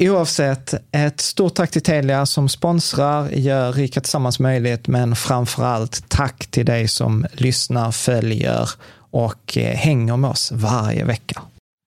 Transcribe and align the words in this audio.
Oavsett, 0.00 0.74
ett 0.92 1.20
stort 1.20 1.54
tack 1.54 1.70
till 1.70 1.82
Telia 1.82 2.26
som 2.26 2.48
sponsrar, 2.48 3.28
gör 3.30 3.72
Rika 3.72 4.00
Tillsammans 4.00 4.40
möjligt, 4.40 4.88
men 4.88 5.16
framför 5.16 5.64
allt 5.64 6.08
tack 6.08 6.46
till 6.46 6.66
dig 6.66 6.88
som 6.88 7.26
lyssnar, 7.32 7.92
följer 7.92 8.70
och 9.10 9.58
eh, 9.58 9.76
hänger 9.76 10.16
med 10.16 10.30
oss 10.30 10.52
varje 10.52 11.04
vecka. 11.04 11.42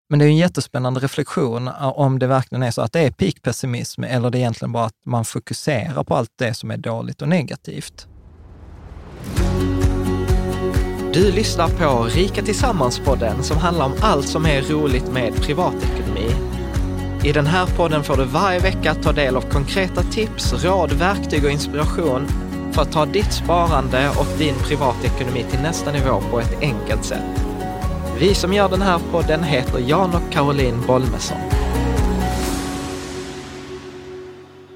Men 0.09 0.19
det 0.19 0.25
är 0.25 0.29
en 0.29 0.37
jättespännande 0.37 0.99
reflektion 0.99 1.69
om 1.81 2.19
det 2.19 2.27
verkligen 2.27 2.63
är 2.63 2.71
så 2.71 2.81
att 2.81 2.93
det 2.93 2.99
är 2.99 3.11
peak 3.11 3.41
pessimism 3.41 4.03
eller 4.03 4.29
det 4.29 4.37
är 4.37 4.39
egentligen 4.39 4.71
bara 4.71 4.85
att 4.85 5.05
man 5.05 5.25
fokuserar 5.25 6.03
på 6.03 6.15
allt 6.15 6.31
det 6.39 6.53
som 6.53 6.71
är 6.71 6.77
dåligt 6.77 7.21
och 7.21 7.29
negativt. 7.29 8.07
Du 11.13 11.31
lyssnar 11.31 11.67
på 11.67 12.03
Rika 12.03 12.41
Tillsammans-podden 12.41 13.41
som 13.41 13.57
handlar 13.57 13.85
om 13.85 13.93
allt 14.01 14.27
som 14.27 14.45
är 14.45 14.61
roligt 14.61 15.11
med 15.11 15.35
privatekonomi 15.35 16.50
i 17.23 17.31
den 17.31 17.45
här 17.45 17.65
podden 17.65 18.03
får 18.03 18.17
du 18.17 18.25
varje 18.25 18.59
vecka 18.59 18.95
ta 18.95 19.11
del 19.11 19.35
av 19.35 19.41
konkreta 19.41 20.03
tips, 20.03 20.63
råd, 20.63 20.91
verktyg 20.91 21.45
och 21.45 21.51
inspiration 21.51 22.27
för 22.71 22.81
att 22.81 22.91
ta 22.91 23.05
ditt 23.05 23.33
sparande 23.33 24.09
och 24.09 24.37
din 24.37 24.55
privatekonomi 24.55 25.45
till 25.49 25.59
nästa 25.59 25.91
nivå 25.91 26.21
på 26.31 26.39
ett 26.39 26.61
enkelt 26.61 27.05
sätt. 27.05 27.45
Vi 28.19 28.33
som 28.33 28.53
gör 28.53 28.69
den 28.69 28.81
här 28.81 28.99
podden 29.11 29.43
heter 29.43 29.79
Jan 29.79 30.15
och 30.15 30.31
Caroline 30.31 30.81
Bolmesson. 30.87 31.37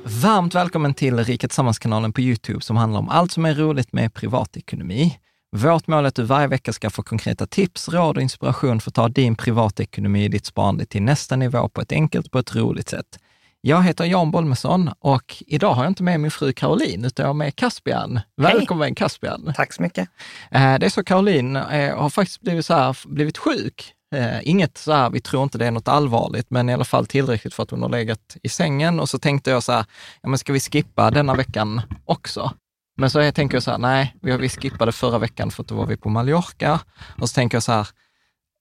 Varmt 0.03 0.55
välkommen 0.55 0.93
till 0.93 1.23
Riket 1.23 1.51
Samhälls-kanalen 1.51 2.13
på 2.13 2.21
Youtube 2.21 2.61
som 2.61 2.77
handlar 2.77 2.99
om 2.99 3.09
allt 3.09 3.31
som 3.31 3.45
är 3.45 3.53
roligt 3.53 3.93
med 3.93 4.13
privatekonomi. 4.13 5.17
Vårt 5.55 5.87
mål 5.87 6.03
är 6.03 6.07
att 6.07 6.15
du 6.15 6.23
varje 6.23 6.47
vecka 6.47 6.73
ska 6.73 6.89
få 6.89 7.03
konkreta 7.03 7.45
tips, 7.47 7.89
råd 7.89 8.17
och 8.17 8.23
inspiration 8.23 8.81
för 8.81 8.89
att 8.89 8.95
ta 8.95 9.09
din 9.09 9.35
privatekonomi, 9.35 10.27
ditt 10.27 10.45
sparande 10.45 10.85
till 10.85 11.01
nästa 11.01 11.35
nivå 11.35 11.69
på 11.69 11.81
ett 11.81 11.91
enkelt, 11.91 12.31
på 12.31 12.39
ett 12.39 12.55
roligt 12.55 12.89
sätt. 12.89 13.19
Jag 13.61 13.83
heter 13.83 14.05
Jan 14.05 14.31
Bolmesson 14.31 14.89
och 14.99 15.43
idag 15.47 15.73
har 15.73 15.83
jag 15.83 15.91
inte 15.91 16.03
med 16.03 16.19
min 16.19 16.31
fru 16.31 16.53
Caroline, 16.53 17.05
utan 17.05 17.23
jag 17.23 17.29
har 17.29 17.33
med 17.33 17.55
Caspian. 17.55 18.19
Välkommen 18.37 18.87
Hej. 18.87 18.95
Caspian! 18.95 19.53
Tack 19.55 19.73
så 19.73 19.81
mycket! 19.81 20.09
Eh, 20.51 20.79
det 20.79 20.85
är 20.85 20.89
så 20.89 21.03
Caroline 21.03 21.55
eh, 21.55 21.97
har 21.97 22.09
faktiskt 22.09 22.41
blivit, 22.41 22.65
så 22.65 22.73
här, 22.73 22.97
blivit 23.05 23.37
sjuk. 23.37 23.93
Eh, 24.15 24.49
inget 24.49 24.77
så 24.77 24.91
här, 24.91 25.09
vi 25.09 25.21
tror 25.21 25.43
inte 25.43 25.57
det 25.57 25.67
är 25.67 25.71
något 25.71 25.87
allvarligt, 25.87 26.49
men 26.49 26.69
i 26.69 26.73
alla 26.73 26.85
fall 26.85 27.05
tillräckligt 27.05 27.53
för 27.53 27.63
att 27.63 27.71
hon 27.71 27.81
har 27.81 27.89
legat 27.89 28.37
i 28.43 28.49
sängen. 28.49 28.99
Och 28.99 29.09
så 29.09 29.19
tänkte 29.19 29.51
jag 29.51 29.63
så 29.63 29.71
här, 29.71 29.85
ja 30.21 30.29
men 30.29 30.37
ska 30.37 30.53
vi 30.53 30.59
skippa 30.59 31.11
denna 31.11 31.35
veckan 31.35 31.81
också? 32.05 32.51
Men 32.97 33.09
så 33.09 33.19
jag 33.19 33.35
tänker 33.35 33.55
jag 33.55 33.63
så 33.63 33.71
här, 33.71 33.77
nej, 33.77 34.15
vi 34.21 34.49
skippade 34.49 34.91
förra 34.91 35.17
veckan 35.17 35.51
för 35.51 35.63
att 35.63 35.67
då 35.67 35.75
var 35.75 35.85
vi 35.85 35.97
på 35.97 36.09
Mallorca. 36.09 36.79
Och 37.21 37.29
så 37.29 37.33
tänker 37.33 37.55
jag 37.55 37.63
så 37.63 37.71
här, 37.71 37.87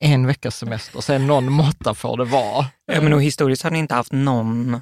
en 0.01 0.27
veckas 0.27 0.57
semester, 0.57 1.01
sen 1.01 1.27
någon 1.27 1.53
måtta 1.53 1.95
får 1.95 2.17
det 2.17 2.25
vara. 2.25 2.67
Ja, 2.87 3.01
men 3.01 3.13
och 3.13 3.23
historiskt 3.23 3.63
har 3.63 3.71
ni 3.71 3.79
inte 3.79 3.95
haft 3.95 4.13
någon, 4.13 4.81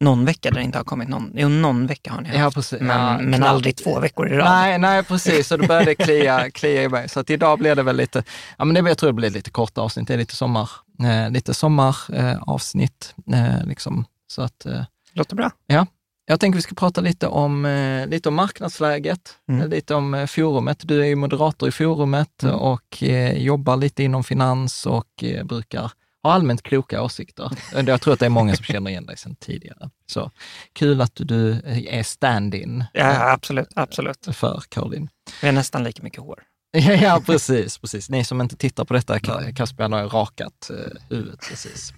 någon 0.00 0.24
vecka 0.24 0.50
där 0.50 0.56
det 0.56 0.64
inte 0.64 0.78
har 0.78 0.84
kommit 0.84 1.08
någon. 1.08 1.32
Jo, 1.34 1.48
någon 1.48 1.86
vecka 1.86 2.12
har 2.12 2.20
ni 2.20 2.28
haft, 2.28 2.38
ja, 2.38 2.50
precis. 2.50 2.80
men, 2.80 2.98
ja, 3.00 3.18
men 3.18 3.42
aldrig 3.42 3.76
två 3.76 4.00
veckor 4.00 4.28
i 4.28 4.36
rad. 4.36 4.50
Nej, 4.50 4.78
nej 4.78 5.02
precis. 5.02 5.48
Så 5.48 5.56
då 5.56 5.66
började 5.66 5.94
klia, 5.94 6.50
klia 6.54 6.82
i 6.82 6.88
mig. 6.88 7.08
Så 7.08 7.20
att 7.20 7.30
idag 7.30 7.58
blir 7.58 7.74
det 7.74 7.82
väl 7.82 7.96
lite, 7.96 8.24
ja 8.58 8.64
men 8.64 8.74
det, 8.74 8.90
jag 8.90 8.98
tror 8.98 9.08
det 9.08 9.14
blir 9.14 9.30
lite 9.30 9.50
korta 9.50 9.80
avsnitt. 9.80 10.08
Det 10.08 10.14
är 10.14 10.18
lite 10.18 10.36
sommar, 10.36 10.70
eh, 11.02 11.30
lite 11.30 11.54
sommaravsnitt. 11.54 13.14
Eh, 13.32 13.66
liksom. 13.66 14.04
Så 14.26 14.42
att, 14.42 14.66
eh, 14.66 14.82
Låter 15.12 15.36
bra. 15.36 15.50
Ja, 15.66 15.86
jag 16.30 16.40
tänker 16.40 16.56
vi 16.56 16.62
ska 16.62 16.74
prata 16.74 17.00
lite 17.00 17.26
om, 17.26 17.64
eh, 17.64 18.06
lite 18.06 18.28
om 18.28 18.34
marknadsläget, 18.34 19.38
mm. 19.48 19.70
lite 19.70 19.94
om 19.94 20.14
eh, 20.14 20.26
forumet. 20.26 20.78
Du 20.82 21.00
är 21.00 21.06
ju 21.06 21.16
moderator 21.16 21.68
i 21.68 21.72
forumet 21.72 22.42
mm. 22.42 22.54
och 22.54 23.02
eh, 23.02 23.38
jobbar 23.38 23.76
lite 23.76 24.02
inom 24.02 24.24
finans 24.24 24.86
och 24.86 25.24
eh, 25.24 25.44
brukar 25.44 25.90
ha 26.22 26.32
allmänt 26.32 26.62
kloka 26.62 27.02
åsikter. 27.02 27.50
Jag 27.86 28.00
tror 28.00 28.14
att 28.14 28.20
det 28.20 28.26
är 28.26 28.30
många 28.30 28.56
som 28.56 28.64
känner 28.64 28.90
igen 28.90 29.06
dig 29.06 29.16
sedan 29.16 29.36
tidigare. 29.36 29.90
Så 30.06 30.30
kul 30.72 31.00
att 31.00 31.12
du 31.14 31.52
är 31.88 32.02
stand-in. 32.02 32.84
Ja, 32.92 33.32
absolut, 33.32 33.68
absolut. 33.74 34.28
För 34.32 34.62
Caroline. 34.68 35.08
Vi 35.40 35.48
har 35.48 35.52
nästan 35.52 35.84
lika 35.84 36.02
mycket 36.02 36.20
hår. 36.20 36.42
Ja, 37.02 37.22
precis, 37.26 37.78
precis. 37.78 38.10
Ni 38.10 38.24
som 38.24 38.40
inte 38.40 38.56
tittar 38.56 38.84
på 38.84 38.94
detta, 38.94 39.18
Caspian 39.56 39.92
har 39.92 40.08
rakat 40.08 40.70
eh, 40.70 40.76
huvudet 41.08 41.40
precis. 41.48 41.92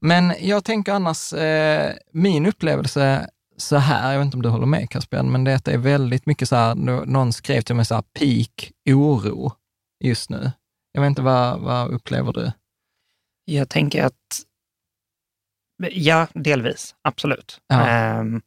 Men 0.00 0.34
jag 0.40 0.64
tänker 0.64 0.92
annars, 0.92 1.32
eh, 1.32 1.92
min 2.12 2.46
upplevelse 2.46 3.28
så 3.58 3.76
här, 3.76 4.12
jag 4.12 4.18
vet 4.18 4.24
inte 4.24 4.36
om 4.36 4.42
du 4.42 4.48
håller 4.48 4.66
med 4.66 4.90
Caspian, 4.90 5.32
men 5.32 5.44
det 5.44 5.68
är 5.68 5.78
väldigt 5.78 6.26
mycket 6.26 6.48
så 6.48 6.56
här, 6.56 6.74
någon 7.06 7.32
skrev 7.32 7.60
till 7.60 7.74
mig 7.74 7.84
så 7.84 7.94
här, 7.94 8.02
peak 8.02 8.72
oro 8.90 9.52
just 10.04 10.30
nu. 10.30 10.52
Jag 10.92 11.00
vet 11.00 11.08
inte, 11.08 11.22
vad, 11.22 11.60
vad 11.60 11.90
upplever 11.90 12.32
du? 12.32 12.52
Jag 13.44 13.68
tänker 13.68 14.04
att, 14.04 14.42
ja, 15.92 16.26
delvis, 16.34 16.94
absolut. 17.02 17.60
Ja. 17.66 18.20
Um, 18.20 18.42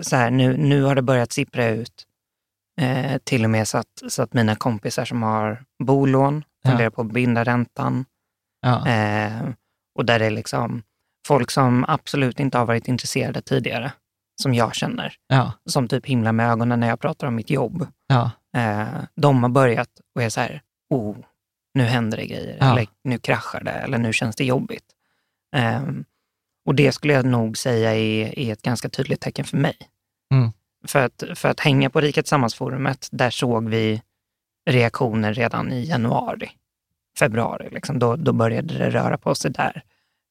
så 0.00 0.16
här, 0.16 0.30
nu, 0.30 0.56
nu 0.56 0.82
har 0.82 0.94
det 0.94 1.02
börjat 1.02 1.32
sippra 1.32 1.68
ut 1.68 2.06
eh, 2.80 3.18
till 3.24 3.44
och 3.44 3.50
med 3.50 3.68
så 3.68 3.78
att, 3.78 4.02
så 4.08 4.22
att 4.22 4.32
mina 4.32 4.56
kompisar 4.56 5.04
som 5.04 5.22
har 5.22 5.64
bolån 5.84 6.44
Ja. 6.62 6.70
funderar 6.70 6.90
på 6.90 7.00
att 7.00 7.12
binda 7.12 7.44
räntan. 7.44 8.04
Ja. 8.60 8.88
Eh, 8.88 9.48
och 9.94 10.04
där 10.04 10.18
det 10.18 10.26
är 10.26 10.30
liksom 10.30 10.82
folk 11.26 11.50
som 11.50 11.84
absolut 11.88 12.40
inte 12.40 12.58
har 12.58 12.66
varit 12.66 12.88
intresserade 12.88 13.42
tidigare, 13.42 13.92
som 14.42 14.54
jag 14.54 14.74
känner, 14.74 15.14
Ja. 15.28 15.52
som 15.66 15.88
typ 15.88 16.06
himlar 16.06 16.32
med 16.32 16.50
ögonen 16.50 16.80
när 16.80 16.88
jag 16.88 17.00
pratar 17.00 17.26
om 17.26 17.34
mitt 17.34 17.50
jobb. 17.50 17.86
Ja. 18.06 18.30
Eh, 18.56 18.88
de 19.14 19.42
har 19.42 19.50
börjat 19.50 19.88
och 20.14 20.22
är 20.22 20.28
så 20.28 20.40
här, 20.40 20.62
oh, 20.90 21.16
nu 21.74 21.82
händer 21.84 22.16
det 22.16 22.26
grejer, 22.26 22.56
Ja. 22.60 22.72
eller 22.72 22.86
nu 23.04 23.18
kraschar 23.18 23.60
det, 23.64 23.70
eller 23.70 23.98
nu 23.98 24.12
känns 24.12 24.36
det 24.36 24.44
jobbigt. 24.44 24.84
Eh, 25.56 25.82
och 26.66 26.74
det 26.74 26.92
skulle 26.92 27.12
jag 27.12 27.24
nog 27.24 27.58
säga 27.58 27.94
är, 27.94 28.38
är 28.38 28.52
ett 28.52 28.62
ganska 28.62 28.88
tydligt 28.88 29.20
tecken 29.20 29.44
för 29.44 29.56
mig. 29.56 29.76
Mm. 30.34 30.50
För, 30.86 31.04
att, 31.04 31.22
för 31.34 31.48
att 31.48 31.60
hänga 31.60 31.90
på 31.90 32.00
Riket 32.00 32.26
Sammansforumet, 32.26 33.08
där 33.12 33.30
såg 33.30 33.68
vi 33.68 34.02
reaktioner 34.70 35.34
redan 35.34 35.72
i 35.72 35.84
januari, 35.84 36.50
februari. 37.18 37.68
Liksom. 37.70 37.98
Då, 37.98 38.16
då 38.16 38.32
började 38.32 38.78
det 38.78 38.90
röra 38.90 39.18
på 39.18 39.34
sig 39.34 39.50
där. 39.50 39.82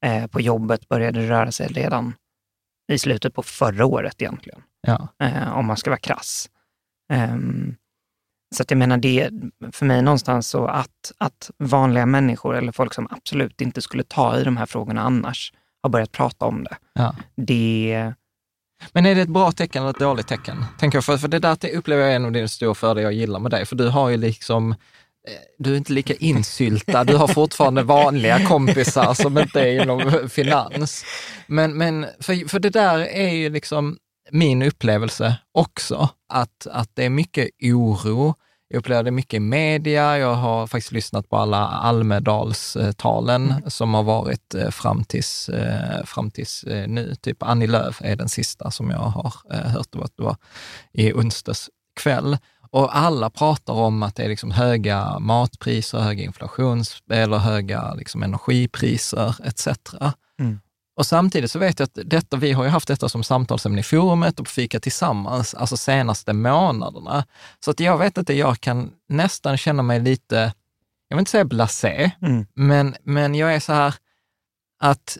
Eh, 0.05 0.27
på 0.27 0.41
jobbet 0.41 0.87
började 0.89 1.21
det 1.21 1.29
röra 1.29 1.51
sig 1.51 1.67
redan 1.67 2.13
i 2.87 2.97
slutet 2.99 3.33
på 3.33 3.43
förra 3.43 3.85
året 3.85 4.21
egentligen 4.21 4.61
Ja. 4.81 5.07
eh, 5.19 5.57
om 5.57 5.65
man 5.65 5.77
ska 5.77 5.89
vara 5.89 5.99
krass. 5.99 6.49
Ehm, 7.13 7.75
så 8.55 8.63
att 8.63 8.71
jag 8.71 8.77
menar, 8.77 8.97
det 8.97 9.29
för 9.71 9.85
mig 9.85 10.01
någonstans 10.01 10.49
så 10.49 10.65
att, 10.67 11.11
att 11.17 11.51
vanliga 11.57 12.05
människor 12.05 12.55
eller 12.55 12.71
folk 12.71 12.93
som 12.93 13.07
absolut 13.11 13.61
inte 13.61 13.81
skulle 13.81 14.03
ta 14.03 14.39
i 14.39 14.43
de 14.43 14.57
här 14.57 14.65
frågorna 14.65 15.01
annars 15.01 15.53
har 15.83 15.89
börjat 15.89 16.11
prata 16.11 16.45
om 16.45 16.63
det. 16.63 16.77
Ja. 16.93 17.15
Det, 17.35 18.13
Men 18.91 19.05
är 19.05 19.15
det 19.15 19.21
ett 19.21 19.29
bra 19.29 19.51
tecken 19.51 19.81
eller 19.81 19.89
ett 19.91 19.99
dåligt 19.99 20.27
tecken? 20.27 20.65
Tänker 20.79 20.97
jag, 20.97 21.05
för, 21.05 21.17
för 21.17 21.27
det 21.27 21.39
där 21.39 21.75
upplever 21.75 22.03
jag 22.03 22.11
är 22.11 22.15
en 22.15 22.25
av 22.25 22.31
dina 22.31 22.47
stora 22.47 22.75
fördelar 22.75 23.01
jag 23.01 23.13
gillar 23.13 23.39
med 23.39 23.51
dig, 23.51 23.65
för 23.65 23.75
du 23.75 23.89
har 23.89 24.09
ju 24.09 24.17
liksom 24.17 24.75
du 25.57 25.73
är 25.73 25.77
inte 25.77 25.93
lika 25.93 26.13
insyltad, 26.13 27.03
du 27.03 27.15
har 27.15 27.27
fortfarande 27.27 27.83
vanliga 27.83 28.45
kompisar 28.45 29.13
som 29.13 29.37
inte 29.37 29.61
är 29.61 29.81
inom 29.81 30.29
finans. 30.29 31.05
Men, 31.47 31.77
men 31.77 32.05
för, 32.19 32.49
för 32.49 32.59
det 32.59 32.69
där 32.69 32.99
är 32.99 33.29
ju 33.29 33.49
liksom 33.49 33.97
min 34.31 34.61
upplevelse 34.61 35.35
också, 35.51 36.09
att, 36.29 36.67
att 36.71 36.89
det 36.93 37.05
är 37.05 37.09
mycket 37.09 37.49
oro. 37.63 38.35
Jag 38.69 38.79
upplever 38.79 39.03
det 39.03 39.11
mycket 39.11 39.33
i 39.33 39.39
media. 39.39 40.17
Jag 40.17 40.35
har 40.35 40.67
faktiskt 40.67 40.91
lyssnat 40.91 41.29
på 41.29 41.37
alla 41.37 41.67
Almedalstalen 41.67 43.53
som 43.67 43.93
har 43.93 44.03
varit 44.03 44.55
eh, 44.55 44.69
fram 44.69 45.03
tills, 45.03 45.49
eh, 45.49 46.05
fram 46.05 46.31
tills 46.31 46.63
eh, 46.63 46.87
nu. 46.87 47.15
Typ 47.15 47.43
Annie 47.43 47.67
Lööf 47.67 48.01
är 48.03 48.15
den 48.15 48.29
sista 48.29 48.71
som 48.71 48.89
jag 48.89 48.97
har 48.97 49.33
hört. 49.49 49.91
Det 49.91 49.97
var, 49.97 50.09
det 50.17 50.23
var 50.23 50.35
i 50.93 51.13
onsdags 51.13 51.69
kväll. 51.99 52.37
Och 52.71 52.97
alla 52.97 53.29
pratar 53.29 53.73
om 53.73 54.03
att 54.03 54.15
det 54.15 54.23
är 54.23 54.29
liksom 54.29 54.51
höga 54.51 55.19
matpriser, 55.19 55.99
höga 55.99 56.23
inflations 56.23 57.03
eller 57.11 57.37
höga 57.37 57.93
liksom 57.93 58.23
energipriser 58.23 59.35
etc. 59.43 59.67
Mm. 60.39 60.59
Och 60.97 61.05
samtidigt 61.05 61.51
så 61.51 61.59
vet 61.59 61.79
jag 61.79 61.85
att 61.85 61.99
detta, 62.09 62.37
vi 62.37 62.51
har 62.51 62.63
ju 62.63 62.69
haft 62.69 62.87
detta 62.87 63.09
som 63.09 63.23
samtalsämne 63.23 63.79
i 63.79 63.83
forumet 63.83 64.39
och 64.39 64.45
på 64.45 64.51
Fika 64.51 64.79
Tillsammans, 64.79 65.53
alltså 65.53 65.77
senaste 65.77 66.33
månaderna. 66.33 67.25
Så 67.59 67.71
att 67.71 67.79
jag 67.79 67.97
vet 67.97 68.17
inte, 68.17 68.33
jag 68.33 68.61
kan 68.61 68.91
nästan 69.09 69.57
känna 69.57 69.83
mig 69.83 69.99
lite, 69.99 70.53
jag 71.07 71.17
vill 71.17 71.19
inte 71.19 71.31
säga 71.31 71.45
blasé, 71.45 72.11
mm, 72.21 72.45
men, 72.53 72.95
men 73.03 73.35
jag 73.35 73.55
är 73.55 73.59
så 73.59 73.73
här 73.73 73.95
att 74.79 75.17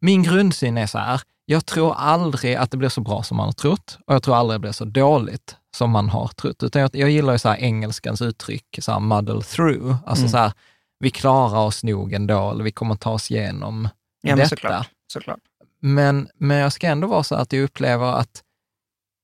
min 0.00 0.22
grundsyn 0.22 0.78
är 0.78 0.86
så 0.86 0.98
här, 0.98 1.20
jag 1.50 1.66
tror 1.66 1.94
aldrig 1.94 2.54
att 2.54 2.70
det 2.70 2.76
blir 2.76 2.88
så 2.88 3.00
bra 3.00 3.22
som 3.22 3.36
man 3.36 3.46
har 3.46 3.52
trott 3.52 3.98
och 4.06 4.14
jag 4.14 4.22
tror 4.22 4.36
aldrig 4.36 4.54
det 4.54 4.60
blir 4.60 4.72
så 4.72 4.84
dåligt 4.84 5.56
som 5.76 5.90
man 5.90 6.08
har 6.08 6.28
trott. 6.28 6.62
Utan 6.62 6.82
jag, 6.82 6.90
jag 6.94 7.10
gillar 7.10 7.32
ju 7.32 7.38
så 7.38 7.48
här 7.48 7.56
engelskans 7.56 8.22
uttryck, 8.22 8.78
så 8.80 8.92
här 8.92 9.00
muddle 9.00 9.42
through, 9.42 9.96
alltså 10.06 10.22
Mm. 10.22 10.28
så 10.30 10.36
här, 10.38 10.52
vi 10.98 11.10
klarar 11.10 11.58
oss 11.60 11.84
nog 11.84 12.12
ändå, 12.12 12.50
eller 12.50 12.64
vi 12.64 12.72
kommer 12.72 12.94
ta 12.94 13.10
oss 13.10 13.30
igenom 13.30 13.88
ja, 14.22 14.28
men 14.28 14.36
detta. 14.36 14.48
såklart. 14.48 14.88
såklart. 15.12 15.38
Men, 15.80 16.28
men 16.38 16.56
jag 16.56 16.72
ska 16.72 16.86
ändå 16.86 17.06
vara 17.08 17.22
så 17.22 17.34
att 17.34 17.52
jag 17.52 17.62
upplever 17.62 18.12
att 18.12 18.42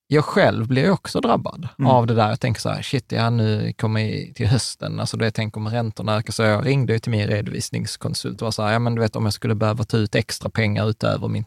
jag 0.08 0.25
själv 0.25 0.67
blir 0.69 0.90
också 0.90 1.20
drabbad 1.20 1.69
Mm. 1.78 1.90
av 1.90 2.06
det 2.06 2.14
där. 2.14 2.28
Jag 2.28 2.40
tänker 2.40 2.61
så 2.61 2.69
här, 2.69 2.82
shit, 2.82 3.12
ja 3.12 3.31
nu 3.31 3.73
kommer 3.73 4.00
jag 4.00 4.34
till 4.34 4.46
hösten, 4.46 5.00
alltså 5.00 5.17
det 5.17 5.25
jag 5.26 5.34
tänker 5.34 5.58
om 5.61 5.69
räntorna 5.69 6.17
ökar. 6.17 6.32
Så 6.32 6.43
jag 6.43 6.67
ringde 6.67 6.93
ju 6.93 6.99
till 6.99 7.11
min 7.11 7.26
redovisningskonsult 7.26 8.43
och 8.43 8.46
var 8.46 8.50
så 8.52 8.62
här, 8.62 8.73
ja 8.73 8.78
men 8.78 8.94
du 8.94 9.00
vet 9.00 9.17
om 9.17 9.25
jag 9.25 9.32
skulle 9.34 9.55
behöva 9.55 9.84
ta 9.84 9.96
ut 9.96 10.14
extra 10.14 10.50
pengar 10.50 10.88
utöver 10.90 11.28
mitt 11.28 11.46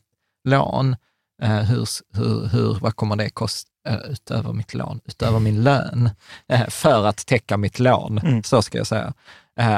lån, 0.50 0.96
eh, 1.42 1.50
hur, 1.50 1.88
hur, 2.18 2.48
hur, 2.48 2.80
vad 2.82 2.96
kommer 2.96 3.16
det 3.16 3.30
kosta 3.30 3.70
eh, 3.88 3.96
utöver 4.12 4.54
mitt 4.54 4.74
lån, 4.74 5.00
utöver 5.06 5.40
min 5.40 5.64
lön, 5.64 6.10
eh, 6.50 6.68
för 6.70 7.06
att 7.08 7.26
täcka 7.26 7.58
mitt 7.58 7.80
lån, 7.80 8.18
Mm. 8.24 8.44
så 8.44 8.62
ska 8.62 8.78
jag 8.78 8.88
säga. 8.88 9.14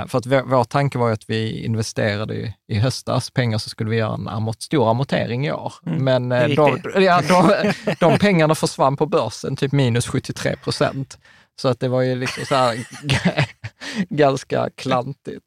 För 0.07 0.17
att 0.17 0.25
vår, 0.25 0.41
vår 0.41 0.63
tanke 0.63 0.97
var 0.97 1.07
ju 1.07 1.13
att 1.13 1.29
vi 1.29 1.65
investerade 1.65 2.33
i, 2.35 2.55
i 2.67 2.79
höstas 2.79 3.29
pengar 3.29 3.57
så 3.57 3.69
skulle 3.69 3.89
vi 3.89 3.97
göra 3.97 4.13
en 4.13 4.27
amort, 4.27 4.61
stor 4.61 4.89
amortering 4.91 5.47
i 5.47 5.51
år. 5.51 5.73
Mm, 5.85 6.03
Men 6.03 6.29
det. 6.29 6.47
ja, 7.01 7.21
de, 7.27 7.71
de 7.99 8.19
pengarna 8.19 8.55
försvann 8.55 8.97
på 8.97 9.05
börsen, 9.05 9.55
typ 9.55 9.71
minus 9.71 10.07
73 10.07 10.55
procent. 10.55 11.17
Så 11.61 11.67
att 11.67 11.79
det 11.79 11.87
var 11.87 12.01
ju 12.01 12.15
liksom 12.15 12.45
så 12.45 12.55
här 12.55 12.85
ganska 14.09 14.69
klantigt. 14.77 15.45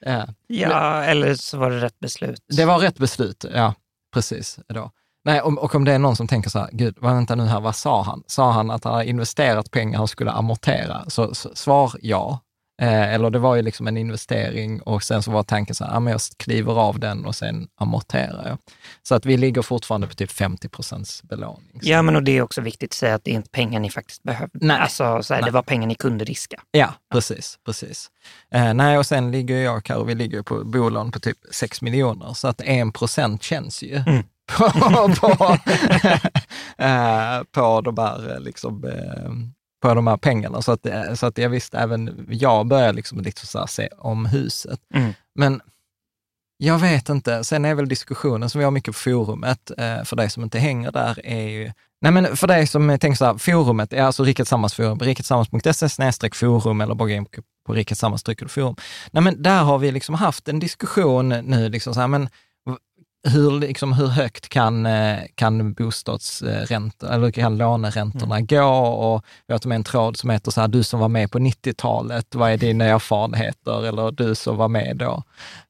Ja. 0.00 0.26
Ja, 0.46 1.02
eller 1.04 1.34
så 1.34 1.58
var 1.58 1.70
det 1.70 1.80
rätt 1.80 1.98
beslut. 2.00 2.44
Det 2.56 2.64
var 2.64 2.78
rätt 2.78 2.98
beslut, 2.98 3.44
ja 3.54 3.74
precis. 4.18 4.58
Då. 4.68 4.90
Nej, 5.24 5.40
och, 5.40 5.58
och 5.58 5.74
om 5.74 5.84
det 5.84 5.92
är 5.92 5.98
någon 5.98 6.16
som 6.16 6.28
tänker 6.28 6.50
så 6.50 6.58
här, 6.58 6.68
gud, 6.72 6.98
vänta 7.00 7.34
nu 7.34 7.44
här, 7.44 7.60
vad 7.60 7.76
sa 7.76 8.02
han? 8.02 8.22
Sa 8.26 8.52
han 8.52 8.70
att 8.70 8.84
han 8.84 8.94
har 8.94 9.02
investerat 9.02 9.70
pengar 9.70 10.00
och 10.00 10.10
skulle 10.10 10.30
amortera? 10.30 11.04
Så, 11.06 11.34
så 11.34 11.50
svar 11.54 11.92
ja. 12.02 12.40
Eh, 12.82 13.14
eller 13.14 13.30
det 13.30 13.38
var 13.38 13.56
ju 13.56 13.62
liksom 13.62 13.86
en 13.86 13.96
investering 13.96 14.82
och 14.82 15.02
sen 15.02 15.22
så 15.22 15.30
var 15.30 15.42
tanken 15.42 15.74
så 15.74 15.84
här, 15.84 16.00
men 16.00 16.10
jag 16.10 16.20
kliver 16.36 16.72
av 16.72 16.98
den 16.98 17.24
och 17.24 17.36
sen 17.36 17.68
amorterar 17.80 18.48
jag. 18.48 18.58
Så 19.02 19.14
att 19.14 19.26
vi 19.26 19.36
ligger 19.36 19.62
fortfarande 19.62 20.06
på 20.06 20.14
typ 20.14 20.30
50 20.30 20.68
procents 20.68 21.22
belåning. 21.22 21.80
Ja, 21.82 22.02
men 22.02 22.16
och 22.16 22.22
det 22.22 22.36
är 22.36 22.42
också 22.42 22.60
viktigt 22.60 22.90
att 22.90 22.94
säga 22.94 23.14
att 23.14 23.24
det 23.24 23.30
är 23.30 23.34
inte 23.34 23.50
pengar 23.50 23.80
ni 23.80 23.90
faktiskt 23.90 24.22
behövde. 24.22 24.58
Nej. 24.66 24.78
Alltså, 24.80 25.22
så 25.22 25.34
här, 25.34 25.42
det 25.42 25.50
var 25.50 25.62
pengar 25.62 25.86
ni 25.86 25.94
kunde 25.94 26.24
riska. 26.24 26.60
Ja, 26.70 26.94
precis. 27.12 27.58
precis. 27.66 28.10
Eh, 28.54 28.74
nej, 28.74 28.98
och 28.98 29.06
sen 29.06 29.30
ligger 29.30 29.56
jag 29.56 29.90
och 29.96 30.08
vi 30.08 30.14
ligger 30.14 30.42
på 30.42 30.64
bolån 30.64 31.12
på 31.12 31.20
typ 31.20 31.38
6 31.50 31.82
miljoner, 31.82 32.32
så 32.34 32.48
att 32.48 32.60
1 32.60 32.94
procent 32.94 33.42
känns 33.42 33.82
ju 33.82 34.02
Mm. 34.06 34.22
på, 34.56 34.68
på, 35.20 35.56
eh, 36.82 37.42
på, 37.52 37.80
de 37.80 37.98
här, 37.98 38.34
eh, 38.34 38.40
liksom, 38.40 38.84
eh, 38.84 39.30
på 39.82 39.94
de 39.94 40.06
här 40.06 40.16
pengarna. 40.16 40.62
Så 40.62 40.72
att, 40.72 40.86
eh, 40.86 41.14
så 41.14 41.26
att 41.26 41.38
jag 41.38 41.48
visste, 41.48 41.78
även 41.78 42.26
jag 42.30 42.66
börjar 42.66 42.92
liksom 42.92 43.20
lite 43.20 43.46
så 43.46 43.58
här 43.58 43.66
se 43.66 43.88
om 43.98 44.26
huset. 44.26 44.80
Mm. 44.94 45.12
Men 45.34 45.60
jag 46.56 46.78
vet 46.78 47.08
inte. 47.08 47.44
Sen 47.44 47.64
är 47.64 47.74
väl 47.74 47.88
diskussionen 47.88 48.50
som 48.50 48.58
vi 48.58 48.64
har 48.64 48.70
mycket 48.70 48.94
på 48.94 48.98
forumet, 48.98 49.70
eh, 49.78 50.04
för 50.04 50.16
dig 50.16 50.30
som 50.30 50.42
inte 50.42 50.58
hänger 50.58 50.92
där, 50.92 51.26
är 51.26 51.48
ju 51.48 51.72
Nej, 52.00 52.12
men 52.12 52.36
för 52.36 52.46
dig 52.46 52.66
som 52.66 52.98
tänker 52.98 53.16
så 53.16 53.24
här, 53.24 53.38
forumet 53.38 53.92
är 53.92 54.02
alltså 54.02 54.24
Rikets 54.24 54.50
Sammansforum, 54.50 54.98
riketsammans.se 54.98 55.88
snedstreck 55.88 56.34
forum 56.34 56.80
eller 56.80 56.94
bara 56.94 57.10
in 57.10 57.24
på- 57.24 57.42
Sammans 58.00 58.22
du 58.22 58.48
forum. 58.48 58.76
Nej, 59.10 59.22
men 59.22 59.42
där 59.42 59.62
har 59.62 59.78
vi 59.78 59.92
liksom 59.92 60.14
haft 60.14 60.48
en 60.48 60.58
diskussion 60.58 61.28
nu, 61.28 61.68
liksom 61.68 61.94
så 61.94 62.00
här, 62.00 62.06
men 62.08 62.28
hur, 63.24 63.60
liksom, 63.60 63.92
hur 63.92 64.06
högt 64.06 64.48
kan, 64.48 64.86
eh, 64.86 65.18
kan 65.34 65.72
bostadsräntor, 65.72 67.10
eller 67.10 67.30
kan 67.30 67.58
låneräntorna 67.58 68.34
Mm. 68.36 68.46
gå? 68.46 68.66
Och 68.86 69.24
vi 69.46 69.54
har 69.54 69.72
en 69.72 69.84
tråd 69.84 70.16
som 70.16 70.30
heter 70.30 70.50
så 70.50 70.60
här, 70.60 70.68
du 70.68 70.82
som 70.82 71.00
var 71.00 71.08
med 71.08 71.30
på 71.30 71.38
90-talet, 71.38 72.34
vad 72.34 72.50
är 72.50 72.56
dina 72.56 72.84
erfarenheter? 72.84 73.86
Eller 73.86 74.10
du 74.10 74.34
som 74.34 74.56
var 74.56 74.68
med 74.68 74.96
då. 74.96 75.22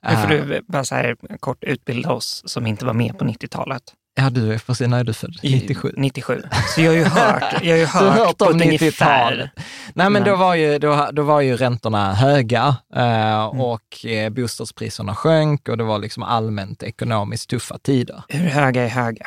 Nu 0.08 0.16
får 0.16 0.32
Eh, 0.32 0.44
du 0.44 0.62
bara 0.68 0.84
så 0.84 0.94
här 0.94 1.16
kort 1.40 1.64
utbilda 1.64 2.12
oss 2.12 2.42
som 2.46 2.66
inte 2.66 2.84
var 2.84 2.94
med 2.94 3.18
på 3.18 3.24
90-talet. 3.24 3.82
Ja, 4.20 4.30
du 4.30 4.52
är 4.52 4.58
precis, 4.58 4.88
när 4.88 4.98
är 5.00 5.04
du 5.04 5.12
född? 5.12 5.38
I 5.42 5.54
97. 5.54 5.92
97. 5.96 6.42
Så 6.74 6.80
jag 6.80 6.90
har 6.90 6.96
ju 6.96 7.04
hört, 7.04 7.42
jag 7.62 7.70
har 7.72 7.78
ju 7.78 7.84
hört, 7.86 8.02
Du 8.02 8.08
hört 8.24 8.38
på 8.38 8.44
ett 8.44 8.56
90-talet. 8.56 8.80
ungefär. 8.80 9.50
Nej, 9.94 10.10
men 10.10 10.12
Men- 10.12 10.24
då 10.24 10.36
var 10.36 10.54
ju, 10.54 10.78
då, 10.78 11.08
då 11.12 11.22
var 11.22 11.40
ju 11.40 11.56
räntorna 11.56 12.14
höga 12.14 12.76
eh, 12.96 13.28
Mm. 13.48 13.60
och 13.60 14.04
eh, 14.06 14.30
bostadspriserna 14.30 15.14
sjönk 15.14 15.68
och 15.68 15.78
det 15.78 15.84
var 15.84 15.98
liksom 15.98 16.22
allmänt 16.22 16.82
ekonomiskt 16.82 17.50
tuffa 17.50 17.78
tider. 17.78 18.22
Hur 18.28 18.48
höga 18.48 18.82
är 18.84 18.88
höga? 18.88 19.26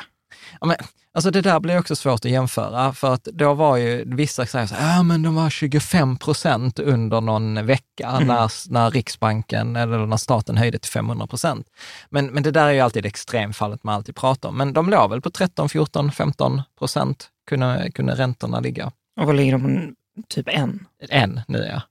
Ja, 0.62 0.67
men, 0.67 0.75
alltså 1.13 1.32
det 1.32 1.41
där 1.41 1.60
blir 1.60 1.80
också 1.80 1.96
svårt 1.96 2.25
att 2.25 2.32
jämföra, 2.32 2.94
för 2.94 3.13
att 3.13 3.24
då 3.24 3.53
var 3.53 3.77
ju 3.77 4.15
vissa 4.15 4.46
säger 4.46 4.65
så 4.65 4.75
här, 4.75 4.96
ja 4.98 5.03
men 5.03 5.22
de 5.22 5.36
var 5.36 5.50
25 5.50 6.18
procent 6.18 6.80
under 6.80 7.22
någon 7.22 7.65
vecka 7.65 8.08
Mm. 8.10 8.27
när, 8.27 8.72
när 8.72 8.91
Riksbanken 8.91 9.75
eller 9.75 10.06
när 10.06 10.18
staten 10.18 10.58
höjde 10.58 10.80
till 10.80 10.91
500 10.91 11.27
procent. 11.27 11.68
Men, 12.10 12.27
men 12.27 12.44
det 12.44 12.51
där 12.51 12.65
är 12.65 12.72
ju 12.72 12.80
alltid 12.80 13.06
extremfallet 13.06 13.84
man 13.84 13.96
alltid 13.96 14.15
pratar 14.15 14.50
om. 14.50 14.58
Men 14.58 14.74
de 14.74 14.89
låg 14.89 15.10
väl 15.10 15.22
på 15.22 15.30
13, 15.30 15.70
14, 15.70 16.12
15 16.12 16.62
procent 16.80 17.30
kunde, 17.50 17.91
kunde 17.96 18.15
räntorna 18.15 18.60
ligga. 18.60 18.91
Och 19.20 19.25
vad 19.25 19.36
ligger 19.36 19.51
de 19.51 19.62
på? 19.62 19.94
Typ 20.30 20.48
en? 20.48 20.86
En 21.10 21.41
nu 21.48 21.70
ja. 21.72 21.82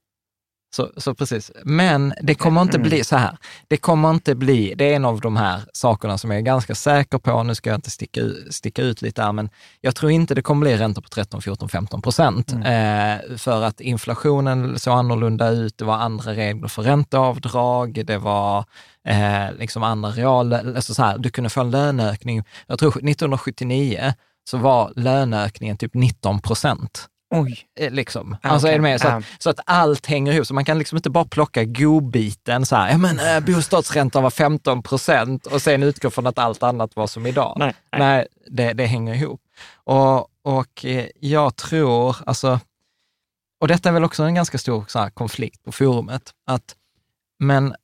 Så, 0.75 0.89
så 0.97 1.15
precis. 1.15 1.51
Men 1.63 2.13
det 2.21 2.35
kommer 2.35 2.61
inte 2.61 2.77
Mm. 2.77 2.89
bli 2.89 3.03
så 3.03 3.15
här. 3.15 3.37
Det 3.67 3.77
kommer 3.77 4.09
inte 4.09 4.35
bli, 4.35 4.73
det 4.77 4.85
är 4.91 4.95
en 4.95 5.05
av 5.05 5.21
de 5.21 5.37
här 5.37 5.61
sakerna 5.73 6.17
som 6.17 6.31
jag 6.31 6.37
är 6.37 6.41
ganska 6.43 6.75
säker 6.75 7.17
på, 7.17 7.43
nu 7.43 7.55
ska 7.55 7.69
jag 7.69 7.77
inte 7.77 7.89
sticka, 7.91 8.19
ut- 8.21 8.53
sticka 8.53 8.81
ut 8.81 9.01
lite 9.01 9.21
här, 9.23 9.31
men 9.31 9.49
jag 9.81 9.95
tror 9.95 10.11
inte 10.11 10.35
det 10.35 10.41
kommer 10.41 10.61
bli 10.61 10.77
räntor 10.77 11.01
på 11.01 11.07
13, 11.09 11.41
14, 11.41 11.69
15 11.69 12.01
procent. 12.01 12.51
Eh, 12.53 13.37
för 13.37 13.61
att 13.63 13.81
inflationen 13.81 14.79
såg 14.79 14.93
annorlunda 14.93 15.49
ut, 15.49 15.77
det 15.77 15.85
var 15.85 15.95
andra 15.97 16.31
regler 16.33 16.67
för 16.67 16.81
ränteavdrag, 16.81 18.05
det 18.05 18.17
var 18.17 18.65
eh, 19.07 19.53
liksom 19.59 19.83
andra 19.83 20.09
real, 20.11 20.53
alltså 20.53 20.93
så 20.93 21.03
här, 21.03 21.17
du 21.17 21.29
kunde 21.29 21.49
få 21.49 21.61
en 21.61 21.71
löneökning, 21.71 22.43
jag 22.67 22.79
tror 22.79 22.89
1979 22.89 24.13
så 24.49 24.57
var 24.57 24.93
löneökningen 24.95 25.77
typ 25.77 25.93
19 25.93 26.39
procent. 26.41 27.07
Oj. 27.31 27.59
Eh, 27.79 27.91
Liksom. 27.91 28.35
Ah, 28.43 28.49
Alltså 28.49 28.67
är 28.67 28.71
det 28.71 28.79
med? 28.81 29.01
Så, 29.01 29.07
Ah. 29.07 29.11
att, 29.11 29.23
så 29.39 29.49
att 29.49 29.59
allt 29.65 30.05
hänger 30.05 30.33
ihop. 30.33 30.47
Så 30.47 30.53
man 30.53 30.65
kan 30.65 30.77
liksom 30.77 30.95
inte 30.95 31.09
bara 31.09 31.25
plocka 31.25 31.63
godbiten 31.65 32.65
så 32.65 32.75
här, 32.75 32.91
ja 32.91 32.97
men 32.97 33.19
äh, 33.19 33.39
bostadsräntan 33.55 34.23
var 34.23 34.29
15 34.29 34.83
procent 34.83 35.45
och 35.45 35.61
sen 35.61 35.83
utgå 35.83 36.09
från 36.09 36.27
att 36.27 36.39
allt 36.39 36.63
annat 36.63 36.95
var 36.95 37.07
som 37.07 37.25
idag. 37.25 37.55
Nej, 37.59 37.73
nej. 37.91 37.99
Nej, 37.99 38.27
det, 38.47 38.73
det 38.73 38.85
hänger 38.85 39.13
ihop. 39.15 39.41
Och, 39.83 40.19
och 40.43 40.85
eh, 40.85 41.05
jag 41.19 41.55
tror, 41.55 42.15
alltså, 42.25 42.59
och 43.61 43.67
detta 43.67 43.89
är 43.89 43.93
väl 43.93 44.03
också 44.03 44.23
en 44.23 44.35
ganska 44.35 44.57
stor 44.57 44.85
här, 44.95 45.09
konflikt 45.09 45.63
på 45.63 45.71
forumet, 45.71 46.31
att 46.47 46.75
men 47.39 47.75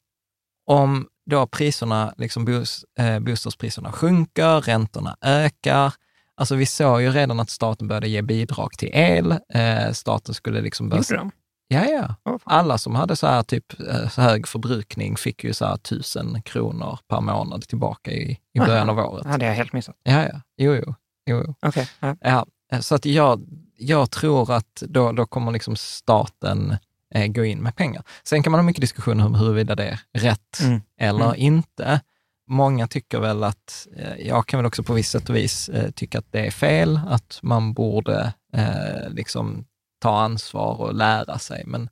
om 0.66 1.08
då 1.30 1.48
priserna, 1.48 2.14
liksom 2.18 2.46
bos, 2.46 2.86
eh, 3.00 3.20
bostadspriserna 3.20 3.92
sjunker, 3.92 4.62
räntorna 4.62 5.18
ökar, 5.22 5.94
Alltså 6.38 6.56
vi 6.56 6.66
såg 6.66 7.02
ju 7.02 7.12
redan 7.12 7.40
att 7.40 7.50
staten 7.50 7.88
började 7.88 8.08
ge 8.08 8.22
bidrag 8.22 8.72
till 8.78 8.90
el. 8.94 9.32
Eh, 9.54 9.92
staten 9.94 10.34
skulle 10.36 10.62
liksom 10.62 10.90
börja... 10.90 11.04
Gjorde 11.10 11.16
de? 11.22 11.32
Ja, 11.68 11.86
ja. 11.86 12.16
Fan. 12.26 12.40
Alla 12.44 12.78
som 12.78 12.96
hade 12.96 13.16
så 13.16 13.28
här 13.28 13.44
typ 13.44 13.80
eh, 13.80 14.10
så 14.10 14.22
hög 14.22 14.48
förbrukning 14.48 15.18
fick 15.18 15.44
ju 15.44 15.54
så 15.54 15.66
här 15.66 15.78
tusen 15.78 16.42
kronor 16.42 17.00
per 17.10 17.22
månad 17.22 17.62
tillbaka 17.68 18.12
i, 18.12 18.38
i 18.54 18.60
början 18.60 18.90
av 18.90 19.00
året. 19.00 19.24
Det 19.24 19.30
hade 19.30 19.46
jag 19.46 19.54
helt 19.54 19.74
missat. 19.74 19.96
Ja, 20.04 20.24
ja. 20.24 20.42
Jo, 20.58 20.76
jo. 20.76 20.96
jo, 21.30 21.44
jo. 21.48 21.56
Okej. 21.62 21.90
Ja. 22.00 22.16
Ja, 22.22 22.46
eh, 22.72 22.80
så 22.80 22.96
att 22.96 23.06
jag, 23.06 23.42
jag 23.78 24.12
tror 24.12 24.54
att 24.54 24.84
då, 24.88 25.12
då 25.12 25.26
kommer 25.26 25.52
liksom 25.52 25.76
staten 25.76 26.76
eh, 27.16 27.28
gå 27.28 27.46
in 27.46 27.60
med 27.64 27.76
pengar. 27.76 28.04
Sen 28.24 28.44
kan 28.44 28.52
man 28.52 28.60
ha 28.60 28.64
mycket 28.66 28.82
diskussioner 28.82 29.26
om 29.26 29.36
huruvida 29.36 29.76
det 29.76 29.86
är 29.88 30.00
rätt 30.14 30.60
Mm. 30.64 30.82
eller 31.00 31.26
Mm. 31.26 31.36
inte. 31.38 32.02
Många 32.48 32.88
tycker 32.88 33.20
väl 33.20 33.44
att, 33.44 33.88
eh, 33.98 34.28
jag 34.28 34.48
kan 34.48 34.58
väl 34.58 34.66
också 34.66 34.84
på 34.84 34.94
visst 34.94 35.12
sätt 35.12 35.30
och 35.30 35.36
vis 35.36 35.70
eh, 35.70 35.92
tycka 35.92 36.20
att 36.20 36.32
det 36.32 36.48
är 36.48 36.52
fel, 36.52 37.00
att 37.08 37.40
man 37.44 37.74
borde 37.74 38.34
eh, 38.54 39.10
liksom 39.10 39.66
ta 40.00 40.20
ansvar 40.20 40.82
och 40.82 40.94
lära 40.94 41.40
sig. 41.40 41.64
Men 41.66 41.90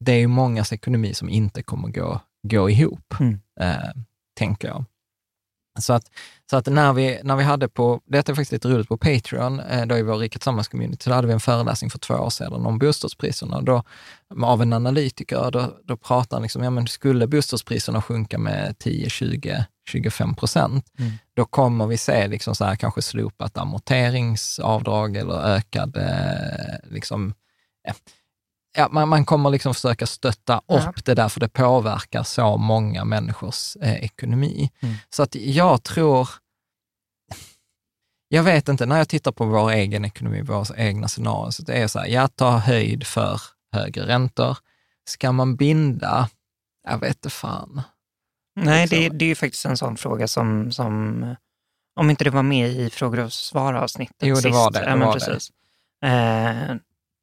det 0.00 0.12
är 0.12 0.18
ju 0.18 0.26
mångas 0.26 0.72
ekonomi 0.72 1.14
som 1.14 1.28
inte 1.28 1.62
kommer 1.62 1.88
gå, 1.88 2.20
gå 2.42 2.70
ihop, 2.70 3.14
Mm. 3.20 3.40
eh, 3.60 3.90
tänker 4.38 4.68
jag. 4.68 4.84
Så 5.78 5.92
att, 5.92 6.04
så 6.50 6.56
att 6.56 6.66
när, 6.66 6.92
vi, 6.92 7.20
när 7.24 7.36
vi 7.36 7.44
hade 7.44 7.68
på, 7.68 8.00
detta 8.06 8.32
är 8.32 8.36
faktiskt 8.36 8.52
lite 8.52 8.68
roligt, 8.68 8.88
på 8.88 8.96
Patreon, 8.98 9.60
eh, 9.60 9.86
då 9.86 9.98
i 9.98 10.02
vår 10.02 10.18
Rika 10.18 10.38
Tillsammans-community, 10.38 11.04
så 11.04 11.12
hade 11.12 11.26
vi 11.26 11.32
en 11.32 11.40
föreläsning 11.40 11.90
för 11.90 11.98
två 11.98 12.14
år 12.14 12.30
sedan 12.30 12.66
om 12.66 12.78
bostadspriserna. 12.78 13.60
Då, 13.60 13.82
av 14.42 14.62
en 14.62 14.72
analytiker, 14.72 15.50
då, 15.50 15.76
då 15.84 15.96
pratade 15.96 16.36
han 16.36 16.42
liksom, 16.42 16.62
ja 16.64 16.70
men 16.70 16.86
skulle 16.86 17.26
bostadspriserna 17.26 18.02
sjunka 18.02 18.38
med 18.38 18.78
10, 18.78 19.10
20, 19.10 19.66
25 19.88 20.34
procent, 20.34 20.86
Mm. 20.98 21.12
då 21.34 21.44
kommer 21.44 21.86
vi 21.86 21.96
se 21.96 22.28
liksom 22.28 22.54
så 22.54 22.64
här, 22.64 22.76
kanske 22.76 23.02
slopat 23.02 23.58
amorteringsavdrag 23.58 25.16
eller 25.16 25.34
ökad, 25.34 25.96
eh, 25.96 26.90
liksom, 26.90 27.34
ja, 27.82 27.92
ja, 28.76 28.88
man, 28.90 29.08
man 29.08 29.24
kommer 29.24 29.50
liksom 29.50 29.74
försöka 29.74 30.06
stötta 30.06 30.60
Ja. 30.66 30.88
upp 30.88 31.04
det 31.04 31.14
där, 31.14 31.28
för 31.28 31.40
det 31.40 31.48
påverkar 31.48 32.22
så 32.22 32.56
många 32.56 33.04
människors 33.04 33.76
eh, 33.76 33.94
ekonomi. 34.04 34.70
Mm. 34.80 34.94
Så 35.10 35.22
att 35.22 35.34
jag 35.34 35.82
tror, 35.82 36.28
jag 38.28 38.42
vet 38.42 38.68
inte, 38.68 38.86
när 38.86 38.98
jag 38.98 39.08
tittar 39.08 39.32
på 39.32 39.44
vår 39.44 39.70
egen 39.70 40.04
ekonomi, 40.04 40.42
våra 40.42 40.76
egna 40.76 41.08
scenarier, 41.08 41.50
så 41.50 41.62
det 41.62 41.74
är 41.74 41.88
så 41.88 41.98
här, 41.98 42.06
jag 42.06 42.36
tar 42.36 42.58
höjd 42.58 43.06
för 43.06 43.40
högre 43.72 44.06
räntor. 44.06 44.58
Ska 45.04 45.32
man 45.32 45.56
binda? 45.56 46.28
Jag 46.88 46.98
vet 46.98 47.16
inte 47.16 47.30
fan. 47.30 47.82
Nej, 48.56 48.82
Liksom. 48.82 48.98
det, 48.98 49.08
det 49.08 49.24
är 49.24 49.28
ju 49.28 49.34
faktiskt 49.34 49.64
en 49.64 49.76
sån 49.76 49.96
fråga 49.96 50.28
som, 50.28 50.72
som 50.72 51.24
om 51.96 52.10
inte 52.10 52.24
det 52.24 52.30
var 52.30 52.42
med 52.42 52.70
i 52.70 52.90
frågor 52.90 53.18
och 53.20 53.32
svar-avsnittet 53.32 54.16
Jo, 54.20 54.34
det 54.34 54.42
sist. 54.42 54.54
var 54.54 54.70
det, 54.70 54.78
Ja, 54.78 54.84
det 54.84 54.96
men 54.96 55.06
var 55.08 55.14
det. 55.18 55.20
precis. 55.26 55.50
Eh, 56.04 56.76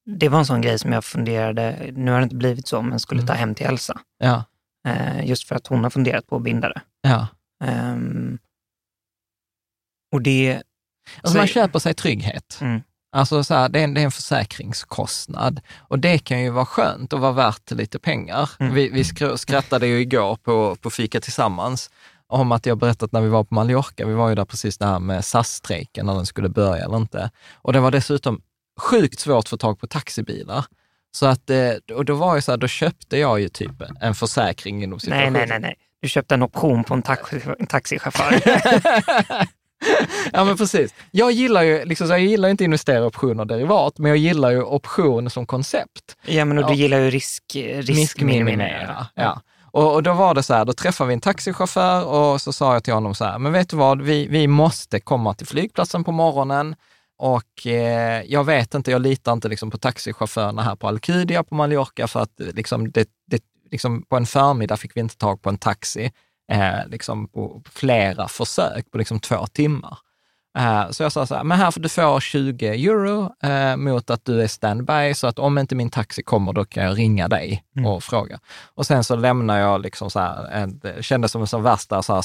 det 0.08 0.30
var 0.30 0.40
en 0.40 0.46
sån 0.46 0.62
grej 0.62 0.80
som 0.80 0.92
jag 0.92 1.06
funderade, 1.06 1.92
nu 1.96 2.12
har 2.12 2.18
det 2.20 2.24
inte 2.24 2.36
blivit 2.36 2.68
så, 2.68 2.82
men 2.82 3.00
skulle 3.00 3.20
Mm. 3.22 3.28
ta 3.28 3.34
hem 3.34 3.56
till 3.56 3.66
Elsa. 3.66 4.00
Ja, 4.18 4.44
Eh, 4.88 5.26
just 5.30 5.48
för 5.48 5.56
att 5.56 5.68
hon 5.68 5.84
har 5.84 5.90
funderat 5.90 6.28
på 6.28 6.36
att 6.36 6.42
binda 6.44 6.70
det. 6.70 6.82
ja. 7.02 7.28
Ehm, 7.64 8.38
och 10.12 10.22
det... 10.22 10.62
Alltså 11.18 11.32
så- 11.32 11.38
man 11.38 11.48
köper 11.48 11.80
sig 11.80 11.94
trygghet. 11.94 12.58
Mm. 12.62 12.82
Alltså 13.12 13.44
så 13.44 13.54
här, 13.54 13.70
det, 13.70 13.80
är 13.80 13.84
en, 13.84 13.94
det 13.94 14.02
är 14.02 14.06
en 14.06 14.12
försäkringskostnad 14.12 15.62
och 15.78 16.00
det 16.00 16.20
kan 16.20 16.42
ju 16.42 16.50
vara 16.50 16.66
skönt 16.66 17.14
och 17.14 17.20
vara 17.20 17.32
värt 17.32 17.72
lite 17.72 18.00
pengar. 18.00 18.50
Mm. 18.60 18.74
Vi, 18.74 18.90
vi 18.90 19.04
skr- 19.04 19.36
skrattade 19.36 19.88
ju 19.88 20.00
igår 20.00 20.36
på, 20.36 20.76
på 20.76 20.90
Fika 20.90 21.20
Tillsammans 21.20 21.90
om 22.28 22.52
att 22.52 22.66
jag 22.66 22.78
berättat 22.78 23.12
när 23.12 23.22
vi 23.22 23.30
var 23.30 23.44
på 23.44 23.56
Mallorca, 23.56 24.06
vi 24.06 24.14
var 24.14 24.30
ju 24.30 24.36
där 24.36 24.46
precis 24.46 24.78
det 24.78 24.86
här 24.86 25.00
med 25.00 25.26
SAS-strejken, 25.26 26.06
när 26.06 26.14
den 26.16 26.26
skulle 26.26 26.50
börja 26.50 26.84
eller 26.86 26.98
inte. 26.98 27.32
Och 27.56 27.74
det 27.74 27.80
var 27.80 27.92
dessutom 27.92 28.42
sjukt 28.77 29.19
svårt 29.19 29.39
att 29.46 29.50
få 29.50 29.57
tag 29.57 29.79
på 29.79 29.88
taxibilar. 29.88 30.65
Så 31.12 31.25
att, 31.25 31.50
eh, 31.50 31.72
och 31.96 32.05
då 32.05 32.15
var 32.15 32.36
ju 32.36 32.41
så 32.41 32.51
här, 32.51 32.57
då 32.57 32.67
köpte 32.67 33.17
jag 33.17 33.39
ju 33.39 33.50
typ 33.50 33.72
en 34.01 34.15
försäkring 34.15 34.84
inom 34.84 34.91
Nej, 34.96 35.00
situationen. 35.00 35.34
nej, 35.34 35.48
nej, 35.48 35.60
nej. 35.60 35.75
Du 36.01 36.10
köpte 36.10 36.34
en 36.34 36.43
option 36.43 36.84
på 36.84 36.93
en 36.93 37.01
taxi, 37.01 37.41
taxichaufför. 37.69 38.41
ja 40.34 40.43
men 40.43 40.57
precis. 40.57 40.93
Jag 41.12 41.31
gillar 41.31 41.62
ju 41.63 41.86
liksom, 41.86 42.10
jag 42.10 42.19
gillar 42.19 42.50
inte 42.50 42.63
investera 42.63 42.98
i 42.98 43.01
optioner 43.01 43.41
och 43.43 43.48
derivat, 43.48 43.98
men 43.98 44.10
jag 44.10 44.17
gillar 44.17 44.51
ju 44.51 44.62
option 44.63 45.29
som 45.29 45.46
koncept. 45.46 46.15
ja, 46.25 46.46
men 46.46 46.57
och 46.57 46.63
du 46.63 46.74
Ja. 46.74 46.75
gillar 46.77 47.00
ju 47.00 47.10
risk, 47.10 47.43
riskminimera. 47.79 49.07
Ja. 49.15 49.41
Och, 49.72 49.93
och 49.93 50.03
då 50.03 50.13
var 50.13 50.34
det 50.34 50.43
så 50.43 50.53
här, 50.53 50.65
då 50.65 50.74
träffade 50.74 51.07
vi 51.07 51.13
en 51.13 51.22
taxichaufför 51.22 52.05
och 52.05 52.41
så 52.41 52.53
sa 52.53 52.74
jag 52.74 52.84
till 52.84 52.93
honom 52.93 53.15
så 53.15 53.25
här, 53.25 53.39
men 53.39 53.51
vet 53.51 53.69
du 53.69 53.77
vad, 53.77 54.01
vi, 54.01 54.27
vi 54.27 54.48
måste 54.48 55.00
komma 55.00 55.34
till 55.34 55.48
flygplatsen 55.48 56.03
på 56.03 56.12
morgonen 56.12 56.75
och 57.18 57.68
eh, 57.68 58.24
jag 58.28 58.44
vet 58.44 58.74
inte, 58.74 58.92
jag 58.92 59.02
litar 59.02 59.34
inte 59.34 59.48
liksom 59.48 59.72
på 59.72 59.78
taxichaufförerna 59.78 60.62
här 60.62 60.76
på 60.76 60.88
Alcudia 60.88 61.44
på 61.44 61.56
Mallorca 61.56 62.08
för 62.08 62.20
att 62.20 62.40
eh, 62.40 62.48
liksom 62.48 62.92
det, 62.92 63.10
det, 63.28 63.44
liksom 63.72 64.04
på 64.04 64.18
en 64.18 64.26
förmiddag 64.26 64.78
fick 64.78 64.96
vi 64.96 65.02
inte 65.02 65.18
tag 65.18 65.42
på 65.42 65.50
en 65.50 65.58
taxi 65.58 66.12
eh, 66.52 66.88
liksom 66.88 67.28
på 67.28 67.62
flera 67.70 68.28
försök 68.28 68.92
på 68.92 68.98
liksom 68.98 69.20
två 69.20 69.48
timmar. 69.48 69.98
Eh, 70.58 70.90
Så 70.90 71.04
jag 71.04 71.12
sa 71.12 71.26
så 71.26 71.36
här, 71.36 71.44
men 71.44 71.58
här 71.58 71.72
får 71.72 71.82
du 71.82 71.90
få 71.90 72.20
20 72.20 72.68
euro 72.68 73.32
eh, 73.44 73.76
mot 73.78 74.10
att 74.10 74.26
du 74.26 74.42
är 74.42 74.48
standby, 74.48 75.14
så 75.14 75.28
att 75.28 75.40
om 75.40 75.58
inte 75.58 75.76
min 75.76 75.90
taxi 75.90 76.24
kommer, 76.24 76.54
då 76.54 76.66
kan 76.66 76.84
jag 76.84 76.98
ringa 76.98 77.28
dig 77.28 77.64
och 77.86 78.04
fråga. 78.04 78.40
Och 78.76 78.86
sen 78.86 79.04
så 79.04 79.16
lämnar 79.16 79.60
jag 79.60 79.82
liksom 79.82 80.10
så 80.10 80.20
här, 80.20 80.48
en, 80.52 80.80
det 80.80 81.04
kändes 81.04 81.32
som 81.32 81.42
en 81.42 81.48
sån 81.48 81.64
värsta 81.64 82.02
så 82.04 82.14
här 82.16 82.22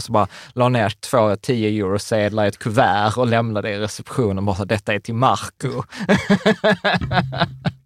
så 0.00 0.12
bara 0.12 0.26
la 0.52 0.68
ner 0.68 0.92
två 1.10 1.36
10 1.36 1.68
euro 1.84 1.98
sedlar 1.98 2.44
i 2.44 2.48
ett 2.48 2.58
kuvert 2.58 3.16
och 3.16 3.26
lämnade 3.26 3.70
i 3.70 3.78
receptionen, 3.78 4.44
bara 4.44 4.56
så 4.56 4.64
detta 4.64 4.94
är 4.94 5.00
till 5.00 5.14
Marco. 5.14 5.82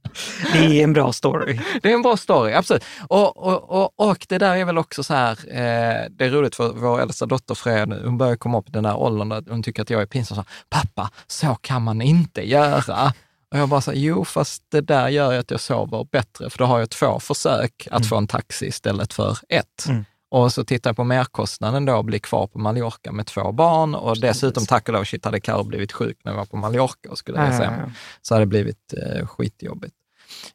Det 0.53 0.59
är 0.59 0.85
en 0.85 0.93
bra 0.93 1.13
story. 1.13 1.61
Det 1.83 1.91
är 1.91 1.95
en 1.95 2.03
bra 2.03 2.17
story, 2.17 2.53
absolut. 2.53 2.85
Och, 3.09 3.37
och, 3.37 3.71
och, 3.71 4.11
och 4.11 4.27
det 4.29 4.39
där 4.39 4.57
är 4.57 4.65
väl 4.65 4.79
också 4.79 5.03
så 5.03 5.15
här, 5.15 5.39
eh, 5.49 6.11
det 6.11 6.25
är 6.25 6.31
roligt 6.31 6.55
för 6.55 6.73
vår 6.73 7.01
äldsta 7.01 7.27
dotter 7.27 7.55
Freja 7.55 7.87
nu, 7.87 8.03
hon 8.05 8.19
börjar 8.19 8.37
komma 8.37 8.59
upp 8.59 8.69
i 8.69 8.73
den 8.73 8.83
där 8.83 8.97
åldern 8.97 9.29
där 9.29 9.45
hon 9.49 9.63
tycker 9.63 9.83
att 9.83 9.91
jag 9.91 10.03
är 10.03 10.07
pinsam. 10.07 10.37
Så, 10.37 10.45
Pappa, 10.69 11.11
så 11.27 11.55
kan 11.55 11.83
man 11.83 12.03
inte 12.03 12.49
göra. 12.49 13.13
Och 13.53 13.61
jag 13.61 13.69
bara 13.69 13.81
så 13.81 13.91
här, 13.91 13.99
jo 13.99 14.25
fast 14.25 14.63
det 14.69 14.81
där 14.81 15.09
gör 15.09 15.33
ju 15.33 15.39
att 15.39 15.51
jag 15.51 15.61
sover 15.61 16.07
bättre, 16.13 16.51
för 16.51 16.59
då 16.59 16.65
har 16.65 16.79
jag 16.79 16.91
två 16.91 17.21
försök 17.21 17.89
att 17.91 18.07
få 18.07 18.17
en 18.17 18.27
taxi 18.27 18.67
istället 18.67 19.13
för 19.13 19.39
ett. 19.49 19.87
Mm. 19.89 20.05
Och 20.31 20.53
så 20.53 20.65
tittar 20.65 20.91
jag 20.91 20.97
på 20.97 21.05
merkostnaden 21.05 21.85
då, 21.85 22.03
bli 22.03 22.19
kvar 22.19 22.47
på 22.47 22.59
Mallorca 22.59 23.13
med 23.13 23.27
två 23.27 23.53
barn 23.53 23.95
och 23.95 24.21
dessutom 24.21 24.67
tack 24.67 24.89
och 24.89 24.95
lov, 24.95 25.05
shit 25.05 25.25
hade 25.25 25.41
Karo 25.41 25.65
blivit 25.65 25.93
sjuk 25.93 26.19
när 26.25 26.33
vi 26.33 26.39
var 26.39 26.45
på 26.45 26.57
Mallorca 26.57 27.11
och 27.11 27.19
skulle 27.19 27.49
resa 27.49 27.65
hem 27.65 27.91
så 28.23 28.35
hade 28.35 28.43
det 28.43 28.49
blivit 28.49 28.95
eh, 29.03 29.27
skitjobbigt. 29.27 29.95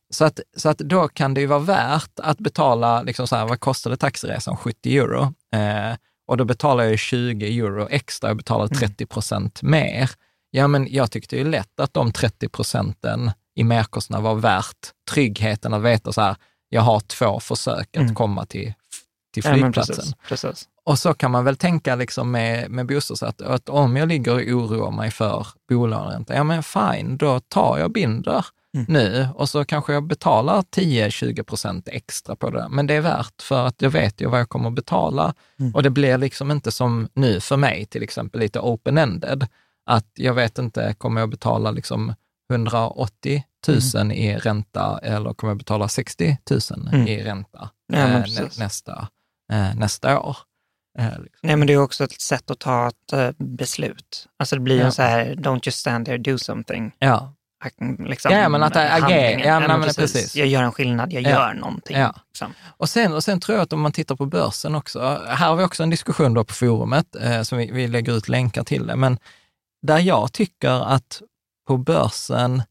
Så 0.10 0.26
att, 0.26 0.40
så 0.58 0.70
att 0.70 0.78
då 0.78 1.08
kan 1.08 1.34
det 1.34 1.42
ju 1.42 1.48
vara 1.48 1.60
värt 1.60 2.20
att 2.20 2.38
betala, 2.38 3.02
liksom 3.02 3.28
så 3.28 3.36
här, 3.36 3.46
vad 3.48 3.60
kostade 3.60 3.98
taxiresan? 3.98 4.58
70 4.58 4.98
euro. 4.98 5.22
Eh, 5.54 5.96
och 6.28 6.38
då 6.38 6.46
betalar 6.46 6.84
jag 6.84 6.92
ju 6.92 6.98
20 6.98 7.60
euro 7.60 7.88
extra, 7.90 8.30
jag 8.30 8.38
betalar 8.38 8.68
30 8.68 9.06
procent 9.06 9.62
mer. 9.62 10.10
Ja, 10.52 10.68
men 10.68 10.88
jag 10.94 11.12
tyckte 11.12 11.38
ju 11.38 11.44
lätt 11.50 11.80
att 11.80 11.94
de 11.94 12.12
30 12.12 12.50
procenten 12.50 13.32
i 13.56 13.64
merkostnad 13.64 14.22
var 14.24 14.36
värt 14.36 14.78
tryggheten 15.12 15.74
att 15.74 15.82
veta 15.82 16.14
så 16.14 16.22
här, 16.22 16.36
jag 16.70 16.82
har 16.82 17.00
två 17.00 17.40
försök 17.40 17.88
att 17.98 18.02
Mm. 18.02 18.16
komma 18.16 18.46
till, 18.46 18.74
till 19.34 19.44
Ja, 19.46 19.54
flygplatsen. 19.54 19.96
precis, 19.96 20.14
precis. 20.30 20.68
Och 20.86 21.00
så 21.00 21.14
kan 21.14 21.32
man 21.32 21.44
väl 21.46 21.56
tänka 21.58 21.96
liksom 21.96 22.32
med, 22.32 22.72
med 22.72 22.86
bostads 22.88 23.24
att, 23.24 23.42
att 23.42 23.70
om 23.70 23.96
jag 23.98 24.08
ligger 24.08 24.34
och 24.34 24.42
oroar 24.42 24.92
mig 24.92 25.12
för 25.12 25.48
bolåneränta, 25.70 26.34
ja 26.36 26.44
men 26.44 26.64
fine, 26.64 27.18
då 27.18 27.40
tar 27.40 27.78
jag 27.78 27.92
binder 27.92 28.46
mm. 28.76 28.86
nu 28.90 29.28
och 29.36 29.50
så 29.50 29.66
kanske 29.66 29.94
jag 29.94 30.04
betalar 30.04 30.62
10-20 30.62 31.44
procent 31.44 31.88
extra 31.88 32.36
på 32.36 32.50
det. 32.50 32.68
Men 32.70 32.88
det 32.88 32.94
är 32.94 33.02
värt 33.02 33.42
för 33.42 33.68
att 33.68 33.82
jag 33.82 33.90
vet 33.90 34.22
ju 34.22 34.30
vad 34.30 34.40
jag 34.40 34.50
kommer 34.50 34.70
att 34.70 34.76
betala 34.76 35.34
mm. 35.60 35.76
och 35.76 35.84
det 35.84 35.90
blir 35.90 36.18
liksom 36.18 36.52
inte 36.52 36.72
som 36.72 37.10
nu 37.14 37.40
för 37.40 37.58
mig 37.58 37.86
till 37.86 38.04
exempel 38.04 38.40
lite 38.40 38.60
open-ended. 38.60 39.48
Att 39.86 40.08
jag 40.14 40.34
vet 40.34 40.58
inte, 40.58 40.96
kommer 40.98 41.22
jag 41.22 41.30
betala 41.30 41.72
liksom 41.72 42.14
180 42.54 43.44
000 43.68 43.80
mm. 43.96 44.12
i 44.12 44.38
ränta 44.38 45.00
eller 45.04 45.34
kommer 45.34 45.52
jag 45.52 45.58
betala 45.58 45.88
60 45.88 46.38
000 46.50 46.88
mm. 46.94 47.08
i 47.08 47.24
ränta 47.24 47.70
ja, 47.94 47.98
eh, 47.98 48.24
nästa, 48.60 49.08
eh, 49.52 49.76
nästa 49.76 50.20
år? 50.20 50.38
Eh, 51.00 51.06
liksom. 51.06 51.40
Nej, 51.48 51.56
men 51.56 51.68
det 51.68 51.74
är 51.74 51.78
också 51.78 52.04
ett 52.04 52.22
sätt 52.22 52.52
att 52.52 52.60
ta 52.60 52.88
ett 52.88 53.14
uh, 53.14 53.30
beslut. 53.38 54.28
Alltså 54.38 54.56
det 54.56 54.62
blir 54.62 54.76
ju 54.76 54.82
ja. 54.82 54.92
så 54.92 55.02
här, 55.02 55.36
don't 55.36 55.60
just 55.64 55.80
stand 55.80 56.06
there, 56.06 56.18
do 56.18 56.38
something. 56.38 56.92
Ja. 57.00 57.34
Liksom, 58.00 58.32
ja, 58.32 58.50
men 58.50 58.64
att 58.64 58.76
agera. 58.76 59.40
Ja, 59.40 59.60
men, 59.60 59.82
precis. 59.82 59.96
precis. 59.96 60.36
Jag 60.36 60.48
gör 60.48 60.64
en 60.64 60.72
skillnad, 60.72 61.14
jag 61.14 61.24
ja. 61.24 61.30
gör 61.30 61.54
någonting. 61.54 61.98
Ja. 61.98 62.14
Liksom. 62.28 62.54
Och, 62.78 62.90
sen, 62.90 63.14
och 63.14 63.24
sen 63.24 63.40
tror 63.40 63.58
jag 63.58 63.64
att 63.64 63.74
om 63.74 63.82
man 63.82 63.92
tittar 63.92 64.16
på 64.16 64.26
börsen 64.26 64.76
också, 64.76 65.00
här 65.28 65.48
har 65.48 65.56
vi 65.56 65.64
också 65.64 65.84
en 65.84 65.90
diskussion 65.90 66.34
då 66.34 66.44
på 66.44 66.54
forumet, 66.54 67.16
eh, 67.16 67.42
som 67.42 67.58
vi, 67.58 67.72
vi 67.72 67.88
lägger 67.88 68.18
ut 68.18 68.30
länkar 68.30 68.64
till 68.64 68.88
det, 68.88 68.96
men 68.96 69.18
där 69.82 70.00
jag 70.00 70.34
tycker 70.34 70.94
att 70.94 71.22
på 71.68 71.78
börsen, 71.78 72.64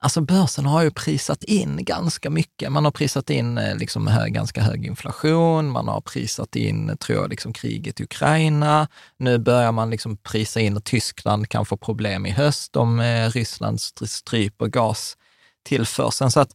Alltså 0.00 0.20
börsen 0.20 0.66
har 0.66 0.82
ju 0.82 0.90
prisat 0.90 1.44
in 1.44 1.84
ganska 1.84 2.30
mycket. 2.30 2.72
Man 2.72 2.84
har 2.84 2.92
prisat 2.92 3.30
in 3.30 3.58
eh, 3.58 3.76
liksom 3.76 4.06
hög, 4.06 4.34
ganska 4.34 4.62
hög 4.62 4.86
inflation, 4.86 5.70
man 5.70 5.88
har 5.88 6.00
prisat 6.00 6.56
in, 6.56 6.96
tror 6.96 7.18
jag, 7.18 7.30
liksom 7.30 7.52
kriget 7.52 8.00
i 8.00 8.04
Ukraina. 8.04 8.88
Nu 9.16 9.38
börjar 9.38 9.72
man 9.72 9.90
liksom 9.90 10.16
prisa 10.16 10.60
in 10.60 10.76
att 10.76 10.84
Tyskland 10.84 11.48
kan 11.48 11.66
få 11.66 11.76
problem 11.76 12.26
i 12.26 12.30
höst 12.30 12.76
om 12.76 13.00
eh, 13.00 13.30
Ryssland 13.30 13.80
stryper 13.80 14.66
gastillförseln. 14.66 16.30
Så 16.30 16.40
att, 16.40 16.50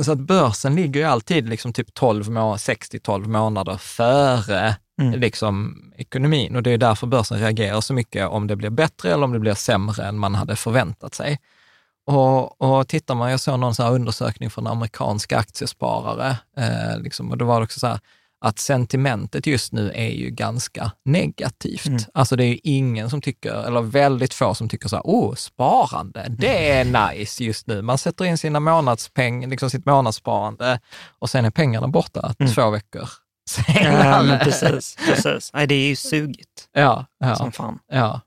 så 0.00 0.12
att 0.12 0.20
börsen 0.20 0.74
ligger 0.76 1.00
ju 1.00 1.06
alltid 1.06 1.48
liksom 1.48 1.72
typ 1.72 1.98
6-12 1.98 3.28
månader 3.28 3.76
före 3.76 4.76
mm. 5.00 5.20
liksom, 5.20 5.82
ekonomin. 5.96 6.56
Och 6.56 6.62
det 6.62 6.70
är 6.70 6.78
därför 6.78 7.06
börsen 7.06 7.38
reagerar 7.38 7.80
så 7.80 7.94
mycket 7.94 8.28
om 8.28 8.46
det 8.46 8.56
blir 8.56 8.70
bättre 8.70 9.12
eller 9.12 9.24
om 9.24 9.32
det 9.32 9.38
blir 9.38 9.54
sämre 9.54 10.04
än 10.04 10.18
man 10.18 10.34
hade 10.34 10.56
förväntat 10.56 11.14
sig. 11.14 11.38
Och, 12.08 12.60
och 12.60 12.88
tittar 12.88 13.14
man, 13.14 13.30
jag 13.30 13.40
såg 13.40 13.58
någon 13.58 13.74
så 13.74 13.88
undersökning 13.88 14.50
från 14.50 14.66
amerikanska 14.66 15.38
aktiesparare, 15.38 16.36
eh, 16.56 17.00
liksom, 17.00 17.30
och 17.30 17.38
då 17.38 17.44
var 17.44 17.60
det 17.60 17.64
också 17.64 17.80
så 17.80 17.86
här, 17.86 18.00
att 18.40 18.58
sentimentet 18.58 19.46
just 19.46 19.72
nu 19.72 19.92
är 19.94 20.08
ju 20.08 20.30
ganska 20.30 20.92
negativt. 21.04 21.86
Mm. 21.86 22.00
Alltså 22.14 22.36
det 22.36 22.44
är 22.44 22.48
ju 22.48 22.58
ingen 22.62 23.10
som 23.10 23.20
tycker, 23.20 23.66
eller 23.66 23.82
väldigt 23.82 24.34
få 24.34 24.54
som 24.54 24.68
tycker 24.68 24.88
så 24.88 24.96
här, 24.96 25.02
oh, 25.02 25.34
sparande, 25.34 26.26
det 26.28 26.70
är 26.70 26.84
nice 26.84 27.44
just 27.44 27.66
nu. 27.66 27.82
Man 27.82 27.98
sätter 27.98 28.24
in 28.24 28.38
sina 28.38 28.60
månadspeng, 28.60 29.48
liksom 29.48 29.70
sitt 29.70 29.86
månadssparande 29.86 30.80
och 31.18 31.30
sen 31.30 31.44
är 31.44 31.50
pengarna 31.50 31.88
borta 31.88 32.34
mm. 32.38 32.52
två 32.52 32.70
veckor 32.70 33.08
senare. 33.50 34.26
Ja, 34.28 34.38
precis, 34.44 34.96
precis. 35.06 35.50
Nej, 35.54 35.66
det 35.66 35.74
är 35.74 35.88
ju 35.88 35.96
sugigt 35.96 36.68
ja, 36.72 37.06
ja, 37.18 37.36
som 37.36 37.52
fan. 37.52 37.78
Ja. 37.92 38.20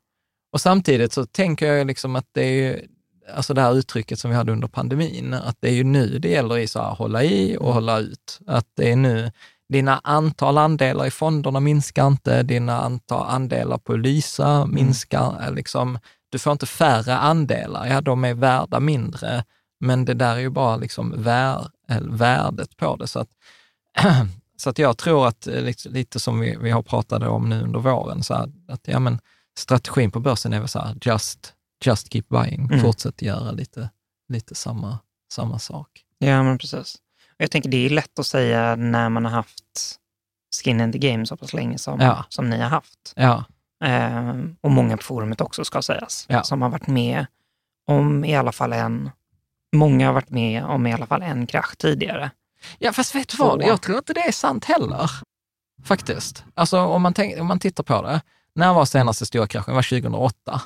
Och 0.53 0.61
samtidigt 0.61 1.13
så 1.13 1.25
tänker 1.25 1.73
jag 1.73 1.87
liksom 1.87 2.15
att 2.15 2.27
det 2.31 2.41
är 2.41 2.51
ju, 2.51 2.87
alltså 3.35 3.53
det 3.53 3.61
här 3.61 3.73
uttrycket 3.73 4.19
som 4.19 4.31
vi 4.31 4.37
hade 4.37 4.51
under 4.51 4.67
pandemin, 4.67 5.33
att 5.33 5.57
det 5.59 5.67
är 5.67 5.73
ju 5.73 5.83
nu 5.83 6.19
det 6.19 6.29
gäller 6.29 6.57
i 6.57 6.67
så 6.67 6.79
här, 6.79 6.95
hålla 6.95 7.23
i 7.23 7.57
och 7.57 7.73
hålla 7.73 7.99
ut. 7.99 8.39
Att 8.47 8.67
det 8.75 8.91
är 8.91 8.95
nu, 8.95 9.31
dina 9.69 10.01
antal 10.03 10.57
andelar 10.57 11.05
i 11.05 11.11
fonderna 11.11 11.59
minskar 11.59 12.07
inte, 12.07 12.43
dina 12.43 12.81
antal 12.81 13.29
andelar 13.29 13.77
på 13.77 13.95
Lysa 13.95 14.49
mm. 14.49 14.75
minskar. 14.75 15.37
Mm. 15.41 15.55
Liksom, 15.55 15.99
du 16.29 16.39
får 16.39 16.51
inte 16.51 16.65
färre 16.65 17.17
andelar, 17.17 17.87
ja 17.87 18.01
de 18.01 18.25
är 18.25 18.33
värda 18.33 18.79
mindre, 18.79 19.43
men 19.79 20.05
det 20.05 20.13
där 20.13 20.35
är 20.35 20.39
ju 20.39 20.49
bara 20.49 20.75
liksom 20.75 21.23
vär, 21.23 21.67
värdet 22.01 22.77
på 22.77 22.95
det. 22.95 23.07
Så 23.07 23.19
att, 23.19 23.29
så 24.57 24.69
att 24.69 24.79
jag 24.79 24.97
tror 24.97 25.27
att, 25.27 25.47
eh, 25.47 25.61
lite, 25.61 25.89
lite 25.89 26.19
som 26.19 26.39
vi, 26.39 26.57
vi 26.61 26.71
har 26.71 26.83
pratat 26.83 27.23
om 27.23 27.49
nu 27.49 27.61
under 27.61 27.79
våren, 27.79 28.23
så 28.23 28.33
här, 28.33 28.51
att 28.67 28.81
ja, 28.87 28.99
men 28.99 29.19
strategin 29.57 30.11
på 30.11 30.19
börsen 30.19 30.53
är 30.53 30.59
väl 30.59 30.67
så 30.67 30.79
här, 30.79 30.97
just 31.01 31.53
just 31.81 32.13
keep 32.13 32.23
buying, 32.29 32.65
mm. 32.65 32.79
fortsätt 32.81 33.21
göra 33.21 33.51
lite, 33.51 33.89
lite 34.29 34.55
samma, 34.55 34.99
samma 35.33 35.59
sak. 35.59 35.87
Ja, 36.17 36.43
men 36.43 36.57
precis. 36.57 36.97
Jag 37.37 37.51
tänker 37.51 37.69
det 37.69 37.85
är 37.85 37.89
lätt 37.89 38.19
att 38.19 38.27
säga 38.27 38.75
när 38.75 39.09
man 39.09 39.25
har 39.25 39.31
haft 39.31 39.99
skin 40.63 40.81
in 40.81 40.91
the 40.91 40.97
game 40.97 41.25
så 41.25 41.37
pass 41.37 41.53
länge 41.53 41.77
som, 41.77 41.99
ja. 41.99 42.25
som 42.29 42.49
ni 42.49 42.57
har 42.57 42.69
haft. 42.69 43.13
Ja. 43.15 43.43
Eh, 43.83 44.33
och 44.61 44.71
många 44.71 44.97
på 44.97 45.03
forumet 45.03 45.41
också 45.41 45.65
ska 45.65 45.81
sägas, 45.81 46.25
ja. 46.29 46.43
som 46.43 46.61
har 46.61 46.69
varit 46.69 46.87
med 46.87 47.25
om 47.87 48.25
i 48.25 48.35
alla 48.35 48.51
fall 48.51 48.73
en, 48.73 49.09
många 49.75 50.05
har 50.05 50.13
varit 50.13 50.29
med 50.29 50.63
om 50.63 50.87
i 50.87 50.93
alla 50.93 51.05
fall 51.05 51.21
en 51.21 51.47
krasch 51.47 51.77
tidigare. 51.77 52.31
Ja, 52.79 52.93
fast 52.93 53.15
vet 53.15 53.29
du 53.29 53.37
vad, 53.37 53.63
jag 53.63 53.81
tror 53.81 53.97
inte 53.97 54.13
det 54.13 54.27
är 54.27 54.31
sant 54.31 54.65
heller. 54.65 55.11
Faktiskt. 55.83 56.43
Alltså 56.53 56.79
om 56.79 57.01
man, 57.01 57.13
tänk, 57.13 57.39
om 57.39 57.47
man 57.47 57.59
tittar 57.59 57.83
på 57.83 58.01
det. 58.01 58.21
När 58.55 58.73
var 58.73 58.85
senaste 58.85 59.25
stora 59.25 59.47
kraschen? 59.47 59.71
Det 59.71 59.75
var 59.75 60.01
2008. 60.01 60.61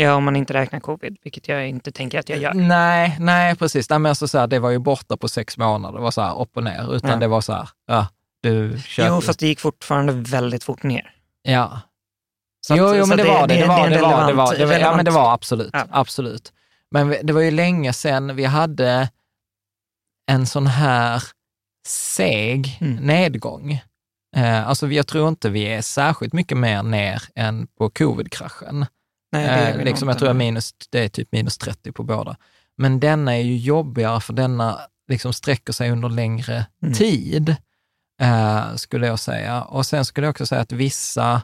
Ja, 0.00 0.14
om 0.14 0.24
man 0.24 0.36
inte 0.36 0.54
räknar 0.54 0.80
covid, 0.80 1.16
vilket 1.22 1.48
jag 1.48 1.68
inte 1.68 1.92
tänker 1.92 2.18
att 2.18 2.28
jag 2.28 2.38
gör. 2.38 2.54
Nej, 2.54 3.16
nej 3.20 3.56
precis. 3.56 3.90
Nej, 3.90 3.98
men 3.98 4.10
alltså 4.10 4.28
så 4.28 4.38
här, 4.38 4.46
det 4.46 4.58
var 4.58 4.70
ju 4.70 4.78
borta 4.78 5.16
på 5.16 5.28
sex 5.28 5.58
månader, 5.58 5.98
det 5.98 6.02
var 6.02 6.10
så 6.10 6.22
här 6.22 6.40
upp 6.40 6.56
och 6.56 6.64
ner, 6.64 6.94
utan 6.94 7.10
ja. 7.10 7.16
det 7.16 7.28
var 7.28 7.40
så 7.40 7.52
här, 7.52 7.68
ja, 7.86 8.06
du 8.42 8.78
köpte. 8.84 9.12
Jo, 9.14 9.20
fast 9.20 9.40
det 9.40 9.46
gick 9.46 9.60
fortfarande 9.60 10.12
väldigt 10.12 10.64
fort 10.64 10.82
ner. 10.82 11.14
Ja. 11.42 11.80
Så 12.66 12.76
jo, 12.76 12.94
jo, 12.94 13.06
men 13.06 13.16
det, 13.16 13.22
det 13.22 13.28
var 13.28 13.46
det. 13.46 13.54
Det, 13.54 13.66
var, 13.66 13.88
det, 13.88 14.02
var, 14.02 14.26
det, 14.26 14.32
var, 14.32 14.56
det, 14.56 14.66
var, 14.66 14.74
ja, 14.74 14.96
men 14.96 15.04
det 15.04 15.10
var 15.10 15.34
absolut, 15.34 15.70
ja. 15.72 15.86
absolut. 15.90 16.52
Men 16.90 17.16
det 17.22 17.32
var 17.32 17.40
ju 17.40 17.50
länge 17.50 17.92
sedan 17.92 18.36
vi 18.36 18.44
hade 18.44 19.08
en 20.30 20.46
sån 20.46 20.66
här 20.66 21.22
seg 21.86 22.78
mm. 22.80 22.96
nedgång. 22.96 23.72
Eh, 24.36 24.68
alltså 24.68 24.88
jag 24.88 25.06
tror 25.06 25.28
inte 25.28 25.50
vi 25.50 25.62
är 25.62 25.82
särskilt 25.82 26.32
mycket 26.32 26.58
mer 26.58 26.82
ner 26.82 27.22
än 27.34 27.66
på 27.66 27.90
covid-kraschen. 27.90 28.86
Nej, 29.32 29.72
eh, 29.72 29.84
liksom, 29.84 30.08
jag 30.08 30.18
tror 30.18 30.30
att 30.30 30.36
minus, 30.36 30.74
det 30.90 31.04
är 31.04 31.08
typ 31.08 31.32
minus 31.32 31.58
30 31.58 31.92
på 31.92 32.02
båda. 32.02 32.36
Men 32.76 33.00
denna 33.00 33.36
är 33.36 33.42
ju 33.42 33.56
jobbigare 33.56 34.20
för 34.20 34.32
denna 34.32 34.80
liksom 35.08 35.32
sträcker 35.32 35.72
sig 35.72 35.90
under 35.90 36.08
längre 36.08 36.66
mm. 36.82 36.94
tid, 36.94 37.56
eh, 38.20 38.74
skulle 38.74 39.06
jag 39.06 39.18
säga. 39.18 39.62
Och 39.62 39.86
sen 39.86 40.04
skulle 40.04 40.26
jag 40.26 40.30
också 40.30 40.46
säga 40.46 40.60
att 40.60 40.72
vissa, 40.72 41.42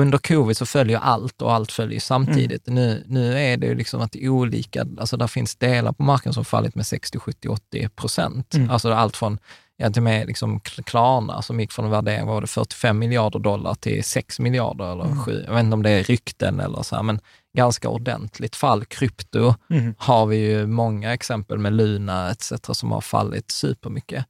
under 0.00 0.18
covid 0.18 0.56
så 0.56 0.66
följer 0.66 0.98
allt 0.98 1.42
och 1.42 1.52
allt 1.52 1.72
följer 1.72 2.00
samtidigt. 2.00 2.68
Mm. 2.68 2.74
Nu, 2.74 3.04
nu 3.06 3.38
är 3.38 3.56
det 3.56 3.66
ju 3.66 3.74
liksom 3.74 4.00
att 4.00 4.16
olika, 4.16 4.86
alltså 4.98 5.16
där 5.16 5.26
finns 5.26 5.56
delar 5.56 5.92
på 5.92 6.02
marknaden 6.02 6.34
som 6.34 6.44
fallit 6.44 6.74
med 6.74 6.86
60, 6.86 7.18
70, 7.18 7.48
80 7.48 7.88
procent. 7.88 8.54
Mm. 8.54 8.70
Alltså 8.70 8.92
allt 8.92 9.16
från 9.16 9.38
ja, 9.76 9.90
till 9.90 10.00
och 10.00 10.04
med 10.04 10.26
liksom 10.26 10.60
Klarna 10.60 11.42
som 11.42 11.60
gick 11.60 11.72
från 11.72 11.84
en 11.84 11.90
värdering, 11.90 12.26
var 12.26 12.40
det 12.40 12.46
45 12.46 12.98
miljarder 12.98 13.38
dollar 13.38 13.74
till 13.74 14.04
6 14.04 14.40
miljarder 14.40 14.92
eller 14.92 15.04
mm. 15.04 15.24
7, 15.24 15.42
jag 15.46 15.54
vet 15.54 15.64
inte 15.64 15.74
om 15.74 15.82
det 15.82 15.90
är 15.90 16.04
rykten 16.04 16.60
eller 16.60 16.82
så 16.82 16.96
här, 16.96 17.02
men 17.02 17.20
ganska 17.56 17.88
ordentligt 17.88 18.56
fall. 18.56 18.84
Krypto 18.84 19.54
mm. 19.70 19.94
har 19.98 20.26
vi 20.26 20.36
ju 20.36 20.66
många 20.66 21.14
exempel 21.14 21.58
med 21.58 21.72
Luna 21.72 22.30
etc. 22.30 22.52
som 22.72 22.92
har 22.92 23.00
fallit 23.00 23.50
supermycket. 23.50 24.24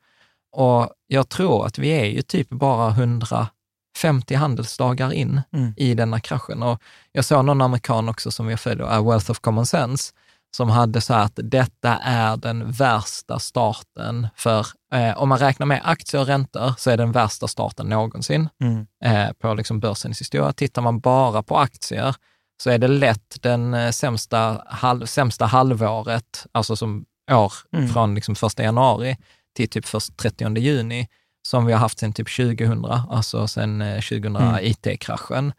Och 0.52 0.90
jag 1.06 1.28
tror 1.28 1.66
att 1.66 1.78
vi 1.78 1.88
är 1.88 2.04
ju 2.04 2.22
typ 2.22 2.48
bara 2.48 2.90
150 2.90 4.34
handelsdagar 4.34 5.12
in 5.12 5.40
mm. 5.52 5.74
i 5.76 5.94
denna 5.94 6.20
kraschen. 6.20 6.62
Och 6.62 6.82
jag 7.12 7.24
såg 7.24 7.44
någon 7.44 7.60
amerikan 7.60 8.08
också 8.08 8.30
som 8.30 8.50
jag 8.50 8.60
följer, 8.60 9.10
Wealth 9.10 9.30
of 9.30 9.40
Common 9.40 9.66
Sense, 9.66 10.12
som 10.56 10.70
hade 10.70 11.00
så 11.00 11.14
att 11.14 11.38
detta 11.42 11.96
är 11.96 12.36
den 12.36 12.70
värsta 12.70 13.38
starten 13.38 14.28
för, 14.36 14.66
eh, 14.92 15.18
om 15.18 15.28
man 15.28 15.38
räknar 15.38 15.66
med 15.66 15.80
aktier 15.84 16.20
och 16.20 16.26
räntor, 16.26 16.74
så 16.78 16.90
är 16.90 16.96
den 16.96 17.12
värsta 17.12 17.48
starten 17.48 17.86
någonsin 17.86 18.48
mm. 18.62 18.86
eh, 19.04 19.32
på 19.32 19.54
liksom 19.54 19.80
börsens 19.80 20.20
historia. 20.20 20.52
Tittar 20.52 20.82
man 20.82 21.00
bara 21.00 21.42
på 21.42 21.58
aktier 21.58 22.16
så 22.62 22.70
är 22.70 22.78
det 22.78 22.88
lätt 22.88 23.36
den 23.42 23.74
eh, 23.74 23.90
sämsta, 23.90 24.62
halv, 24.66 25.06
sämsta 25.06 25.46
halvåret, 25.46 26.46
alltså 26.52 26.76
som 26.76 27.04
år 27.30 27.52
mm. 27.72 27.88
från 27.88 28.14
liksom 28.14 28.34
första 28.34 28.62
januari 28.62 29.16
till 29.56 29.68
typ 29.68 29.86
först 29.86 30.16
30 30.16 30.58
juni, 30.58 31.08
som 31.48 31.66
vi 31.66 31.72
har 31.72 31.80
haft 31.80 31.98
sedan 31.98 32.12
typ 32.12 32.36
2000, 32.36 32.84
alltså 32.84 33.48
sedan 33.48 34.00
2000 34.08 34.36
eh, 34.36 34.48
mm. 34.48 34.64
IT-kraschen. 34.64 35.52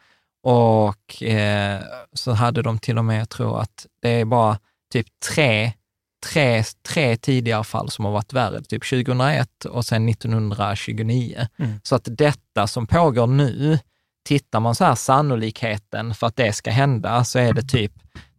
Och 0.44 1.24
eh, 1.24 1.82
så 2.14 2.32
hade 2.32 2.62
de 2.62 2.80
till 2.80 2.98
och 2.98 3.06
med, 3.06 3.22
jag 3.22 3.30
tror 3.30 3.62
att 3.62 3.86
det 4.02 4.10
är 4.10 4.26
bara 4.26 4.58
typ 4.92 5.08
tre, 5.36 5.74
tre, 6.34 6.64
tre 6.88 7.18
tidigare 7.18 7.64
fall 7.64 7.90
som 7.90 8.06
har 8.06 8.12
varit 8.12 8.34
värre, 8.34 8.62
typ 8.62 8.90
2001 8.90 9.66
och 9.66 9.86
sen 9.86 10.10
1929. 10.10 11.48
Mm. 11.58 11.80
Så 11.84 11.96
att 11.96 12.08
detta 12.12 12.68
som 12.68 12.88
pågår 12.88 13.28
nu, 13.28 13.80
tittar 14.26 14.60
man 14.60 14.76
så 14.76 14.86
här 14.86 14.96
sannolikheten 14.96 16.14
för 16.14 16.28
att 16.28 16.36
det 16.36 16.54
ska 16.54 16.72
hända, 16.72 17.24
så 17.24 17.40
är 17.40 17.54
det 17.54 17.62
typ 17.62 17.94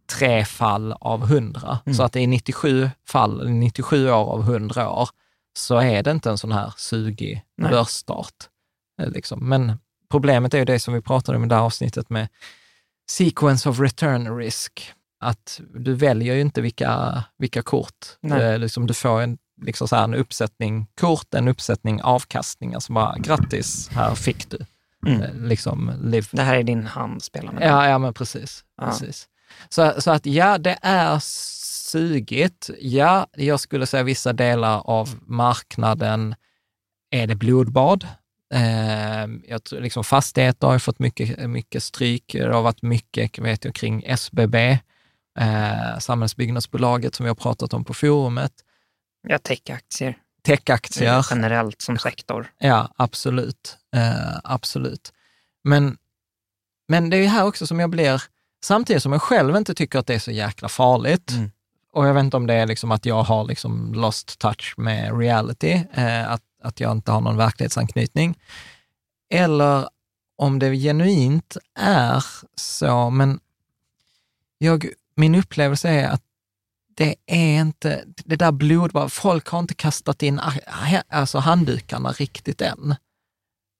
tre 0.09 0.45
fall 0.45 0.91
av 0.91 1.27
hundra. 1.27 1.79
Mm. 1.85 1.95
Så 1.95 2.03
att 2.03 2.13
det 2.13 2.19
är 2.19 2.27
97 2.27 2.89
fall, 3.07 3.49
97 3.49 4.09
år 4.09 4.33
av 4.33 4.41
100 4.41 4.89
år, 4.89 5.09
så 5.57 5.77
är 5.77 6.03
det 6.03 6.11
inte 6.11 6.29
en 6.29 6.37
sån 6.37 6.51
här 6.51 6.73
sugig 6.77 7.41
börsstart. 7.61 8.35
Eh, 9.01 9.09
liksom. 9.09 9.49
Men 9.49 9.77
problemet 10.11 10.53
är 10.53 10.57
ju 10.57 10.65
det 10.65 10.79
som 10.79 10.93
vi 10.93 11.01
pratade 11.01 11.37
om 11.37 11.43
i 11.43 11.47
det 11.47 11.55
här 11.55 11.61
avsnittet 11.61 12.09
med 12.09 12.27
sequence 13.09 13.69
of 13.69 13.79
return 13.79 14.37
risk. 14.37 14.93
Att 15.19 15.61
du 15.75 15.93
väljer 15.93 16.35
ju 16.35 16.41
inte 16.41 16.61
vilka, 16.61 17.23
vilka 17.37 17.61
kort. 17.61 18.05
Du, 18.21 18.57
liksom, 18.57 18.87
du 18.87 18.93
får 18.93 19.21
en, 19.21 19.37
liksom 19.61 19.87
så 19.87 19.95
en 19.95 20.13
uppsättning 20.13 20.87
kort, 20.99 21.33
en 21.33 21.47
uppsättning 21.47 22.01
avkastningar 22.01 22.79
som 22.79 22.95
bara, 22.95 23.17
grattis, 23.17 23.89
här 23.89 24.15
fick 24.15 24.49
du. 24.49 24.57
Mm. 25.07 25.21
Eh, 25.21 25.33
Liksom, 25.35 25.91
live. 26.03 26.27
Det 26.31 26.41
här 26.41 26.55
är 26.55 26.63
din 26.63 26.87
hand, 26.87 27.23
spelar 27.23 27.51
med. 27.51 27.63
Ja, 27.63 27.89
ja 27.89 27.97
men 27.97 28.13
precis. 28.13 28.63
Precis. 28.81 29.27
Så, 29.69 30.01
så 30.01 30.11
att 30.11 30.25
ja, 30.25 30.57
det 30.57 30.77
är 30.81 31.19
sugigt. 31.89 32.69
Ja, 32.79 33.27
jag 33.37 33.59
skulle 33.59 33.85
säga 33.85 34.03
vissa 34.03 34.33
delar 34.33 34.81
av 34.85 35.09
marknaden 35.21 36.35
är 37.11 37.27
det 37.27 37.35
blodbad. 37.35 38.07
Eh, 38.53 39.27
jag 39.47 39.63
tror, 39.63 39.81
liksom 39.81 40.03
fastigheter 40.03 40.67
har 40.67 40.73
ju 40.73 40.79
fått 40.79 40.99
mycket, 40.99 41.49
mycket 41.49 41.83
stryk. 41.83 42.31
Det 42.33 42.53
har 42.53 42.61
varit 42.61 42.81
mycket 42.81 43.39
vet 43.39 43.65
jag, 43.65 43.75
kring 43.75 44.03
SBB, 44.05 44.79
eh, 45.39 45.99
Samhällsbyggnadsbolaget 45.99 47.15
som 47.15 47.23
vi 47.23 47.27
har 47.27 47.35
pratat 47.35 47.73
om 47.73 47.85
på 47.85 47.93
forumet. 47.93 48.51
Ja, 49.27 49.37
techaktier. 49.39 50.17
Techaktier. 50.43 51.25
Generellt 51.29 51.81
som 51.81 51.97
sektor. 51.97 52.51
Ja, 52.57 52.89
absolut. 52.95 53.77
Eh, 53.95 54.37
absolut. 54.43 55.13
Men, 55.63 55.97
men 56.87 57.09
det 57.09 57.17
är 57.17 57.21
ju 57.21 57.27
här 57.27 57.45
också 57.45 57.67
som 57.67 57.79
jag 57.79 57.89
blir, 57.89 58.23
samtidigt 58.63 59.03
som 59.03 59.11
jag 59.11 59.21
själv 59.21 59.55
inte 59.55 59.73
tycker 59.75 59.99
att 59.99 60.07
det 60.07 60.15
är 60.15 60.19
så 60.19 60.31
jäkla 60.31 60.69
farligt, 60.69 61.31
Mm. 61.31 61.51
och 61.93 62.07
jag 62.07 62.13
vet 62.13 62.23
inte 62.23 62.37
om 62.37 62.47
det 62.47 62.53
är 62.53 62.67
liksom 62.67 62.91
att 62.91 63.05
jag 63.05 63.23
har 63.23 63.43
liksom 63.43 63.93
lost 63.93 64.39
touch 64.39 64.73
med 64.77 65.19
reality, 65.19 65.83
eh, 65.93 66.31
att, 66.31 66.41
att 66.63 66.79
jag 66.79 66.91
inte 66.91 67.11
har 67.11 67.21
någon 67.21 67.37
verklighetsanknytning, 67.37 68.39
eller 69.33 69.89
om 70.35 70.59
det 70.59 70.75
genuint 70.75 71.57
är 71.79 72.23
så, 72.55 73.09
men 73.09 73.39
jag, 74.57 74.89
min 75.19 75.35
upplevelse 75.35 75.89
är 75.89 76.07
att 76.09 76.21
det 76.97 77.15
är 77.25 77.61
inte, 77.61 78.03
det 78.25 78.35
där 78.35 78.51
blodbad, 78.51 79.11
folk 79.11 79.47
har 79.47 79.59
inte 79.59 79.73
kastat 79.73 80.23
in 80.23 80.41
alltså 81.07 81.37
handdukarna 81.37 82.11
riktigt 82.11 82.61
än. 82.61 82.95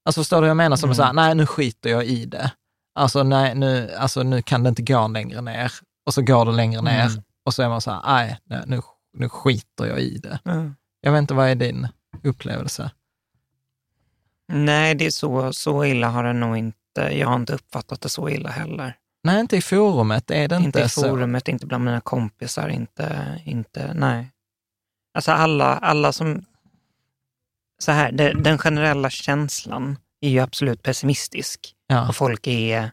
Alltså 0.06 0.22
förstår 0.22 0.38
du 0.38 0.42
vad 0.42 0.50
jag 0.50 0.58
menar? 0.58 0.78
Som 0.78 0.88
Mm. 0.88 0.96
så 0.96 1.04
här, 1.04 1.14
nej 1.14 1.36
nu 1.36 1.46
skiter 1.46 1.90
jag 1.90 2.06
i 2.06 2.26
det. 2.26 2.52
Alltså, 2.96 3.24
nej, 3.24 3.56
nu, 3.56 3.92
alltså 4.00 4.24
nu 4.24 4.42
kan 4.42 4.64
det 4.64 4.70
inte 4.70 4.82
gå 4.82 5.08
längre 5.08 5.42
ner. 5.42 5.72
Och 6.06 6.14
så 6.14 6.22
går 6.22 6.46
det 6.46 6.52
längre 6.52 6.82
ner 6.82 7.06
Mm. 7.06 7.24
och 7.46 7.54
så 7.54 7.64
är 7.64 7.70
man 7.70 7.82
så 7.82 7.92
här, 7.92 8.02
nej, 8.06 8.40
nej 8.46 8.64
nu, 8.68 8.82
nu 9.14 9.30
skiter 9.30 9.86
jag 9.86 10.00
i 10.00 10.18
det. 10.18 10.40
Mm. 10.46 10.76
Jag 11.02 11.12
vet 11.12 11.20
inte, 11.20 11.34
vad 11.34 11.50
är 11.50 11.56
din 11.56 11.88
upplevelse? 12.24 12.92
Nej, 14.52 14.96
det 14.96 15.06
är 15.06 15.12
så, 15.12 15.54
så 15.54 15.86
illa 15.86 16.10
har 16.10 16.24
det 16.24 16.34
nog 16.34 16.58
inte. 16.58 17.02
Jag 17.12 17.28
har 17.28 17.36
inte 17.36 17.54
uppfattat 17.54 18.02
det 18.02 18.10
så 18.10 18.30
illa 18.30 18.50
heller. 18.50 18.96
Nej, 19.24 19.40
inte 19.40 19.58
i 19.58 19.62
forumet 19.62 20.32
är 20.32 20.48
det 20.48 20.56
inte, 20.56 20.66
Inte 20.66 20.80
i 20.82 20.90
så. 20.90 21.02
forumet, 21.02 21.48
inte 21.48 21.66
bland 21.66 21.84
mina 21.86 22.02
kompisar, 22.02 22.70
inte, 22.70 23.42
inte, 23.46 23.94
nej. 23.94 24.32
Alltså 25.14 25.32
alla, 25.32 25.78
alla 25.78 26.12
som... 26.12 26.46
Så 27.82 27.92
här, 27.92 28.12
det, 28.12 28.34
den 28.34 28.58
generella 28.58 29.10
känslan 29.10 29.98
är 30.22 30.30
ju 30.30 30.40
absolut 30.40 30.84
pessimistisk. 30.84 31.76
Ja, 31.88 32.08
Och 32.10 32.16
folk 32.16 32.48
är... 32.48 32.92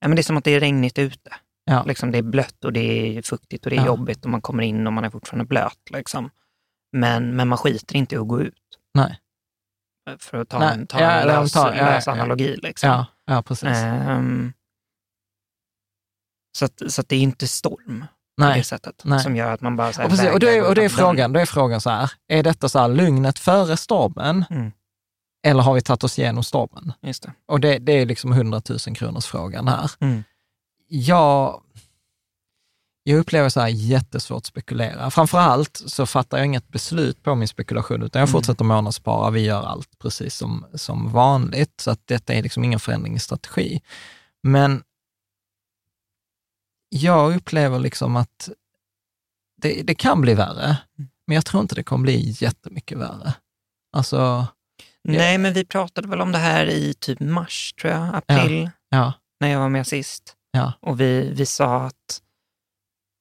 Ja, 0.00 0.08
men 0.08 0.16
det 0.16 0.20
är 0.20 0.24
som 0.24 0.36
att 0.36 0.44
det 0.44 0.50
är 0.50 0.60
regnigt 0.60 0.98
ute. 0.98 1.30
ja, 1.64 1.84
Liksom, 1.84 2.10
det 2.12 2.18
är 2.18 2.22
blött 2.22 2.64
och 2.64 2.72
det 2.72 2.80
är 3.18 3.22
fuktigt 3.22 3.64
och 3.64 3.70
det 3.70 3.76
är 3.76 3.80
Ja. 3.80 3.86
jobbigt 3.86 4.24
och 4.24 4.30
man 4.30 4.40
kommer 4.40 4.62
in 4.62 4.86
och 4.86 4.92
man 4.92 5.04
är 5.04 5.10
fortfarande 5.10 5.44
blöt. 5.44 5.90
Liksom. 5.90 6.30
Men, 6.92 7.36
men 7.36 7.48
man 7.48 7.58
skiter 7.58 7.96
inte 7.96 8.14
i 8.14 8.18
att 8.18 8.28
gå 8.28 8.40
ut. 8.40 8.54
nej. 8.94 9.18
För 10.18 10.38
att 10.38 10.48
ta 10.48 10.58
Nej, 10.58 10.74
en, 10.74 10.86
ta 10.86 11.00
ja, 11.00 11.10
en 11.10 11.26
lös, 11.26 11.52
ta- 11.52 11.70
lös 11.70 12.08
analogi. 12.08 12.56
Liksom. 12.62 12.90
Ja, 12.90 13.06
ja 13.26 13.42
precis. 13.42 13.68
Ehm, 13.68 14.52
så 16.52 16.64
att, 16.64 16.82
så 16.88 17.00
att 17.00 17.08
det 17.08 17.16
är 17.16 17.20
inte 17.20 17.48
storm 17.48 18.04
på 18.38 18.44
nej. 18.46 18.58
det 18.58 18.64
sättet 18.64 19.02
nej. 19.04 19.20
som 19.20 19.36
gör 19.36 19.52
att 19.52 19.60
man 19.60 19.76
bara 19.76 19.92
så 19.92 19.98
här 20.00 20.04
Och, 20.06 20.10
precis, 20.10 20.30
och, 20.32 20.40
det, 20.40 20.60
gå 20.60 20.66
och 20.66 20.74
det 20.74 20.84
är 20.84 20.88
frågan, 20.88 21.32
då 21.32 21.40
är 21.40 21.46
frågan 21.46 21.80
så 21.80 21.90
här, 21.90 22.10
är 22.28 22.42
detta 22.42 22.68
så 22.68 22.78
här 22.78 22.88
lugnet 22.88 23.38
före 23.38 23.76
stormen 23.76 24.44
Mm. 24.50 24.72
eller 25.46 25.62
har 25.62 25.74
vi 25.74 25.80
tagit 25.80 26.04
oss 26.04 26.18
igenom 26.18 26.44
stormen? 26.44 26.92
Just 27.02 27.22
det. 27.22 27.32
Och 27.46 27.60
det, 27.60 27.78
det 27.78 27.92
är 27.92 28.06
liksom 28.06 28.32
100 28.32 28.62
000 28.68 28.78
kronors 28.96 29.26
frågan 29.26 29.68
här. 29.68 29.90
Mm. 30.00 30.24
Jag, 30.88 31.62
jag 33.02 33.18
upplever 33.18 33.48
så 33.48 33.60
här 33.60 33.68
jättesvårt 33.68 34.36
att 34.38 34.46
spekulera. 34.46 35.10
Framför 35.10 35.38
allt 35.38 35.82
så 35.86 36.06
fattar 36.06 36.36
jag 36.38 36.46
inget 36.46 36.68
beslut 36.68 37.22
på 37.22 37.34
min 37.34 37.48
spekulation, 37.48 38.02
utan 38.02 38.20
jag 38.20 38.28
Mm. 38.28 38.32
fortsätter 38.32 38.64
månadsspara. 38.64 39.30
Vi 39.30 39.40
gör 39.40 39.62
allt 39.62 39.98
precis 39.98 40.34
som, 40.36 40.66
som 40.74 41.12
vanligt, 41.12 41.80
så 41.80 41.90
att 41.90 42.00
detta 42.06 42.34
är 42.34 42.42
liksom 42.42 42.64
ingen 42.64 42.80
förändring 42.80 43.14
i 43.16 43.18
strategi. 43.18 43.80
Men 44.42 44.82
jag 46.90 47.36
upplever 47.36 47.78
liksom 47.78 48.16
att 48.16 48.50
det, 49.62 49.82
det 49.82 49.94
kan 49.94 50.20
bli 50.20 50.34
värre, 50.34 50.76
men 51.26 51.34
jag 51.34 51.46
tror 51.46 51.60
inte 51.62 51.74
det 51.74 51.82
kommer 51.82 52.02
bli 52.02 52.36
jättemycket 52.38 52.98
värre. 52.98 53.34
Alltså, 53.96 54.46
Nej, 55.04 55.38
men 55.38 55.52
vi 55.52 55.64
pratade 55.64 56.08
väl 56.08 56.20
om 56.20 56.32
det 56.32 56.38
här 56.38 56.66
i 56.66 56.94
typ 56.94 57.20
mars, 57.20 57.74
tror 57.80 57.92
jag, 57.92 58.14
april, 58.14 58.70
ja, 58.88 59.12
när 59.40 59.48
jag 59.48 59.60
var 59.60 59.68
med 59.68 59.86
sist. 59.86 60.36
ja, 60.50 60.72
Och 60.80 61.00
vi, 61.00 61.30
vi 61.34 61.46
sa 61.46 61.82
att 61.86 62.22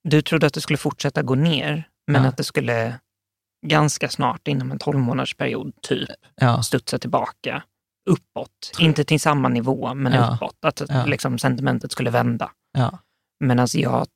du 0.10 0.22
trodde 0.22 0.48
att 0.48 0.54
det 0.54 0.62
skulle 0.62 0.78
fortsätta 0.78 1.22
gå 1.24 1.36
ner, 1.36 1.88
men 2.08 2.24
Ja. 2.24 2.30
att 2.30 2.38
det 2.38 2.44
skulle 2.44 3.00
ganska 3.68 4.10
snart, 4.10 4.48
inom 4.48 4.72
en 4.72 4.80
12 4.80 5.00
månaders 5.00 5.36
period, 5.36 5.74
typ, 5.82 6.10
ja, 6.36 6.64
studsa 6.64 7.00
tillbaka 7.00 7.64
uppåt. 8.10 8.72
Inte 8.80 9.04
till 9.04 9.20
samma 9.20 9.50
nivå, 9.50 9.94
men 9.94 10.14
Ja. 10.14 10.34
uppåt. 10.36 10.58
Att 10.66 10.82
Ja. 10.90 11.06
liksom, 11.06 11.38
sentimentet 11.38 11.92
skulle 11.92 12.10
vända. 12.10 12.52
ja. 12.72 13.00
Medan 13.40 13.68
jag 13.74 14.08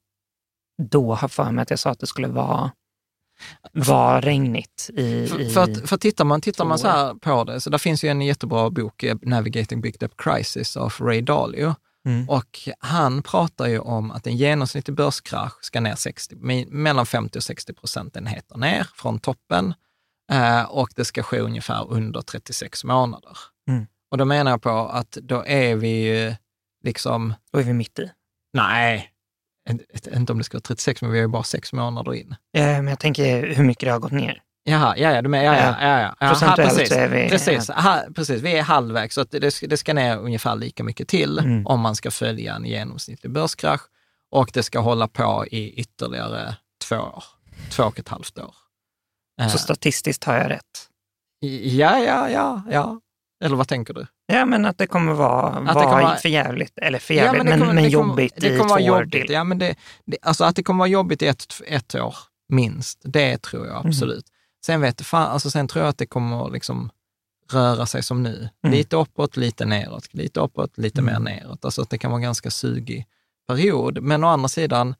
då 0.83 1.13
har 1.13 1.27
för 1.27 1.51
mig 1.51 1.61
att 1.61 1.69
jag 1.69 1.79
sa 1.79 1.89
att 1.89 1.99
det 1.99 2.07
skulle 2.07 2.27
vara, 2.27 2.71
vara 3.71 4.21
regnigt 4.21 4.89
i... 4.93 5.27
För, 5.27 5.41
i 5.41 5.49
för, 5.49 5.63
att, 5.63 5.89
för 5.89 5.97
tittar 5.97 6.25
man, 6.25 6.41
tittar 6.41 6.65
man 6.65 6.79
så 6.79 6.87
här 6.87 7.13
på 7.13 7.43
det, 7.43 7.61
så 7.61 7.69
där 7.69 7.77
finns 7.77 8.03
ju 8.03 8.09
en 8.09 8.21
jättebra 8.21 8.69
bok, 8.69 9.03
eh, 9.03 9.15
Navigating 9.21 9.81
Big 9.81 9.99
Debt 9.99 10.13
Crisis 10.17 10.77
av 10.77 10.93
Ray 10.99 11.21
Dalio. 11.21 11.75
Mm. 12.05 12.29
Och 12.29 12.59
han 12.79 13.23
pratar 13.23 13.67
ju 13.67 13.79
om 13.79 14.11
att 14.11 14.27
en 14.27 14.37
genomsnittlig 14.37 14.95
börskrasch 14.97 15.63
ska 15.63 15.81
ner 15.81 15.95
60, 15.95 16.35
me- 16.35 16.71
mellan 16.71 17.05
50 17.05 17.37
och 17.39 17.43
60 17.43 17.73
procentenheter 17.73 18.57
ner 18.57 18.87
från 18.95 19.19
toppen. 19.19 19.73
Eh, 20.31 20.63
och 20.63 20.89
det 20.95 21.05
ska 21.05 21.23
ske 21.23 21.39
ungefär 21.39 21.91
under 21.91 22.21
36 22.21 22.83
månader. 22.83 23.37
Mm. 23.69 23.85
Och 24.11 24.17
då 24.17 24.25
menar 24.25 24.51
jag 24.51 24.61
på 24.61 24.69
att 24.69 25.11
då 25.11 25.43
är 25.45 25.75
vi 25.75 25.87
ju 25.87 26.35
liksom, 26.83 27.33
Då 27.51 27.59
är 27.59 27.63
vi 27.63 27.73
mitt 27.73 27.99
i. 27.99 28.11
nej, 28.53 29.12
inte- 29.69 30.15
inte 30.15 30.31
om 30.31 30.37
det 30.37 30.43
ska 30.43 30.55
vara 30.57 30.61
36, 30.61 31.01
men 31.01 31.11
vi 31.11 31.17
är 31.17 31.21
ju 31.21 31.27
bara 31.27 31.43
sex 31.43 31.73
månader 31.73 32.13
in. 32.13 32.35
Ja, 32.51 32.61
men 32.65 32.87
jag 32.87 32.99
tänker 32.99 33.47
hur 33.55 33.63
mycket 33.63 33.87
det 33.87 33.91
har 33.91 33.99
gått 33.99 34.11
ner. 34.11 34.41
Jaha, 34.65 34.97
ja, 34.97 35.11
ja, 35.11 35.21
du 35.21 35.29
menar, 35.29 35.45
ja, 35.55 35.61
ja, 35.61 35.75
ja, 35.81 36.01
ja. 36.01 36.15
ja 36.19 36.27
Procentuellt 36.29 36.69
precis. 36.69 36.89
så 36.89 36.95
är 36.95 37.07
vi- 37.07 37.29
Precis, 37.29 37.69
ha, 37.69 38.03
precis, 38.15 38.41
vi 38.41 38.57
är 38.57 38.63
halvvägs, 38.63 39.15
så 39.15 39.21
att 39.21 39.31
det, 39.31 39.51
ska- 39.51 39.67
det 39.67 39.77
ska 39.77 39.93
ner 39.93 40.17
ungefär 40.17 40.55
lika 40.55 40.83
mycket 40.83 41.07
till 41.07 41.39
Mm. 41.39 41.67
om 41.67 41.79
man 41.79 41.95
ska 41.95 42.11
följa 42.11 42.55
en 42.55 42.65
genomsnittlig 42.65 43.31
börskrasch 43.31 43.81
och 44.31 44.49
det 44.53 44.63
ska 44.63 44.79
hålla 44.79 45.07
på 45.07 45.45
i 45.51 45.73
ytterligare 45.79 46.55
två 46.89 46.95
år, 46.95 47.23
två 47.69 47.83
och 47.83 47.99
ett 47.99 48.09
halvt 48.09 48.39
år. 48.39 48.55
Så 49.37 49.43
Eh, 49.43 49.49
statistiskt 49.55 50.23
har 50.23 50.35
jag 50.35 50.49
rätt. 50.49 50.89
ja, 51.63 51.99
ja, 51.99 52.29
ja, 52.29 52.61
ja. 52.71 52.99
Eller 53.43 53.55
vad 53.55 53.67
tänker 53.67 53.93
du? 53.93 54.05
Ja, 54.25 54.45
men 54.45 54.65
att 54.65 54.77
det 54.77 54.87
kommer 54.87 55.13
vara, 55.13 55.59
det 55.59 55.73
vara 55.73 55.83
kommer 55.85 56.01
vara- 56.03 56.15
för 56.15 56.29
jävligt, 56.29 56.77
eller 56.77 56.99
för 56.99 57.13
Ja, 57.13 57.31
det 57.31 57.43
men, 57.43 57.59
kommer- 57.59 57.73
men 57.73 57.83
det 57.83 57.91
kommer- 57.91 58.09
jobbigt 58.09 58.33
det 58.37 58.47
i 58.47 58.57
kommer 58.57 58.69
vara 58.69 58.79
två 58.81 58.85
år 58.91 58.99
jobbigt. 58.99 59.11
till. 59.11 59.31
Ja, 59.33 59.43
men 59.43 59.57
det, 59.59 59.75
det, 60.05 60.17
alltså 60.21 60.43
att 60.43 60.55
det 60.55 60.63
kommer 60.63 60.77
vara 60.79 60.89
jobbigt 60.89 61.21
i 61.21 61.27
ett, 61.27 61.61
ett 61.67 61.95
år, 61.95 62.15
minst, 62.49 63.01
det 63.03 63.41
tror 63.41 63.67
jag 63.67 63.85
absolut. 63.87 64.25
Sen 64.65 64.81
vet 64.81 65.01
fan, 65.01 65.31
alltså 65.31 65.49
sen 65.51 65.67
tror 65.67 65.83
jag 65.83 65.89
att 65.89 65.97
det 65.97 66.05
kommer 66.05 66.45
att 66.47 66.53
liksom 66.53 66.89
röra 67.51 67.85
sig 67.85 68.03
som 68.03 68.23
nu. 68.23 68.49
Mm. 68.63 68.75
Lite 68.77 68.95
uppåt, 68.95 69.37
lite 69.37 69.65
neråt, 69.65 70.13
lite 70.13 70.39
uppåt, 70.39 70.77
lite 70.77 71.01
Mm. 71.01 71.13
mer 71.13 71.19
neråt. 71.31 71.65
Alltså 71.65 71.81
att 71.81 71.89
det 71.89 71.97
kan 71.97 72.11
vara 72.11 72.17
en 72.19 72.23
ganska 72.23 72.51
sugig 72.51 73.05
period. 73.47 74.01
Men 74.03 74.23
å 74.23 74.27
andra 74.27 74.47
sidan, 74.49 74.95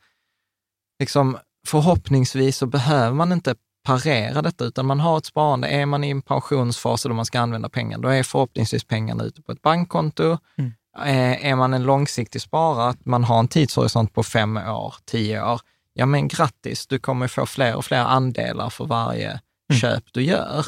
liksom, 0.99 1.37
förhoppningsvis 1.67 2.57
så 2.57 2.65
behöver 2.65 3.13
man 3.15 3.31
inte 3.31 3.55
parera 3.83 4.41
detta, 4.41 4.65
utan 4.65 4.85
man 4.85 4.99
har 4.99 5.17
ett 5.17 5.25
sparande. 5.25 5.67
Är 5.67 5.85
man 5.85 6.03
i 6.03 6.09
en 6.09 6.21
pensionsfas 6.21 7.03
där 7.03 7.09
man 7.09 7.25
ska 7.25 7.39
använda 7.39 7.69
pengar, 7.69 7.97
då 7.97 8.09
är 8.09 8.23
förhoppningsvis 8.23 8.83
pengarna 8.83 9.23
ute 9.23 9.41
på 9.41 9.51
ett 9.51 9.61
bankkonto. 9.61 10.37
Mm. 10.57 10.73
Eh, 10.97 11.45
Är 11.45 11.55
man 11.55 11.73
en 11.73 11.83
långsiktig 11.83 12.41
sparare, 12.41 12.89
att 12.89 13.05
man 13.05 13.23
har 13.23 13.39
en 13.39 13.47
tidshorisont 13.47 14.13
på 14.13 14.23
fem 14.23 14.57
år, 14.57 14.95
tio 15.05 15.43
år, 15.43 15.61
ja 15.93 16.05
men 16.05 16.27
grattis, 16.27 16.87
du 16.87 16.99
kommer 16.99 17.27
få 17.27 17.45
fler 17.45 17.75
och 17.75 17.85
fler 17.85 18.03
andelar 18.03 18.69
för 18.69 18.85
varje 18.85 19.39
Mm. 19.69 19.79
köp 19.79 20.03
du 20.11 20.23
gör. 20.23 20.65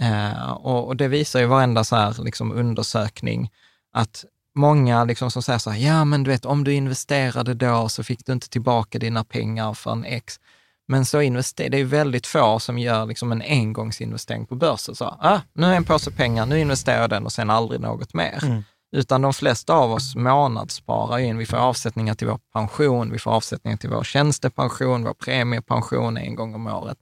Eh, 0.00 0.50
och, 0.50 0.86
och 0.86 0.96
det 0.96 1.08
visar 1.08 1.40
ju 1.40 1.46
varenda 1.46 1.84
så 1.84 1.96
här, 1.96 2.24
liksom, 2.24 2.52
undersökning 2.52 3.50
att 3.92 4.24
många 4.54 5.04
liksom 5.04 5.30
som 5.30 5.42
säger 5.42 5.58
så 5.58 5.70
här, 5.70 5.86
ja 5.86 6.04
men 6.04 6.22
du 6.22 6.30
vet 6.30 6.44
om 6.44 6.64
du 6.64 6.74
investerade 6.74 7.54
då 7.54 7.88
så 7.88 8.04
fick 8.04 8.26
du 8.26 8.32
inte 8.32 8.48
tillbaka 8.48 8.98
dina 8.98 9.24
pengar 9.24 9.74
för 9.74 9.92
en 9.92 10.04
X. 10.04 10.40
Men 10.88 11.04
så 11.04 11.20
invester- 11.22 11.68
det 11.70 11.78
är 11.80 11.84
väldigt 11.84 12.26
få 12.26 12.58
som 12.58 12.78
gör 12.78 13.06
liksom 13.06 13.32
en 13.32 13.42
engångsinvestering 13.42 14.46
på 14.46 14.54
börsen. 14.54 14.94
Så, 14.94 15.04
ah, 15.04 15.40
nu 15.52 15.66
är 15.66 15.74
en 15.74 15.84
påse 15.84 16.10
pengar, 16.10 16.46
nu 16.46 16.60
investerar 16.60 17.00
jag 17.00 17.10
den 17.10 17.24
och 17.24 17.32
sen 17.32 17.50
aldrig 17.50 17.80
något 17.80 18.14
mer. 18.14 18.38
Mm. 18.44 18.62
utan 18.96 19.22
de 19.22 19.32
flesta 19.32 19.72
av 19.74 19.92
oss 19.92 20.16
månadssparar 20.16 21.18
in. 21.18 21.38
Vi 21.38 21.46
får 21.46 21.56
avsättningar 21.56 22.14
till 22.14 22.26
vår 22.26 22.38
pension, 22.52 23.12
vi 23.12 23.18
får 23.18 23.30
avsättningar 23.30 23.76
till 23.76 23.90
vår 23.90 24.04
tjänstepension, 24.04 25.04
vår 25.04 25.14
premiepension 25.14 26.16
en 26.16 26.34
gång 26.34 26.54
om 26.54 26.66
året, 26.66 26.98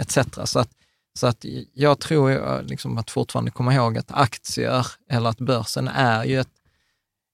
etc. 0.00 0.18
Så 0.44 0.58
att, 0.58 0.70
så 1.18 1.26
att 1.26 1.44
jag 1.74 2.00
tror 2.00 2.62
liksom 2.62 2.98
att 2.98 3.10
fortfarande 3.10 3.50
komma 3.50 3.74
ihåg 3.74 3.98
att 3.98 4.10
aktier 4.12 4.86
eller 5.10 5.30
att 5.30 5.38
börsen 5.38 5.88
är 5.88 6.24
ju 6.24 6.40
ett, 6.40 6.48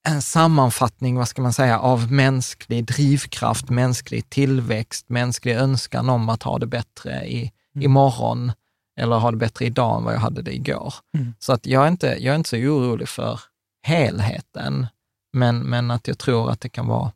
en 0.09 0.23
sammanfattning, 0.23 1.17
vad 1.17 1.29
ska 1.29 1.43
man 1.43 1.53
säga, 1.53 1.79
av 1.79 2.13
mänsklig 2.13 2.85
drivkraft, 2.85 3.71
mänsklig 3.71 4.31
tillväxt, 4.31 5.09
mänsklig 5.09 5.55
önskan 5.55 6.09
om 6.09 6.29
att 6.29 6.43
ha 6.43 6.59
det 6.59 6.67
bättre 6.67 7.27
i, 7.27 7.53
mm. 7.75 7.85
imorgon 7.85 8.53
eller 9.01 9.17
ha 9.17 9.31
det 9.31 9.37
bättre 9.37 9.65
idag 9.65 9.99
än 9.99 10.05
vad 10.05 10.15
jag 10.15 10.21
hade 10.21 10.43
det 10.43 10.55
igår. 10.55 10.95
Mm. 11.15 11.35
Så 11.39 11.53
att 11.53 11.67
jag, 11.67 11.85
är 11.85 11.89
inte, 11.89 12.07
jag 12.07 12.33
är 12.33 12.37
inte 12.37 12.49
så 12.49 12.57
orolig 12.57 13.09
för 13.09 13.41
helheten, 13.83 14.87
men, 15.33 15.59
men 15.59 15.91
att 15.91 16.09
jag 16.09 16.19
tror 16.19 16.51
att 16.51 16.61
det 16.61 16.69
kan 16.69 16.87
vara 16.87 17.13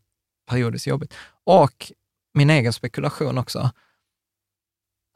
periodiskt 0.50 0.86
jobbigt. 0.86 1.14
Och 1.44 1.92
min 2.34 2.50
egen 2.50 2.72
spekulation 2.72 3.38
också, 3.38 3.70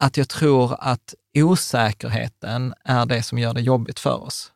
att 0.03 0.17
jag 0.17 0.29
tror 0.29 0.75
att 0.79 1.13
osäkerheten 1.37 2.73
är 2.83 3.05
det 3.05 3.23
som 3.23 3.39
gör 3.39 3.53
det 3.53 3.61
jobbigt 3.61 3.99
för 3.99 4.23
oss. 4.23 4.51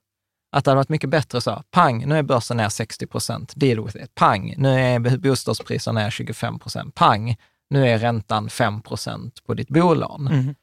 Att 0.53 0.65
det 0.65 0.71
hade 0.71 0.77
varit 0.77 0.89
mycket 0.89 1.09
bättre 1.09 1.41
så, 1.41 1.63
pang, 1.71 2.05
nu 2.07 2.17
är 2.17 2.23
börsen 2.23 2.57
ner 2.57 2.69
60 2.69 3.07
procent, 3.07 3.53
deal 3.55 3.85
with 3.85 3.97
it. 3.97 4.15
Pang, 4.15 4.53
nu 4.57 4.79
är 4.79 5.17
bostadspriserna 5.17 5.99
ner 5.99 6.09
25 6.09 6.59
procent. 6.59 6.95
Pang, 6.95 7.35
nu 7.69 7.87
är 7.87 7.97
räntan 7.97 8.49
5 8.49 8.81
procent 8.81 9.43
på 9.45 9.53
ditt 9.53 9.69
bolån. 9.69 10.27
Mm. 10.27 10.55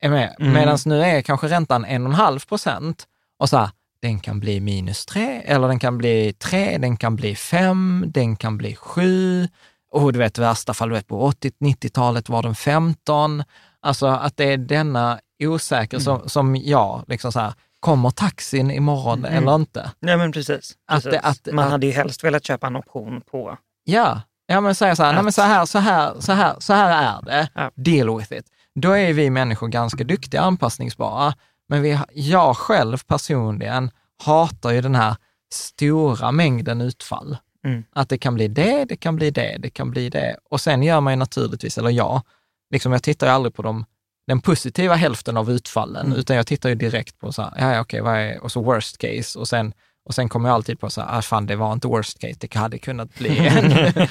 Är 0.00 0.10
med? 0.10 0.36
Mm. 0.40 0.52
Medan 0.52 0.78
nu 0.86 1.02
är 1.02 1.22
kanske 1.22 1.48
räntan 1.48 1.86
1,5 1.86 2.48
procent 2.48 3.06
och 3.38 3.48
så 3.48 3.56
här, 3.56 3.70
den 4.00 4.20
kan 4.20 4.40
bli 4.40 4.60
minus 4.60 5.06
3 5.06 5.42
eller 5.44 5.68
den 5.68 5.78
kan 5.78 5.98
bli 5.98 6.32
3, 6.32 6.78
den 6.78 6.96
kan 6.96 7.16
bli 7.16 7.34
5, 7.34 8.04
den 8.08 8.36
kan 8.36 8.58
bli 8.58 8.76
7. 8.76 9.48
Och 9.90 10.12
du 10.12 10.18
vet, 10.18 10.38
värsta 10.38 10.74
fall, 10.74 10.88
du 10.88 10.94
vet, 10.94 11.06
på 11.06 11.30
80-90-talet 11.30 12.28
var 12.28 12.42
den 12.42 12.54
15. 12.54 13.44
Alltså 13.80 14.06
att 14.06 14.36
det 14.36 14.44
är 14.44 14.56
denna 14.56 15.20
osäker 15.44 15.96
mm. 15.96 16.04
som, 16.04 16.28
som 16.28 16.56
jag, 16.56 17.04
liksom 17.06 17.32
så 17.32 17.40
här, 17.40 17.54
kommer 17.82 18.10
taxin 18.10 18.70
imorgon 18.70 19.18
mm. 19.24 19.38
eller 19.38 19.54
inte? 19.54 19.90
Nej 20.00 20.16
men 20.16 20.32
precis. 20.32 20.76
Att, 20.86 21.04
precis. 21.04 21.20
Att, 21.22 21.54
Man 21.54 21.64
att, 21.64 21.70
hade 21.70 21.86
ju 21.86 21.92
helst 21.92 22.24
velat 22.24 22.44
köpa 22.44 22.66
en 22.66 22.76
option 22.76 23.20
på... 23.20 23.58
Ja, 23.84 24.20
ja 24.46 24.60
men 24.60 24.74
säga 24.74 24.96
så 24.96 25.02
här, 25.02 25.12
nej 25.12 25.22
men 25.22 25.32
så 25.32 25.42
här, 25.42 25.66
så 25.66 25.78
här, 25.78 26.20
så 26.20 26.32
här, 26.32 26.56
så 26.58 26.72
här 26.72 27.18
är 27.18 27.22
det, 27.22 27.48
ja. 27.54 27.70
deal 27.74 28.18
with 28.18 28.32
it. 28.32 28.44
Då 28.74 28.92
är 28.92 29.12
vi 29.12 29.30
människor 29.30 29.68
ganska 29.68 30.04
duktiga 30.04 30.40
anpassningsbara, 30.40 31.34
men 31.68 31.82
vi, 31.82 31.98
jag 32.12 32.56
själv 32.56 32.98
personligen 33.06 33.90
hatar 34.24 34.70
ju 34.70 34.80
den 34.80 34.94
här 34.94 35.16
stora 35.52 36.32
mängden 36.32 36.80
utfall. 36.80 37.36
Mm. 37.66 37.84
Att 37.92 38.08
det 38.08 38.18
kan 38.18 38.34
bli 38.34 38.48
det, 38.48 38.84
det 38.84 38.96
kan 38.96 39.16
bli 39.16 39.30
det, 39.30 39.56
det 39.58 39.70
kan 39.70 39.90
bli 39.90 40.08
det. 40.08 40.36
Och 40.50 40.60
sen 40.60 40.82
gör 40.82 41.00
man 41.00 41.12
ju 41.12 41.16
naturligtvis, 41.16 41.78
eller 41.78 41.90
jag, 41.90 42.22
liksom 42.70 42.92
jag 42.92 43.02
tittar 43.02 43.26
ju 43.26 43.32
aldrig 43.32 43.54
på 43.54 43.62
de, 43.62 43.84
den 44.26 44.40
positiva 44.40 44.94
hälften 44.94 45.36
av 45.36 45.50
utfallen, 45.50 46.06
mm. 46.06 46.18
utan 46.18 46.36
jag 46.36 46.46
tittar 46.46 46.68
ju 46.68 46.74
direkt 46.74 47.18
på 47.18 47.32
så 47.32 47.42
här, 47.42 47.74
ja, 47.74 47.80
okej, 47.80 48.00
vad 48.00 48.16
är, 48.16 48.42
och 48.42 48.52
så 48.52 48.62
worst 48.62 48.98
case, 48.98 49.38
och 49.38 49.48
sen, 49.48 49.74
och 50.04 50.14
sen 50.14 50.28
kommer 50.28 50.48
jag 50.48 50.54
alltid 50.54 50.80
på 50.80 50.90
så 50.90 51.00
här, 51.00 51.18
ah, 51.18 51.22
fan 51.22 51.46
det 51.46 51.56
var 51.56 51.72
inte 51.72 51.88
worst 51.88 52.18
case, 52.18 52.36
det 52.40 52.54
hade 52.54 52.78
kunnat 52.78 53.14
bli 53.14 53.38
ännu, 53.48 53.92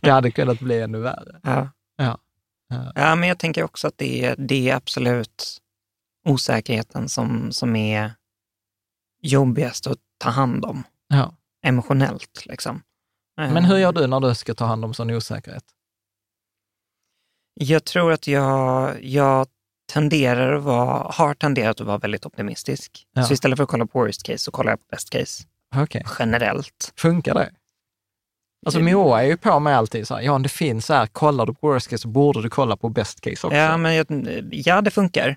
det 0.00 0.10
hade 0.10 0.30
kunnat 0.30 0.60
bli 0.60 0.80
ännu 0.80 0.98
värre. 0.98 1.40
Ja. 1.42 1.70
Ja. 1.96 2.18
ja, 2.94 3.14
men 3.14 3.28
jag 3.28 3.38
tänker 3.38 3.62
också 3.62 3.88
att 3.88 3.98
det, 3.98 4.34
det 4.38 4.70
är 4.70 4.76
absolut 4.76 5.58
osäkerheten 6.28 7.08
som, 7.08 7.52
som 7.52 7.76
är 7.76 8.12
jobbigast 9.22 9.86
att 9.86 9.98
ta 10.18 10.30
hand 10.30 10.64
om. 10.64 10.84
Ja. 11.08 11.34
Emotionellt 11.62 12.46
liksom. 12.46 12.82
Men 13.36 13.64
hur 13.64 13.76
gör 13.76 13.92
du 13.92 14.06
när 14.06 14.20
du 14.20 14.34
ska 14.34 14.54
ta 14.54 14.64
hand 14.64 14.84
om 14.84 14.94
sån 14.94 15.10
osäkerhet? 15.10 15.64
Jag 17.54 17.84
tror 17.84 18.12
att 18.12 18.26
jag, 18.26 19.04
jag 19.04 19.46
tenderar 19.92 20.52
att 20.52 20.62
vara, 20.62 21.12
har 21.12 21.34
tenderat 21.34 21.80
att 21.80 21.86
vara 21.86 21.98
väldigt 21.98 22.26
optimistisk. 22.26 23.06
Ja. 23.12 23.22
Så 23.22 23.32
istället 23.32 23.56
för 23.56 23.62
att 23.62 23.70
kolla 23.70 23.86
på 23.86 24.04
worst 24.04 24.22
case 24.22 24.38
så 24.38 24.50
kollar 24.50 24.72
jag 24.72 24.78
på 24.78 24.86
best 24.90 25.10
case. 25.10 25.44
Okay. 25.82 26.02
Generellt. 26.18 26.92
Funkar 26.96 27.34
det? 27.34 27.50
Alltså 28.66 28.80
Moa 28.80 29.22
är 29.22 29.26
ju 29.26 29.36
på 29.36 29.60
mig 29.60 29.74
alltid 29.74 30.06
så 30.06 30.14
här, 30.14 30.22
ja 30.22 30.38
det 30.38 30.48
finns 30.48 30.86
så 30.86 30.94
här, 30.94 31.06
kollar 31.06 31.46
du 31.46 31.54
på 31.54 31.66
worst 31.72 31.88
case 31.88 32.02
så 32.02 32.08
borde 32.08 32.42
du 32.42 32.50
kolla 32.50 32.76
på 32.76 32.88
best 32.88 33.20
case 33.20 33.46
också. 33.46 33.56
Ja, 33.56 33.76
men 33.76 33.94
jag, 33.94 34.06
ja 34.52 34.80
det 34.80 34.90
funkar. 34.90 35.36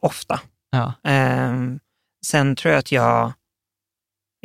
Ofta. 0.00 0.40
Ja. 0.70 0.92
Um, 1.50 1.80
sen 2.26 2.56
tror 2.56 2.72
jag 2.72 2.78
att 2.78 2.92
jag 2.92 3.32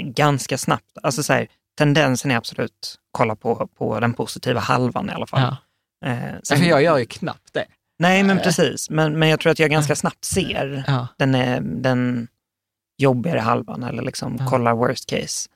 ganska 0.02 0.58
snabbt, 0.58 0.98
alltså 1.04 1.24
så 1.24 1.34
här, 1.34 1.48
tendensen 1.78 2.32
är 2.32 2.36
absolut 2.36 3.00
kolla 3.12 3.36
på, 3.36 3.68
på 3.68 4.00
den 4.00 4.14
positiva 4.14 4.60
halvan 4.60 5.10
i 5.10 5.14
alla 5.14 5.28
fall. 5.28 5.42
Ja. 5.42 5.58
Eh, 6.04 6.36
sen, 6.44 6.58
för 6.58 6.66
jag 6.66 6.84
gör 6.84 6.98
ju 6.98 7.06
knappt 7.06 7.54
det. 7.54 7.66
Nej, 8.00 8.24
men 8.24 8.38
eh. 8.38 8.44
precis. 8.44 8.90
Men, 8.90 9.20
men 9.20 9.30
jag 9.30 9.40
tror 9.40 9.52
att 9.52 9.60
jag 9.60 9.70
ganska 9.70 9.96
snabbt 9.96 10.26
ser 10.26 10.84
ja. 10.88 11.08
den, 11.18 11.36
är, 11.36 11.62
den 11.62 12.28
jobbigare 12.98 13.40
halvan 13.40 13.84
eller 13.84 14.04
liksom 14.04 14.38
ja. 14.40 14.48
kollar 14.48 14.74
worst 14.74 15.10
case. 15.10 15.50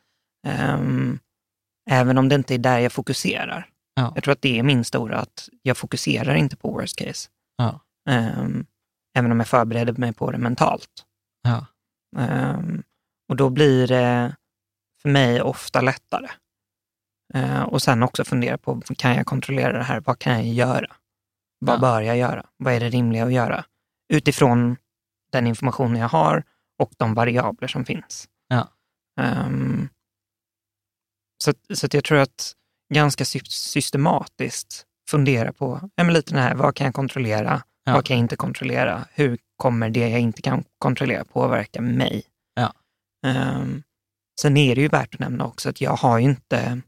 Um, 0.47 1.19
även 1.89 2.17
om 2.17 2.29
det 2.29 2.35
inte 2.35 2.53
är 2.53 2.57
där 2.57 2.79
jag 2.79 2.91
fokuserar. 2.91 3.69
Ja. 3.95 4.11
Jag 4.15 4.23
tror 4.23 4.31
att 4.31 4.41
det 4.41 4.59
är 4.59 4.63
min 4.63 4.83
stora, 4.83 5.17
att 5.17 5.49
jag 5.61 5.77
fokuserar 5.77 6.35
inte 6.35 6.55
på 6.55 6.71
worst 6.71 6.95
case. 6.95 7.29
Um, 8.09 8.65
även 9.17 9.31
om 9.31 9.39
jag 9.39 9.47
förbereder 9.47 9.93
mig 9.93 10.13
på 10.13 10.31
det 10.31 10.37
mentalt. 10.37 10.89
Um, 12.15 12.83
och 13.29 13.35
då 13.35 13.49
blir 13.49 13.87
det 13.87 14.35
för 15.01 15.09
mig 15.09 15.41
ofta 15.41 15.81
lättare. 15.81 16.27
Uh, 17.35 17.61
och 17.61 17.81
sen 17.81 18.03
också 18.03 18.25
fundera 18.25 18.57
på, 18.57 18.81
kan 18.97 19.15
jag 19.15 19.25
kontrollera 19.25 19.77
det 19.77 19.83
här? 19.83 19.99
Vad 19.99 20.19
kan 20.19 20.33
jag 20.33 20.53
göra? 20.53 20.95
Vad 21.59 21.75
ja. 21.75 21.79
bör 21.79 22.01
jag 22.01 22.17
göra? 22.17 22.45
Vad 22.57 22.73
är 22.73 22.79
det 22.79 22.89
rimliga 22.89 23.25
att 23.25 23.33
göra? 23.33 23.65
Utifrån 24.13 24.77
den 25.31 25.47
information 25.47 25.95
jag 25.95 26.09
har 26.09 26.43
och 26.79 26.91
de 26.97 27.13
variabler 27.13 27.67
som 27.67 27.85
finns. 27.85 28.27
Ja. 28.47 28.67
Um, 29.21 29.89
så 31.43 31.53
så 31.75 31.87
jag 31.91 32.03
tror 32.03 32.17
att 32.17 32.53
ganska 32.93 33.25
systematiskt 33.25 34.85
fundera 35.09 35.53
på, 35.53 35.89
ja, 35.95 36.03
men 36.03 36.13
lite 36.13 36.33
den 36.33 36.43
här, 36.43 36.55
vad 36.55 36.75
kan 36.75 36.85
jag 36.85 36.93
kontrollera? 36.93 37.63
Ja. 37.83 37.93
Vad 37.93 38.05
kan 38.05 38.17
jag 38.17 38.23
inte 38.23 38.35
kontrollera? 38.35 39.05
Hur 39.13 39.37
kommer 39.57 39.89
det 39.89 40.09
jag 40.09 40.19
inte 40.19 40.41
kan 40.41 40.63
kontrollera 40.79 41.25
påverka 41.25 41.81
mig? 41.81 42.23
Ja. 42.53 42.73
Um, 43.25 43.83
sen 44.41 44.57
är 44.57 44.75
det 44.75 44.81
ju 44.81 44.87
värt 44.87 45.13
att 45.13 45.19
nämna 45.19 45.45
också 45.45 45.69
att 45.69 45.81
jag 45.81 45.95
har 45.95 46.19
ju 46.19 46.25
inte, 46.25 46.81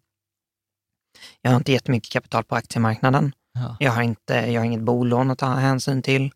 jag 1.42 1.52
har 1.52 1.58
inte 1.58 1.72
jättemycket 1.72 2.12
kapital 2.12 2.44
på 2.44 2.56
aktiemarknaden. 2.56 3.34
Ja. 3.54 3.78
Jag, 3.80 3.92
har 3.92 4.02
inte, 4.02 4.34
jag 4.34 4.62
har 4.62 4.66
inget 4.66 4.82
bolån 4.82 5.32
att 5.32 5.38
ta 5.38 5.46
hänsyn 5.46 6.02
till. 6.02 6.32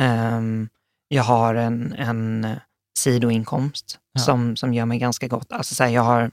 Um, 0.00 0.68
jag 1.08 1.22
har 1.22 1.54
en, 1.54 1.92
en 1.92 2.46
sidoinkomst 2.98 3.98
ja. 4.12 4.20
som, 4.20 4.56
som 4.56 4.74
gör 4.74 4.86
mig 4.86 4.98
ganska 4.98 5.28
gott. 5.28 5.52
Alltså 5.52 5.74
så 5.74 5.84
här, 5.84 5.90
jag 5.90 6.02
har 6.02 6.30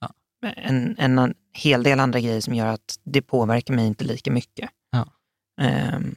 ja. 0.00 0.12
en, 0.56 0.96
en 0.98 1.34
hel 1.52 1.82
del 1.82 2.00
andra 2.00 2.20
grejer 2.20 2.40
som 2.40 2.54
gör 2.54 2.66
att 2.66 2.98
det 3.04 3.22
påverkar 3.22 3.74
mig 3.74 3.86
inte 3.86 4.04
lika 4.04 4.30
mycket. 4.30 4.70
Um, 5.60 6.16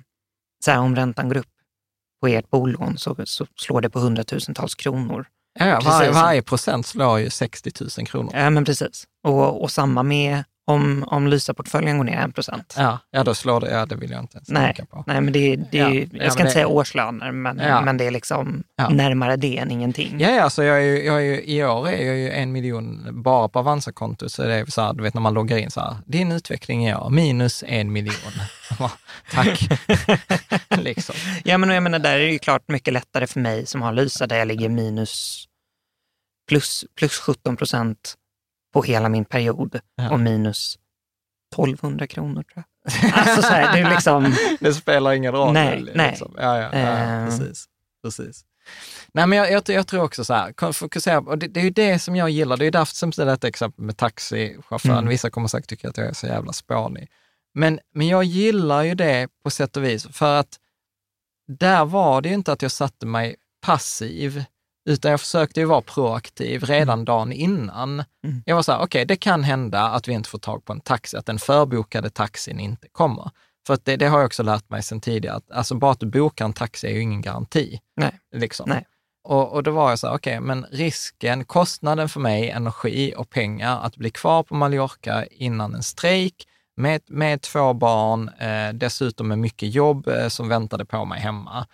så 0.65 0.71
här, 0.71 0.79
om 0.79 0.95
räntan 0.95 1.29
går 1.29 1.37
upp 1.37 1.53
på 2.21 2.27
ert 2.27 2.49
bolån 2.49 2.97
så, 2.97 3.15
så 3.25 3.45
slår 3.55 3.81
det 3.81 3.89
på 3.89 3.99
hundratusentals 3.99 4.75
kronor. 4.75 5.27
Ja, 5.59 5.81
varje, 5.85 6.11
varje 6.11 6.41
procent 6.41 6.85
slår 6.85 7.19
ju 7.19 7.29
60 7.29 7.71
000 7.97 8.07
kronor. 8.07 8.31
Ja, 8.33 8.49
men 8.49 8.65
precis. 8.65 9.07
Och, 9.23 9.61
och 9.61 9.71
samma 9.71 10.03
med 10.03 10.43
om, 10.67 11.03
om 11.07 11.27
Lysa-portföljen 11.27 11.97
går 11.97 12.03
ner 12.03 12.25
1 12.27 12.35
procent. 12.35 12.75
Ja, 12.77 12.99
ja, 13.11 13.23
då 13.23 13.35
slår 13.35 13.61
det, 13.61 13.71
ja 13.71 13.85
det 13.85 13.95
vill 13.95 14.11
jag 14.11 14.19
inte 14.19 14.37
ens 14.37 14.49
nej, 14.49 14.65
tänka 14.65 14.85
på. 14.85 15.03
Nej, 15.07 15.21
men 15.21 15.33
det, 15.33 15.55
det 15.55 15.77
ja, 15.77 15.89
jag 15.89 16.09
ja, 16.11 16.31
ska 16.31 16.39
inte 16.39 16.43
det, 16.43 16.51
säga 16.51 16.67
årslöner, 16.67 17.31
men, 17.31 17.57
ja. 17.57 17.81
men 17.81 17.97
det 17.97 18.07
är 18.07 18.11
liksom 18.11 18.63
närmare 18.89 19.35
det 19.35 19.57
än 19.57 19.71
ingenting. 19.71 20.19
Ja, 20.19 20.29
ja 20.29 20.49
så 20.49 20.63
jag 20.63 20.77
är 20.77 20.81
ju, 20.81 21.05
jag 21.05 21.15
är 21.15 21.25
ju, 21.25 21.43
i 21.43 21.63
år 21.63 21.89
är 21.89 22.05
jag 22.05 22.17
ju 22.17 22.29
en 22.29 22.51
miljon 22.51 23.07
bara 23.23 23.49
på 23.49 23.59
Avanza-kontot, 23.59 24.31
så 24.31 24.43
det 24.43 24.55
är 24.55 24.65
så 24.65 24.81
här, 24.81 24.93
du 24.93 25.03
vet 25.03 25.13
när 25.13 25.21
man 25.21 25.33
loggar 25.33 25.57
in 25.57 25.71
så 25.71 25.81
här, 25.81 25.95
din 26.05 26.31
utveckling 26.31 26.87
i 26.87 26.95
år, 26.95 27.09
minus 27.09 27.63
en 27.67 27.91
miljon. 27.91 28.33
Tack. 29.31 29.69
liksom. 30.77 31.15
Ja, 31.43 31.57
men 31.57 31.69
jag 31.69 31.83
menar, 31.83 31.99
där 31.99 32.15
är 32.15 32.19
det 32.19 32.31
ju 32.31 32.39
klart 32.39 32.63
mycket 32.67 32.93
lättare 32.93 33.27
för 33.27 33.39
mig 33.39 33.65
som 33.65 33.81
har 33.81 33.93
Lysa, 33.93 34.27
där 34.27 34.37
jag 34.37 34.47
ligger 34.47 34.69
minus 34.69 35.45
plus, 36.47 36.85
plus 36.95 37.19
17 37.19 37.57
procent 37.57 38.15
på 38.73 38.83
hela 38.83 39.09
min 39.09 39.25
period 39.25 39.79
ja. 39.95 40.09
och 40.11 40.19
minus 40.19 40.77
1200 41.55 42.07
kronor 42.07 42.43
tror 42.43 42.55
jag. 42.55 42.63
Alltså 43.13 43.41
så 43.41 43.47
här, 43.47 43.83
det, 43.83 43.89
liksom... 43.89 44.35
det 44.59 44.73
spelar 44.73 45.13
ingen 45.13 45.31
roll. 45.31 45.53
Nej, 45.53 45.85
nej. 45.95 46.09
Liksom. 46.09 46.35
Ja, 46.37 46.57
ja, 46.57 46.79
ja, 46.79 47.19
uh... 47.19 47.25
precis. 47.25 47.65
precis. 48.03 48.45
Nej, 49.13 49.27
men 49.27 49.37
jag, 49.37 49.51
jag, 49.51 49.63
jag, 49.69 49.87
tror 49.87 50.03
också 50.03 50.25
så 50.25 50.33
här, 50.33 50.71
fokusera 50.71 51.19
och 51.19 51.37
det, 51.37 51.47
det, 51.47 51.59
är 51.59 51.63
ju 51.63 51.69
det 51.69 51.99
som 51.99 52.15
jag 52.15 52.29
gillar. 52.29 52.57
Det 52.57 52.65
är 52.65 52.71
därför 52.71 52.95
som 52.95 53.11
det 53.11 53.25
detta 53.25 53.47
exempel 53.47 53.85
med 53.85 53.97
taxichauffören. 53.97 54.97
Mm. 54.97 55.09
Vissa 55.09 55.29
kommer 55.29 55.47
säkert 55.47 55.69
tycka 55.69 55.89
att 55.89 55.97
jag 55.97 56.07
är 56.07 56.13
så 56.13 56.27
jävla 56.27 56.53
spånig. 56.53 57.09
Men, 57.53 57.79
men 57.93 58.07
jag 58.07 58.23
gillar 58.23 58.83
ju 58.83 58.95
det 58.95 59.27
på 59.43 59.49
sätt 59.49 59.77
och 59.77 59.83
vis, 59.83 60.07
för 60.07 60.39
att 60.39 60.59
där 61.47 61.85
var 61.85 62.21
det 62.21 62.29
ju 62.29 62.35
inte 62.35 62.51
att 62.51 62.61
jag 62.61 62.71
satte 62.71 63.05
mig 63.05 63.35
passiv, 63.61 64.43
Utan 64.87 65.11
jag 65.11 65.19
försökte 65.19 65.59
ju 65.59 65.65
vara 65.65 65.81
proaktiv 65.81 66.63
redan 66.63 67.05
dagen 67.05 67.31
innan. 67.31 68.03
Mm. 68.23 68.43
Jag 68.45 68.55
var 68.55 68.63
så 68.63 68.71
här, 68.71 68.79
okej, 68.79 68.85
okay, 68.85 69.05
det 69.05 69.15
kan 69.15 69.43
hända 69.43 69.81
att 69.81 70.07
vi 70.07 70.13
inte 70.13 70.29
får 70.29 70.39
tag 70.39 70.65
på 70.65 70.73
en 70.73 70.79
taxi, 70.79 71.17
att 71.17 71.25
den 71.25 71.39
förbokade 71.39 72.09
taxin 72.09 72.59
inte 72.59 72.87
kommer. 72.91 73.31
För 73.67 73.73
att 73.73 73.85
det, 73.85 73.95
det 73.95 74.07
har 74.07 74.19
jag 74.19 74.25
också 74.25 74.43
lärt 74.43 74.69
mig 74.69 74.83
sedan 74.83 75.01
tidigare, 75.01 75.35
att 75.35 75.51
alltså 75.51 75.75
bara 75.75 75.91
att 75.91 75.99
du 75.99 76.05
bokar 76.05 76.45
en 76.45 76.53
taxi 76.53 76.87
är 76.87 76.91
ju 76.91 77.01
ingen 77.01 77.21
garanti. 77.21 77.79
Nej. 77.95 78.11
Liksom. 78.35 78.69
Nej. 78.69 78.85
Och, 79.23 79.53
och 79.53 79.63
då 79.63 79.71
var 79.71 79.89
jag 79.89 79.99
så 79.99 80.07
här, 80.07 80.15
okej, 80.15 80.37
okay, 80.37 80.47
men 80.47 80.65
risken, 80.71 81.45
kostnaden 81.45 82.09
för 82.09 82.19
mig, 82.19 82.49
energi 82.49 83.13
och 83.17 83.29
pengar 83.29 83.79
att 83.81 83.97
bli 83.97 84.09
kvar 84.09 84.43
på 84.43 84.55
Mallorca 84.55 85.25
innan 85.25 85.75
en 85.75 85.83
strejk 85.83 86.47
med, 86.77 87.01
med 87.07 87.41
två 87.41 87.73
barn, 87.73 88.29
eh, 88.29 88.73
dessutom 88.73 89.27
med 89.27 89.39
mycket 89.39 89.73
jobb 89.73 90.07
eh, 90.07 90.27
som 90.27 90.47
väntade 90.49 90.85
på 90.85 91.05
mig 91.05 91.19
hemma. 91.19 91.67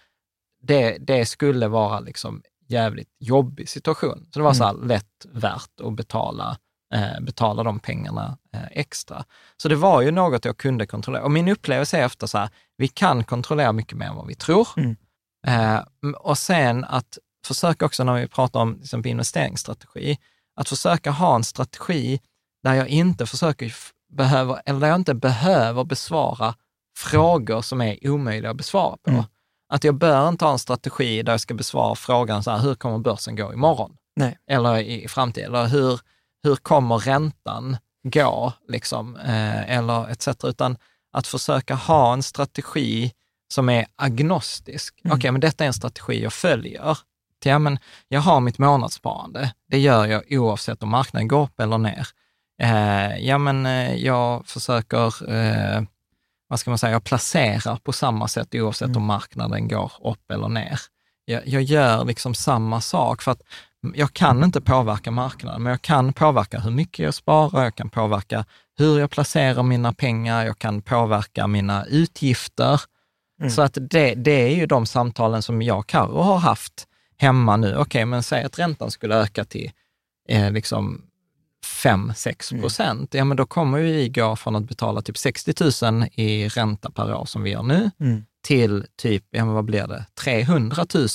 Det, 0.62 0.98
det 1.00 1.26
skulle 1.26 1.68
vara 1.68 2.00
liksom 2.00 2.42
jävligt 2.74 3.10
jobbig 3.20 3.70
situation. 3.70 4.28
Så 4.34 4.40
det 4.40 4.44
var 4.44 4.50
Mm. 4.50 4.56
så 4.58 4.64
här 4.64 4.74
lätt 4.74 5.26
värt 5.32 5.82
att 5.84 5.94
betala, 5.94 6.58
eh, 6.96 7.20
betala 7.22 7.64
de 7.64 7.80
pengarna 7.80 8.38
eh, 8.54 8.64
extra. 8.72 9.24
Så 9.58 9.70
det 9.70 9.76
var 9.76 10.02
ju 10.02 10.12
något 10.12 10.46
jag 10.46 10.58
kunde 10.58 10.86
kontrollera. 10.86 11.24
Och 11.24 11.32
min 11.32 11.48
upplevelse 11.48 11.98
är 11.98 12.06
efter 12.06 12.28
så 12.28 12.38
här, 12.38 12.50
vi 12.78 12.88
kan 12.88 13.24
kontrollera 13.24 13.72
mycket 13.72 13.98
mer 13.98 14.06
än 14.06 14.16
vad 14.16 14.28
vi 14.28 14.36
tror. 14.36 14.68
Mm. 14.78 14.96
Eh, 15.48 15.80
och 16.20 16.38
sen 16.38 16.84
att 16.84 17.18
försöka 17.46 17.86
också 17.86 18.04
när 18.04 18.22
vi 18.22 18.28
pratar 18.28 18.60
om 18.60 18.80
exempel 18.82 19.12
investeringsstrategi, 19.12 20.18
att 20.56 20.70
försöka 20.70 21.12
ha 21.12 21.36
en 21.36 21.44
strategi 21.44 22.20
där 22.64 22.74
jag 22.74 22.88
inte 22.88 23.26
försöker 23.26 23.74
behöver, 24.14 24.62
eller 24.66 24.80
där 24.80 24.88
jag 24.88 24.96
inte 25.00 25.14
behöver 25.14 25.84
besvara 25.84 26.56
frågor 26.98 27.62
som 27.62 27.82
är 27.82 28.10
omöjliga 28.10 28.52
att 28.52 28.58
besvara 28.58 28.98
på. 29.04 29.10
Mm. 29.12 29.24
Att 29.74 29.84
jag 29.84 29.96
bör 29.96 30.30
inte 30.30 30.46
ha 30.46 30.52
en 30.52 30.60
strategi 30.60 31.24
där 31.24 31.34
jag 31.34 31.42
ska 31.42 31.54
besvara 31.54 31.96
frågan 31.96 32.44
så 32.44 32.52
här, 32.52 32.60
hur 32.60 32.76
kommer 32.76 32.98
börsen 32.98 33.36
gå 33.36 33.54
imorgon? 33.54 33.98
Nej. 34.16 34.38
Eller 34.48 34.78
i, 34.78 35.04
i 35.04 35.08
framtiden? 35.08 35.56
Eller 35.56 35.68
hur, 35.68 36.00
hur 36.44 36.56
kommer 36.56 36.98
räntan 36.98 37.78
gå? 38.04 38.54
Liksom, 38.68 39.16
eh, 39.16 39.78
eller 39.78 40.10
etc. 40.12 40.28
Utan 40.44 40.78
att 41.12 41.28
försöka 41.28 41.76
ha 41.76 42.14
en 42.14 42.24
strategi 42.24 43.12
som 43.54 43.70
är 43.70 43.86
agnostisk. 43.96 45.02
Mm. 45.06 45.18
Okej, 45.18 45.32
men 45.32 45.42
detta 45.42 45.64
är 45.64 45.68
en 45.68 45.74
strategi 45.74 46.24
jag 46.24 46.34
följer. 46.34 46.98
Ja, 47.44 47.60
men 47.60 47.80
jag 48.08 48.22
har 48.22 48.40
mitt 48.40 48.58
månadssparande. 48.58 49.54
Det 49.68 49.80
gör 49.80 50.06
jag 50.06 50.24
oavsett 50.30 50.84
om 50.84 50.90
marknaden 50.90 51.28
går 51.28 51.44
upp 51.44 51.60
eller 51.60 51.78
ner. 51.78 52.08
Eh, 52.62 53.18
ja, 53.28 53.38
men 53.38 53.66
eh, 53.66 53.96
jag 53.96 54.48
försöker, 54.48 55.34
eh, 55.34 55.82
vad 56.48 56.60
ska 56.60 56.72
man 56.72 56.78
säga, 56.78 56.92
jag 56.92 57.04
placerar 57.04 57.76
på 57.76 57.92
samma 57.94 58.28
sätt 58.28 58.56
oavsett 58.56 58.88
Mm. 58.88 58.98
om 58.98 59.06
marknaden 59.06 59.68
går 59.68 59.92
upp 60.04 60.32
eller 60.32 60.50
ner. 60.50 60.80
Jag, 61.26 61.48
jag 61.48 61.64
gör 61.64 62.06
liksom 62.06 62.34
samma 62.36 62.82
sak 62.82 63.22
för 63.22 63.32
att 63.32 63.42
jag 63.94 64.14
kan 64.14 64.44
inte 64.44 64.62
påverka 64.62 65.12
marknaden, 65.12 65.64
men 65.64 65.72
jag 65.72 65.82
kan 65.82 66.14
påverka 66.14 66.60
hur 66.60 66.72
mycket 66.72 67.00
jag 67.06 67.14
sparar, 67.14 67.64
jag 67.64 67.76
kan 67.76 67.90
påverka 67.90 68.46
hur 68.78 69.00
jag 69.00 69.12
placerar 69.12 69.64
mina 69.64 69.94
pengar, 69.94 70.46
jag 70.46 70.60
kan 70.60 70.82
påverka 70.82 71.48
mina 71.48 71.86
utgifter. 71.86 72.82
Mm. 73.40 73.52
Så 73.52 73.62
att 73.62 73.78
det, 73.82 74.16
det 74.16 74.32
är 74.32 74.56
ju 74.56 74.66
de 74.66 74.86
samtalen 74.86 75.42
som 75.42 75.62
jag 75.62 75.80
och 75.80 75.88
Karo 75.88 76.22
har 76.22 76.38
haft 76.38 76.88
hemma 77.18 77.58
nu. 77.58 77.78
Okej, 77.78 78.06
men 78.06 78.24
säg 78.24 78.44
att 78.44 78.60
räntan 78.60 78.92
skulle 78.92 79.16
öka 79.16 79.46
till 79.46 79.72
eh, 80.30 80.52
liksom 80.52 81.02
5-6 81.64 82.62
procent. 82.62 83.14
Ja, 83.14 83.24
men 83.26 83.38
då 83.38 83.46
kommer 83.46 83.80
vi 83.80 84.10
gå 84.10 84.36
från 84.36 84.56
att 84.56 84.64
betala 84.68 85.02
typ 85.02 85.18
60 85.18 85.54
000 85.92 86.08
i 86.14 86.48
ränta 86.48 86.92
per 86.92 87.16
år 87.16 87.26
som 87.26 87.44
vi 87.44 87.50
gör 87.50 87.64
nu, 87.64 87.92
Mm. 88.00 88.26
till 88.48 88.86
typ, 88.98 89.24
ja 89.32 89.46
men 89.46 89.54
vad 89.54 89.66
blir 89.66 89.88
det, 89.88 90.06
300 90.24 90.86
000 90.96 91.08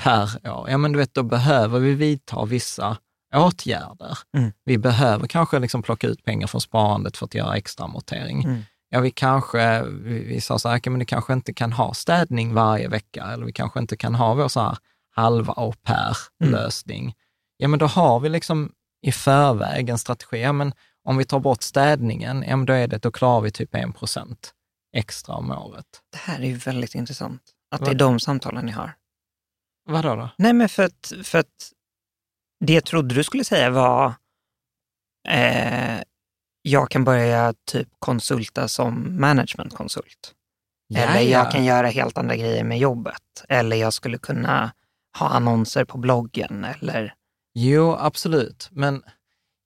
per 0.00 0.22
år. 0.52 0.70
Ja, 0.70 0.78
men 0.78 0.92
du 0.92 0.98
vet, 0.98 1.14
då 1.14 1.22
behöver 1.22 1.78
vi 1.80 1.94
vidta 1.94 2.44
vissa 2.44 2.96
åtgärder. 3.34 4.18
Mm. 4.36 4.52
Vi 4.64 4.78
behöver 4.78 5.26
kanske 5.26 5.58
liksom 5.58 5.82
plocka 5.82 6.06
ut 6.06 6.24
pengar 6.24 6.46
från 6.46 6.60
sparandet 6.60 7.16
för 7.16 7.26
att 7.26 7.34
göra 7.34 7.56
extra 7.56 7.84
amortering. 7.84 8.44
Mm. 8.44 8.62
Ja, 8.88 9.00
vi 9.00 9.10
kanske, 9.10 9.82
vi, 9.82 10.18
vi 10.24 10.40
sa 10.40 10.58
så 10.58 10.68
här, 10.68 10.78
"Okej, 10.78 10.90
men 10.90 10.98
du 11.00 11.04
kanske 11.06 11.32
inte 11.32 11.54
kan 11.54 11.72
ha 11.72 11.94
städning 11.94 12.54
varje 12.54 12.88
vecka, 12.88 13.24
eller 13.32 13.46
vi 13.46 13.52
kanske 13.52 13.80
inte 13.80 13.96
kan 13.96 14.14
ha 14.14 14.34
vår 14.34 14.48
så 14.48 14.60
här 14.60 14.76
halva 15.14 15.52
au 15.56 15.72
pair-lösning. 15.82 17.14
Ja, 17.56 17.68
men 17.68 17.78
då 17.78 17.86
har 17.86 18.20
vi 18.20 18.28
liksom 18.28 18.72
i 19.02 19.12
förväg 19.12 19.88
en 19.88 19.98
strategi. 19.98 20.40
Ja, 20.40 20.52
men 20.52 20.72
om 21.04 21.16
vi 21.16 21.24
tar 21.24 21.40
bort 21.40 21.62
städningen, 21.62 22.44
ja, 22.48 22.56
då, 22.56 22.72
är 22.72 22.88
det, 22.88 22.98
då 22.98 23.10
klarar 23.10 23.40
vi 23.40 23.50
typ 23.50 23.74
en 23.74 23.92
procent 23.92 24.54
extra 24.96 25.34
om 25.34 25.50
året. 25.50 25.86
Det 26.12 26.18
här 26.18 26.40
är 26.40 26.46
ju 26.46 26.54
väldigt 26.54 26.94
intressant, 26.94 27.42
att 27.70 27.80
det 27.80 27.86
är 27.86 27.88
Vad? 27.88 27.98
de 27.98 28.20
samtalen 28.20 28.66
ni 28.66 28.72
har. 28.72 28.94
Vadå 29.84 30.16
då? 30.16 30.30
Nej, 30.38 30.52
men 30.52 30.68
för 30.68 30.82
att, 30.82 31.12
för 31.24 31.38
att 31.38 31.72
det 32.64 32.72
jag 32.72 32.84
trodde 32.84 33.14
du 33.14 33.24
skulle 33.24 33.44
säga 33.44 33.70
var 33.70 34.14
eh, 35.28 36.02
jag 36.62 36.90
kan 36.90 37.04
börja 37.04 37.54
typ 37.64 37.88
konsulta 37.98 38.68
som 38.68 39.20
managementkonsult. 39.20 40.34
Eller 40.94 41.20
jag 41.20 41.52
kan 41.52 41.64
göra 41.64 41.86
helt 41.86 42.18
andra 42.18 42.36
grejer 42.36 42.64
med 42.64 42.78
jobbet. 42.78 43.44
Eller 43.48 43.76
jag 43.76 43.92
skulle 43.92 44.18
kunna 44.18 44.72
ha 45.18 45.28
annonser 45.28 45.84
på 45.84 45.98
bloggen. 45.98 46.64
Eller, 46.64 47.14
Jo, 47.54 47.96
absolut. 47.98 48.68
Men 48.72 49.02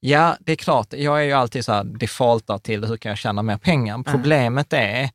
ja, 0.00 0.36
det 0.40 0.52
är 0.52 0.56
klart, 0.56 0.92
jag 0.92 1.18
är 1.20 1.24
ju 1.24 1.32
alltid 1.32 1.64
så 1.64 1.72
här 1.72 1.84
defaultar 1.84 2.58
till 2.58 2.84
hur 2.84 2.96
kan 2.96 3.08
jag 3.10 3.18
tjäna 3.18 3.42
mer 3.42 3.58
pengar. 3.58 4.02
Problemet 4.02 4.72
är, 4.72 5.10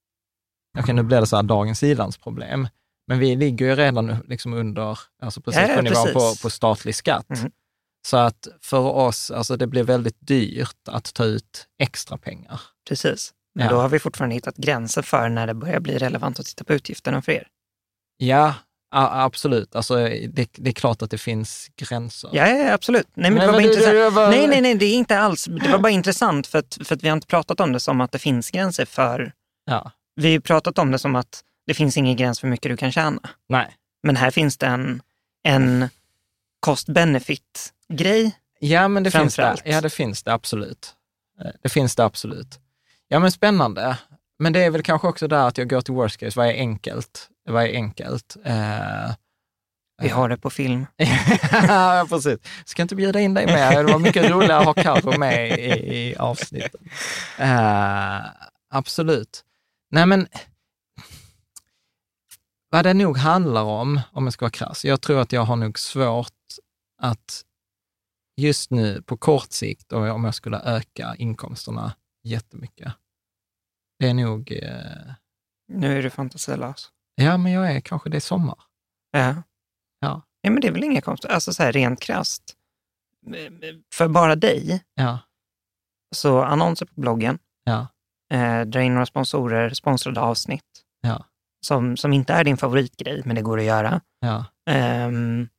okej 0.79 0.93
nu 0.95 1.03
blir 1.03 1.19
det 1.21 1.27
så 1.27 1.35
här 1.35 1.43
dagens 1.43 1.83
ilandsproblem, 1.83 2.67
men 3.07 3.19
vi 3.19 3.35
ligger 3.35 3.65
ju 3.65 3.75
redan 3.75 4.15
liksom 4.27 4.53
under, 4.53 4.99
alltså 5.21 5.41
precis 5.41 5.61
Ja, 5.69 5.75
på 5.75 5.81
nivån 5.81 6.13
på, 6.13 6.33
på 6.41 6.49
statlig 6.49 6.95
skatt. 6.95 7.29
Mhm. 7.29 7.51
Så 8.07 8.17
att 8.17 8.47
för 8.61 8.79
oss, 8.79 9.31
alltså 9.31 9.57
det 9.57 9.67
blir 9.67 9.83
väldigt 9.83 10.17
dyrt 10.19 10.87
att 10.87 11.13
ta 11.13 11.23
ut 11.25 11.67
extra 11.79 12.17
pengar. 12.17 12.61
precis. 12.87 13.33
Men 13.55 13.65
Ja. 13.65 13.71
då 13.71 13.77
har 13.79 13.89
vi 13.89 13.99
fortfarande 13.99 14.35
hittat 14.35 14.55
gränser 14.57 15.01
för 15.01 15.29
när 15.29 15.47
det 15.47 15.53
börjar 15.53 15.79
bli 15.79 15.97
relevant 15.97 16.39
att 16.39 16.45
titta 16.45 16.63
på 16.63 16.73
utgifterna 16.73 17.21
för 17.21 17.31
er. 17.31 17.47
Ja, 18.17 18.53
a- 18.91 19.23
absolut. 19.23 19.75
Alltså 19.75 19.95
det, 20.29 20.49
det 20.53 20.69
är 20.69 20.73
klart 20.73 21.01
att 21.01 21.11
det 21.11 21.17
finns 21.17 21.67
gränser. 21.75 22.29
Ja, 22.33 22.47
ja, 22.47 22.73
absolut. 22.73 23.07
Nej, 23.13 23.31
men 23.31 23.37
Nej, 23.37 23.47
det 23.47 23.51
var 23.51 23.59
men 23.59 23.63
bara 23.63 23.67
det- 23.67 23.73
intressant. 23.73 23.95
det 23.95 24.09
var- 24.09 24.29
Nej, 24.29 24.47
nej, 24.47 24.61
nej, 24.61 24.75
det 24.75 24.85
är 24.85 24.93
inte 24.95 25.19
alls. 25.19 25.45
Det 25.45 25.69
var 25.71 25.79
bara 25.79 25.89
intressant 25.91 26.47
för 26.47 26.59
att, 26.59 26.77
för 26.83 26.95
att 26.95 27.03
vi 27.03 27.07
har 27.09 27.13
inte 27.15 27.27
pratat 27.27 27.59
om 27.59 27.71
det 27.71 27.79
som 27.79 28.01
att 28.01 28.11
det 28.11 28.19
finns 28.19 28.51
gränser 28.51 28.85
för... 28.85 29.33
Ja. 29.65 29.91
Vi 30.15 30.23
har 30.23 30.31
ju 30.31 30.41
pratat 30.41 30.77
om 30.77 30.91
det 30.91 30.99
som 30.99 31.15
att 31.15 31.43
det 31.67 31.73
finns 31.73 31.97
ingen 31.97 32.15
gräns 32.15 32.39
för 32.39 32.47
hur 32.47 32.51
mycket 32.51 32.71
du 32.71 32.77
kan 32.77 32.91
tjäna. 32.91 33.21
Nej. 33.49 33.75
Men 34.03 34.15
här 34.15 34.31
finns 34.31 34.57
det 34.57 34.65
en, 34.65 35.01
en 35.43 35.89
cost-benefit-grej. 36.59 38.31
Ja, 38.59 38.87
men 38.87 39.03
det 39.03 39.11
finns 39.11 39.35
det. 39.35 39.55
Ja, 39.65 39.81
det 39.81 39.89
finns 39.89 40.23
det 40.23 40.33
absolut. 40.33 40.93
Eh, 41.45 41.51
Det 41.61 41.69
finns 41.69 41.95
det 41.95 42.03
absolut. 42.05 42.59
Ja, 43.07 43.19
men 43.19 43.31
spännande. 43.31 43.97
Men 44.39 44.53
det 44.53 44.59
är 44.63 44.69
väl 44.69 44.83
kanske 44.83 45.07
också 45.07 45.27
där 45.27 45.47
att 45.47 45.57
jag 45.57 45.69
går 45.69 45.81
till 45.81 45.93
worst 45.93 46.17
case. 46.17 46.39
Vad 46.39 46.47
är 46.47 46.53
enkelt? 46.53 47.29
Vad 47.43 47.63
är 47.63 47.73
enkelt? 47.73 48.37
Eh, 48.43 49.11
Vi 50.01 50.09
har 50.09 50.29
det 50.29 50.37
på 50.37 50.49
film. 50.49 50.85
ja, 51.51 52.05
precis. 52.09 52.39
Ska 52.65 52.81
inte 52.81 52.95
bjuda 52.95 53.19
in 53.19 53.33
dig 53.33 53.45
med. 53.45 53.85
Det 53.85 53.91
var 53.91 53.99
mycket 53.99 54.29
roligare 54.31 54.57
att 54.57 54.65
ha 54.65 54.73
Carro 54.73 55.17
med 55.17 55.59
i, 55.59 55.95
i 55.95 56.15
avsnittet. 56.15 56.81
Eh, 57.39 58.19
absolut. 58.69 59.43
Nej, 59.91 60.05
men 60.05 60.27
vad 62.69 62.85
det 62.85 62.93
nog 62.93 63.17
handlar 63.17 63.63
om, 63.63 63.99
om 64.11 64.23
jag 64.23 64.33
ska 64.33 64.45
vara 64.45 64.51
krass, 64.51 64.85
jag 64.85 65.01
tror 65.01 65.19
att 65.21 65.31
jag 65.31 65.41
har 65.41 65.55
nog 65.55 65.79
svårt 65.79 66.27
att 67.01 67.41
just 68.37 68.71
nu 68.71 69.01
på 69.01 69.17
kort 69.17 69.51
sikt, 69.51 69.91
och 69.93 70.01
om 70.09 70.23
jag 70.23 70.35
skulle 70.35 70.59
öka 70.59 71.15
inkomsterna 71.17 71.93
jättemycket, 72.23 72.93
det 73.99 74.07
är 74.09 74.13
nog, 74.13 74.51
eh, 74.51 75.13
Nu 75.67 75.97
är 75.97 76.03
du 76.03 76.09
fantasilös. 76.09 76.89
Ja 77.15 77.37
men 77.37 77.51
jag 77.51 77.71
är 77.71 77.79
kanske 77.81 78.09
det 78.09 78.17
är 78.17 78.21
sommar. 78.21 78.57
Ja. 79.11 79.35
Ja. 79.99 80.21
ja, 80.41 80.49
men 80.51 80.61
det 80.61 80.67
är 80.67 80.71
väl 80.71 80.83
inga 80.83 81.01
konstigt. 81.01 81.31
Alltså 81.31 81.53
så 81.53 81.63
här 81.63 81.71
rent 81.71 81.99
krasst. 82.01 82.57
För 83.93 84.07
bara 84.07 84.35
dig, 84.35 84.83
Ja, 84.93 85.19
så 86.15 86.41
annonser 86.41 86.85
på 86.85 87.01
bloggen, 87.01 87.39
ja, 87.63 87.87
eh, 88.33 88.61
dra 88.61 88.81
in 88.81 88.93
några 88.93 89.05
sponsorer, 89.05 89.69
sponsrade 89.69 90.21
avsnitt, 90.21 90.83
ja, 91.01 91.25
som, 91.65 91.97
som 91.97 92.13
inte 92.13 92.33
är 92.33 92.43
din 92.43 92.57
favoritgrej, 92.57 93.21
men 93.25 93.35
det 93.35 93.41
går 93.41 93.57
att 93.59 93.63
göra. 93.65 94.01
ja, 94.19 94.45
Ehm, 94.69 95.49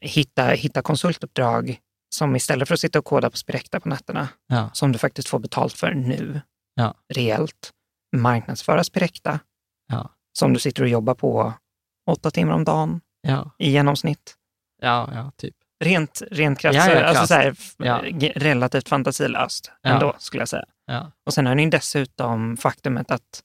hitta, 0.00 0.44
hitta 0.46 0.82
konsultuppdrag 0.82 1.80
som 2.14 2.36
istället 2.36 2.68
för 2.68 2.74
att 2.74 2.80
sitta 2.80 2.98
och 2.98 3.04
koda 3.04 3.30
på 3.30 3.36
Spirecta 3.36 3.80
på 3.80 3.88
nätterna, 3.88 4.28
ja, 4.46 4.70
som 4.72 4.92
du 4.92 4.98
faktiskt 4.98 5.28
får 5.28 5.38
betalt 5.38 5.72
för 5.72 5.94
nu, 5.94 6.40
Ja. 6.74 6.94
reellt, 7.14 7.70
marknadsföra 8.16 8.84
Spirecta, 8.84 9.40
ja, 9.90 10.10
som 10.38 10.52
du 10.52 10.58
sitter 10.60 10.82
och 10.82 10.88
jobbar 10.88 11.14
på 11.14 11.52
åtta 12.10 12.30
timmar 12.30 12.54
om 12.54 12.64
dagen 12.64 13.00
ja, 13.20 13.50
i 13.58 13.70
genomsnitt. 13.70 14.36
ja, 14.82 15.08
ja 15.14 15.32
typ. 15.36 15.54
Rent, 15.84 16.22
rent 16.30 16.58
krasst, 16.58 16.76
Ja, 16.76 16.90
ja, 16.90 17.04
alltså 17.04 17.26
så 17.26 17.34
här, 17.34 17.56
Ja. 17.78 18.02
relativt 18.34 18.88
fantasilöst 18.88 19.72
ändå, 19.82 20.14
skulle 20.18 20.40
jag 20.40 20.48
säga. 20.48 20.64
Ja. 20.86 21.12
Och 21.26 21.34
sen 21.34 21.46
har 21.46 21.54
ni 21.54 21.70
dessutom 21.70 22.56
faktumet 22.56 23.10
att 23.10 23.42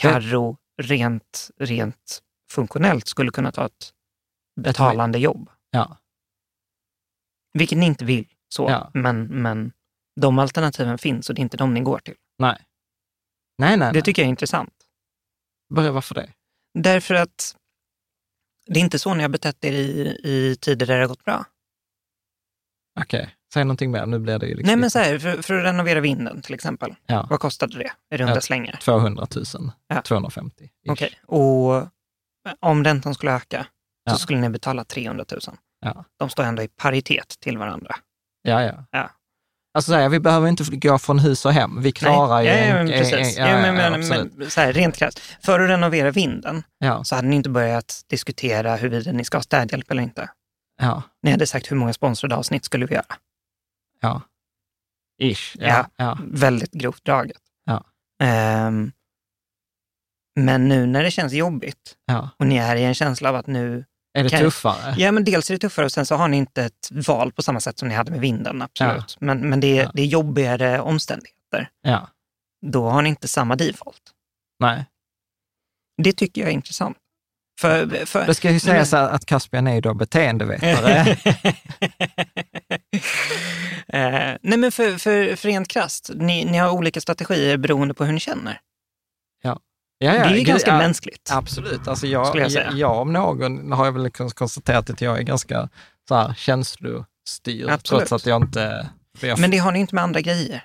Carro 0.00 0.56
rent, 0.82 1.50
rent 1.56 2.22
funktionellt 2.52 3.06
skulle 3.08 3.30
kunna 3.30 3.52
ta 3.52 3.66
ett 3.66 3.92
betalande 4.60 5.18
jobb. 5.18 5.50
Ja, 5.70 5.96
Vilket 7.58 7.78
ni 7.78 7.86
inte 7.86 8.04
vill. 8.04 8.28
Så. 8.48 8.90
Men, 8.94 9.24
men 9.26 9.72
de 10.20 10.38
alternativen 10.38 10.98
finns 10.98 11.28
och 11.28 11.34
det 11.34 11.40
är 11.40 11.42
inte 11.42 11.56
de 11.56 11.74
ni 11.74 11.80
går 11.80 11.98
till. 11.98 12.16
nej. 12.38 12.64
Nej, 13.58 13.76
nej, 13.76 13.88
Det 13.88 13.92
nej. 13.92 14.02
tycker 14.02 14.22
jag 14.22 14.26
är 14.26 14.30
intressant. 14.30 14.74
Varför 15.74 16.14
det? 16.14 16.32
Därför 16.78 17.14
att 17.14 17.56
det 18.66 18.80
är 18.80 18.84
inte 18.84 18.98
så 18.98 19.14
ni 19.14 19.22
har 19.22 19.28
betett 19.28 19.64
er 19.64 19.72
i, 19.72 20.20
i 20.24 20.56
tider 20.60 20.86
där 20.86 20.94
det 20.94 21.00
har 21.02 21.08
gått 21.08 21.24
bra. 21.24 21.44
Okej, 23.00 23.34
säg 23.54 23.64
någonting 23.64 23.90
mer. 23.90 24.06
Nu 24.06 24.18
blir 24.18 24.38
det 24.38 24.46
ju 24.46 24.54
liksom 24.54 24.66
Nej, 24.66 24.76
men 24.76 24.90
så 24.90 24.98
här, 24.98 25.18
för, 25.18 25.42
för 25.42 25.54
att 25.54 25.64
renovera 25.64 26.00
vinden 26.00 26.42
till 26.42 26.54
exempel. 26.54 26.94
Ja. 27.06 27.26
Vad 27.30 27.40
kostade 27.40 27.78
det 27.78 27.92
i 28.14 28.16
runda 28.16 28.34
Ja. 28.34 28.40
slängar? 28.40 28.76
200 28.82 29.26
000, 29.36 29.44
Ja. 29.88 30.02
250. 30.02 30.64
-ish. 30.64 30.92
Okej, 30.92 31.20
och 31.26 31.88
om 32.60 32.84
räntan 32.84 33.14
skulle 33.14 33.32
öka 33.32 33.66
så 34.10 34.16
skulle 34.18 34.38
ni 34.40 34.48
betala 34.48 34.84
300 34.84 35.24
000. 35.30 35.40
Ja. 35.80 36.04
De 36.18 36.30
står 36.30 36.42
ändå 36.44 36.62
i 36.62 36.68
paritet 36.68 37.36
till 37.40 37.58
varandra. 37.58 37.96
Ja, 38.42 38.62
ja. 38.62 38.84
Ja. 38.90 39.10
Alltså 39.74 39.90
så 39.92 39.96
här, 39.96 40.08
vi 40.08 40.20
behöver 40.20 40.48
inte 40.48 40.64
gå 40.76 40.98
från 40.98 41.18
hus 41.18 41.46
och 41.46 41.52
hem. 41.52 41.82
Vi 41.82 41.92
klarar 41.92 42.40
ju 42.42 42.48
ja, 42.48 42.56
ja, 42.56 42.74
men 42.74 42.88
precis. 42.88 43.38
en- 43.38 43.46
Ja, 43.48 43.60
men, 43.60 43.74
men, 43.74 44.08
men, 44.36 44.50
så 44.50 44.60
här, 44.60 44.72
rent 44.72 44.96
krasst, 44.96 45.18
för 45.18 45.60
att 45.60 45.70
renovera 45.70 46.10
vinden 46.10 46.62
ja, 46.78 47.04
så 47.04 47.14
hade 47.14 47.28
ni 47.28 47.36
inte 47.36 47.50
börjat 47.50 48.02
diskutera 48.06 48.76
huruvida 48.76 49.12
ni 49.12 49.24
ska 49.24 49.36
ha 49.38 49.42
städhjälp 49.42 49.90
eller 49.90 50.02
inte. 50.02 50.30
ja, 50.80 51.02
Ni 51.22 51.30
hade 51.30 51.46
sagt 51.46 51.70
hur 51.70 51.76
många 51.76 51.92
sponsrade 51.92 52.36
avsnitt 52.36 52.64
skulle 52.64 52.86
vi 52.86 52.94
göra. 52.94 53.04
ja. 54.00 54.20
Ish. 55.22 55.56
Ja, 55.58 55.66
Ja. 55.68 55.86
ja. 55.96 56.18
Väldigt 56.24 56.72
grovt 56.72 57.04
draget. 57.04 57.40
Ja. 57.64 57.84
Ehm, 58.22 58.92
men 60.40 60.68
nu 60.68 60.86
när 60.86 61.02
det 61.02 61.10
känns 61.10 61.32
jobbigt 61.32 61.94
ja. 62.06 62.30
och 62.38 62.46
ni 62.46 62.56
är 62.56 62.76
i 62.76 62.84
en 62.84 62.94
känsla 62.94 63.28
av 63.28 63.36
att 63.36 63.46
nu, 63.46 63.84
Är 64.18 64.22
det 64.24 64.30
Kan- 64.30 64.40
tuffare? 64.40 64.94
ja 64.98 65.12
men 65.12 65.24
dels 65.24 65.50
är 65.50 65.54
det 65.54 65.58
tuffare 65.58 65.84
och 65.86 65.92
sen 65.92 66.06
så 66.06 66.14
har 66.14 66.28
ni 66.28 66.36
inte 66.36 66.62
ett 66.64 66.88
val 66.90 67.32
på 67.32 67.42
samma 67.42 67.60
sätt 67.60 67.78
som 67.78 67.88
ni 67.88 67.94
hade 67.94 68.10
med 68.10 68.20
vinden, 68.20 68.62
absolut. 68.62 69.16
Men, 69.20 69.48
men 69.50 69.60
det, 69.60 69.78
är, 69.78 69.82
Ja. 69.82 69.90
det 69.94 70.02
är 70.02 70.06
jobbigare 70.06 70.80
omständigheter. 70.80 71.68
Ja. 71.82 72.08
Då 72.66 72.88
har 72.90 73.02
ni 73.02 73.08
inte 73.08 73.28
samma 73.28 73.56
default. 73.56 74.02
Nej. 74.60 74.84
Det 76.02 76.12
tycker 76.12 76.40
jag 76.40 76.50
är 76.50 76.54
intressant. 76.54 76.96
För, 77.60 78.06
för, 78.06 78.26
Det 78.26 78.34
ska 78.34 78.50
ju 78.50 78.60
sägas 78.60 78.92
men- 78.92 79.04
att 79.04 79.26
Caspian 79.26 79.66
är 79.66 79.74
ju 79.74 79.80
då 79.80 79.94
beteendevetare. 79.94 81.00
eh, 83.88 84.36
nej 84.42 84.58
men 84.58 84.72
för, 84.72 84.98
för, 84.98 85.36
för 85.36 85.48
rent 85.48 85.68
krasst, 85.68 86.10
ni, 86.14 86.44
ni 86.44 86.58
har 86.58 86.70
olika 86.70 87.00
strategier 87.00 87.56
beroende 87.56 87.94
på 87.94 88.04
hur 88.04 88.12
ni 88.12 88.20
känner. 88.20 88.60
Ja, 90.04 90.28
det 90.28 90.40
är 90.40 90.44
ganska 90.44 90.70
ja, 90.70 90.78
mänskligt. 90.78 91.30
Absolut. 91.32 91.88
Alltså 91.88 92.06
jag, 92.06 92.36
jag 92.36 92.50
jag, 92.50 92.72
jag 92.74 92.96
om 92.98 93.12
någon 93.12 93.72
har 93.72 93.84
jag 93.84 93.92
väl 93.92 94.10
konstaterat 94.10 94.90
att 94.90 95.00
jag 95.00 95.18
är 95.18 95.22
ganska 95.22 95.68
så 96.08 96.14
här, 96.14 96.34
känslostyrd, 96.34 97.70
Absolut. 97.70 98.08
trots 98.08 98.12
att 98.12 98.26
jag 98.26 98.42
inte... 98.42 98.90
Jag, 99.20 99.38
Men 99.38 99.50
det 99.50 99.58
har 99.58 99.72
ni 99.72 99.78
inte 99.78 99.94
med 99.94 100.04
andra 100.04 100.20
grejer. 100.20 100.64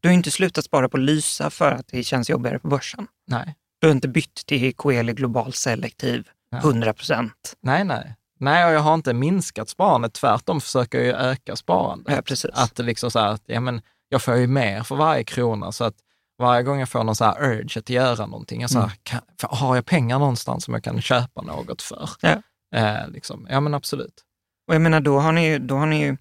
Du 0.00 0.08
har 0.08 0.14
inte 0.14 0.30
slutat 0.30 0.64
spara 0.64 0.88
på 0.88 0.96
Lysa 0.96 1.50
för 1.50 1.72
att 1.72 1.86
det 1.88 2.02
känns 2.04 2.30
jobbigare 2.30 2.58
på 2.58 2.68
börsen. 2.68 3.06
nej, 3.26 3.54
Du 3.80 3.86
har 3.86 3.92
inte 3.92 4.08
bytt 4.08 4.46
till 4.46 4.74
Coeli 4.74 5.12
Global 5.12 5.52
Selektiv 5.52 6.28
Ja. 6.52 6.58
100 6.58 6.92
procent. 6.92 7.54
nej, 7.62 7.84
nej. 7.84 8.16
Nej, 8.38 8.64
och 8.66 8.72
jag 8.72 8.80
har 8.80 8.94
inte 8.94 9.12
minskat 9.14 9.68
sparandet. 9.68 10.12
Tvärtom 10.12 10.60
försöker 10.60 11.00
jag 11.00 11.20
öka 11.20 11.56
sparandet. 11.56 12.14
Ja, 12.16 12.22
precis. 12.22 12.50
Att 12.54 12.78
liksom 12.78 13.10
så 13.10 13.18
här, 13.18 13.28
att 13.28 13.42
ja, 13.46 13.60
men 13.60 13.82
jag 14.08 14.22
får 14.22 14.36
ju 14.36 14.46
mer 14.46 14.82
för 14.82 14.96
varje 14.96 15.24
krona. 15.24 15.72
Så 15.72 15.84
att 15.84 15.94
varje 16.40 16.62
gång 16.62 16.78
jag 16.78 16.88
får 16.88 17.04
någon 17.04 17.16
så 17.16 17.24
här 17.24 17.42
urge 17.44 17.78
att 17.78 17.90
göra 17.90 18.26
någonting, 18.26 18.60
jag 18.60 18.70
så 18.70 18.78
här, 18.78 18.84
Mm. 18.86 18.96
kan, 19.02 19.20
har 19.40 19.74
jag 19.74 19.86
pengar 19.86 20.18
någonstans 20.18 20.64
som 20.64 20.74
jag 20.74 20.84
kan 20.84 21.00
köpa 21.02 21.42
något 21.42 21.82
för? 21.82 22.10
Ja. 22.20 22.42
Eh, 22.74 23.08
liksom. 23.08 23.46
Ja, 23.50 23.60
men 23.60 23.74
absolut. 23.74 24.24
Och 24.68 24.74
jag 24.74 24.82
menar, 24.82 25.00
då 25.00 25.18
har 25.18 25.32
ni 25.32 25.46
ju, 25.46 25.58
då 25.58 25.76
har 25.76 25.86
ni 25.86 26.00
ju, 26.02 26.16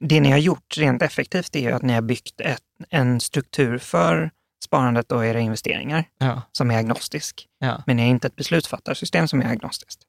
det 0.00 0.20
ni 0.20 0.30
har 0.30 0.38
gjort 0.38 0.76
rent 0.78 1.02
effektivt 1.02 1.56
är 1.56 1.60
ju 1.60 1.72
att 1.72 1.82
ni 1.82 1.92
har 1.92 2.02
byggt 2.02 2.40
ett, 2.40 2.62
en 2.88 3.20
struktur 3.20 3.78
för 3.78 4.30
sparandet 4.64 5.12
och 5.12 5.26
era 5.26 5.40
investeringar 5.40 6.04
Ja, 6.18 6.42
som 6.52 6.70
är 6.70 6.78
agnostisk. 6.78 7.46
ja, 7.58 7.82
Men 7.86 7.96
ni 7.96 8.02
har 8.02 8.08
inte 8.10 8.26
ett 8.26 8.36
beslutsfattarsystem 8.36 9.28
som 9.28 9.40
är 9.42 9.46
agnostiskt, 9.52 10.02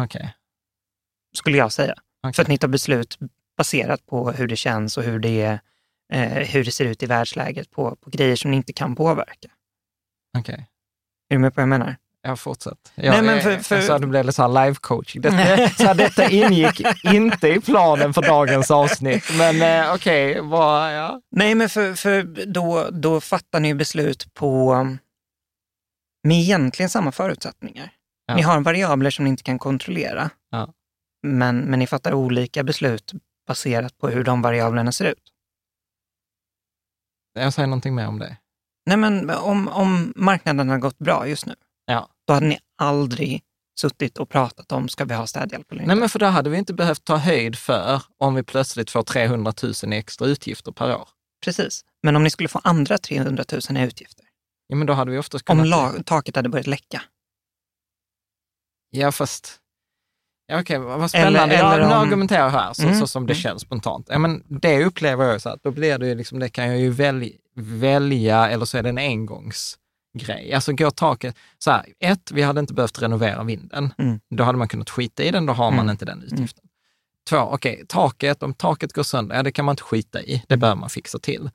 okej. 0.00 0.34
skulle 1.36 1.56
jag 1.58 1.72
säga. 1.72 1.94
Okej. 2.22 2.34
För 2.34 2.42
att 2.42 2.48
ni 2.48 2.58
tar 2.58 2.68
beslut 2.68 3.18
baserat 3.56 4.06
på 4.06 4.30
hur 4.32 4.48
det 4.48 4.56
känns 4.56 4.96
och 4.98 5.02
hur 5.04 5.18
det, 5.18 5.42
är, 5.42 5.60
eh, 6.10 6.22
hur 6.22 6.64
det 6.64 6.72
ser 6.72 6.84
ut 6.84 7.02
i 7.02 7.06
världsläget 7.06 7.70
på, 7.70 7.96
på 7.96 8.10
grejer 8.10 8.36
som 8.36 8.50
ni 8.50 8.56
inte 8.56 8.72
kan 8.72 8.96
påverka. 8.96 9.48
Okej. 10.38 10.66
Är 11.30 11.34
du 11.34 11.38
med 11.38 11.54
på 11.54 11.60
vad 11.60 11.62
jag 11.62 11.68
menar? 11.68 11.96
Jag 12.22 12.38
fortsätt. 12.38 12.92
Jag, 12.94 13.12
Nej, 13.12 13.22
men 13.22 13.42
för- 13.42 13.56
för- 13.56 13.62
för... 13.62 13.80
Så 13.82 13.98
det 13.98 14.06
blev 14.06 14.24
lite 14.24 14.36
så 14.36 14.42
här 14.42 14.48
live-coaching. 14.48 15.20
Detta, 15.20 15.68
så 15.76 15.84
här, 15.86 15.94
detta 15.94 16.30
ingick 16.30 16.82
inte 17.04 17.48
i 17.48 17.60
planen 17.60 18.14
för 18.14 18.22
dagens 18.22 18.70
avsnitt, 18.70 19.24
men 19.38 19.62
eh, 19.62 19.94
okej, 19.94 20.40
vad, 20.40 20.96
ja. 20.96 21.20
Nej, 21.30 21.54
men 21.54 21.68
för, 21.68 21.94
för 21.94 22.22
då, 22.46 22.88
då 22.92 23.20
fattar 23.20 23.60
ni 23.60 23.74
beslut 23.74 24.34
på 24.34 24.74
med 26.28 26.36
egentligen 26.36 26.90
samma 26.90 27.12
förutsättningar. 27.12 27.90
Ja. 28.26 28.34
Ni 28.36 28.42
har 28.42 28.60
variabler 28.60 29.10
som 29.10 29.24
ni 29.24 29.30
inte 29.30 29.42
kan 29.42 29.58
kontrollera, 29.58 30.30
Ja. 30.50 30.72
men, 31.22 31.58
men 31.60 31.78
ni 31.78 31.86
fattar 31.86 32.14
olika 32.14 32.62
beslut 32.62 33.12
baserat 33.46 33.98
på 33.98 34.08
hur 34.08 34.24
de 34.24 34.42
variablerna 34.42 34.92
ser 34.92 35.04
ut. 35.04 35.22
Jag 37.32 37.52
säger 37.52 37.66
någonting 37.66 37.94
mer 37.94 38.06
om 38.06 38.18
det. 38.18 38.36
Nej, 38.86 38.96
men 38.96 39.30
om, 39.30 39.68
om 39.68 40.12
marknaden 40.16 40.68
har 40.68 40.78
gått 40.78 40.98
bra 40.98 41.28
just 41.28 41.46
nu, 41.46 41.54
Ja. 41.86 42.08
då 42.26 42.34
hade 42.34 42.46
ni 42.46 42.58
aldrig 42.82 43.42
suttit 43.80 44.18
och 44.18 44.28
pratat 44.28 44.72
om, 44.72 44.88
ska 44.88 45.04
vi 45.04 45.14
ha 45.14 45.26
städhjälp 45.26 45.72
eller 45.72 45.82
inte? 45.82 45.94
Nej, 45.94 46.00
men 46.00 46.08
för 46.08 46.18
det 46.18 46.26
hade 46.26 46.50
vi 46.50 46.58
inte 46.58 46.74
behövt 46.74 47.04
ta 47.04 47.16
höjd 47.16 47.58
för 47.58 48.02
om 48.18 48.34
vi 48.34 48.42
plötsligt 48.42 48.90
får 48.90 49.02
300 49.02 49.52
000 49.62 49.92
i 49.92 49.96
extra 49.96 50.26
utgifter 50.26 50.72
per 50.72 50.96
år. 50.96 51.08
Precis. 51.44 51.84
Men 52.02 52.16
om 52.16 52.22
ni 52.22 52.30
skulle 52.30 52.48
få 52.48 52.60
andra 52.64 52.98
300 52.98 53.44
000 53.70 53.78
i 53.78 53.82
utgifter, 53.86 54.24
Ja, 54.66 54.76
men 54.76 54.86
då 54.86 54.92
hade 54.92 55.10
vi 55.10 55.18
oftast 55.18 55.48
om 55.50 55.56
kunnat... 55.56 55.68
lag, 55.68 56.06
taket 56.06 56.36
hade 56.36 56.48
börjat 56.48 56.66
läcka. 56.66 57.02
Ja, 58.90 59.12
fast... 59.12 59.59
Ja, 60.50 60.60
okej, 60.60 60.78
vad 60.78 60.98
vad 61.00 61.10
spännande. 61.10 61.38
Eller- 61.40 61.54
ja, 61.64 61.74
eller 61.74 61.86
nu 61.88 61.94
om- 61.94 62.00
argumenterar 62.00 62.42
jag 62.42 62.50
här, 62.50 62.72
så, 62.72 62.82
Mm, 62.82 62.98
så 63.00 63.06
som 63.06 63.26
det 63.26 63.32
mm. 63.32 63.42
känns 63.42 63.62
spontant. 63.62 64.06
Ja, 64.10 64.18
men 64.18 64.42
det 64.48 64.84
upplever 64.84 65.24
jag 65.24 65.42
så 65.42 65.48
att 65.48 65.62
då 65.62 65.70
blir 65.70 65.98
det 65.98 66.06
ju 66.06 66.14
liksom, 66.14 66.38
det 66.38 66.48
kan 66.48 66.66
jag 66.68 66.78
ju 66.78 66.90
välja, 66.90 67.30
välja 67.56 68.48
eller 68.50 68.64
så 68.64 68.78
är 68.78 68.82
det 68.82 68.88
en 68.88 68.98
engångsgrej. 68.98 70.52
Alltså 70.54 70.72
går 70.72 70.90
taket, 70.90 71.36
så 71.58 71.70
här, 71.70 71.84
ett, 72.00 72.30
vi 72.32 72.42
hade 72.42 72.60
inte 72.60 72.74
behövt 72.74 73.02
renovera 73.02 73.44
vinden. 73.44 73.94
Mm. 73.98 74.20
Då 74.30 74.44
hade 74.44 74.58
man 74.58 74.68
kunnat 74.68 74.90
skita 74.90 75.22
i 75.22 75.30
den, 75.30 75.46
då 75.46 75.52
har 75.52 75.70
man 75.70 75.80
Mm. 75.80 75.90
inte 75.90 76.04
den 76.04 76.22
utgiften. 76.22 76.64
Två, 77.28 77.38
okej, 77.38 77.84
taket, 77.88 78.42
om 78.42 78.54
taket 78.54 78.92
går 78.92 79.02
sönder, 79.02 79.36
ja 79.36 79.42
det 79.42 79.52
kan 79.52 79.64
man 79.64 79.72
inte 79.72 79.82
skita 79.82 80.22
i, 80.22 80.42
det 80.48 80.56
behöver 80.56 80.80
man 80.80 80.90
fixa 80.90 81.18
till. 81.18 81.50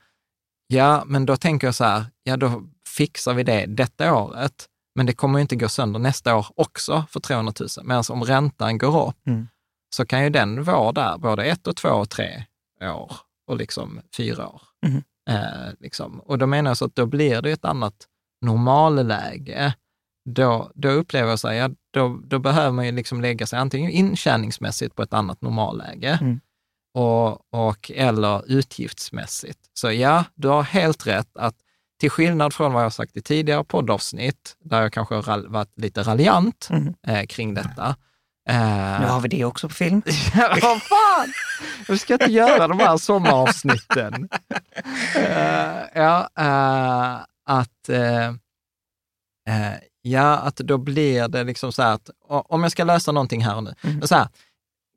Ja, 0.68 1.04
men 1.06 1.26
då 1.26 1.38
tänker 1.38 1.68
jag 1.68 1.76
så 1.76 1.84
här, 1.84 2.06
ja 2.24 2.38
då 2.38 2.64
fixar 2.98 3.34
vi 3.34 3.44
det 3.44 3.66
detta 3.66 4.14
året, 4.16 4.66
men 4.96 5.06
det 5.06 5.14
kommer 5.14 5.40
ju 5.40 5.42
inte 5.42 5.56
gå 5.56 5.70
sönder 5.70 6.00
nästa 6.00 6.36
år 6.36 6.48
också 6.56 7.04
för 7.10 7.20
300 7.20 7.54
000. 7.60 7.70
Medan 7.84 8.04
om 8.10 8.24
räntan 8.24 8.78
går 8.78 9.08
upp 9.10 9.28
Mm. 9.28 9.48
så 9.96 10.06
kan 10.06 10.24
ju 10.24 10.30
den 10.30 10.64
vara 10.64 10.92
där 10.92 11.18
både 11.18 11.46
ett 11.46 11.68
och 11.68 11.76
två 11.76 11.90
och 11.90 12.10
tre 12.10 12.46
år 12.82 13.12
och 13.48 13.58
liksom 13.58 14.02
fyra 14.18 14.48
år. 14.48 14.62
Mhm. 14.86 15.04
Eh, 15.30 15.74
liksom. 15.80 16.20
Och 16.20 16.38
då 16.38 16.46
menar 16.48 16.70
jag 16.70 16.78
så 16.78 16.86
att 16.86 16.96
då 16.96 17.06
blir 17.06 17.42
det 17.42 17.52
ett 17.52 17.66
annat 17.66 17.96
normalläge. 18.42 19.74
Då, 20.30 20.72
då 20.76 20.90
upplever 20.90 21.30
jag 21.30 21.40
så 21.40 21.48
här, 21.48 21.56
ja, 21.56 21.70
då, 21.94 22.20
då 22.24 22.40
behöver 22.40 22.72
man 22.72 22.86
ju 22.86 22.92
liksom 22.92 23.22
lägga 23.22 23.46
sig 23.48 23.60
antingen 23.60 23.92
intjäningsmässigt 23.92 24.96
på 24.96 25.04
ett 25.04 25.14
annat 25.14 25.42
normalläge 25.42 26.18
Mm. 26.22 26.40
och, 26.94 27.54
och, 27.68 27.92
eller 27.96 28.52
utgiftsmässigt. 28.52 29.60
Så 29.74 29.92
ja, 29.92 30.24
du 30.36 30.48
har 30.48 30.64
helt 30.64 31.08
rätt 31.08 31.38
att 31.38 31.56
till 32.00 32.10
skillnad 32.12 32.54
från 32.54 32.74
vad 32.74 32.84
jag 32.84 32.94
sagt 32.94 33.18
i 33.18 33.22
tidigare 33.22 33.64
poddavsnitt, 33.64 34.56
där 34.60 34.82
jag 34.82 34.94
kanske 34.94 35.16
har 35.16 35.48
varit 35.50 35.80
lite 35.80 36.04
raljant 36.04 36.68
Mm. 36.72 36.94
eh, 37.08 37.26
kring 37.26 37.54
detta. 37.54 37.96
Eh, 38.50 39.00
Nu 39.02 39.06
har 39.08 39.20
vi 39.22 39.28
det 39.30 39.46
också 39.46 39.68
på 39.68 39.74
film. 39.74 40.02
Ja, 40.36 40.58
vad 40.62 40.82
fan! 40.82 41.34
Vi 41.88 41.98
ska 41.98 42.14
inte 42.14 42.32
göra 42.32 42.68
de 42.68 42.80
här 42.80 42.98
sommaravsnitten. 42.98 44.30
Eh, 45.16 45.82
ja, 45.96 46.30
eh, 46.40 47.16
att, 47.46 47.90
eh, 47.90 48.28
eh, 49.50 49.74
ja, 50.02 50.38
att 50.38 50.56
då 50.56 50.78
blir 50.78 51.28
det 51.28 51.44
liksom 51.44 51.72
så 51.72 51.82
här 51.84 51.94
att 51.94 52.10
om 52.28 52.64
jag 52.64 52.72
ska 52.72 52.84
lösa 52.84 53.12
någonting 53.12 53.44
här 53.44 53.56
och 53.56 53.64
nu, 53.64 53.74
Mm. 53.84 54.02
så 54.02 54.16
här, 54.16 54.28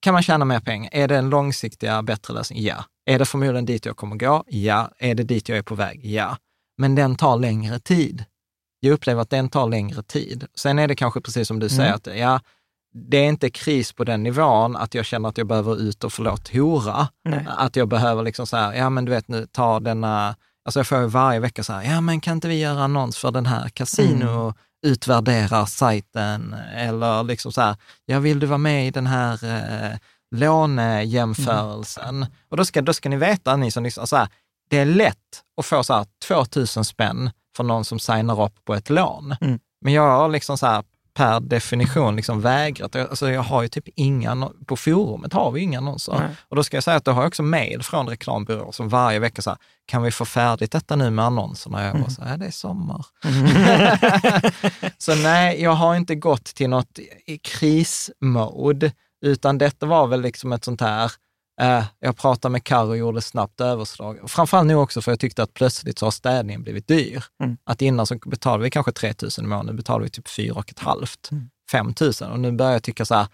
kan 0.01 0.13
man 0.13 0.23
tjäna 0.23 0.45
mer 0.45 0.61
pengar? 0.61 0.91
Är 0.93 1.09
det 1.09 1.17
en 1.17 1.31
långsiktiga, 1.31 2.03
bättre 2.03 2.35
lösning? 2.35 2.63
Ja. 2.63 2.85
Är 3.07 3.19
det 3.19 3.25
förmodligen 3.25 3.65
dit 3.67 3.87
jag 3.87 3.97
kommer 3.97 4.17
gå? 4.17 4.45
Ja. 4.47 4.91
Är 4.99 5.15
det 5.15 5.23
dit 5.23 5.49
jag 5.49 5.59
är 5.59 5.63
på 5.63 5.75
väg? 5.75 6.07
Ja. 6.07 6.37
Men 6.79 6.95
den 6.95 7.17
tar 7.17 7.37
längre 7.37 7.79
tid. 7.79 8.25
Jag 8.81 8.93
upplever 8.93 9.23
att 9.23 9.31
den 9.31 9.49
tar 9.49 9.69
längre 9.69 10.03
tid. 10.03 10.47
Sen 10.55 10.79
är 10.79 10.89
det 10.89 10.95
kanske 10.97 11.21
precis 11.21 11.49
som 11.49 11.59
du 11.59 11.69
säger, 11.69 11.83
Mm. 11.85 11.95
att 11.97 12.19
ja, 12.19 12.41
det 12.95 13.17
är 13.17 13.25
inte 13.29 13.51
kris 13.51 13.93
på 13.93 14.05
den 14.05 14.23
nivån 14.23 14.77
att 14.77 14.95
jag 14.95 15.05
känner 15.05 15.29
att 15.29 15.39
jag 15.39 15.47
behöver 15.47 15.81
ut 15.81 16.05
och 16.05 16.13
förlåt 16.13 16.49
hora. 16.53 17.09
Nej. 17.25 17.47
Att 17.49 17.77
jag 17.77 17.89
behöver 17.89 18.23
liksom 18.23 18.47
så 18.47 18.57
här, 18.57 18.73
ja 18.75 18.91
men 18.91 19.05
du 19.05 19.11
vet 19.13 19.29
nu, 19.29 19.47
ta 19.53 19.81
denna, 19.81 20.37
alltså 20.65 20.79
jag 20.81 20.87
får 20.87 20.99
ju 21.01 21.07
varje 21.07 21.41
vecka 21.41 21.65
så 21.65 21.73
här, 21.73 21.83
ja 21.83 22.01
men 22.01 22.21
kan 22.21 22.33
inte 22.35 22.49
vi 22.49 22.61
göra 22.61 22.83
annons 22.85 23.19
för 23.19 23.31
den 23.31 23.47
här 23.47 23.69
kasino, 23.69 24.55
utvärderar 24.87 25.65
sajten 25.67 26.55
eller 26.77 27.23
liksom 27.23 27.53
så 27.53 27.61
här, 27.61 27.77
ja 28.07 28.19
vill 28.19 28.41
du 28.41 28.47
vara 28.47 28.59
med 28.59 28.87
i 28.87 28.91
den 28.91 29.07
här 29.07 29.45
eh, 29.45 29.99
lånejämförelsen? 30.37 32.17
Mm. 32.17 32.29
Och 32.49 32.57
då 32.57 32.65
ska, 32.65 32.83
då 32.83 32.93
ska 32.93 33.09
ni 33.09 33.17
veta, 33.17 33.57
ni 33.57 33.71
som 33.71 33.85
lyssnar, 33.85 34.07
så 34.07 34.17
här, 34.17 34.29
det 34.69 34.79
är 34.79 34.85
lätt 34.85 35.43
att 35.57 35.67
få 35.67 35.85
så 35.85 35.95
här 35.95 36.07
2000 36.29 36.85
spänn 36.85 37.31
för 37.57 37.65
någon 37.65 37.85
som 37.85 37.99
signar 37.99 38.43
upp 38.45 38.65
på 38.65 38.75
ett 38.75 38.91
lån. 38.91 39.37
Mm. 39.41 39.59
Men 39.81 39.93
jag 39.93 40.03
har 40.03 40.29
liksom 40.29 40.59
så 40.59 40.67
här, 40.67 40.85
per 41.19 41.41
definition 41.41 42.17
liksom 42.17 42.41
vägrat. 42.41 42.97
Alltså 42.97 43.31
jag 43.31 43.43
har 43.43 43.63
ju 43.63 43.69
typ 43.69 43.89
inga, 43.97 44.51
på 44.67 44.77
forumet 44.77 45.33
har 45.33 45.51
vi 45.51 45.61
inga 45.61 45.79
annonser. 45.79 46.15
Nej. 46.19 46.29
Och 46.49 46.57
då 46.57 46.65
ska 46.65 46.77
jag 46.77 46.85
säga 46.85 46.97
att 46.97 47.05
då 47.05 47.11
har 47.11 47.23
jag 47.23 47.29
också 47.29 47.43
mejl 47.43 47.83
från 47.83 48.09
reklambyråer 48.09 48.73
som 48.73 48.89
varje 48.89 49.19
vecka 49.19 49.43
så 49.43 49.51
här, 49.51 49.59
kan 49.87 50.03
vi 50.03 50.11
få 50.11 50.25
färdigt 50.25 50.73
detta 50.73 50.97
nu 50.97 51.11
med 51.11 51.25
annonserna? 51.25 51.85
Jag 51.85 51.97
mm. 51.97 52.11
så 52.11 52.23
här, 52.23 52.37
det 52.37 52.47
är 52.47 52.51
sommar. 52.51 53.07
Mm. 53.25 54.53
så 54.99 55.15
nej, 55.15 55.63
jag 55.63 55.73
har 55.73 55.97
inte 55.97 56.15
gått 56.15 56.45
till 56.45 56.71
något 56.71 56.99
krismode, 57.43 58.93
utan 59.25 59.59
detta 59.59 59.87
var 59.87 60.07
väl 60.07 60.21
liksom 60.21 60.53
ett 60.53 60.65
sånt 60.65 60.81
här, 60.81 61.13
Eh, 61.61 61.85
jag 62.01 62.17
pratade 62.17 62.53
med 62.53 62.65
Karo 62.65 62.89
och 62.89 62.97
gjorde 62.97 63.23
snabbt 63.23 63.61
överslag. 63.61 64.31
Framförallt 64.31 64.67
nu 64.67 64.75
också 64.75 65.03
för 65.03 65.13
jag 65.13 65.21
tyckte 65.21 65.43
att 65.43 65.55
plötsligt 65.55 65.99
så 65.99 66.07
har 66.07 66.11
städningen 66.11 66.63
blivit 66.63 66.89
dyr. 66.89 67.25
Mm. 67.43 67.57
Att 67.65 67.83
innan 67.83 68.07
så 68.07 68.19
betalade 68.27 68.65
vi 68.65 68.71
kanske 68.71 68.93
3 68.93 69.15
000 69.23 69.31
i 69.39 69.43
månaden, 69.43 69.67
nu 69.67 69.73
betalar 69.73 70.05
vi 70.05 70.11
typ 70.11 70.29
4 70.29 70.65
500. 70.77 71.07
Mm. 71.33 71.51
5 71.71 71.95
000 72.01 72.33
och 72.33 72.41
nu 72.41 72.53
börjar 72.53 72.73
jag 72.73 72.83
tycka 72.83 73.05
så 73.05 73.15
här, 73.15 73.27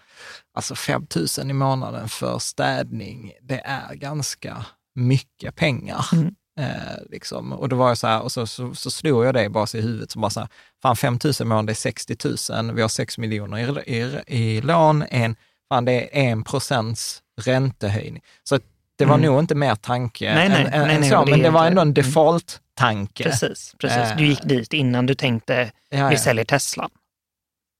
alltså 0.53 0.75
5 0.75 1.07
000 1.37 1.49
i 1.49 1.53
månaden 1.53 2.09
för 2.09 2.39
städning, 2.39 3.31
det 3.41 3.61
är 3.65 3.93
ganska 3.95 4.65
mycket 4.95 5.55
pengar. 5.55 6.05
Mm. 6.13 6.35
Eh, 6.59 6.97
liksom. 7.09 7.53
Och 7.53 7.69
då 7.69 7.75
var 7.75 7.87
jag 7.87 7.97
så 7.97 8.07
här, 8.07 8.21
och 8.21 8.31
så, 8.31 8.47
så, 8.47 8.75
så 8.75 8.91
slog 8.91 9.25
jag 9.25 9.33
det 9.33 9.49
bara 9.49 9.67
i 9.73 9.81
huvudet, 9.81 10.11
som 10.11 10.21
bara 10.21 10.29
så 10.29 10.39
här, 10.39 10.49
fan 10.81 10.95
5 10.95 11.19
000 11.23 11.33
i 11.39 11.43
månaden, 11.43 11.65
det 11.65 11.71
är 11.71 11.75
60 11.75 12.17
000, 12.61 12.75
vi 12.75 12.81
har 12.81 12.89
6 12.89 13.17
miljoner 13.17 13.89
i, 13.89 13.93
i, 14.27 14.57
i 14.57 14.61
lån, 14.61 15.03
en, 15.09 15.35
fan 15.69 15.85
det 15.85 16.19
är 16.19 16.31
en 16.31 16.43
procents 16.43 17.21
räntehöjning. 17.41 18.23
Så 18.43 18.59
det 18.97 19.05
var 19.05 19.15
mm. 19.15 19.25
nog 19.25 19.39
inte 19.39 19.55
mer 19.55 19.75
tanke 19.75 20.33
nej, 20.35 20.49
nej, 20.49 20.69
än, 20.71 20.87
nej, 20.87 20.95
än 20.95 21.09
så, 21.09 21.25
men 21.25 21.41
det 21.41 21.49
var 21.49 21.67
ändå 21.67 21.81
en 21.81 21.93
default-tanke. 21.93 23.23
Precis, 23.23 23.75
precis. 23.79 24.17
Du 24.17 24.25
gick 24.25 24.43
dit 24.43 24.73
innan 24.73 25.05
du 25.05 25.15
tänkte, 25.15 25.71
ja, 25.89 26.09
vi 26.09 26.17
säljer 26.17 26.45
Tesla. 26.45 26.89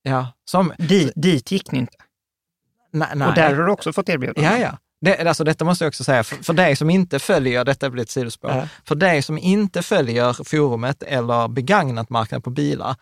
Ja. 0.02 0.32
Som, 0.44 0.72
dit, 0.78 1.12
dit 1.16 1.50
gick 1.50 1.72
ni 1.72 1.78
inte. 1.78 1.96
Nej, 2.92 3.08
nej. 3.14 3.28
Och 3.28 3.34
där 3.34 3.54
har 3.54 3.66
du 3.66 3.72
också 3.72 3.92
fått 3.92 4.08
erbjudande. 4.08 4.50
Ja, 4.50 4.58
ja. 4.58 4.78
Det, 5.00 5.28
alltså 5.28 5.44
detta 5.44 5.64
måste 5.64 5.84
jag 5.84 5.88
också 5.88 6.04
säga, 6.04 6.24
för, 6.24 6.36
för 6.36 6.52
dig 6.52 6.76
som 6.76 6.90
inte 6.90 7.18
följer, 7.18 7.64
detta 7.64 7.90
blir 7.90 8.02
ett 8.02 8.10
sidospår, 8.10 8.50
äh. 8.50 8.64
för 8.84 8.94
dig 8.94 9.22
som 9.22 9.38
inte 9.38 9.82
följer 9.82 10.44
forumet 10.44 11.02
eller 11.02 11.48
begagnat 11.48 12.10
marknaden 12.10 12.42
på 12.42 12.50
bilar, 12.50 12.96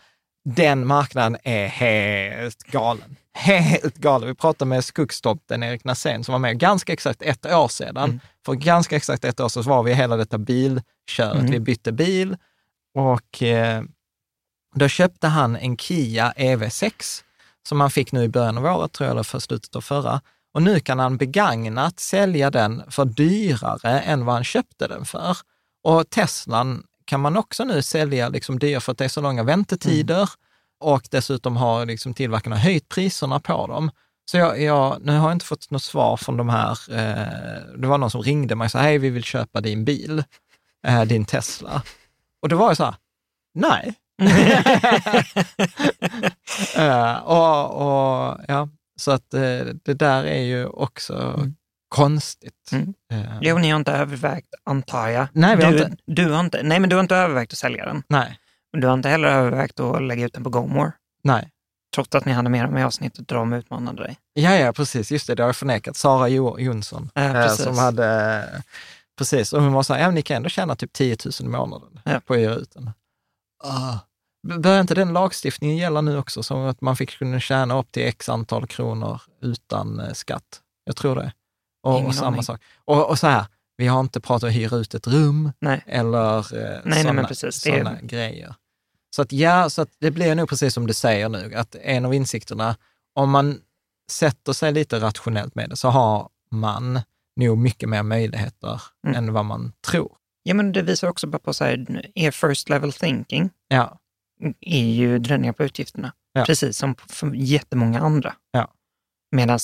den 0.44 0.86
marknaden 0.86 1.36
är 1.44 1.66
helt 1.66 2.62
galen. 2.62 3.16
Helt 3.32 3.96
galen. 3.96 4.28
Vi 4.28 4.34
pratade 4.34 4.68
med 4.68 4.84
Skuggstoppen, 4.84 5.62
Erik 5.62 5.84
Nassén, 5.84 6.24
som 6.24 6.32
var 6.32 6.38
med 6.38 6.58
ganska 6.58 6.92
exakt 6.92 7.22
ett 7.22 7.46
år 7.46 7.68
sedan. 7.68 7.96
Mm. 7.96 8.20
För 8.46 8.52
ganska 8.52 8.96
exakt 8.96 9.24
ett 9.24 9.40
år 9.40 9.48
sedan 9.48 9.64
så 9.64 9.70
var 9.70 9.82
vi 9.82 9.90
i 9.90 9.94
hela 9.94 10.16
detta 10.16 10.38
bilköret. 10.38 11.38
Mm. 11.38 11.50
Vi 11.50 11.60
bytte 11.60 11.92
bil 11.92 12.36
och 12.94 13.42
eh, 13.42 13.82
då 14.74 14.88
köpte 14.88 15.28
han 15.28 15.56
en 15.56 15.76
Kia 15.76 16.32
EV6 16.36 17.22
som 17.68 17.80
han 17.80 17.90
fick 17.90 18.12
nu 18.12 18.22
i 18.24 18.28
början 18.28 18.58
av 18.58 18.64
året, 18.64 18.92
tror 18.92 19.06
jag, 19.06 19.12
eller 19.12 19.22
för 19.22 19.38
slutet 19.38 19.76
av 19.76 19.80
förra. 19.80 20.20
Och 20.54 20.62
nu 20.62 20.80
kan 20.80 20.98
han 20.98 21.16
begagnat 21.16 22.00
sälja 22.00 22.50
den 22.50 22.82
för 22.90 23.04
dyrare 23.04 24.00
än 24.00 24.24
vad 24.24 24.34
han 24.34 24.44
köpte 24.44 24.88
den 24.88 25.04
för. 25.04 25.36
Och 25.84 26.10
Teslan 26.10 26.84
kan 27.04 27.20
man 27.20 27.36
också 27.36 27.64
nu 27.64 27.82
sälja 27.82 28.28
liksom 28.28 28.58
dyrt 28.58 28.82
för 28.82 28.92
att 28.92 28.98
det 28.98 29.04
är 29.04 29.08
så 29.08 29.20
långa 29.20 29.42
väntetider 29.42 30.16
mm. 30.16 30.28
och 30.80 31.02
dessutom 31.10 31.56
har 31.56 31.86
liksom 31.86 32.14
tillverkarna 32.14 32.56
höjt 32.56 32.88
priserna 32.88 33.40
på 33.40 33.66
dem. 33.66 33.90
Så 34.30 34.36
jag, 34.36 34.62
jag, 34.62 34.98
nu 35.02 35.12
har 35.12 35.28
jag 35.28 35.32
inte 35.32 35.44
fått 35.44 35.70
något 35.70 35.82
svar 35.82 36.16
från 36.16 36.36
de 36.36 36.48
här, 36.48 36.70
eh, 36.90 37.78
det 37.78 37.86
var 37.86 37.98
någon 37.98 38.10
som 38.10 38.22
ringde 38.22 38.54
mig 38.54 38.64
och 38.64 38.70
sa, 38.70 38.78
hej 38.78 38.98
vi 38.98 39.10
vill 39.10 39.24
köpa 39.24 39.60
din 39.60 39.84
bil, 39.84 40.24
eh, 40.86 41.02
din 41.02 41.24
Tesla. 41.24 41.82
Och 42.42 42.48
då 42.48 42.56
var 42.56 42.66
jag 42.66 42.76
så 42.76 42.84
här, 42.84 42.94
nej. 43.54 43.94
eh, 46.76 47.16
och, 47.16 47.70
och, 47.74 48.40
ja, 48.48 48.68
så 48.96 49.10
att 49.10 49.34
eh, 49.34 49.66
det 49.84 49.94
där 49.94 50.24
är 50.24 50.42
ju 50.42 50.66
också 50.66 51.14
mm 51.14 51.54
konstigt. 51.94 52.72
Mm. 52.72 52.94
Uh, 53.12 53.38
jo, 53.40 53.58
ni 53.58 53.70
har 53.70 53.76
inte 53.76 53.92
övervägt, 53.92 54.48
antar 54.64 55.08
jag. 55.08 55.26
Nej, 55.32 55.56
vi 55.56 55.62
du, 55.62 55.66
har 55.66 55.72
inte. 55.74 55.96
Du 56.06 56.30
har 56.30 56.40
inte. 56.40 56.62
Nej, 56.62 56.80
men 56.80 56.90
du 56.90 56.96
har 56.96 57.00
inte 57.00 57.16
övervägt 57.16 57.52
att 57.52 57.58
sälja 57.58 57.84
den. 57.84 58.02
Nej. 58.08 58.38
Du 58.72 58.86
har 58.86 58.94
inte 58.94 59.08
heller 59.08 59.28
övervägt 59.28 59.80
att 59.80 60.02
lägga 60.02 60.26
ut 60.26 60.32
den 60.32 60.44
på 60.44 60.50
GoMore. 60.50 60.92
Nej. 61.22 61.50
Trots 61.94 62.14
att 62.14 62.24
ni 62.24 62.32
hade 62.32 62.50
med 62.50 62.64
dem 62.64 62.78
i 62.78 62.82
avsnittet 62.82 63.30
och 63.30 63.36
de 63.36 63.52
utmanade 63.52 64.02
dig. 64.02 64.16
Ja, 64.32 64.56
ja, 64.56 64.72
precis. 64.72 65.12
Just 65.12 65.26
det, 65.26 65.34
det 65.34 65.42
har 65.42 65.48
jag 65.48 65.56
förnekat. 65.56 65.96
Sara 65.96 66.28
jo 66.28 66.58
Jonsson, 66.58 67.10
ja, 67.14 67.44
eh, 67.44 67.48
som 67.48 67.78
hade... 67.78 68.62
Precis, 69.18 69.52
och 69.52 69.62
hon 69.62 69.72
var 69.72 69.82
så 69.82 69.94
här, 69.94 70.00
ja, 70.00 70.10
ni 70.10 70.22
kan 70.22 70.36
ändå 70.36 70.48
tjäna 70.48 70.76
typ 70.76 70.92
10 70.92 71.16
000 71.24 71.32
i 71.40 71.44
månaden 71.48 72.00
ja. 72.04 72.20
på 72.26 72.34
att 72.34 72.40
göra 72.40 72.54
ut 72.54 72.70
den. 72.74 72.90
Uh. 73.64 73.96
Börjar 74.58 74.80
inte 74.80 74.94
den 74.94 75.12
lagstiftningen 75.12 75.76
gälla 75.76 76.00
nu 76.00 76.18
också, 76.18 76.42
som 76.42 76.66
att 76.66 76.80
man 76.80 76.96
fick 76.96 77.18
kunna 77.18 77.40
tjäna 77.40 77.78
upp 77.78 77.92
till 77.92 78.06
x 78.06 78.28
antal 78.28 78.66
kronor 78.66 79.20
utan 79.42 80.00
eh, 80.00 80.12
skatt? 80.12 80.60
Jag 80.84 80.96
tror 80.96 81.16
det. 81.16 81.32
Och, 81.84 82.06
och 82.06 82.14
samma 82.14 82.42
sak. 82.42 82.60
Och, 82.84 83.10
och, 83.10 83.18
så 83.18 83.26
här, 83.26 83.46
vi 83.76 83.86
har 83.86 84.00
inte 84.00 84.20
pratat 84.20 84.42
om 84.42 84.48
att 84.48 84.54
hyra 84.54 84.76
ut 84.76 84.94
ett 84.94 85.06
rum 85.06 85.52
nej. 85.58 85.84
eller 85.86 86.38
eh, 86.38 86.80
nej, 86.84 87.02
sådana, 87.02 87.20
nej, 87.20 87.28
precis, 87.28 87.62
sådana 87.62 87.98
är... 87.98 88.02
grejer. 88.02 88.54
Så 89.16 89.22
att 89.22 89.32
ja, 89.32 89.70
så 89.70 89.82
att 89.82 89.90
det 89.98 90.10
blir 90.10 90.34
nog 90.34 90.48
precis 90.48 90.74
som 90.74 90.86
du 90.86 90.94
säger 90.94 91.28
nu, 91.28 91.54
att 91.54 91.74
en 91.74 92.04
av 92.04 92.14
insikterna, 92.14 92.76
om 93.14 93.30
man 93.30 93.60
sätter 94.10 94.52
sig 94.52 94.72
lite 94.72 95.00
rationellt 95.00 95.54
med 95.54 95.70
det, 95.70 95.76
så 95.76 95.88
har 95.88 96.28
man 96.50 97.00
nog 97.36 97.58
mycket 97.58 97.88
mer 97.88 98.02
möjligheter 98.02 98.82
mm. 99.06 99.16
än 99.16 99.32
vad 99.32 99.44
man 99.44 99.72
tror. 99.86 100.16
Ja, 100.42 100.54
men 100.54 100.72
det 100.72 100.82
visar 100.82 101.08
också 101.08 101.26
bara 101.26 101.38
på 101.38 101.54
så 101.54 101.64
här, 101.64 102.10
er 102.14 102.30
first 102.30 102.68
level 102.68 102.92
thinking 102.92 103.50
ja. 103.68 103.98
är 104.60 104.86
ju 104.86 105.18
dräningar 105.18 105.52
på 105.52 105.64
utgifterna, 105.64 106.12
ja. 106.32 106.44
precis 106.44 106.78
som 106.78 106.94
för 106.94 107.34
jättemånga 107.34 108.00
andra. 108.00 108.34
Ja. 108.50 108.72
Medan 109.30 109.58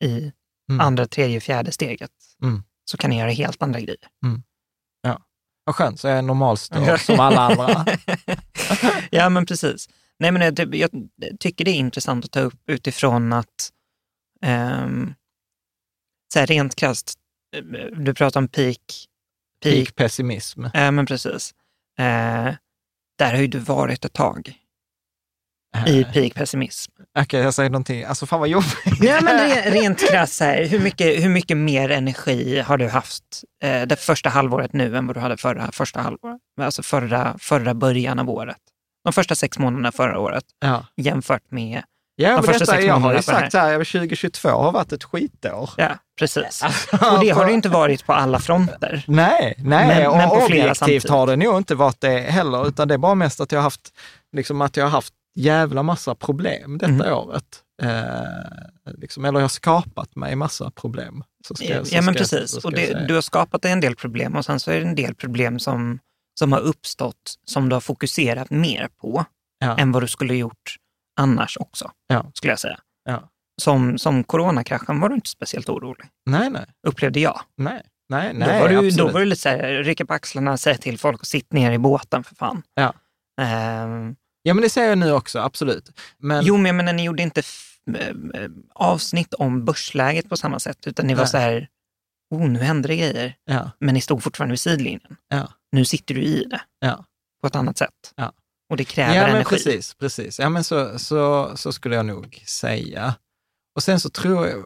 i 0.00 0.32
mm. 0.70 0.80
andra, 0.80 1.06
tredje, 1.06 1.40
fjärde 1.40 1.72
steget, 1.72 2.10
mm. 2.42 2.62
så 2.84 2.96
kan 2.96 3.10
ni 3.10 3.18
göra 3.18 3.30
helt 3.30 3.62
andra 3.62 3.80
grejer. 3.80 4.08
Mm. 4.24 4.42
Ja, 5.02 5.20
vad 5.64 5.74
skönt, 5.74 6.00
så 6.00 6.08
jag 6.08 6.18
är 6.18 6.22
normalstörd 6.22 7.00
som 7.00 7.20
alla 7.20 7.40
andra. 7.40 7.86
ja, 9.10 9.28
men 9.28 9.46
precis. 9.46 9.88
Nej, 10.18 10.32
men 10.32 10.42
jag, 10.42 10.74
jag, 10.74 10.90
tycker 11.40 11.64
det 11.64 11.70
är 11.70 11.74
intressant 11.74 12.24
att 12.24 12.30
ta 12.30 12.40
upp 12.40 12.60
utifrån 12.70 13.32
att, 13.32 13.70
um, 14.46 15.14
så 16.32 16.38
här 16.38 16.46
rent 16.46 16.74
krasst, 16.74 17.14
eh, 17.56 17.62
du 17.96 18.14
pratar 18.14 18.40
om 18.40 18.48
peak. 18.48 19.06
Peak, 19.62 19.74
peak 19.74 19.94
pessimism. 19.94 20.64
Ja, 20.74 20.90
men 20.90 21.06
precis. 21.06 21.54
Uh, 22.00 22.54
där 23.18 23.32
har 23.32 23.36
ju 23.36 23.46
du 23.46 23.58
varit 23.58 24.04
ett 24.04 24.12
tag 24.12 24.54
i 25.86 26.04
peak 26.04 26.34
pessimism. 26.34 26.92
Okej, 27.00 27.22
okay, 27.22 27.40
jag 27.40 27.54
säger 27.54 27.70
någonting. 27.70 28.04
Alltså 28.04 28.26
fan 28.26 28.40
vad 28.40 28.48
jobbigt. 28.48 28.74
Ja, 29.00 29.20
men 29.20 29.50
rent 29.72 30.10
krasst 30.10 30.40
här, 30.40 30.64
hur 30.64 30.80
mycket, 30.80 31.24
hur 31.24 31.28
mycket 31.28 31.56
mer 31.56 31.90
energi 31.90 32.60
har 32.60 32.78
du 32.78 32.88
haft 32.88 33.24
eh, 33.62 33.82
det 33.82 33.96
första 33.96 34.28
halvåret 34.28 34.72
nu 34.72 34.96
än 34.96 35.06
vad 35.06 35.16
du 35.16 35.20
hade 35.20 35.36
förra 35.36 35.72
första 35.72 36.00
halvåret? 36.00 36.38
Alltså 36.60 36.82
förra, 36.82 37.36
förra 37.38 37.74
början 37.74 38.18
av 38.18 38.30
året. 38.30 38.56
De 39.04 39.12
första 39.12 39.34
sex 39.34 39.58
månaderna 39.58 39.92
förra 39.92 40.18
året 40.18 40.44
ja. 40.60 40.86
jämfört 40.96 41.50
med 41.50 41.82
Ja, 42.20 42.36
de 42.36 42.42
första 42.42 42.64
detta, 42.64 42.80
jag 42.80 42.94
har 42.94 43.14
ju 43.14 43.22
sagt 43.22 43.54
här, 43.54 43.78
2022 43.78 44.48
har 44.48 44.72
varit 44.72 44.92
ett 44.92 45.04
skitår. 45.04 45.70
Ja, 45.76 45.88
precis. 46.18 46.62
Och 46.92 47.20
det 47.20 47.30
har 47.30 47.46
det 47.46 47.52
inte 47.52 47.68
varit 47.68 48.06
på 48.06 48.12
alla 48.12 48.38
fronter. 48.38 49.04
Nej, 49.06 49.54
nej 49.58 49.86
men, 49.86 50.06
och 50.06 50.16
men 50.16 50.30
objektivt 50.30 51.08
har 51.08 51.26
det 51.26 51.36
nog 51.36 51.56
inte 51.56 51.74
varit 51.74 52.00
det 52.00 52.18
heller, 52.18 52.68
utan 52.68 52.88
det 52.88 52.94
är 52.94 52.98
bara 52.98 53.14
mest 53.14 53.40
att 53.40 53.52
jag 53.52 53.58
har 53.58 53.62
haft, 53.62 53.88
liksom 54.36 54.60
att 54.60 54.76
jag 54.76 54.84
har 54.84 54.90
haft 54.90 55.14
jävla 55.40 55.82
massa 55.82 56.14
problem 56.14 56.78
detta 56.78 56.92
mm. 56.92 57.12
året. 57.12 57.62
Eh, 57.82 58.92
liksom, 58.98 59.24
eller 59.24 59.38
jag 59.38 59.44
har 59.44 59.48
skapat 59.48 60.16
mig 60.16 60.36
massa 60.36 60.70
problem. 60.70 61.24
Så 61.46 61.54
ska, 61.54 61.64
ja, 61.64 61.84
så 61.84 61.96
ja 61.96 62.02
men 62.02 62.14
precis. 62.14 62.64
och 62.64 62.72
det, 62.72 63.06
du 63.08 63.14
har 63.14 63.20
skapat 63.20 63.62
dig 63.62 63.72
en 63.72 63.80
del 63.80 63.96
problem 63.96 64.36
och 64.36 64.44
sen 64.44 64.60
så 64.60 64.70
är 64.70 64.80
det 64.80 64.86
en 64.86 64.94
del 64.94 65.14
problem 65.14 65.58
som, 65.58 65.98
som 66.38 66.52
har 66.52 66.60
uppstått 66.60 67.34
som 67.44 67.68
du 67.68 67.76
har 67.76 67.80
fokuserat 67.80 68.50
mer 68.50 68.88
på 69.00 69.24
ja. 69.58 69.78
än 69.78 69.92
vad 69.92 70.02
du 70.02 70.08
skulle 70.08 70.34
gjort 70.34 70.76
annars 71.20 71.56
också, 71.60 71.90
ja. 72.06 72.30
skulle 72.34 72.52
jag 72.52 72.60
säga. 72.60 72.78
Som, 73.62 73.98
som 73.98 74.24
coronakraschen 74.24 75.00
var 75.00 75.08
du 75.08 75.14
inte 75.14 75.30
speciellt 75.30 75.68
orolig. 75.68 76.08
Nej, 76.26 76.50
nej. 76.50 76.66
Upplevde 76.86 77.20
jag. 77.20 77.40
Nej, 77.56 77.82
nej, 78.08 78.34
nej. 78.34 78.48
Då 78.48 78.60
var 78.60 78.82
du, 78.82 78.90
då 78.90 79.08
var 79.08 79.20
du 79.20 79.26
lite 79.26 79.40
så 79.42 79.48
här, 79.48 79.82
rycka 79.82 80.06
på 80.06 80.14
axlarna, 80.14 80.56
säga 80.56 80.76
till 80.76 80.98
folk 80.98 81.20
att 81.20 81.26
sitta 81.26 81.56
ner 81.56 81.72
i 81.72 81.78
båten 81.78 82.24
för 82.24 82.34
fan. 82.34 82.62
Ja. 82.74 82.94
Um, 83.84 84.16
Ja, 84.42 84.54
men 84.54 84.62
det 84.62 84.70
säger 84.70 84.88
jag 84.88 84.98
nu 84.98 85.12
också, 85.12 85.38
absolut. 85.38 85.90
Men... 86.18 86.44
Jo, 86.44 86.56
men 86.56 86.66
jag 86.66 86.74
menar, 86.74 86.92
ni 86.92 87.04
gjorde 87.04 87.22
inte 87.22 87.42
avsnitt 88.74 89.34
om 89.34 89.64
börsläget 89.64 90.28
på 90.28 90.36
samma 90.36 90.60
sätt, 90.60 90.86
utan 90.86 91.06
ni 91.06 91.14
var 91.14 91.26
så 91.26 91.38
här, 91.38 91.68
oh, 92.30 92.48
nu 92.48 92.58
händer 92.58 92.88
det 92.88 92.96
grejer. 92.96 93.36
Ja. 93.44 93.70
Men 93.80 93.94
ni 93.94 94.00
stod 94.00 94.22
fortfarande 94.22 94.52
vid 94.52 94.60
sidlinjen. 94.60 95.16
Ja. 95.28 95.48
Nu 95.72 95.84
sitter 95.84 96.14
du 96.14 96.22
i 96.22 96.44
det 96.44 96.60
ja. 96.80 97.04
på 97.40 97.46
ett 97.46 97.56
annat 97.56 97.78
sätt. 97.78 98.12
Ja. 98.16 98.32
Och 98.70 98.76
det 98.76 98.84
kräver 98.84 99.14
ja, 99.14 99.22
men 99.22 99.30
energi. 99.30 99.56
Precis, 99.56 99.94
precis. 99.94 100.38
Ja, 100.38 100.48
men 100.48 100.64
så, 100.64 100.98
så, 100.98 101.52
så 101.56 101.72
skulle 101.72 101.96
jag 101.96 102.06
nog 102.06 102.42
säga. 102.46 103.14
Och 103.74 103.82
sen 103.82 104.00
så 104.00 104.10
tror 104.10 104.48
jag... 104.48 104.64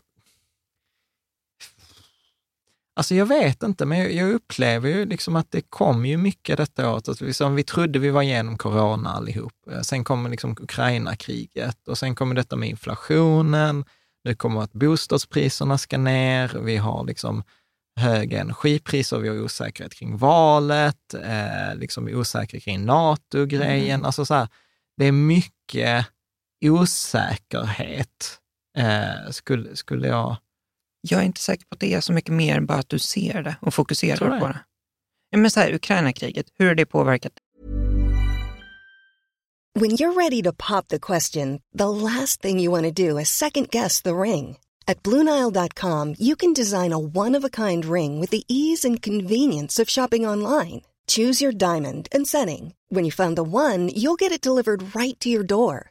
Alltså 2.96 3.14
jag 3.14 3.26
vet 3.26 3.62
inte, 3.62 3.86
men 3.86 4.16
jag, 4.16 4.30
upplever 4.32 4.88
ju 4.88 5.06
liksom 5.06 5.36
att 5.36 5.50
det 5.50 5.60
kom 5.60 6.06
ju 6.06 6.16
mycket 6.16 6.56
detta 6.56 6.90
året. 6.92 7.08
Att 7.08 7.20
liksom, 7.20 7.54
vi 7.54 7.62
trodde 7.62 7.98
vi 7.98 8.10
var 8.10 8.22
igenom 8.22 8.58
corona 8.58 9.10
allihop. 9.10 9.52
Sen 9.82 10.04
kommer 10.04 10.30
liksom 10.30 10.56
Ukraina-kriget 10.60 11.88
och 11.88 11.98
sen 11.98 12.14
kommer 12.14 12.34
detta 12.34 12.56
med 12.56 12.68
inflationen. 12.68 13.84
Nu 14.24 14.34
kommer 14.34 14.62
att 14.62 14.72
bostadspriserna 14.72 15.78
ska 15.78 15.98
ner. 15.98 16.58
Vi 16.62 16.76
har 16.76 17.04
liksom 17.04 17.42
höga 18.00 18.40
energipriser, 18.40 19.18
vi 19.18 19.28
har 19.28 19.40
osäkerhet 19.40 19.94
kring 19.94 20.16
valet, 20.16 21.14
eh, 21.14 21.76
liksom 21.76 22.08
osäkerhet 22.08 22.64
kring 22.64 22.84
NATO-grejen. 22.84 23.94
Mm. 23.94 24.04
Alltså 24.04 24.24
så 24.24 24.34
här, 24.34 24.48
det 24.96 25.04
är 25.04 25.12
mycket 25.12 26.06
osäkerhet, 26.64 28.40
eh, 28.78 29.30
skulle, 29.30 29.76
skulle 29.76 30.08
jag... 30.08 30.36
Jag 31.06 31.20
är 31.20 31.24
inte 31.24 31.40
säker 31.40 31.64
på 31.64 31.74
att 31.74 31.80
det 31.80 31.94
är 31.94 32.00
så 32.00 32.12
mycket 32.12 32.32
mer 32.32 32.60
bara 32.60 32.78
att 32.78 32.88
du 32.88 32.98
ser 32.98 33.42
det 33.42 33.56
och 33.60 33.60
Tror 33.60 33.70
fokuserar 33.70 34.34
du 34.34 34.40
på 34.40 34.48
det? 34.48 34.58
Ja, 35.30 35.38
men 35.38 35.50
så 35.50 35.60
här, 35.60 35.74
Ukraina-kriget, 35.74 36.46
hur 36.58 36.66
har 36.66 36.74
det 36.74 36.86
påverkat 36.86 37.32
When 39.80 39.90
you're 39.90 40.14
ready 40.14 40.42
to 40.42 40.52
pop 40.52 40.88
the 40.88 40.98
question, 40.98 41.60
the 41.78 41.88
last 41.88 42.42
thing 42.42 42.62
you 42.62 42.70
want 42.70 42.96
to 42.96 43.08
do 43.08 43.18
is 43.18 43.28
second 43.28 43.70
guess 43.70 44.02
the 44.02 44.14
ring. 44.14 44.56
At 44.86 45.02
Bluenile.com, 45.02 46.14
you 46.18 46.36
can 46.36 46.52
design 46.52 46.92
a 46.92 46.98
one 46.98 47.38
of 47.38 47.44
a 47.44 47.50
kind 47.50 47.84
ring 47.84 48.20
with 48.20 48.30
the 48.30 48.44
ease 48.48 48.88
and 48.88 49.02
convenience 49.02 49.82
of 49.82 49.90
shopping 49.90 50.28
online. 50.28 50.82
Choose 51.06 51.44
your 51.44 51.52
diamond 51.52 52.08
and 52.12 52.26
setting. 52.26 52.74
When 52.88 53.04
you 53.04 53.12
find 53.12 53.36
the 53.36 53.42
one, 53.42 53.88
you'll 53.88 54.20
get 54.22 54.32
it 54.32 54.46
delivered 54.46 54.94
right 54.94 55.18
to 55.20 55.28
your 55.28 55.44
door. 55.44 55.90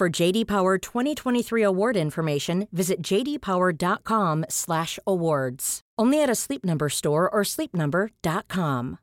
For 0.00 0.20
JD 0.20 0.46
Power 0.46 0.78
2023 0.78 1.66
award 1.66 1.96
information, 1.96 2.66
visit 2.70 3.10
jdpower.com/awards. 3.10 5.80
Only 6.02 6.22
at 6.22 6.30
a 6.30 6.34
Sleep 6.34 6.64
Number 6.64 6.88
store 6.88 7.28
or 7.28 7.44
sleepnumber.com. 7.44 8.96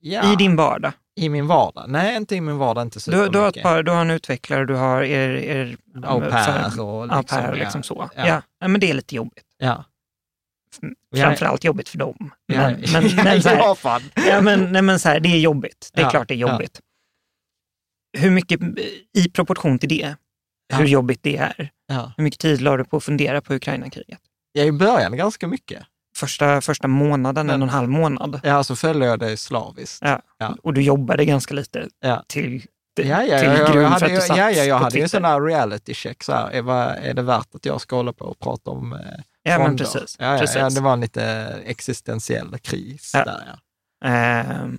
Ja, 0.00 0.32
i 0.32 0.36
din 0.36 0.56
vardag? 0.56 0.92
I 1.16 1.28
min 1.28 1.46
vardag? 1.46 1.84
Nej, 1.88 2.16
inte 2.16 2.36
i 2.36 2.40
min 2.40 2.58
vardag, 2.58 2.82
inte 2.82 3.10
Du, 3.10 3.28
du, 3.28 3.38
har 3.38 3.48
ett 3.48 3.62
par, 3.62 3.82
du 3.82 3.92
har 3.92 4.00
en 4.00 4.10
utvecklare, 4.10 4.66
du 4.66 4.74
har 4.74 5.02
er... 5.02 5.30
er 5.30 5.76
Au 6.04 6.20
pair 6.20 6.80
och 6.80 6.86
au 6.86 7.06
liksom, 7.06 7.38
pair, 7.38 7.48
ja. 7.48 7.54
liksom 7.54 7.82
så. 7.82 8.10
Ja. 8.16 8.26
Ja. 8.26 8.42
Ja. 8.60 8.68
men 8.68 8.80
det 8.80 8.90
är 8.90 8.94
lite 8.94 9.14
jobbigt. 9.14 9.44
Ja. 9.58 9.84
Framförallt 11.16 11.64
jobbigt 11.64 11.88
för 11.88 11.98
dem. 11.98 12.30
Ja, 12.46 12.60
Men, 12.70 12.80
men, 12.92 13.24
men, 13.24 13.42
så 13.42 13.48
här, 13.48 13.56
ja, 13.56 13.74
fan. 13.74 14.02
ja, 14.14 14.40
men, 14.40 14.72
nej, 14.72 14.82
men 14.82 15.00
så 15.00 15.08
här, 15.08 15.20
det 15.20 15.28
är 15.28 15.38
jobbigt. 15.38 15.90
Det 15.94 16.00
är 16.00 16.04
Ja, 16.04 16.10
klart 16.10 16.28
det 16.28 16.34
är 16.34 16.38
ja. 16.38 16.52
jobbigt. 16.52 16.80
Hur 18.18 18.30
mycket, 18.30 18.60
i 19.18 19.30
proportion 19.32 19.78
till 19.78 19.88
det, 19.88 20.16
hur 20.74 20.84
Ja. 20.84 20.90
jobbigt 20.90 21.22
det 21.22 21.36
är, 21.36 21.70
Ja. 21.88 22.12
hur 22.16 22.24
mycket 22.24 22.40
tid 22.40 22.60
la 22.60 22.76
du 22.76 22.84
på 22.84 22.96
att 22.96 23.04
fundera 23.04 23.40
på 23.40 23.54
Ukraina-kriget? 23.54 24.20
ja, 24.52 24.62
i 24.64 24.72
början 24.72 25.16
ganska 25.16 25.46
mycket. 25.46 25.82
Första, 26.16 26.60
första 26.60 26.88
månaden, 26.88 27.50
en 27.50 27.62
och 27.62 27.68
en 27.68 27.74
halv 27.74 27.88
månad. 27.88 28.40
Ja, 28.42 28.64
så 28.64 28.76
följde 28.76 29.06
jag 29.06 29.18
det 29.18 29.36
slaviskt. 29.36 29.98
Ja. 30.02 30.22
Ja. 30.38 30.56
Och 30.62 30.74
du 30.74 30.82
jobbade 30.82 31.24
ganska 31.24 31.54
lite 31.54 31.88
Ja. 32.00 32.24
till, 32.28 32.62
Ja, 33.00 33.04
ja, 33.24 33.38
till 33.38 33.48
ja, 33.48 33.56
jag, 33.56 33.72
grund 33.72 33.84
jag 33.86 33.98
för 33.98 34.06
hade, 34.06 34.06
att 34.06 34.20
du 34.20 34.26
satt 34.26 34.36
ja, 34.36 34.50
ja, 34.50 34.64
jag 34.64 34.78
hade 34.78 34.96
ju 34.96 35.02
en 35.02 35.08
sån 35.08 35.24
här 35.24 35.40
reality 35.40 35.94
check. 35.94 36.22
Så 36.22 36.32
här, 36.32 36.50
är, 36.50 36.70
är 36.96 37.14
det 37.14 37.22
värt 37.22 37.54
att 37.54 37.66
jag 37.66 37.80
ska 37.80 37.96
hålla 37.96 38.12
på 38.12 38.24
och 38.24 38.38
prata 38.38 38.70
om 38.70 38.92
eh, 38.92 38.98
Ja, 39.42 39.58
men 39.58 39.76
precis. 39.76 40.16
Ja, 40.18 40.32
ja, 40.32 40.38
precis. 40.38 40.56
ja, 40.56 40.70
det 40.70 40.80
var 40.80 40.92
en 40.92 41.00
lite 41.00 41.22
existentiell 41.64 42.58
kris 42.58 43.10
Ja. 43.14 43.24
där. 43.24 43.44
Ja. 43.46 44.08
Ehm, 44.08 44.78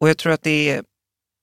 och 0.00 0.08
jag 0.08 0.18
tror 0.18 0.32
att 0.32 0.42
det 0.42 0.70
är 0.70 0.84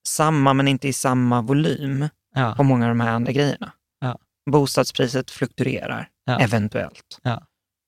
samma, 0.08 0.54
men 0.54 0.68
inte 0.68 0.88
i 0.88 0.94
samma 0.94 1.42
volym 1.42 2.08
Ja. 2.36 2.54
på 2.58 2.64
många 2.64 2.86
av 2.86 2.90
de 2.90 3.00
här 3.00 3.12
andra 3.12 3.32
grejerna. 3.32 3.72
Ja. 4.00 4.18
Bostadspriset 4.52 5.32
fluktuerar, 5.32 6.10
eventuellt. 6.40 7.20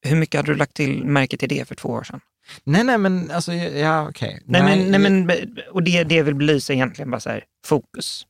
Hur 0.06 0.16
mycket 0.16 0.40
hade 0.40 0.52
du 0.52 0.56
lagt 0.58 0.74
till 0.74 1.06
märke 1.06 1.38
till 1.38 1.50
det 1.50 1.68
för 1.68 1.76
två 1.76 1.90
år 1.90 2.04
sedan? 2.04 2.20
Nej, 2.64 2.84
nej, 2.84 2.98
men 2.98 3.32
alltså, 3.32 3.54
ja, 3.54 4.10
okej. 4.10 4.42
Nej, 4.46 4.64
men, 4.64 4.92
nej, 5.02 5.26
men, 5.26 5.58
och 5.72 5.84
det, 5.84 6.04
det 6.04 6.16
jag 6.16 6.24
vill 6.24 6.36
belysa 6.36 6.74
egentligen 6.74 7.12
bara 7.12 7.20
så 7.20 7.30
här, 7.30 7.44
fokus 7.66 8.28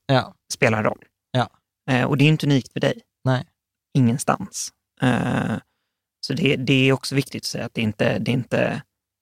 spelar 0.53 0.83
roll. 0.83 1.03
Ja. 1.31 1.49
Eh, 1.91 2.03
och 2.03 2.17
det 2.17 2.23
är 2.23 2.27
inte 2.29 2.45
unikt 2.45 2.73
för 2.73 2.79
dig. 2.79 3.01
Nej. 3.23 3.45
Ingenstans. 3.97 4.69
Eh, 5.01 5.55
så 6.25 6.33
det, 6.33 6.55
det 6.55 6.89
är 6.89 6.93
också 6.93 7.15
viktigt 7.15 7.41
att 7.41 7.47
säga 7.47 7.65
att 7.65 7.73
det 7.73 7.81
inte, 7.81 8.19
det 8.19 8.31
inte 8.31 8.81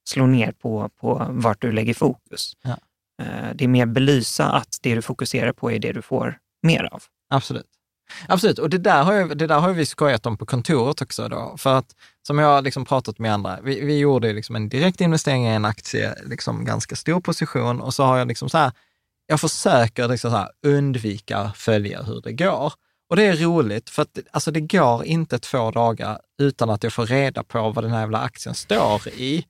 slår 0.09 0.27
ner 0.27 0.51
på, 0.51 0.89
på 0.89 1.27
vart 1.29 1.61
du 1.61 1.71
lägger 1.71 1.93
fokus. 1.93 2.53
Ja. 2.63 2.77
Eh, 3.21 3.55
det 3.55 3.63
är 3.63 3.67
mer 3.67 3.85
belysa 3.85 4.51
att 4.51 4.77
det 4.81 4.95
du 4.95 5.01
fokuserar 5.01 5.51
på 5.53 5.71
är 5.71 5.79
det 5.79 5.91
du 5.91 6.01
får 6.01 6.37
mer 6.63 6.83
av. 6.83 7.03
absolut. 7.29 7.67
Absolut, 8.27 8.59
och 8.59 8.69
det 8.69 8.77
där, 8.77 9.03
har 9.03 9.13
jag, 9.13 9.37
det 9.37 9.47
där 9.47 9.59
har 9.59 9.73
vi 9.73 9.85
skojat 9.85 10.25
om 10.25 10.37
på 10.37 10.45
kontoret 10.45 11.01
också. 11.01 11.27
Då, 11.27 11.55
för 11.57 11.77
att, 11.77 11.95
som 12.27 12.39
jag 12.39 12.47
har 12.47 12.61
liksom 12.61 12.85
pratat 12.85 13.19
med 13.19 13.33
andra, 13.33 13.59
vi, 13.63 13.85
vi 13.85 13.99
gjorde 13.99 14.33
liksom 14.33 14.55
en 14.55 14.69
direkt 14.69 15.01
investering 15.01 15.47
i 15.47 15.49
en 15.49 15.65
aktie, 15.65 16.15
liksom 16.25 16.65
ganska 16.65 16.95
stor 16.95 17.21
position, 17.21 17.81
och 17.81 17.93
så 17.93 18.03
har 18.03 18.17
jag 18.17 18.27
liksom 18.27 18.49
så 18.49 18.57
här, 18.57 18.71
jag 19.27 19.41
försöker 19.41 20.07
liksom 20.07 20.31
så 20.31 20.37
här 20.37 20.49
undvika 20.65 21.51
följa 21.55 22.03
hur 22.03 22.21
det 22.21 22.33
går. 22.33 22.73
Och 23.11 23.17
det 23.17 23.23
är 23.23 23.35
roligt, 23.35 23.89
för 23.89 24.01
att 24.01 24.17
alltså 24.31 24.51
det 24.51 24.59
går 24.61 25.05
inte 25.05 25.39
två 25.39 25.71
dagar 25.71 26.19
utan 26.41 26.69
att 26.69 26.83
jag 26.83 26.93
får 26.93 27.05
reda 27.05 27.43
på 27.43 27.69
vad 27.71 27.83
den 27.83 27.91
här 27.91 27.99
jävla 27.99 28.19
aktien 28.19 28.55
står 28.55 29.07
i. 29.07 29.45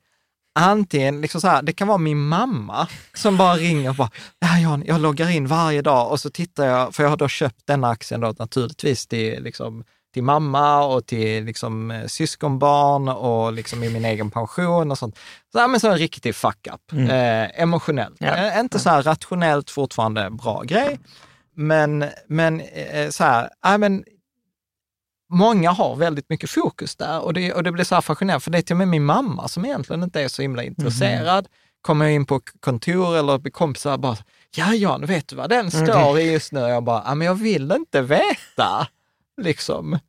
Antingen, 0.59 1.22
liksom 1.22 1.41
så 1.41 1.47
här, 1.47 1.62
det 1.62 1.74
kan 1.74 1.88
vara 1.88 1.97
min 1.97 2.18
mamma 2.28 2.88
som 3.14 3.38
bara 3.38 3.55
ringer 3.55 3.89
och 3.89 3.95
bara, 3.95 4.09
ja 4.39 4.59
Jan, 4.59 4.84
jag 4.88 5.01
loggar 5.01 5.30
in 5.30 5.47
varje 5.47 5.82
dag 5.82 6.12
och 6.12 6.20
så 6.20 6.30
tittar 6.30 6.66
jag, 6.66 6.95
för 6.95 7.03
jag 7.03 7.09
har 7.09 7.18
då 7.18 7.28
köpt 7.28 7.68
denna 7.68 7.89
aktien 7.89 8.22
då 8.22 8.34
naturligtvis 8.39 9.07
till, 9.07 9.43
liksom, 9.43 9.84
till 10.14 10.24
mamma 10.24 10.84
och 10.86 11.05
till 11.05 11.43
liksom, 11.45 11.91
eh, 11.91 12.07
syskonbarn 12.07 13.09
och 13.09 13.53
liksom 13.53 13.84
i 13.84 13.89
min 13.89 14.05
egen 14.05 14.32
pension 14.32 14.91
och 14.91 14.97
sånt. 14.97 15.18
Så, 15.51 15.57
ja, 15.59 15.68
men 15.68 15.80
så 15.80 15.91
en 15.91 15.97
riktig 15.97 16.36
fuck-up, 16.36 16.91
Mm. 16.91 17.09
eh, 17.09 17.62
emotionellt. 17.62 18.16
Ja. 18.20 18.36
Eh, 18.36 18.59
inte 18.59 18.80
så 18.80 18.89
här 18.89 19.03
rationellt 19.03 19.70
fortfarande 19.70 20.30
bra 20.30 20.62
grej, 20.64 20.99
men, 21.56 22.06
men 22.28 22.60
eh, 22.60 23.10
så 23.10 23.24
här, 23.24 23.49
ja, 23.62 23.78
men 23.78 24.04
många 25.30 25.72
har 25.72 25.95
väldigt 25.95 26.30
mycket 26.30 26.49
fokus 26.49 26.95
där 26.95 27.22
och 27.22 27.34
det, 27.34 27.54
och 27.54 27.64
det 27.64 27.72
blir 27.72 27.84
så 27.84 27.95
här 27.95 28.02
fascinerande, 28.02 28.39
för 28.43 28.52
det 28.52 28.58
är 28.58 28.62
till 28.62 28.74
och 28.74 28.78
med 28.78 28.88
min 28.88 29.06
mamma 29.06 29.47
som 29.47 29.66
egentligen 29.66 30.04
inte 30.04 30.22
är 30.22 30.28
så 30.28 30.41
himla 30.41 30.64
intresserad. 30.64 31.47
Kommer 31.82 32.06
jag 32.06 32.14
in 32.14 32.26
på 32.26 32.41
kontor 32.60 33.18
eller 33.18 33.49
kompisar 33.49 33.97
bara, 33.97 34.18
ja 34.56 34.74
Jan, 34.74 35.06
vet 35.06 35.28
du 35.28 35.36
vad 35.36 35.49
den 35.49 35.72
står 35.72 36.20
i 36.20 36.32
just 36.32 36.52
nu? 36.52 36.60
Jag 36.60 36.84
bara, 36.84 37.04
ja 37.06 37.16
men 37.16 37.28
jag 37.28 37.36
vill 37.36 37.72
inte 37.72 38.02
veta. 38.02 38.88
Liksom. 39.41 39.99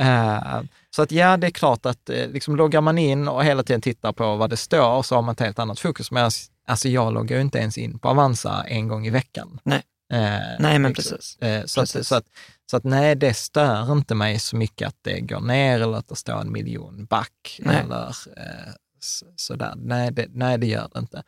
Eh, 0.00 0.62
så 0.90 1.02
att 1.02 1.12
ja, 1.12 1.36
det 1.36 1.46
är 1.46 1.50
klart 1.50 1.86
att 1.86 2.10
eh, 2.10 2.28
liksom 2.28 2.56
loggar 2.56 2.80
man 2.80 2.98
in 2.98 3.28
och 3.28 3.44
hela 3.44 3.62
tiden 3.62 3.80
tittar 3.80 4.12
på 4.12 4.36
vad 4.36 4.50
det 4.50 4.56
står 4.56 5.02
så 5.02 5.14
har 5.14 5.22
man 5.22 5.32
ett 5.32 5.40
helt 5.40 5.58
annat 5.58 5.80
fokus. 5.80 6.10
Men 6.10 6.30
alltså, 6.66 6.88
jag 6.88 7.12
loggar 7.12 7.36
ju 7.36 7.42
inte 7.42 7.58
ens 7.58 7.78
in 7.78 7.98
på 7.98 8.08
Avanza 8.08 8.64
en 8.68 8.88
gång 8.88 9.06
i 9.06 9.10
veckan. 9.10 9.60
Nej. 9.62 9.82
Eh, 10.12 10.18
Nej, 10.58 10.78
men 10.78 10.92
liksom. 10.92 11.16
precis. 11.16 11.38
Eh, 11.38 11.64
så, 11.64 11.80
att, 11.80 11.92
Precis. 11.92 12.08
så, 12.08 12.14
att, 12.14 12.24
så 12.70 12.76
att 12.76 12.84
nej, 12.84 13.14
det 13.14 13.34
stör 13.34 13.92
inte 13.92 14.14
mig 14.14 14.38
så 14.38 14.56
mycket 14.56 14.88
att 14.88 14.96
det 15.02 15.20
går 15.20 15.40
ner 15.40 15.80
eller 15.80 15.98
att 15.98 16.08
det 16.08 16.16
står 16.16 16.40
en 16.40 16.52
miljon 16.52 17.04
back 17.04 17.60
Nej. 17.62 17.76
eller 17.76 18.06
eh, 18.36 18.72
så, 19.00 19.26
sådär. 19.36 19.72
Nej 19.76 20.12
det, 20.12 20.26
nej, 20.30 20.58
det 20.58 20.66
gör 20.66 20.88
det 20.92 20.98
inte. 20.98 21.22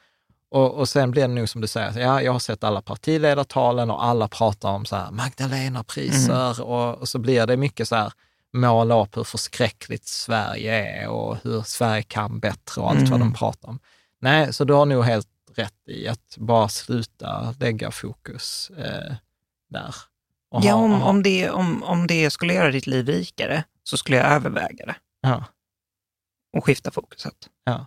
Och, 0.51 0.75
och 0.75 0.89
sen 0.89 1.11
blir 1.11 1.23
det 1.23 1.35
nog 1.35 1.49
som 1.49 1.61
du 1.61 1.67
säger, 1.67 2.01
ja, 2.01 2.23
jag 2.23 2.33
har 2.33 2.39
sett 2.39 2.65
alla 2.65 2.83
partiledartalen 2.83 3.91
och 3.91 4.05
alla 4.05 4.29
pratar 4.29 4.69
om 4.69 4.85
så 4.85 4.97
här 4.97 5.11
Magdalena-priser 5.11 6.51
Mm. 6.55 6.63
och, 6.71 6.95
och 6.99 7.09
så 7.09 7.19
blir 7.19 7.47
det 7.47 7.57
mycket 7.57 7.89
så 7.89 7.97
här 7.97 8.13
måla 8.53 9.03
upp 9.03 9.17
hur 9.17 9.25
förskräckligt 9.25 10.07
Sverige 10.07 11.03
är 11.03 11.09
och 11.09 11.37
hur 11.43 11.63
Sverige 11.63 12.03
kan 12.03 12.41
bättre 12.41 12.81
och 12.83 12.91
allt 12.91 12.99
vad 13.01 13.09
Mm. 13.09 13.21
de 13.21 13.35
pratar 13.35 13.69
om. 13.69 13.79
Nej, 14.21 14.53
så 14.53 14.65
du 14.65 14.73
har 14.75 14.87
nog 14.87 15.05
helt 15.05 15.29
rätt 15.59 15.89
i 15.89 16.09
att 16.09 16.37
bara 16.37 16.69
sluta 16.69 17.55
lägga 17.61 17.91
fokus 17.91 18.71
eh, 18.71 19.15
där. 19.71 19.95
Och 20.51 20.65
Ja, 20.65 20.75
om, 20.75 21.03
om, 21.03 21.23
det, 21.23 21.51
om, 21.51 21.83
om 21.83 22.07
det 22.07 22.31
skulle 22.31 22.55
göra 22.55 22.71
ditt 22.71 22.87
liv 22.87 23.07
rikare 23.09 23.65
så 23.83 23.97
skulle 23.97 24.17
jag 24.17 24.27
överväga 24.33 24.87
det 24.87 24.97
ja, 25.21 25.45
och 26.57 26.65
skifta 26.65 26.91
fokuset. 26.91 27.49
ja, 27.65 27.87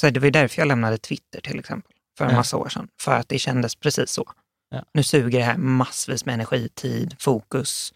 Så 0.00 0.10
det 0.10 0.20
var 0.20 0.24
ju 0.24 0.30
därför 0.30 0.58
jag 0.60 0.68
lämnade 0.68 0.98
Twitter 0.98 1.40
till 1.40 1.58
exempel, 1.58 1.92
för 2.18 2.24
en 2.24 2.30
Ja. 2.30 2.36
massa 2.36 2.56
år 2.56 2.68
sedan. 2.68 2.88
För 3.00 3.12
att 3.16 3.28
det 3.28 3.38
kändes 3.38 3.76
precis 3.76 4.10
så. 4.10 4.32
Nu 4.94 5.02
suger 5.02 5.38
det 5.38 5.44
här 5.44 5.56
massvis 5.56 6.24
med 6.24 6.32
energi, 6.34 6.68
tid, 6.68 7.16
fokus. 7.18 7.92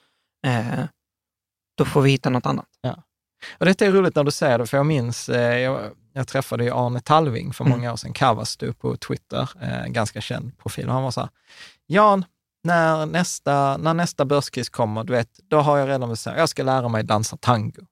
Eh, 0.46 0.84
då 1.76 1.84
får 1.84 2.02
vi 2.02 2.10
hitta 2.10 2.30
något 2.30 2.46
annat. 2.46 2.66
Och 3.58 3.66
detta 3.66 3.86
är 3.86 3.92
roligt 3.92 4.14
när 4.14 4.24
du 4.24 4.30
säger 4.30 4.58
det, 4.58 4.66
för 4.66 4.76
jag 4.76 4.86
minns, 4.86 5.28
eh, 5.28 5.58
jag, 5.58 5.92
jag 6.16 6.28
träffade 6.28 6.64
ju 6.64 6.70
Arne 6.74 7.00
Talving 7.00 7.52
för 7.52 7.64
Mm. 7.64 7.78
många 7.78 7.92
år 7.92 7.96
sedan, 7.96 8.12
Kavastu 8.12 8.72
på 8.72 8.96
Twitter, 8.96 9.48
eh, 9.62 9.86
ganska 9.86 10.20
känd 10.20 10.58
profil. 10.58 10.86
Och 10.88 10.94
han 10.94 11.02
var 11.02 11.10
så 11.10 11.20
här, 11.20 11.30
Jan, 11.86 12.24
när 12.64 13.06
nästa, 13.06 13.76
när 13.76 13.94
nästa 13.94 14.24
börskris 14.24 14.68
kommer, 14.68 15.04
du 15.04 15.12
vet, 15.12 15.28
då 15.50 15.60
har 15.60 15.78
jag 15.78 15.88
redan 15.88 16.08
bestämt, 16.08 16.38
jag 16.38 16.48
ska 16.48 16.62
lära 16.62 16.88
mig 16.88 17.02
dansa 17.04 17.36
tango. 17.40 17.86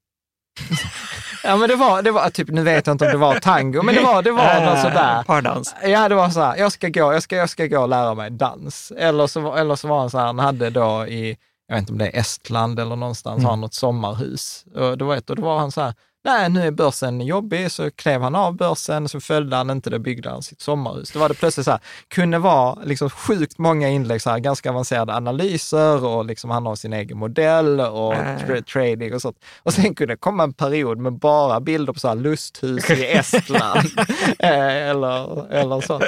ja, 1.45 1.57
men 1.57 1.69
det 1.69 1.77
var, 1.77 2.03
det 2.03 2.11
var 2.11 2.31
typ, 2.31 2.49
nu 2.49 2.63
vet 2.63 2.87
jag 2.87 2.95
inte 2.95 3.05
om 3.05 3.11
det 3.11 3.17
var 3.19 3.41
tango, 3.41 3.83
men 3.83 3.95
det 3.95 4.01
var, 4.01 4.23
det 4.23 4.33
var 4.33 4.67
något 4.67 4.81
sådär. 4.81 5.23
Pardans. 5.27 5.75
Ja, 5.83 6.09
det 6.09 6.15
var 6.15 6.31
så 6.31 6.41
här, 6.41 6.57
jag 6.57 6.73
ska 6.73 6.89
gå, 6.89 7.13
jag 7.13 7.23
ska, 7.23 7.37
jag 7.37 7.51
ska 7.51 7.67
gå 7.67 7.81
och 7.81 7.89
lära 7.89 8.15
mig 8.15 8.31
dans. 8.31 8.93
Eller 8.97 9.27
så, 9.27 9.55
eller 9.55 9.77
så 9.77 9.89
var 9.89 9.99
han 10.01 10.11
så 10.11 10.19
här, 10.19 10.27
han 10.27 10.39
hade 10.39 10.71
då 10.71 11.07
i, 11.07 11.37
jag 11.67 11.75
vet 11.75 11.81
inte 11.83 11.93
om 11.93 11.99
det 11.99 12.07
är 12.17 12.21
Estland 12.21 12.81
eller 12.81 12.97
någonstans, 12.97 13.39
Mm. 13.39 13.49
har 13.51 13.57
något 13.57 13.75
sommarhus. 13.75 14.65
Och 14.75 14.99
då, 14.99 15.07
vet, 15.07 15.31
och 15.31 15.37
då 15.37 15.43
var 15.43 15.59
han 15.59 15.73
så 15.73 15.81
här, 15.81 15.95
nej 16.25 16.49
nu 16.51 16.67
är 16.67 16.71
börsen 16.71 17.21
jobbig, 17.21 17.71
så 17.73 17.91
klev 17.91 18.23
han 18.23 18.35
av 18.35 18.57
börsen, 18.57 19.09
så 19.09 19.21
följde 19.21 19.57
han 19.57 19.71
inte 19.71 19.91
det, 19.91 19.99
byggde 19.99 20.31
han 20.31 20.43
sitt 20.43 20.61
sommarhus. 20.61 21.11
Då 21.13 21.19
var 21.19 21.29
det 21.29 21.35
plötsligt 21.35 21.65
så 21.65 21.71
här, 21.71 21.81
kunde 22.09 22.39
vara 22.39 22.79
liksom 22.85 23.11
sjukt 23.11 23.59
många 23.59 23.89
inlägg, 23.89 24.23
så 24.23 24.31
här, 24.31 24.39
ganska 24.39 24.71
avancerade 24.71 25.15
analyser 25.15 26.05
och 26.05 26.25
liksom 26.25 26.51
han 26.51 26.67
har 26.67 26.77
sin 26.77 26.93
egen 26.93 27.19
modell 27.19 27.81
och 27.81 28.15
tra- 28.15 28.63
trading 28.65 29.15
och 29.15 29.23
sånt. 29.23 29.39
Och 29.63 29.75
sen 29.75 29.95
kunde 29.95 30.13
det 30.15 30.19
komma 30.19 30.43
en 30.43 30.53
period 30.53 30.99
med 30.99 31.13
bara 31.13 31.61
bilder 31.61 31.93
på 31.93 32.01
så 32.01 32.09
här 32.09 32.15
lusthus 32.15 32.91
i 32.91 33.07
Estland 33.07 33.89
eh, 34.39 34.89
eller, 34.91 35.53
eller 35.53 35.81
så. 35.81 36.01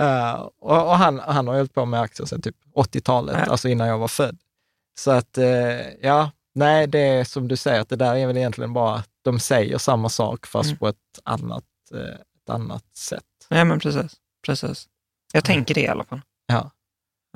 Eh, 0.00 0.32
och, 0.60 0.86
och 0.88 0.98
han, 0.98 1.18
han 1.26 1.48
har 1.48 1.54
hållit 1.54 1.74
på 1.74 1.84
med 1.84 2.00
aktier 2.00 2.26
sedan 2.26 2.42
typ 2.42 2.56
80-talet, 2.76 3.36
Ja. 3.38 3.50
alltså 3.52 3.68
innan 3.68 3.88
jag 3.88 3.98
var 3.98 4.08
född. 4.08 4.36
Så 4.98 5.10
att, 5.10 5.38
eh, 5.38 5.46
ja, 6.02 6.30
nej, 6.58 6.86
det 6.86 6.98
är 7.00 7.24
som 7.24 7.48
du 7.48 7.56
säger, 7.56 7.80
att 7.80 7.88
det 7.88 7.96
där 7.96 8.16
är 8.16 8.26
väl 8.26 8.36
egentligen 8.36 8.72
bara 8.72 8.94
att 8.94 9.08
de 9.24 9.40
säger 9.40 9.78
samma 9.78 10.08
sak 10.08 10.46
fast 10.46 10.66
Mm. 10.68 10.78
på 10.78 10.88
ett 10.88 10.96
annat, 11.24 11.64
eh, 11.94 12.00
ett 12.44 12.50
annat 12.50 12.84
sätt. 12.96 13.24
Ja, 13.48 13.64
men 13.64 13.80
precis. 13.80 14.12
precis. 14.46 14.86
Jag 15.32 15.44
tänker 15.44 15.74
det 15.74 15.80
i 15.80 15.88
alla 15.88 16.04
fall. 16.04 16.20
Ja. 16.46 16.70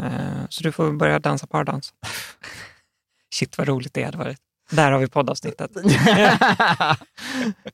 Eh, 0.03 0.47
så 0.49 0.63
du 0.63 0.73
får 0.73 0.93
börja 0.93 1.19
dansa 1.19 1.47
pardans. 1.47 1.95
Shit 3.35 3.59
vad 3.59 3.69
roligt 3.69 3.95
det 3.95 4.03
hade 4.05 4.19
varit. 4.19 4.39
Där 4.71 4.93
har 4.93 4.99
vi 4.99 5.09
poddavsnittet. 5.09 5.71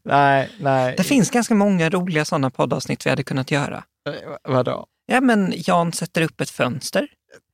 nej, 0.03 0.51
nej. 0.61 0.95
Det 0.97 1.05
finns 1.05 1.31
ganska 1.31 1.55
många 1.55 1.91
roliga 1.91 2.25
sådana 2.25 2.51
poddavsnitt 2.51 3.07
vi 3.07 3.11
hade 3.11 3.23
kunnat 3.23 3.51
göra. 3.51 3.85
Eh, 4.09 4.15
Vadå? 4.45 4.87
Ja, 5.07 5.21
men 5.21 5.53
Jan 5.57 5.93
sätter 5.93 6.23
upp 6.23 6.41
ett 6.41 6.51
fönster. 6.51 7.09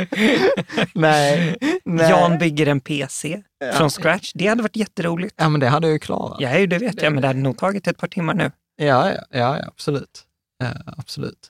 Nej, 0.94 1.56
nej. 1.84 2.10
Jan 2.10 2.38
bygger 2.38 2.66
en 2.66 2.80
PC 2.80 3.42
Ja. 3.58 3.72
från 3.72 3.90
scratch. 3.90 4.32
Det 4.34 4.46
hade 4.46 4.62
varit 4.62 4.76
jätteroligt. 4.76 5.34
Ja, 5.38 5.48
men 5.48 5.60
det 5.60 5.68
hade 5.68 5.86
jag 5.86 5.92
ju 5.92 5.98
klarat. 5.98 6.36
Ja, 6.40 6.66
det 6.66 6.78
vet 6.78 7.02
jag, 7.02 7.12
men 7.12 7.22
det 7.22 7.28
hade 7.28 7.40
nog 7.40 7.58
tagit 7.58 7.86
ett 7.86 7.98
par 7.98 8.08
timmar 8.08 8.34
nu. 8.34 8.50
Ja, 8.76 9.12
ja, 9.12 9.22
ja, 9.30 9.58
absolut. 9.66 10.22
Ja, 10.58 10.68
absolut. 10.98 11.48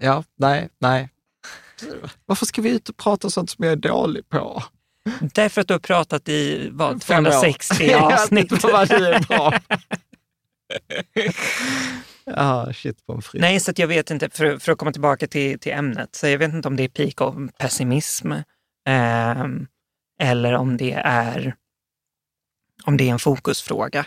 Ja, 0.00 0.24
nej, 0.36 0.68
nej. 0.80 1.08
Varför 2.26 2.46
ska 2.46 2.62
vi 2.62 2.70
ut 2.70 2.88
och 2.88 2.96
prata 2.96 3.30
sånt 3.30 3.50
som 3.50 3.64
jag 3.64 3.72
är 3.72 3.76
dålig 3.76 4.28
på? 4.28 4.62
Därför 5.20 5.60
att 5.60 5.68
du 5.68 5.74
har 5.74 5.78
pratat 5.78 6.28
i 6.28 6.68
vad, 6.72 7.02
Fem 7.02 7.26
år. 7.26 7.30
260 7.30 7.92
avsnitt. 7.94 8.52
Ja, 8.62 8.84
du 8.84 9.06
är 9.06 9.20
bra. 9.26 9.52
Ja, 12.36 12.72
shit 12.72 13.06
på 13.06 13.12
en 13.12 13.22
fri. 13.22 13.40
Nej, 13.40 13.60
så 13.60 13.72
jag 13.76 13.88
vet 13.88 14.10
inte, 14.10 14.30
för, 14.30 14.58
för 14.58 14.72
att 14.72 14.78
komma 14.78 14.92
tillbaka 14.92 15.26
till, 15.26 15.58
till 15.58 15.72
ämnet, 15.72 16.14
så 16.14 16.26
jag 16.26 16.38
vet 16.38 16.54
inte 16.54 16.68
om 16.68 16.76
det 16.76 16.82
är 16.82 16.88
peak 16.88 17.20
av 17.20 17.48
pessimism 17.58 18.32
ehm, 18.88 19.66
eller 20.20 20.52
om 20.52 20.76
det 20.76 20.92
är 21.04 21.56
om 22.84 22.96
det 22.96 23.08
är 23.08 23.12
en 23.12 23.18
fokusfråga. 23.18 24.06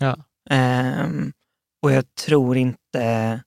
Ja. 0.00 0.24
Ehm, 0.50 1.32
och 1.82 1.92
jag 1.92 2.14
tror 2.14 2.56
inte... 2.56 3.42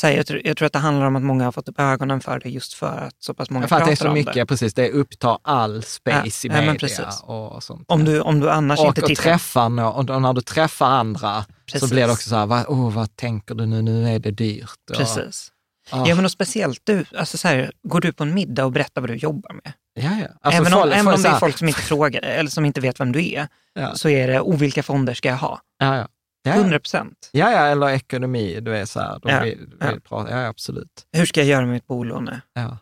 Så 0.00 0.06
här, 0.06 0.14
jag, 0.14 0.26
tror, 0.26 0.40
jag 0.44 0.56
tror 0.56 0.66
att 0.66 0.72
det 0.72 0.78
handlar 0.78 1.06
om 1.06 1.16
att 1.16 1.22
många 1.22 1.44
har 1.44 1.52
fått 1.52 1.68
upp 1.68 1.80
ögonen 1.80 2.20
för 2.20 2.40
det 2.40 2.48
just 2.50 2.72
för 2.74 2.86
att 2.98 3.14
så 3.18 3.34
pass 3.34 3.50
många 3.50 3.68
För 3.68 3.76
att 3.76 3.84
det 3.84 3.92
är 3.92 3.96
pratar 3.96 4.08
så 4.10 4.14
mycket, 4.14 4.34
det. 4.34 4.46
precis, 4.46 4.74
det 4.74 4.90
upptar 4.90 5.38
all 5.42 5.82
space 5.82 6.48
Ja, 6.48 6.54
i 6.54 6.56
ja, 6.56 6.60
media 6.62 6.74
precis. 6.78 7.20
och 7.22 7.62
sånt. 7.62 7.84
Om 7.88 8.04
du, 8.04 8.20
om 8.20 8.40
du 8.40 8.50
annars 8.50 8.80
och, 8.80 8.86
inte 8.86 9.00
och 9.00 9.06
tittar... 9.08 9.22
träffar 9.22 9.68
nå- 9.68 9.88
och, 9.88 10.10
och 10.10 10.22
när 10.22 10.32
du 10.32 10.40
träffar 10.40 10.86
andra 10.90 11.44
Precis. 11.72 11.88
så 11.88 11.94
blir 11.94 12.06
det 12.06 12.12
också 12.12 12.28
så 12.28 12.36
här, 12.36 12.46
vad, 12.46 12.66
oh, 12.66 12.92
vad 12.92 13.16
tänker 13.16 13.54
du 13.54 13.66
nu, 13.66 13.82
nu 13.82 14.08
är 14.14 14.18
det 14.18 14.30
dyrt. 14.30 14.70
Och, 14.90 14.96
Precis. 14.96 15.50
Ja, 15.90 16.14
men 16.14 16.24
och 16.24 16.30
speciellt 16.30 16.80
du, 16.84 17.04
alltså 17.18 17.38
så 17.38 17.48
här, 17.48 17.72
går 17.88 18.00
du 18.00 18.12
på 18.12 18.22
en 18.22 18.34
middag 18.34 18.64
och 18.64 18.72
berättar 18.72 19.00
vad 19.00 19.10
du 19.10 19.16
jobbar 19.16 19.52
med? 19.64 19.72
ja, 19.94 20.10
ja. 20.20 20.26
Alltså, 20.40 20.60
även 20.60 20.72
om, 20.74 20.80
folk- 20.82 20.94
även 20.94 21.14
om 21.14 21.22
det 21.22 21.28
är 21.28 21.38
folk 21.38 21.58
som 21.58 21.68
inte 21.68 21.80
frågar 21.80 22.20
eller 22.22 22.50
som 22.50 22.64
inte 22.64 22.80
vet 22.80 23.00
vem 23.00 23.12
du 23.12 23.28
är, 23.32 23.48
Ja. 23.74 23.94
så 23.94 24.08
är 24.08 24.28
det, 24.28 24.40
oh, 24.40 24.56
vilka 24.56 24.82
fonder 24.82 25.14
ska 25.14 25.28
jag 25.28 25.36
ha? 25.36 25.60
Ja, 25.78 25.96
ja. 25.96 26.08
Ja, 26.46 26.52
100 26.54 26.72
ja. 26.72 26.78
procent. 26.78 27.28
ja, 27.32 27.50
ja, 27.52 27.58
eller 27.66 27.88
ekonomi, 27.90 28.60
du 28.60 28.76
är 28.76 28.84
så 28.84 29.00
här, 29.00 29.18
de 29.22 29.30
Ja, 29.32 29.40
vill, 29.40 29.58
vill 29.58 29.76
ja. 29.80 29.92
prata, 30.08 30.30
ja, 30.30 30.46
absolut. 30.48 31.06
Hur 31.12 31.26
ska 31.26 31.40
jag 31.40 31.48
göra 31.48 31.60
med 31.60 31.72
mitt 31.74 31.86
bolåneavtal? 31.86 32.42
Ja. 32.54 32.78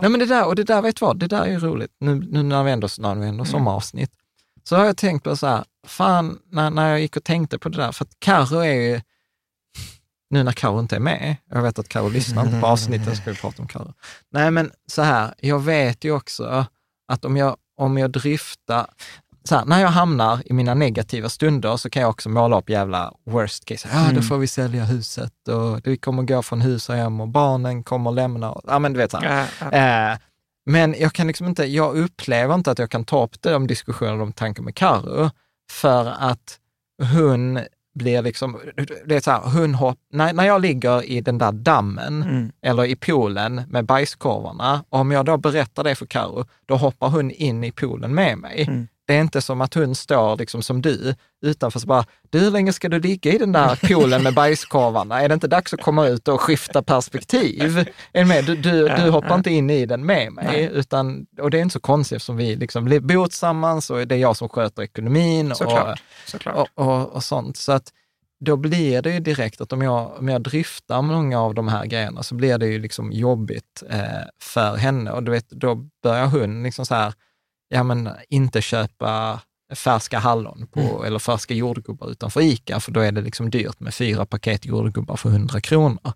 Nej, 0.00 0.10
men 0.10 0.20
det 0.20 0.26
där, 0.26 0.46
och 0.46 0.54
det 0.56 0.64
där, 0.64 0.82
vet 0.82 0.96
du 0.96 1.04
vad, 1.06 1.18
det 1.18 1.26
där 1.26 1.42
är 1.42 1.50
ju 1.50 1.58
roligt, 1.58 1.90
nu, 2.00 2.14
nu 2.14 2.42
när 2.42 2.62
vi 2.64 2.70
ändå, 2.70 2.88
när 2.98 3.14
vi 3.14 3.28
Mm. 3.28 3.44
sommaravsnitt, 3.46 4.10
så 4.64 4.76
har 4.76 4.84
jag 4.84 4.96
tänkt 4.96 5.24
på 5.24 5.36
så 5.36 5.46
här, 5.46 5.64
fan, 5.86 6.38
när, 6.50 6.70
när 6.70 6.88
jag 6.90 7.00
gick 7.00 7.16
och 7.16 7.24
tänkte 7.24 7.58
på 7.58 7.68
det 7.68 7.76
där, 7.76 7.92
för 7.92 8.04
att 8.04 8.16
Karo 8.18 8.58
är 8.58 8.72
ju, 8.72 9.00
nu 10.30 10.42
när 10.42 10.52
Karo 10.52 10.80
inte 10.80 10.96
är 10.96 11.00
med, 11.00 11.36
jag 11.50 11.62
vet 11.62 11.78
att 11.78 11.88
Karo 11.88 12.08
lyssnar 12.08 12.46
inte 12.46 12.60
på 12.60 12.66
avsnittet, 12.76 13.16
ska 13.16 13.30
vi 13.30 13.36
prata 13.36 13.62
om 13.62 13.68
Karo. 13.68 13.94
Nej, 14.30 14.50
men 14.50 14.70
så 14.86 15.02
här, 15.02 15.34
jag 15.38 15.58
vet 15.60 16.04
ju 16.04 16.12
också 16.12 16.66
att 17.08 17.24
om 17.24 17.36
jag, 17.36 17.56
om 17.76 17.98
jag 17.98 18.10
driftar, 18.10 18.86
så 19.44 19.54
här, 19.56 19.64
när 19.64 19.80
jag 19.80 19.88
hamnar 19.88 20.42
i 20.46 20.52
mina 20.52 20.74
negativa 20.74 21.28
stunder 21.28 21.76
så 21.76 21.90
kan 21.90 22.02
jag 22.02 22.10
också 22.10 22.28
måla 22.28 22.58
upp 22.58 22.70
jävla 22.70 23.12
worst 23.26 23.64
case. 23.64 23.88
Ja, 23.92 23.98
då 24.04 24.10
Mm. 24.10 24.22
får 24.22 24.38
vi 24.38 24.46
sälja 24.46 24.84
huset 24.84 25.48
och 25.48 25.80
vi 25.84 25.96
kommer 25.96 26.22
gå 26.22 26.42
från 26.42 26.60
hus 26.60 26.88
och 26.88 26.94
hem 26.94 27.20
och 27.20 27.28
barnen 27.28 27.82
kommer 27.84 28.12
lämna. 28.12 28.56
Ja, 28.66 28.78
men 28.78 28.92
du 28.92 28.98
vet 28.98 29.10
så 29.10 29.16
här. 29.18 29.48
Ja. 29.60 30.12
Eh, 30.12 30.18
men 30.66 30.94
jag 30.98 31.12
kan 31.12 31.26
liksom 31.26 31.46
inte, 31.46 31.64
jag 31.64 31.96
upplever 31.96 32.54
inte 32.54 32.70
att 32.70 32.78
jag 32.78 32.90
kan 32.90 33.04
ta 33.04 33.24
upp 33.24 33.42
de 33.42 33.66
diskussionerna 33.66 34.16
de 34.18 34.32
tankar 34.32 34.62
med 34.62 34.74
Karo 34.74 35.30
för 35.70 36.14
att 36.18 36.58
hon 37.14 37.60
blir 37.94 38.22
liksom, 38.22 38.58
det 39.06 39.16
är 39.16 39.20
så 39.20 39.30
här, 39.30 39.40
hon 39.40 39.74
hopp, 39.74 39.98
när, 40.12 40.32
när 40.32 40.44
jag 40.46 40.60
ligger 40.60 41.02
i 41.10 41.20
den 41.20 41.38
där 41.38 41.52
dammen 41.52 42.22
Mm. 42.22 42.52
eller 42.62 42.84
i 42.84 42.96
poolen 42.96 43.62
med 43.68 43.84
bajskorvarna, 43.84 44.84
om 44.88 45.10
jag 45.10 45.24
då 45.24 45.36
berättar 45.36 45.84
det 45.84 45.94
för 45.94 46.06
Karo, 46.06 46.44
då 46.66 46.76
hoppar 46.76 47.08
hon 47.08 47.30
in 47.30 47.64
i 47.64 47.72
poolen 47.72 48.14
med 48.14 48.38
mig. 48.38 48.62
Mm. 48.68 48.88
Det 49.10 49.14
är 49.16 49.20
inte 49.20 49.42
som 49.42 49.60
att 49.60 49.74
hon 49.74 49.94
står 49.94 50.36
liksom 50.36 50.62
som 50.62 50.82
du 50.82 51.14
utanför 51.42 51.80
så 51.80 51.86
bara, 51.86 52.04
du 52.30 52.38
hur 52.38 52.50
länge 52.50 52.72
ska 52.72 52.88
du 52.88 53.00
ligga 53.00 53.32
i 53.32 53.38
den 53.38 53.52
där 53.52 53.76
poolen 53.88 54.22
med 54.22 54.34
bajskorvarna? 54.34 55.22
Är 55.22 55.28
det 55.28 55.34
inte 55.34 55.48
dags 55.48 55.74
att 55.74 55.82
komma 55.82 56.06
ut 56.06 56.28
och 56.28 56.40
skifta 56.40 56.82
perspektiv? 56.82 57.78
Är 58.12 58.22
du, 58.22 58.24
med? 58.24 58.44
du, 58.44 58.56
du, 58.56 58.88
du 58.88 59.10
hoppar 59.10 59.34
inte 59.34 59.50
in 59.50 59.70
i 59.70 59.86
den 59.86 60.06
med 60.06 60.32
mig, 60.32 60.44
Nej. 60.46 60.70
utan, 60.72 61.26
och 61.40 61.50
det 61.50 61.58
är 61.58 61.62
inte 61.62 61.72
så 61.72 61.80
konstigt 61.80 62.16
eftersom 62.16 62.36
vi 62.36 62.56
liksom 62.56 62.88
li- 62.88 63.00
bor 63.00 63.26
tillsammans 63.26 63.90
och 63.90 64.06
det 64.06 64.14
är 64.14 64.18
jag 64.18 64.36
som 64.36 64.48
sköter 64.48 64.82
ekonomin 64.82 65.50
och, 65.50 65.56
Såklart. 65.56 66.02
Såklart. 66.26 66.56
och, 66.56 66.68
och, 66.86 67.08
och 67.12 67.24
sånt. 67.24 67.56
Så 67.56 67.72
att 67.72 67.88
då 68.44 68.56
blir 68.56 69.02
det 69.02 69.10
ju 69.12 69.20
direkt 69.20 69.60
att 69.60 69.72
om 69.72 69.82
jag, 69.82 70.18
om 70.18 70.28
jag 70.28 70.42
driftar 70.42 71.02
många 71.02 71.40
av 71.40 71.54
de 71.54 71.68
här 71.68 71.86
grejerna 71.86 72.22
så 72.22 72.34
blir 72.34 72.58
det 72.58 72.66
ju 72.66 72.78
liksom 72.78 73.12
jobbigt 73.12 73.82
eh, 73.90 74.00
för 74.42 74.76
henne 74.76 75.10
och 75.10 75.22
du 75.22 75.30
vet, 75.30 75.50
då 75.50 75.74
börjar 76.02 76.26
hon 76.26 76.62
liksom 76.62 76.86
så 76.86 76.94
här, 76.94 77.12
ja 77.70 77.82
men 77.82 78.08
inte 78.28 78.62
köpa 78.62 79.40
färska 79.74 80.18
hallon 80.18 80.66
på, 80.66 80.80
Mm. 80.80 81.04
eller 81.04 81.18
färska 81.18 81.54
jordgubbar 81.54 82.10
utanför 82.10 82.40
ICA, 82.40 82.80
för 82.80 82.92
då 82.92 83.00
är 83.00 83.12
det 83.12 83.20
liksom 83.20 83.50
dyrt 83.50 83.80
med 83.80 83.94
fyra 83.94 84.26
paket 84.26 84.64
jordgubbar 84.64 85.16
för 85.16 85.28
100 85.30 85.60
kronor. 85.60 86.12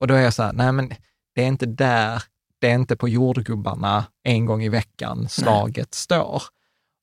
Och 0.00 0.06
då 0.06 0.14
är 0.14 0.20
jag 0.22 0.34
så 0.34 0.42
här, 0.42 0.52
nej 0.52 0.72
men 0.72 0.88
det 1.34 1.42
är 1.42 1.46
inte 1.46 1.66
där, 1.66 2.22
det 2.60 2.70
är 2.70 2.74
inte 2.74 2.96
på 2.96 3.08
jordgubbarna 3.08 4.04
en 4.24 4.46
gång 4.46 4.62
i 4.62 4.68
veckan 4.68 5.28
slaget 5.28 5.94
står. 5.94 6.42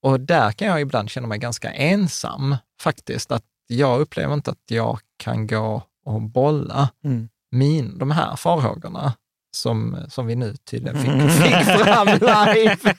Och 0.02 0.20
där 0.20 0.52
kan 0.52 0.68
jag 0.68 0.82
ibland 0.82 1.10
känna 1.10 1.28
mig 1.28 1.40
ganska 1.40 1.72
ensam 1.72 2.56
faktiskt, 2.82 3.32
att 3.32 3.44
jag 3.68 4.00
upplever 4.02 4.34
inte 4.34 4.52
att 4.52 4.64
jag 4.72 5.00
kan 5.18 5.48
gå 5.48 5.84
och 6.06 6.22
bolla 6.22 6.90
Mm. 7.06 7.30
min, 7.52 7.98
de 7.98 8.12
här 8.12 8.36
farhågorna 8.36 9.14
som, 9.56 10.06
som 10.10 10.28
vi 10.28 10.36
nu 10.36 10.56
tydligen 10.56 11.02
fick, 11.02 11.44
fick 11.44 11.54
fram 11.66 12.08
live 12.08 12.96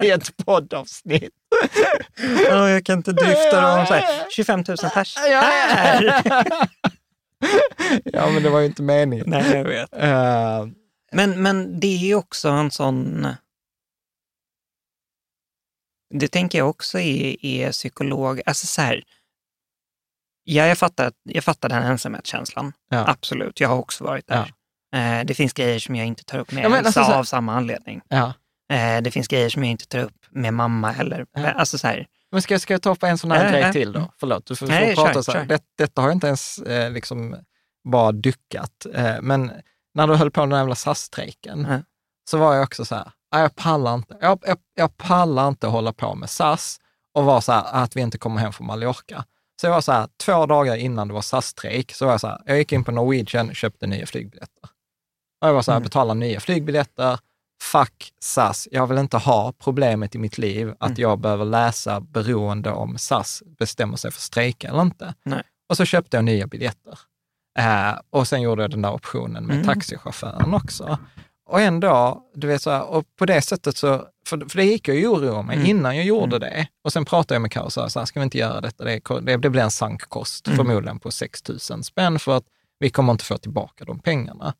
i 0.00 0.10
ett 0.10 0.36
poddavsnitt. 0.36 1.34
Ja, 2.48 2.70
jag 2.70 2.84
kan 2.84 2.98
inte 2.98 3.12
drifta 3.12 3.60
dem 3.60 3.86
så 3.86 3.94
här, 3.94 4.30
25 4.30 4.64
000 4.68 4.76
pers 4.94 5.16
här. 5.16 6.04
ja, 8.04 8.30
men 8.30 8.42
det 8.42 8.50
var 8.50 8.60
ju 8.60 8.66
inte 8.66 8.82
meningen. 8.82 9.24
Nej, 9.28 9.56
jag 9.56 9.64
vet. 9.64 9.92
Eh, 9.92 10.66
Men, 11.12 11.42
men 11.42 11.80
det 11.80 11.86
är 11.86 11.98
ju 11.98 12.14
också 12.14 12.48
en 12.48 12.70
sån... 12.70 13.26
Det 16.14 16.28
tänker 16.28 16.58
jag 16.58 16.68
också 16.70 16.98
är, 16.98 17.46
är 17.46 17.72
psykolog. 17.72 18.40
Alltså 18.46 18.66
så 18.66 18.82
här, 18.82 19.04
ja, 20.44 20.66
jag, 20.66 20.78
fattar, 20.78 21.12
jag 21.22 21.44
fattar 21.44 21.68
den 21.68 21.82
ensamhetskänslan. 21.82 22.72
Ja. 22.90 23.04
Absolut, 23.08 23.60
jag 23.60 23.68
har 23.68 23.76
också 23.76 24.04
varit 24.04 24.26
där. 24.26 24.52
Eh, 24.94 25.24
det 25.24 25.34
finns 25.34 25.52
grejer 25.52 25.78
som 25.78 25.96
jag 25.96 26.06
inte 26.06 26.24
tar 26.24 26.38
upp 26.38 26.52
med 26.52 26.64
Ja, 26.64 26.68
men 26.68 26.78
Elsa 26.86 27.00
alltså 27.00 27.12
här- 27.12 27.18
av 27.20 27.24
samma 27.24 27.54
anledning. 27.54 28.00
ja. 28.08 28.32
Eh, 28.72 29.02
det 29.02 29.10
finns 29.10 29.28
grejer 29.28 29.48
som 29.48 29.64
jag 29.64 29.70
inte 29.70 29.86
tar 29.86 29.98
upp 29.98 30.16
med 30.30 30.54
mamma 30.54 30.90
heller. 30.92 31.26
Ja. 31.32 31.50
Alltså 31.50 31.78
så 31.78 31.86
här, 31.86 32.06
Men 32.32 32.42
ska, 32.42 32.58
ska 32.58 32.74
jag 32.74 32.82
ta 32.82 32.90
upp 32.90 33.02
en 33.02 33.18
sån 33.18 33.30
här 33.30 33.44
Ja, 33.44 33.50
grej 33.50 33.60
ja. 33.60 33.72
till 33.72 33.92
då? 33.92 34.12
Förlåt, 34.20 34.46
du 34.46 34.56
får, 34.56 34.66
får 34.66 34.72
Nej, 34.72 34.94
prata 34.94 35.12
kör, 35.14 35.22
så 35.22 35.32
här. 35.32 35.38
kör. 35.40 35.46
Det, 35.46 35.62
detta 35.78 36.00
har 36.00 36.08
jag 36.08 36.16
inte 36.16 36.26
ens 36.26 36.58
eh, 36.58 36.90
liksom 36.90 37.36
bara 37.88 38.12
dyckat. 38.12 38.86
Eh, 38.94 39.14
men 39.22 39.52
när 39.94 40.06
du 40.06 40.14
höll 40.14 40.30
på 40.30 40.40
med 40.40 40.48
den 40.50 40.58
jävla 40.58 40.74
SAS-strejken, 40.74 41.82
så 42.30 42.38
var 42.38 42.54
jag 42.54 42.62
också 42.62 42.84
så 42.84 42.94
här, 42.94 43.10
"Nej, 43.32 43.42
jag 43.42 43.56
pallar 43.56 43.94
inte, 43.94 44.16
jag, 44.20 44.38
jag, 44.46 44.58
jag 44.74 44.96
pallar 44.96 45.48
inte 45.48 45.66
hålla 45.66 45.92
på 45.92 46.14
med 46.14 46.30
SAS 46.30 46.78
och 47.14 47.24
vara 47.24 47.40
så 47.40 47.52
här, 47.52 47.64
att 47.82 47.96
vi 47.96 48.00
inte 48.00 48.18
kommer 48.18 48.40
hem 48.40 48.52
från 48.52 48.66
Mallorca. 48.66 49.24
Så 49.60 49.66
jag 49.66 49.72
var 49.74 49.80
så 49.80 49.92
här, 49.92 50.08
två 50.24 50.46
dagar 50.46 50.76
innan 50.76 51.08
det 51.08 51.14
var 51.14 51.20
SAS-strejk, 51.22 51.92
så 51.92 52.04
var 52.04 52.12
jag 52.12 52.20
så 52.20 52.26
här, 52.28 52.40
jag 52.46 52.58
gick 52.58 52.72
in 52.72 52.84
på 52.84 52.92
Norwegian 52.92 53.48
och 53.48 53.56
köpte 53.56 53.86
nya 53.86 54.06
flygbiljetter. 54.06 54.68
Och 55.42 55.48
jag 55.48 55.54
var 55.54 55.62
så 55.62 55.70
här, 55.70 55.76
Mm. 55.76 55.84
betala 55.84 56.14
nya 56.14 56.40
flygbiljetter, 56.40 57.18
fuck 57.62 58.12
SAS, 58.20 58.68
jag 58.70 58.86
vill 58.86 58.98
inte 58.98 59.16
ha 59.16 59.52
problemet 59.58 60.14
i 60.14 60.18
mitt 60.18 60.38
liv 60.38 60.74
att 60.80 60.88
Mm. 60.90 61.00
jag 61.02 61.18
behöver 61.18 61.44
läsa 61.44 62.00
beroende 62.00 62.70
om 62.72 62.98
SAS 62.98 63.42
bestämmer 63.58 63.96
sig 63.96 64.10
för 64.10 64.18
att 64.18 64.22
strejka 64.22 64.68
eller 64.68 64.82
inte. 64.82 65.14
Nej. 65.24 65.42
Och 65.68 65.76
så 65.76 65.84
köpte 65.84 66.16
jag 66.16 66.24
nya 66.24 66.46
biljetter. 66.46 66.98
Eh, 67.58 67.92
och 68.10 68.28
sen 68.28 68.42
gjorde 68.42 68.62
jag 68.62 68.70
den 68.70 68.82
där 68.82 68.92
optionen 68.92 69.46
med 69.46 69.54
Mm. 69.56 69.66
taxichauffören 69.66 70.54
också. 70.54 70.98
Och 71.48 71.60
ändå, 71.60 72.22
du 72.34 72.46
vet 72.46 72.62
så 72.62 72.70
här, 72.70 72.82
och 72.90 73.04
på 73.18 73.26
det 73.26 73.42
sättet 73.42 73.76
så, 73.76 74.06
för, 74.26 74.48
för 74.48 74.56
det 74.56 74.64
gick 74.64 74.88
jag 74.88 74.96
ju 74.96 75.06
oroa 75.08 75.42
mig 75.42 75.56
Mm. 75.56 75.68
innan 75.68 75.96
jag 75.96 76.04
gjorde 76.06 76.36
Mm. 76.36 76.40
det. 76.50 76.66
Och 76.84 76.92
sen 76.92 77.04
pratade 77.04 77.34
jag 77.34 77.42
med 77.42 77.52
Karo 77.52 77.64
och 77.64 77.72
sa, 77.72 77.88
så 77.88 77.98
här, 77.98 78.06
ska 78.06 78.20
vi 78.20 78.24
inte 78.24 78.38
göra 78.38 78.60
detta? 78.60 78.84
Det, 78.84 79.00
det, 79.22 79.36
det 79.36 79.50
blir 79.50 79.62
en 79.62 79.70
sankkost, 79.70 80.46
Mm. 80.46 80.56
förmodligen 80.56 80.98
på 80.98 81.10
6 81.10 81.48
000 81.70 81.84
spänn, 81.84 82.18
för 82.18 82.36
att 82.36 82.44
vi 82.78 82.90
kommer 82.90 83.12
inte 83.12 83.24
få 83.24 83.38
tillbaka 83.38 83.84
de 83.84 83.98
pengarna. 83.98 84.54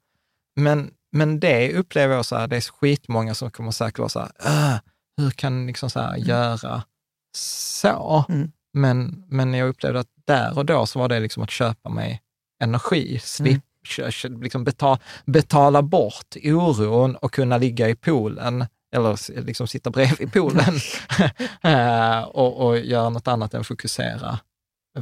Men, 0.56 0.90
men 1.12 1.40
det 1.40 1.72
upplever 1.76 2.14
jag 2.14 2.26
så 2.26 2.36
här, 2.36 2.46
det 2.46 2.56
är 2.56 2.60
skitmånga 2.60 3.34
som 3.34 3.50
kommer 3.50 3.70
säkert 3.70 3.98
vara 3.98 4.08
så 4.08 4.20
här, 4.20 4.32
"Äh, 4.74 4.80
hur 5.16 5.30
kan 5.30 5.66
liksom 5.66 5.90
så 5.90 6.00
här 6.00 6.16
göra 6.16 6.82
så? 7.36 8.24
Mm. 8.28 8.52
Men, 8.74 9.24
men 9.28 9.54
jag 9.54 9.68
upplevde 9.68 10.00
att 10.00 10.08
där 10.26 10.58
och 10.58 10.66
då 10.66 10.86
så 10.86 10.98
var 10.98 11.08
det 11.08 11.20
liksom 11.20 11.42
att 11.42 11.50
köpa 11.50 11.88
mig 11.88 12.22
energi, 12.62 13.18
slip, 13.18 13.62
kö- 13.84 14.28
liksom 14.40 14.64
betala, 14.64 14.98
betala 15.24 15.82
bort 15.82 16.36
oron 16.44 17.16
och 17.16 17.32
kunna 17.32 17.58
ligga 17.58 17.88
i 17.88 17.94
poolen 17.94 18.66
eller 18.94 19.40
liksom 19.42 19.66
sitta 19.66 19.90
bredvid 19.90 20.32
poolen 20.32 20.74
Eh, 21.62 22.22
och, 22.22 22.66
och 22.66 22.78
göra 22.78 23.08
något 23.10 23.28
annat 23.28 23.54
än 23.54 23.64
fokusera, 23.64 24.38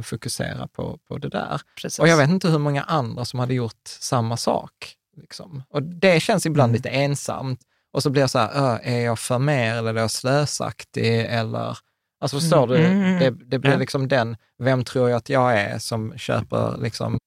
fokusera 0.03 0.67
på, 0.67 0.97
på 1.07 1.17
det 1.17 1.29
där. 1.29 1.61
precis. 1.81 1.99
Och 1.99 2.07
jag 2.07 2.17
vet 2.17 2.29
inte 2.29 2.49
hur 2.49 2.59
många 2.59 2.83
andra 2.83 3.25
som 3.25 3.39
hade 3.39 3.53
gjort 3.53 3.81
samma 3.85 4.37
sak. 4.37 4.95
Liksom. 5.21 5.63
Och 5.69 5.83
det 5.83 6.19
känns 6.19 6.45
ibland 6.45 6.69
Mm. 6.69 6.75
lite 6.75 6.89
ensamt. 6.89 7.59
Och 7.93 8.03
så 8.03 8.09
blir 8.09 8.21
jag 8.21 8.29
så 8.29 8.39
här, 8.39 8.51
"Ö, 8.53 8.79
är 8.83 8.99
jag 8.99 9.19
för 9.19 9.39
mer 9.39 9.75
eller 9.75 9.93
är 9.95 9.99
jag 9.99 10.11
slösaktig? 10.11 11.19
Eller, 11.21 11.77
alltså 12.21 12.39
förstår 12.39 12.67
du? 12.67 12.77
Mm, 12.77 13.01
mm, 13.03 13.19
Det, 13.19 13.45
det 13.45 13.59
blir 13.59 13.77
liksom 13.77 14.07
den, 14.07 14.37
vem 14.63 14.83
tror 14.83 15.09
jag 15.09 15.17
att 15.17 15.29
jag 15.29 15.53
är 15.59 15.79
som 15.79 16.17
köper 16.17 16.77
liksom 16.77 17.17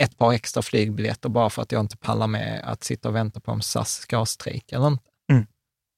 ett 0.00 0.18
par 0.18 0.32
extra 0.32 0.62
flygbiljetter 0.62 1.28
bara 1.28 1.50
för 1.50 1.62
att 1.62 1.72
jag 1.72 1.80
inte 1.80 1.96
pallar 1.96 2.26
med 2.26 2.62
att 2.64 2.84
sitta 2.84 3.08
och 3.08 3.14
vänta 3.14 3.40
på 3.40 3.52
om 3.52 3.60
SAS 3.62 3.92
ska 3.94 4.16
ha 4.16 4.26
strejk 4.26 4.72
eller 4.72 4.86
inte. 4.86 5.04
Mm. 5.32 5.46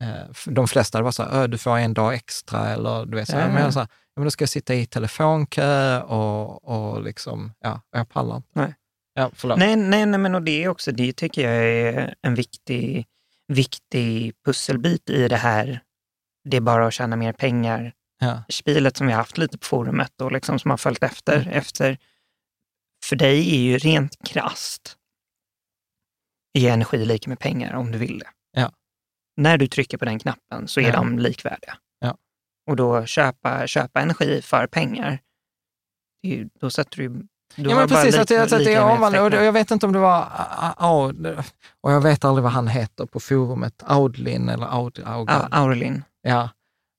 Eh, 0.02 0.26
De 0.46 0.68
flesta 0.68 1.02
var 1.02 1.10
så 1.12 1.22
här, 1.22 1.30
"Ö, 1.42 1.46
du 1.46 1.58
får 1.58 1.76
en 1.78 1.94
dag 1.94 2.14
extra 2.14 2.68
eller 2.68 3.06
du 3.06 3.16
vet, 3.16 3.28
så 3.28 3.36
här, 3.36 3.42
Ja, 3.42 3.48
men 3.48 3.56
jag 3.56 3.66
ja. 3.66 3.72
så 3.72 3.78
här, 3.80 3.88
ja, 3.90 4.20
men 4.20 4.24
då 4.24 4.30
ska 4.30 4.42
jag 4.42 4.48
sitta 4.48 4.74
i 4.74 4.86
telefonkö 4.86 6.00
och, 6.00 6.64
och 6.64 7.02
liksom, 7.02 7.52
ja, 7.60 7.80
jag 7.92 8.08
pallar 8.08 8.36
inte. 8.36 8.48
Nej. 8.52 8.74
Ja, 9.20 9.30
förlåt. 9.34 9.58
Nej, 9.58 9.76
nej, 9.76 10.06
nej, 10.06 10.20
men 10.20 10.34
och 10.34 10.42
det 10.42 10.68
också, 10.68 10.92
det 10.92 11.12
tycker 11.12 11.50
jag 11.50 11.64
är 11.64 12.14
en 12.22 12.34
viktig, 12.34 13.06
viktig 13.48 14.32
pusselbit 14.44 15.10
i 15.10 15.28
det 15.28 15.36
här. 15.36 15.80
Det 16.44 16.56
är 16.56 16.60
bara 16.60 16.86
att 16.86 16.94
tjäna 16.94 17.16
mer 17.16 17.32
pengar. 17.32 17.92
Ja. 18.18 18.42
Spilet 18.48 18.96
som 18.96 19.06
vi 19.06 19.12
har 19.12 19.18
haft 19.18 19.38
lite 19.38 19.58
på 19.58 19.66
forumet 19.66 20.20
och 20.20 20.32
liksom 20.32 20.58
som 20.58 20.70
har 20.70 20.78
följt 20.78 21.02
efter. 21.02 21.36
Mm. 21.36 21.48
efter. 21.48 21.98
För 23.04 23.16
dig 23.16 23.54
är 23.54 23.60
ju 23.60 23.78
rent 23.78 24.28
krasst 24.28 24.96
är 26.52 26.72
energi 26.72 27.04
lika 27.04 27.28
med 27.30 27.38
pengar 27.38 27.74
om 27.74 27.92
du 27.92 27.98
vill 27.98 28.18
det. 28.18 28.30
Ja. 28.52 28.72
När 29.36 29.58
du 29.58 29.66
trycker 29.66 29.98
på 29.98 30.04
den 30.04 30.18
knappen 30.18 30.68
så 30.68 30.80
är 30.80 30.84
Ja. 30.84 30.92
de 30.92 31.18
likvärdiga. 31.18 31.78
Ja. 31.98 32.16
Och 32.66 32.76
då 32.76 33.06
köpa, 33.06 33.66
köpa 33.66 34.00
energi 34.00 34.42
för 34.42 34.66
pengar, 34.66 35.18
ju, 36.22 36.48
då 36.60 36.70
sätter 36.70 36.96
du 36.96 37.28
du 37.56 37.70
Ja, 37.70 37.76
men 37.76 37.88
precis, 37.88 38.04
lika- 38.16 38.42
att 38.42 38.52
att 38.52 38.64
jag, 38.66 38.86
med 38.86 38.94
omvandlade, 38.94 39.38
och 39.38 39.44
jag 39.44 39.52
vet 39.52 39.70
inte 39.70 39.86
om 39.86 39.92
det 39.92 39.98
var, 39.98 40.26
ah, 40.76 41.12
och 41.80 41.92
jag 41.92 42.00
vet 42.00 42.24
aldrig 42.24 42.42
vad 42.42 42.52
han 42.52 42.68
heter 42.68 43.06
på 43.06 43.20
forumet, 43.20 43.82
Audlin 43.86 44.48
eller 44.48 44.66
Aud, 44.66 45.02
Augard. 45.06 45.42
Au- 45.42 45.48
Aurelin. 45.50 46.04
Ja, 46.22 46.48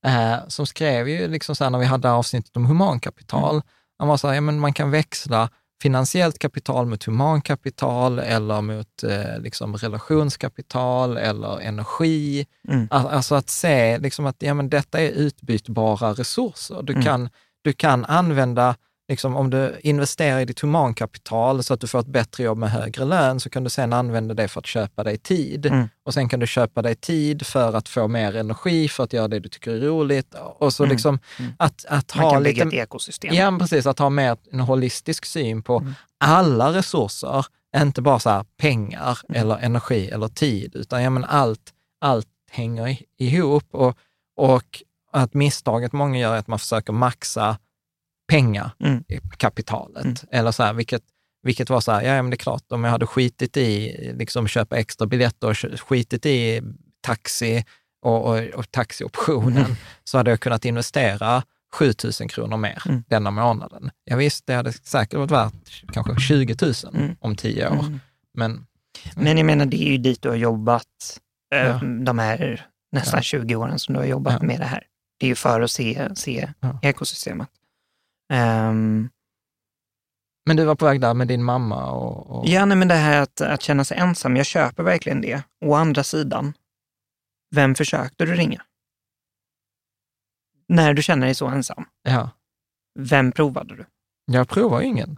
eh, 0.06 0.36
som 0.48 0.66
skrev 0.68 1.10
ju 1.10 1.28
liksom 1.28 1.56
så 1.56 1.64
här 1.64 1.72
när 1.72 1.80
vi 1.80 1.86
hade 1.86 2.12
avsnittet 2.12 2.56
om 2.58 2.66
humankapital, 2.66 3.56
Mm. 3.56 3.62
han 4.00 4.08
var 4.08 4.18
så 4.18 4.28
här, 4.28 4.36
ja 4.36 4.42
men 4.42 4.60
man 4.60 4.74
kan 4.74 4.92
växla 4.92 5.50
finansiellt 5.82 6.40
kapital 6.40 6.86
mot 6.86 7.04
humankapital 7.04 8.20
eller 8.20 8.62
mot 8.62 9.04
eh, 9.04 9.40
liksom 9.40 9.76
relationskapital 9.76 11.18
eller 11.18 11.60
energi. 11.62 12.46
Mm. 12.68 12.88
Al- 12.92 13.08
Alltså 13.08 13.36
att 13.36 13.50
se 13.50 13.98
liksom 13.98 14.26
att 14.26 14.36
ja, 14.40 14.54
men 14.54 14.70
detta 14.70 15.02
är 15.02 15.10
utbytbara 15.10 16.14
resurser. 16.14 16.82
Du, 16.84 16.94
Mm. 16.94 17.06
kan, 17.06 17.30
du 17.64 17.74
kan 17.74 18.06
använda, 18.06 18.76
liksom, 19.12 19.36
om 19.36 19.50
du 19.50 19.80
investerar 19.84 20.40
i 20.40 20.46
ditt 20.46 20.60
humankapital 20.60 21.64
så 21.64 21.74
att 21.74 21.82
du 21.82 21.88
får 21.88 22.00
ett 22.00 22.08
bättre 22.08 22.44
jobb 22.44 22.58
med 22.58 22.72
högre 22.72 23.06
lön, 23.06 23.40
så 23.40 23.50
kan 23.50 23.64
du 23.64 23.70
sen 23.70 23.94
använda 23.94 24.34
det 24.34 24.48
för 24.48 24.60
att 24.60 24.66
köpa 24.68 25.04
dig 25.04 25.18
tid. 25.18 25.66
Mm. 25.66 25.90
Och 26.06 26.14
sen 26.14 26.30
kan 26.30 26.40
du 26.40 26.48
köpa 26.48 26.82
dig 26.82 26.96
tid 26.96 27.46
för 27.46 27.74
att 27.74 27.90
få 27.90 28.08
mer 28.08 28.36
energi, 28.36 28.88
för 28.88 29.04
att 29.04 29.14
göra 29.14 29.28
det 29.28 29.40
du 29.40 29.50
tycker 29.50 29.72
är 29.72 29.80
roligt. 29.80 30.36
Och 30.60 30.74
så 30.74 30.84
Mm. 30.84 30.92
liksom 30.94 31.20
Mm. 31.40 31.52
att, 31.58 31.86
att 31.90 32.16
Man 32.16 32.24
ha 32.26 32.32
kan 32.34 32.44
bygga 32.44 32.64
lite... 32.66 32.78
ett 32.78 32.84
ekosystem. 32.84 33.34
Ja, 33.36 33.58
precis. 33.60 33.86
Att 33.86 34.00
ha 34.00 34.10
mer 34.10 34.38
en 34.52 34.60
holistisk 34.60 35.26
syn 35.26 35.64
på 35.64 35.78
Mm. 35.78 35.94
alla 36.20 36.74
resurser, 36.74 37.46
inte 37.78 38.02
bara 38.02 38.20
så 38.20 38.46
pengar 38.58 39.20
Mm. 39.30 39.42
eller 39.42 39.58
energi 39.58 40.10
eller 40.10 40.28
tid, 40.28 40.76
utan 40.76 41.04
ja, 41.04 41.10
men 41.10 41.26
allt, 41.26 41.74
allt 42.02 42.28
hänger 42.52 42.98
ihop. 43.18 43.66
Och, 43.72 43.98
och 44.38 44.82
att 45.14 45.34
misstaget 45.34 45.94
många 45.94 46.20
gör 46.20 46.34
är 46.34 46.38
att 46.38 46.48
man 46.48 46.60
försöker 46.60 46.94
maxa 46.94 47.58
pengar, 48.32 48.72
Mm. 48.80 49.04
Mm. 49.10 50.16
Eller 50.32 50.52
så 50.52 50.64
här, 50.64 50.74
vilket, 50.74 51.02
vilket 51.44 51.70
var 51.70 51.82
så 51.82 51.92
här, 51.92 52.02
ja 52.02 52.16
ja, 52.16 52.22
men 52.22 52.30
det 52.30 52.36
är 52.36 52.38
klart, 52.38 52.64
om 52.70 52.84
jag 52.84 52.92
hade 52.92 53.06
skitit 53.08 53.58
i 53.58 53.96
liksom 54.18 54.48
köpa 54.48 54.78
extra 54.78 55.08
biljetter 55.08 55.48
och 55.50 55.58
skitit 55.80 56.26
i 56.26 56.62
taxi 57.02 57.66
och, 58.06 58.26
och, 58.26 58.40
och 58.40 58.72
taxioptionen, 58.72 59.66
Mm. 59.66 59.76
så 60.04 60.18
hade 60.18 60.30
jag 60.32 60.40
kunnat 60.40 60.66
investera 60.66 61.44
7 61.74 61.92
000 62.22 62.30
kronor 62.30 62.58
mer 62.58 62.84
Mm. 62.86 63.04
denna 63.08 63.32
månaden. 63.32 63.92
Jag 64.04 64.18
visst, 64.18 64.46
det 64.48 64.54
hade 64.54 64.74
säkert 64.74 65.14
varit 65.20 65.32
värt 65.32 65.84
kanske 65.94 66.16
20 66.20 66.56
000 66.62 66.74
Mm. 66.94 67.16
om 67.20 67.36
tio 67.36 67.68
år, 67.70 67.80
Mm. 67.86 68.00
men 68.38 68.66
Men 69.16 69.38
jag 69.38 69.46
menar, 69.46 69.66
det 69.66 69.78
är 69.84 69.92
ju 69.92 69.98
dit 69.98 70.22
du 70.22 70.30
har 70.30 70.36
jobbat 70.36 71.20
eh, 71.56 71.60
Ja. 71.60 71.80
de 72.06 72.20
här 72.20 72.66
nästan 72.92 73.18
Ja. 73.18 73.22
20 73.24 73.56
åren 73.56 73.80
som 73.80 73.94
du 73.94 74.00
har 74.00 74.08
jobbat 74.08 74.38
Ja. 74.42 74.48
med 74.48 74.60
det 74.60 74.66
här. 74.66 74.84
Det 75.20 75.26
är 75.26 75.28
ju 75.30 75.36
för 75.36 75.62
att 75.62 75.72
se, 75.72 76.10
se 76.16 76.50
Ja. 76.60 76.80
ekosystemet. 76.82 77.48
Ehm, 78.32 79.10
Men 80.46 80.58
du 80.58 80.66
var 80.66 80.76
på 80.76 80.86
väg 80.86 81.02
där 81.02 81.14
med 81.14 81.28
din 81.28 81.44
mamma 81.44 81.92
och... 81.92 82.30
och 82.30 82.48
ja, 82.48 82.66
nej, 82.66 82.78
men 82.78 82.88
det 82.88 82.96
här 82.96 83.22
att, 83.22 83.42
att 83.42 83.62
känna 83.62 83.84
sig 83.84 83.98
ensam, 83.98 84.36
jag 84.38 84.46
köper 84.46 84.84
verkligen 84.84 85.22
det. 85.22 85.44
Å 85.66 85.74
andra 85.74 86.04
sidan, 86.04 86.54
vem 87.56 87.76
försökte 87.76 88.26
du 88.26 88.36
ringa? 88.36 88.62
När 90.68 90.94
du 90.94 91.02
känner 91.02 91.26
dig 91.26 91.36
så 91.36 91.48
ensam, 91.48 91.86
ja. 92.04 92.30
vem 93.00 93.32
provade 93.32 93.76
du? 93.76 93.86
Jag 94.26 94.50
provar 94.50 94.82
ingen. 94.82 95.18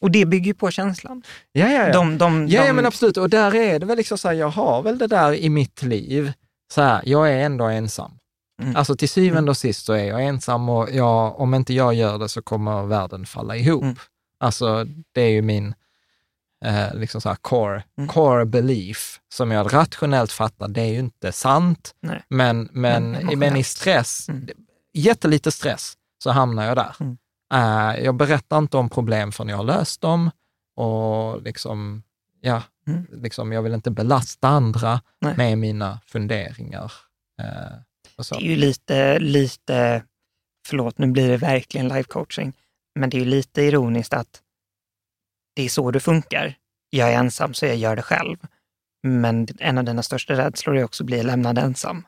Och 0.00 0.10
det 0.10 0.26
bygger 0.26 0.46
ju 0.46 0.54
på 0.54 0.70
känslan. 0.70 1.22
Ja, 1.52 1.68
ja, 1.68 1.86
ja. 1.86 1.92
De, 1.92 2.18
de, 2.18 2.48
ja, 2.48 2.60
de, 2.60 2.66
ja, 2.66 2.72
men 2.72 2.86
absolut. 2.86 3.16
Och 3.16 3.30
där 3.30 3.54
är 3.54 3.78
det 3.78 3.86
väl 3.86 3.96
liksom 3.96 4.18
så 4.18 4.28
här, 4.28 4.34
jag 4.34 4.48
har 4.48 4.82
väl 4.82 4.98
det 4.98 5.06
där 5.06 5.34
i 5.34 5.48
mitt 5.48 5.82
liv, 5.82 6.32
så 6.74 6.82
här, 6.82 7.02
jag 7.04 7.32
är 7.32 7.38
ändå 7.38 7.64
ensam. 7.64 8.18
Mm. 8.62 8.76
Alltså 8.76 8.96
till 8.96 9.08
syvende 9.08 9.50
och 9.50 9.56
sist 9.56 9.84
så 9.86 9.92
är 9.92 10.04
jag 10.04 10.24
ensam 10.24 10.68
och 10.68 10.90
jag, 10.92 11.40
om 11.40 11.54
inte 11.54 11.74
jag 11.74 11.94
gör 11.94 12.18
det 12.18 12.28
så 12.28 12.42
kommer 12.42 12.82
världen 12.86 13.26
falla 13.26 13.56
ihop. 13.56 13.82
Mm. 13.82 13.96
Alltså 14.40 14.84
det 15.12 15.20
är 15.20 15.28
ju 15.30 15.42
min 15.42 15.74
eh, 16.64 16.94
liksom 16.94 17.20
så 17.20 17.34
core, 17.40 17.82
Mm. 17.98 18.08
core 18.08 18.44
belief 18.46 19.20
som 19.34 19.50
jag 19.50 19.74
rationellt 19.74 20.32
fattar, 20.32 20.68
det 20.68 20.80
är 20.80 20.86
ju 20.92 20.98
inte 20.98 21.32
sant, 21.32 21.94
Nej. 22.00 22.22
men, 22.28 22.68
men, 22.72 23.10
Men 23.10 23.38
men, 23.38 23.56
i 23.56 23.62
stress, 23.64 24.28
Mm. 24.28 24.48
jättelite 24.92 25.50
stress, 25.52 25.92
så 26.22 26.30
hamnar 26.30 26.64
jag 26.66 26.76
där. 26.76 26.96
Mm. 27.00 27.18
Eh, 27.54 28.04
jag 28.04 28.14
berättar 28.14 28.58
inte 28.58 28.76
om 28.76 28.88
problem 28.88 29.32
förrän 29.32 29.48
jag 29.48 29.56
har 29.56 29.64
löst 29.64 30.00
dem 30.00 30.30
och 30.76 31.42
liksom, 31.42 32.02
ja, 32.40 32.62
Mm. 32.86 33.06
liksom, 33.12 33.52
jag 33.52 33.62
vill 33.62 33.74
inte 33.74 33.90
belasta 33.90 34.48
andra 34.48 35.00
Nej. 35.20 35.34
med 35.36 35.58
mina 35.58 36.00
funderingar. 36.06 36.92
Eh. 37.40 37.78
Det 38.38 38.46
är 38.46 38.50
ju 38.50 38.56
lite, 38.56 39.18
lite, 39.18 40.02
förlåt 40.66 40.98
nu 40.98 41.06
blir 41.06 41.28
det 41.28 41.36
verkligen 41.36 41.88
life 41.88 42.08
coaching, 42.08 42.52
men 42.94 43.10
det 43.10 43.16
är 43.16 43.18
ju 43.18 43.24
lite 43.24 43.62
ironiskt 43.62 44.14
att 44.14 44.42
det 45.56 45.62
är 45.62 45.68
så 45.68 45.90
det 45.90 46.00
funkar. 46.00 46.54
Jag 46.90 47.12
är 47.12 47.18
ensam 47.18 47.54
så 47.54 47.66
jag 47.66 47.76
gör 47.76 47.96
det 47.96 48.02
själv. 48.02 48.36
Men 49.02 49.46
en 49.58 49.78
av 49.78 49.84
dina 49.84 50.02
största 50.02 50.34
rädslor 50.34 50.76
är 50.76 50.84
också 50.84 51.02
att 51.02 51.06
bli 51.06 51.22
lämnad 51.22 51.58
ensam. 51.58 52.06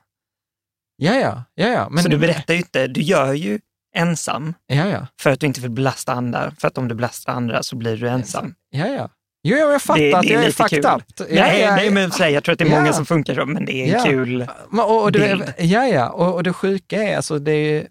Ja, 0.96 1.14
ja, 1.14 1.44
ja, 1.54 1.68
ja. 1.68 1.88
Men, 1.90 2.02
så 2.02 2.08
du 2.08 2.18
berättar 2.18 2.54
ju 2.54 2.60
inte, 2.60 2.86
du 2.86 3.00
gör 3.00 3.32
ju 3.32 3.60
ensam 3.94 4.54
Ja, 4.66 4.88
ja, 4.88 5.06
för 5.20 5.30
att 5.30 5.40
du 5.40 5.46
inte 5.46 5.60
vill 5.60 5.70
belasta 5.70 6.12
andra. 6.12 6.50
För 6.50 6.68
att 6.68 6.78
om 6.78 6.88
du 6.88 6.94
belastar 6.94 7.32
andra 7.32 7.62
så 7.62 7.76
blir 7.76 7.96
du 7.96 8.08
ensam. 8.08 8.54
ja, 8.70 8.86
ja. 8.86 9.10
Jo, 9.42 9.56
jag 9.56 9.82
fattar 9.82 10.00
Det- 10.00 10.14
att 10.14 10.22
det 10.22 10.28
är 10.28 10.32
jag 10.34 10.42
är 10.42 10.46
lite 10.46 10.62
fucked 10.62 10.84
kul. 10.84 10.92
up. 11.26 11.30
Nej, 11.30 11.60
ja, 11.60 11.76
nej, 11.76 11.90
men 11.90 12.10
jag 12.32 12.44
tror 12.44 12.52
att 12.52 12.58
det 12.58 12.64
är 12.64 12.68
Ja. 12.70 12.78
många 12.80 12.92
som 12.92 13.06
funkar 13.06 13.34
så, 13.34 13.46
men 13.46 13.64
det 13.64 13.72
är 13.72 13.84
en 13.84 13.90
Ja. 13.90 14.04
kul... 14.04 14.46
Och, 14.72 15.02
och 15.02 15.12
det, 15.12 15.18
bild. 15.18 15.54
ja, 15.58 15.86
ja. 15.86 16.08
Och, 16.10 16.34
och 16.34 16.42
det 16.42 16.52
sjuka 16.52 17.02
är, 17.02 17.16
alltså, 17.16 17.38
det 17.38 17.52
är 17.52 17.88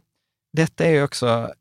detta 0.54 0.86
är 0.86 0.90
ju 0.92 1.04
också, 1.04 1.54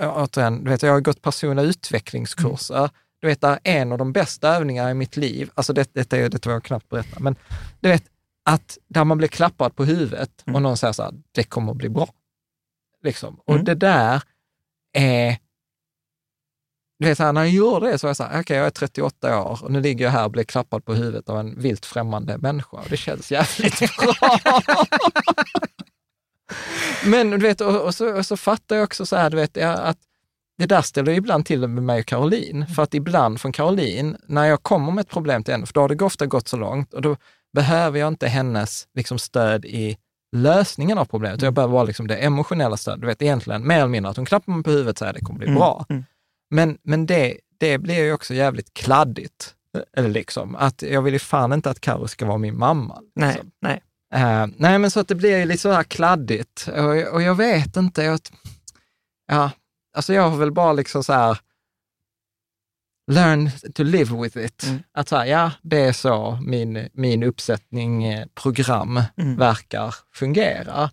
återigen, 0.00 0.64
du 0.64 0.70
vet, 0.70 0.82
jag 0.82 0.92
har 0.92 1.00
gått 1.00 1.22
personliga 1.22 1.66
utvecklingskurser. 1.66 2.78
Mm. 2.78 2.88
Du 3.20 3.26
vet, 3.28 3.44
en 3.64 3.92
av 3.92 3.98
de 3.98 4.12
bästa 4.12 4.48
övningarna 4.56 4.90
i 4.90 4.94
mitt 4.94 5.16
liv, 5.16 5.50
alltså 5.54 5.72
det, 5.72 5.94
detta, 5.94 6.16
är, 6.16 6.28
detta 6.28 6.48
var 6.48 6.54
jag 6.54 6.64
knappt 6.64 6.88
berätta, 6.88 7.20
men 7.20 7.36
du 7.80 7.88
vet, 7.88 8.04
att 8.44 8.78
där 8.88 9.04
man 9.04 9.18
blir 9.18 9.28
klappad 9.28 9.76
på 9.76 9.84
huvudet 9.84 10.30
och 10.42 10.48
Mm. 10.48 10.62
någon 10.62 10.76
säger 10.76 10.92
så 10.92 11.02
här, 11.02 11.12
det 11.32 11.42
kommer 11.44 11.70
att 11.72 11.78
bli 11.78 11.88
bra. 11.88 12.08
Liksom. 13.02 13.40
Och 13.46 13.54
Mm. 13.54 13.64
det 13.64 13.74
där 13.74 14.22
är, 14.96 15.36
du 16.98 17.06
vet, 17.06 17.16
så 17.18 17.24
här, 17.24 17.32
när 17.32 17.40
jag 17.40 17.50
gjorde 17.50 17.86
det 17.90 17.98
så 17.98 18.06
var 18.06 18.08
jag 18.08 18.16
så 18.16 18.24
här, 18.24 18.40
okej, 18.40 18.56
jag 18.56 18.66
är 18.66 18.70
38 18.70 19.40
år 19.42 19.58
och 19.64 19.70
nu 19.70 19.80
ligger 19.80 20.04
jag 20.04 20.12
här 20.12 20.24
och 20.24 20.30
blir 20.30 20.44
klappad 20.44 20.84
på 20.84 20.94
huvudet 20.94 21.28
av 21.28 21.38
en 21.38 21.60
vilt 21.60 21.86
främmande 21.86 22.38
människa 22.38 22.76
och 22.76 22.86
det 22.90 22.96
känns 22.96 23.32
jävligt 23.32 23.78
bra. 23.78 24.14
Men 27.04 27.30
du 27.30 27.36
vet, 27.38 27.60
och, 27.60 27.80
och, 27.80 27.94
så, 27.94 28.16
och 28.16 28.26
så 28.26 28.36
fattar 28.36 28.76
jag 28.76 28.84
också 28.84 29.06
så 29.06 29.16
här, 29.16 29.30
du 29.30 29.36
vet, 29.36 29.56
att 29.58 29.98
det 30.58 30.66
där 30.66 30.82
ställer 30.82 31.12
ibland 31.12 31.46
till 31.46 31.60
det 31.60 31.68
med 31.68 31.82
mig 31.82 32.00
och 32.00 32.06
Caroline. 32.06 32.66
För 32.66 32.82
att 32.82 32.94
ibland 32.94 33.40
från 33.40 33.52
Caroline, 33.52 34.16
när 34.26 34.44
jag 34.44 34.62
kommer 34.62 34.92
med 34.92 35.02
ett 35.02 35.08
problem 35.08 35.44
till 35.44 35.54
henne, 35.54 35.66
för 35.66 35.74
då 35.74 35.80
har 35.80 35.88
det 35.88 36.04
ofta 36.04 36.26
gått 36.26 36.48
så 36.48 36.56
långt 36.56 36.94
och 36.94 37.02
då 37.02 37.16
behöver 37.54 37.98
jag 37.98 38.08
inte 38.08 38.26
hennes 38.28 38.86
liksom, 38.94 39.18
stöd 39.18 39.64
i 39.64 39.96
lösningen 40.36 40.98
av 40.98 41.04
problemet. 41.04 41.42
Jag 41.42 41.54
behöver 41.54 41.72
bara 41.72 41.84
liksom, 41.84 42.06
det 42.06 42.16
emotionella 42.16 42.76
stödet. 42.76 43.00
Du 43.00 43.06
vet 43.06 43.22
egentligen 43.22 43.66
mer 43.66 43.76
eller 43.76 43.88
mindre 43.88 44.10
att 44.10 44.16
hon 44.16 44.26
klappar 44.26 44.52
mig 44.52 44.62
på 44.64 44.70
huvudet 44.70 44.92
och 44.92 44.98
säger 44.98 45.10
att 45.10 45.16
det 45.18 45.24
kommer 45.24 45.38
bli 45.38 45.46
Mm, 45.48 45.58
bra. 45.58 45.86
mm. 45.88 46.04
Men, 46.50 46.78
men 46.82 47.06
det, 47.06 47.38
det 47.58 47.78
blir 47.78 48.04
ju 48.04 48.12
också 48.12 48.34
jävligt 48.34 48.74
kladdigt. 48.74 49.54
Eller 49.96 50.08
liksom, 50.08 50.56
att 50.56 50.82
jag 50.82 51.02
vill 51.02 51.12
ju 51.12 51.18
fan 51.18 51.52
inte 51.52 51.70
att 51.70 51.80
Karo 51.80 52.08
ska 52.08 52.26
vara 52.26 52.38
min 52.38 52.58
mamma. 52.58 53.00
Nej, 53.14 53.32
Liksom. 53.34 53.50
nej. 53.60 53.82
Eh, 54.14 54.46
nej, 54.56 54.78
men 54.78 54.90
så 54.90 55.00
att 55.00 55.08
det 55.08 55.14
blir 55.14 55.38
ju 55.38 55.44
lite 55.44 55.60
så 55.62 55.72
här 55.72 55.82
kladdigt. 55.84 56.68
Och, 56.68 57.12
och 57.14 57.22
jag 57.22 57.34
vet 57.34 57.76
inte, 57.76 58.02
jag, 58.02 58.20
ja, 59.26 59.50
alltså 59.96 60.14
jag 60.14 60.30
har 60.30 60.36
väl 60.36 60.52
bara 60.52 60.72
liksom 60.72 61.04
så 61.04 61.12
här, 61.12 61.38
learn 63.12 63.50
to 63.74 63.82
live 63.82 64.22
with 64.22 64.38
it. 64.38 64.64
Mm. 64.66 64.82
Att 64.92 65.08
så 65.08 65.16
här, 65.16 65.26
ja, 65.26 65.50
det 65.62 65.80
är 65.80 65.92
så 65.92 66.38
min, 66.42 66.88
min 66.92 67.22
uppsättning 67.22 68.04
eh, 68.04 68.26
program 68.34 69.00
Mm. 69.16 69.36
verkar 69.36 69.94
fungera. 70.14 70.90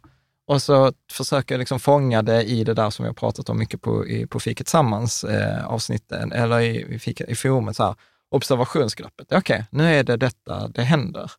Och 0.51 0.61
så 0.61 0.93
försöker 1.11 1.55
jag 1.55 1.59
liksom 1.59 1.79
fånga 1.79 2.21
det 2.21 2.43
i 2.43 2.63
det 2.63 2.73
där 2.73 2.89
som 2.89 3.05
jag 3.05 3.15
pratat 3.17 3.49
om 3.49 3.57
mycket 3.57 3.81
på, 3.81 4.07
i, 4.07 4.25
på 4.27 4.39
Fiket 4.39 4.67
Sammans 4.67 5.23
eh, 5.23 5.65
avsnitten, 5.67 6.31
eller 6.31 6.59
i, 6.59 6.93
i, 6.95 6.99
fika, 6.99 7.25
i 7.25 7.35
forumet, 7.35 7.75
så 7.75 7.83
här, 7.83 7.95
observationsgreppet. 8.31 9.31
Okej, 9.31 9.65
nu 9.71 9.93
är 9.95 10.03
det 10.03 10.17
detta 10.17 10.67
det 10.67 10.81
händer. 10.83 11.31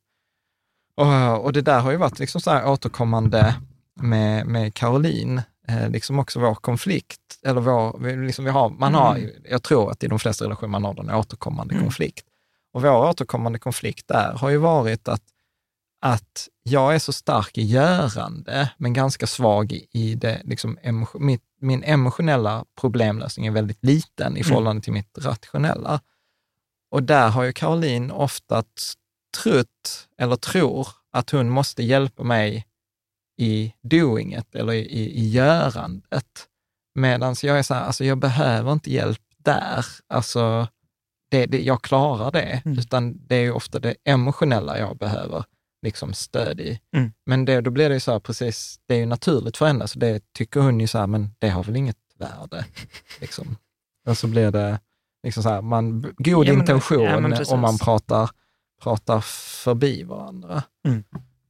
Och, 0.97 1.45
och 1.45 1.53
det 1.53 1.61
där 1.63 1.81
har 1.81 1.91
ju 1.91 1.97
varit 1.97 2.19
liksom 2.19 2.41
så 2.41 2.51
här 2.51 2.69
återkommande 2.71 3.55
med, 4.01 4.47
med 4.47 4.75
Caroline, 4.75 5.43
eh, 5.69 5.89
liksom 5.91 6.19
också 6.19 6.41
vår 6.41 6.55
konflikt, 6.55 7.21
eller 7.47 7.61
vår, 7.61 7.99
vi- 8.01 8.17
liksom 8.27 8.45
vi 8.45 8.51
har, 8.51 8.69
man 8.71 8.95
har, 8.95 9.17
Mm. 9.17 9.31
jag 9.51 9.63
tror 9.63 9.91
att 9.91 10.05
i 10.05 10.07
de 10.07 10.19
flesta 10.19 10.45
relationer 10.45 10.71
man 10.71 10.85
har 10.85 11.01
en 11.01 11.11
återkommande 11.11 11.75
Mm. 11.75 11.85
konflikt. 11.85 12.27
Och 12.75 12.83
vår 12.83 13.09
återkommande 13.09 13.59
konflikt 13.59 14.09
där 14.09 14.33
har 14.33 14.51
ju 14.51 14.57
varit 14.57 15.09
att, 15.09 15.23
att 16.05 16.49
jag 16.63 16.95
är 16.95 16.99
så 16.99 17.13
stark 17.13 17.59
i 17.59 17.63
görande, 17.63 18.71
men 18.77 18.93
ganska 18.93 19.27
svag 19.27 19.73
i, 19.73 19.87
i 19.93 20.15
det, 20.15 20.41
liksom, 20.45 20.79
mitt, 21.15 21.43
min 21.61 21.83
emotionella 21.85 22.65
problemlösning 22.81 23.47
är 23.47 23.51
väldigt 23.51 23.85
liten 23.85 24.33
i 24.37 24.41
Mm. 24.41 24.45
förhållande 24.49 24.83
till 24.83 24.93
mitt 24.93 25.19
rationella. 25.19 26.01
Och 26.91 27.03
där 27.03 27.29
har 27.29 27.43
ju 27.43 27.53
Caroline 27.53 28.11
ofta 28.11 28.65
trott, 29.43 30.09
eller 30.19 30.37
tror, 30.37 30.89
att 31.13 31.31
hon 31.31 31.51
måste 31.51 31.83
hjälpa 31.83 32.23
mig 32.23 32.67
i 33.39 33.73
doinget 33.83 34.55
eller 34.55 34.73
i, 34.73 34.79
i, 34.81 35.21
i 35.21 35.29
görandet. 35.29 36.49
Medan 36.95 37.35
jag 37.43 37.59
är 37.59 37.63
så 37.63 37.75
här, 37.75 37.83
alltså 37.83 38.05
jag 38.05 38.19
behöver 38.19 38.73
inte 38.73 38.93
hjälp 38.93 39.21
där. 39.39 39.87
Alltså, 40.09 40.69
det, 41.31 41.47
det, 41.47 41.63
jag 41.63 41.83
klarar 41.83 42.31
det, 42.31 42.63
Mm. 42.65 42.79
utan 42.79 43.27
det 43.27 43.37
är 43.37 43.53
ofta 43.53 43.79
det 43.79 43.95
emotionella 44.05 44.79
jag 44.79 44.97
behöver 44.99 45.45
liksom 45.83 46.15
stöd 46.15 46.61
i. 46.61 46.81
Mm. 46.97 47.13
Men 47.27 47.45
det, 47.45 47.61
då 47.61 47.71
blir 47.71 47.89
det 47.89 47.95
ju 47.95 48.01
så 48.01 48.13
här, 48.13 48.21
precis, 48.21 48.81
det 48.87 48.95
är 48.95 48.99
ju 48.99 49.07
naturligt 49.07 49.57
för 49.57 49.67
henne, 49.67 49.89
så 49.89 49.99
det 49.99 50.33
tycker 50.33 50.61
hon 50.61 50.81
ju 50.81 50.87
så 50.87 50.99
här, 50.99 51.07
men 51.07 51.35
det 51.39 51.49
har 51.49 51.65
väl 51.65 51.77
inget 51.77 51.97
värde. 52.19 52.65
Liksom. 53.21 53.57
Och 54.07 54.19
så 54.19 54.27
blir 54.27 54.51
det 54.51 54.81
liksom 55.23 55.43
så 55.43 55.49
här, 55.49 55.63
man, 55.63 56.03
god 56.03 56.47
Ja, 56.47 56.53
men 56.53 56.61
intention 56.61 57.05
ja, 57.05 57.21
men 57.21 57.45
om 57.49 57.61
man 57.61 57.79
pratar, 57.79 58.31
pratar 58.83 59.21
förbi 59.65 60.03
varandra. 60.03 60.63
Mm. 60.87 61.05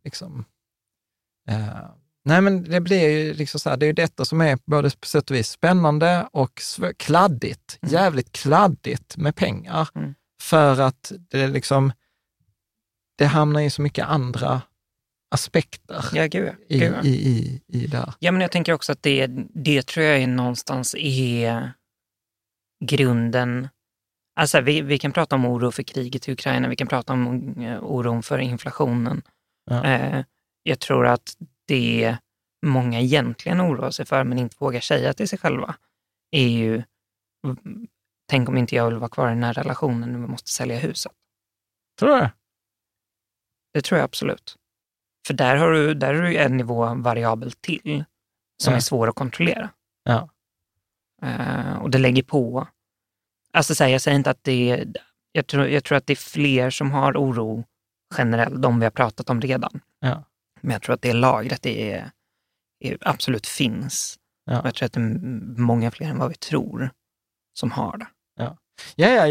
Liksom. 0.05 0.45
Eh, 1.49 1.91
nej, 2.25 2.41
men 2.41 2.65
det 2.65 2.81
blir 2.81 3.09
ju 3.09 3.35
liksom 3.35 3.61
så 3.61 3.71
här, 3.71 3.77
det 3.77 3.85
är 3.85 3.89
ju 3.89 3.93
detta 3.93 4.25
som 4.25 4.41
är 4.41 4.59
både 4.65 4.91
på 4.91 5.07
sätt 5.07 5.31
och 5.31 5.37
vis 5.37 5.49
spännande 5.49 6.29
och 6.33 6.63
kladdigt, 6.97 7.79
Mm. 7.83 7.93
jävligt 7.93 8.33
kladdigt 8.33 9.17
med 9.17 9.37
pengar. 9.37 9.89
Mm. 9.95 10.15
För 10.43 10.81
att 10.81 11.13
det 11.31 11.47
liksom, 11.47 11.93
det 13.23 13.27
hamnar 13.27 13.61
i 13.61 13.71
så 13.71 13.83
mycket 13.83 14.07
andra 14.07 14.63
aspekter 15.31 16.05
Ja, 16.13 16.27
gud 16.27 16.55
i, 16.69 16.79
Gud, 16.79 17.05
i, 17.05 17.09
i, 17.09 17.63
i 17.67 17.87
där. 17.87 18.15
Ja, 18.19 18.33
men 18.33 18.41
jag 18.41 18.53
tänker 18.53 18.73
också 18.73 18.93
att 18.93 19.03
det, 19.03 19.27
det 19.55 19.87
tror 19.87 20.07
jag 20.07 20.19
är 20.19 20.27
någonstans 20.27 20.95
är 20.99 21.73
grunden. 22.85 23.69
Alltså, 24.41 24.61
vi, 24.61 24.81
vi 24.81 24.99
kan 24.99 25.13
prata 25.13 25.37
om 25.37 25.45
oro 25.45 25.71
för 25.71 25.83
kriget 25.83 26.29
i 26.29 26.33
Ukraina, 26.33 26.69
vi 26.69 26.77
kan 26.77 26.87
prata 26.87 27.13
om 27.13 27.55
eh, 27.63 27.85
oron 27.85 28.23
för 28.23 28.39
inflationen. 28.39 29.23
Ja. 29.71 29.85
Eh, 29.85 30.25
jag 30.63 30.79
tror 30.79 31.07
att 31.07 31.37
det 31.69 32.17
många 32.67 33.01
egentligen 33.01 33.61
oroar 33.61 33.91
sig 33.91 34.07
för, 34.07 34.25
men 34.25 34.39
inte 34.39 34.57
vågar 34.59 34.81
säga 34.81 35.13
till 35.13 35.29
sig 35.29 35.39
själva, 35.39 35.75
är 36.31 36.49
ju, 36.49 36.83
mm, 37.47 37.87
tänk 38.31 38.49
om 38.49 38.57
inte 38.57 38.75
jag 38.75 38.91
vill 38.91 38.99
vara 38.99 39.11
kvar 39.11 39.27
i 39.27 39.35
den 39.35 39.45
här 39.45 39.55
relationen, 39.55 40.23
vi 40.23 40.29
måste 40.29 40.51
sälja 40.51 40.79
huset. 40.79 41.13
Tror 41.99 42.17
du 42.17 42.29
det? 43.75 43.83
Tror 43.83 43.99
jag 43.99 44.05
absolut. 44.05 44.57
För 45.27 45.35
där 45.35 45.57
har 45.57 45.71
du, 45.73 45.95
där 45.95 46.15
har 46.15 46.23
du 46.23 46.37
en 46.37 46.57
nivå 46.57 46.95
variabel 46.95 47.53
till 47.53 48.05
som 48.63 48.73
Ja. 48.73 48.77
är 48.77 48.81
svår 48.81 49.09
att 49.09 49.15
kontrollera. 49.15 49.71
Ja. 50.05 50.29
Eh, 51.23 51.77
och 51.83 51.91
det 51.91 51.99
lägger 51.99 52.23
på. 52.23 52.69
Alltså 53.53 53.75
så 53.75 53.85
här, 53.85 53.91
jag 53.91 54.01
säger 54.01 54.17
inte 54.17 54.31
att 54.31 54.45
det 54.45 54.71
är, 54.71 54.93
jag 55.33 55.47
tror, 55.47 55.67
jag 55.67 55.85
tror 55.85 55.99
att 55.99 56.07
det 56.07 56.13
är 56.13 56.17
fler 56.17 56.71
som 56.71 56.91
har 56.91 57.17
oro 57.17 57.65
generellt, 58.19 58.63
de 58.63 58.79
vi 58.79 58.85
har 58.87 58.91
pratat 58.91 59.31
om 59.31 59.41
redan. 59.41 59.81
Ja. 60.01 60.25
Men 60.61 60.73
jag 60.73 60.83
tror 60.83 60.95
att 60.95 61.03
det 61.03 61.13
lagret 61.13 61.67
är, 61.67 62.11
är, 62.81 62.99
absolut 63.01 63.47
finns. 63.47 64.19
Ja. 64.45 64.61
Och 64.61 64.67
jag 64.67 64.75
tror 64.75 64.87
att 64.87 64.93
det 64.93 65.01
är 65.01 65.21
många 65.61 65.91
fler 65.91 66.07
än 66.09 66.19
vad 66.19 66.29
vi 66.29 66.35
tror 66.35 66.91
som 67.55 67.71
har 67.71 67.97
det. 67.99 68.07
Ja, 68.37 68.57
ja, 68.97 69.09
ja, 69.09 69.27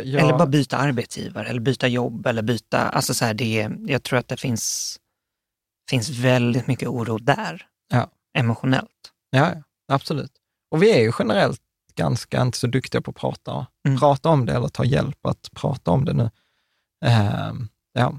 ja. 0.00 0.20
Eller 0.20 0.32
bara 0.38 0.46
byta 0.46 0.76
arbetsgivare 0.76 1.48
eller 1.48 1.60
byta 1.60 1.88
jobb 1.88 2.26
eller 2.26 2.42
byta, 2.42 2.78
alltså 2.88 3.14
så 3.14 3.24
här, 3.24 3.34
det 3.34 3.68
jag 3.86 4.02
tror 4.02 4.18
att 4.18 4.28
det 4.28 4.36
finns, 4.36 4.98
finns 5.90 6.08
väldigt 6.10 6.66
mycket 6.66 6.88
oro 6.88 7.18
där. 7.18 7.66
Ja. 7.88 8.10
Emotionellt. 8.38 9.12
Ja, 9.30 9.52
ja, 9.54 9.62
absolut. 9.94 10.32
Och 10.70 10.82
vi 10.82 10.90
är 10.92 11.00
ju 11.00 11.12
generellt 11.18 11.60
ganska 11.94 12.42
inte 12.42 12.58
så 12.58 12.66
duktiga 12.66 13.00
på 13.00 13.10
att 13.10 13.16
prata, 13.16 13.66
Mm. 13.86 13.98
prata 13.98 14.28
om 14.28 14.46
det 14.46 14.52
eller 14.54 14.68
ta 14.68 14.84
hjälp 14.84 15.26
att 15.26 15.48
prata 15.54 15.90
om 15.90 16.04
det 16.04 16.12
nu. 16.12 16.30
Ehm, 17.04 17.68
ja, 17.92 18.18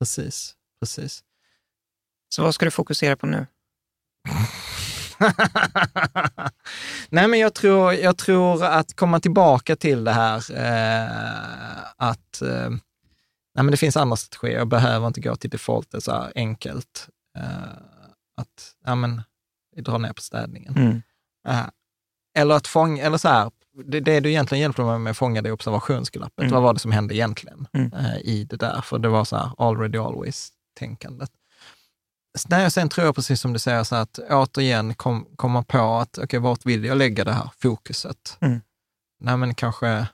precis, 0.00 0.54
precis. 0.80 1.24
Så 2.34 2.42
vad 2.42 2.54
ska 2.54 2.64
du 2.64 2.70
fokusera 2.70 3.16
på 3.16 3.26
nu? 3.26 3.46
Nej, 7.08 7.28
men 7.28 7.38
jag 7.38 7.54
tror, 7.54 7.92
jag 7.92 8.16
tror 8.16 8.64
att 8.64 8.96
komma 8.96 9.20
tillbaka 9.20 9.76
till 9.76 10.04
det 10.04 10.12
här 10.12 10.36
eh, 10.36 11.82
att 11.96 12.42
eh, 12.42 12.70
nej, 13.54 13.64
men 13.64 13.70
det 13.70 13.76
finns 13.76 13.96
andra 13.96 14.16
strategier. 14.16 14.58
Jag 14.58 14.68
behöver 14.68 15.06
inte 15.06 15.20
gå 15.20 15.36
till 15.36 15.50
default, 15.50 15.90
det 15.90 15.96
är 15.96 16.00
så 16.00 16.12
här 16.12 16.32
enkelt. 16.34 17.08
Eh, 17.38 17.76
att 18.36 18.74
ja, 18.84 18.94
men, 18.94 19.22
dra 19.76 19.98
ner 19.98 20.12
på 20.12 20.22
städningen. 20.22 20.76
Mm. 20.76 21.02
Eh, 21.48 21.66
eller 22.38 22.54
att 22.54 22.66
fånga, 22.66 23.02
eller 23.02 23.18
så 23.18 23.28
här, 23.28 23.50
det, 23.84 24.00
det 24.00 24.20
du 24.20 24.28
egentligen 24.28 24.62
hjälpte 24.62 24.82
mig 24.82 24.98
med 24.98 25.10
att 25.10 25.16
fånga 25.16 25.42
det 25.42 25.52
observationsglappet. 25.52 26.38
Mm. 26.40 26.52
Vad 26.52 26.62
var 26.62 26.72
det 26.72 26.78
som 26.80 26.92
hände 26.92 27.14
egentligen 27.14 27.68
Mm. 27.72 27.92
eh, 27.92 28.16
i 28.16 28.44
det 28.50 28.56
där? 28.56 28.80
För 28.80 28.98
det 28.98 29.08
var 29.08 29.24
så 29.24 29.36
här 29.36 29.50
already 29.58 29.98
always-tänkandet. 29.98 31.30
Nej, 32.48 32.66
och 32.66 32.72
sen 32.72 32.88
tror 32.88 33.06
jag 33.06 33.14
precis 33.14 33.40
som 33.40 33.52
du 33.52 33.58
säger, 33.58 33.84
så 33.84 33.96
att 33.96 34.18
återigen 34.18 34.94
kom, 34.94 35.26
komma 35.36 35.62
på 35.62 35.94
att, 35.94 36.18
okej, 36.18 36.40
vart 36.40 36.66
vill 36.66 36.84
jag 36.84 36.98
lägga 36.98 37.24
det 37.24 37.32
här 37.32 37.50
fokuset? 37.58 38.38
Mm. 38.40 38.60
Nej, 39.20 39.36
men 39.36 39.54
kanske 39.54 40.08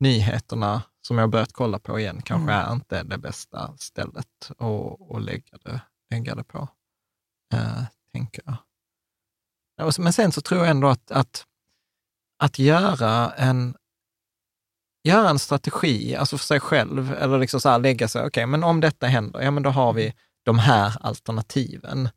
nyheterna 0.00 0.82
som 1.02 1.18
jag 1.18 1.30
börjat 1.30 1.52
kolla 1.52 1.78
på 1.78 1.98
igen, 1.98 2.22
kanske 2.22 2.52
Mm. 2.52 2.66
är 2.68 2.72
inte 2.72 3.02
det 3.02 3.18
bästa 3.18 3.74
stället 3.78 4.50
att, 4.50 5.16
att 5.16 5.22
lägga, 5.22 5.58
det, 5.64 5.80
lägga 6.10 6.34
det 6.34 6.44
på, 6.44 6.68
eh, 7.54 7.82
tänker 8.12 8.42
jag. 8.46 8.56
Men 9.98 10.12
sen 10.12 10.32
så 10.32 10.40
tror 10.40 10.60
jag 10.60 10.70
ändå 10.70 10.88
att, 10.88 11.10
att, 11.10 11.46
att 12.42 12.58
göra 12.58 13.30
en 13.30 13.76
göra 15.04 15.30
en 15.30 15.38
strategi, 15.38 16.16
alltså 16.16 16.38
för 16.38 16.44
sig 16.44 16.60
själv, 16.60 17.12
eller 17.12 17.38
liksom 17.38 17.60
så 17.60 17.68
här 17.68 17.78
lägga 17.78 18.08
sig, 18.08 18.26
okej, 18.26 18.46
men 18.46 18.64
om 18.64 18.80
detta 18.80 19.06
händer, 19.06 19.40
ja 19.40 19.50
men 19.50 19.62
då 19.62 19.70
har 19.70 19.92
vi 19.92 20.14
de 20.44 20.58
här 20.58 20.96
alternativen. 21.00 22.08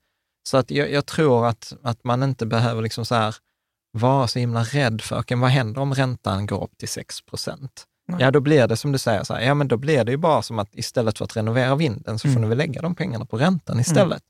Så 0.49 0.57
att 0.57 0.71
jag, 0.71 0.91
jag 0.91 1.05
tror 1.05 1.47
att, 1.47 1.73
att 1.83 2.03
man 2.03 2.23
inte 2.23 2.45
behöver 2.45 2.81
liksom 2.81 3.05
så 3.05 3.15
här 3.15 3.35
vara 3.97 4.27
så 4.27 4.39
himla 4.39 4.63
rädd 4.63 5.01
för, 5.01 5.19
okej, 5.19 5.37
vad 5.37 5.49
händer 5.49 5.81
om 5.81 5.93
räntan 5.93 6.45
går 6.45 6.63
upp 6.63 6.77
till 6.77 6.87
6 6.89 7.21
procent? 7.21 7.85
Ja, 8.19 8.31
då 8.31 8.39
blir 8.39 8.67
det 8.67 8.77
som 8.77 8.91
du 8.91 8.97
säger, 8.97 9.23
så 9.23 9.33
här, 9.33 9.41
ja 9.41 9.53
men 9.53 9.67
då 9.67 9.77
blir 9.77 10.03
det 10.03 10.11
ju 10.11 10.17
bara 10.17 10.41
som 10.41 10.59
att 10.59 10.75
istället 10.75 11.17
för 11.17 11.25
att 11.25 11.37
renovera 11.37 11.75
vinden 11.75 12.19
så 12.19 12.27
får 12.27 12.29
Mm. 12.29 12.41
ni 12.41 12.47
väl 12.47 12.57
lägga 12.57 12.81
de 12.81 12.95
pengarna 12.95 13.25
på 13.25 13.37
räntan 13.37 13.79
istället. 13.79 14.23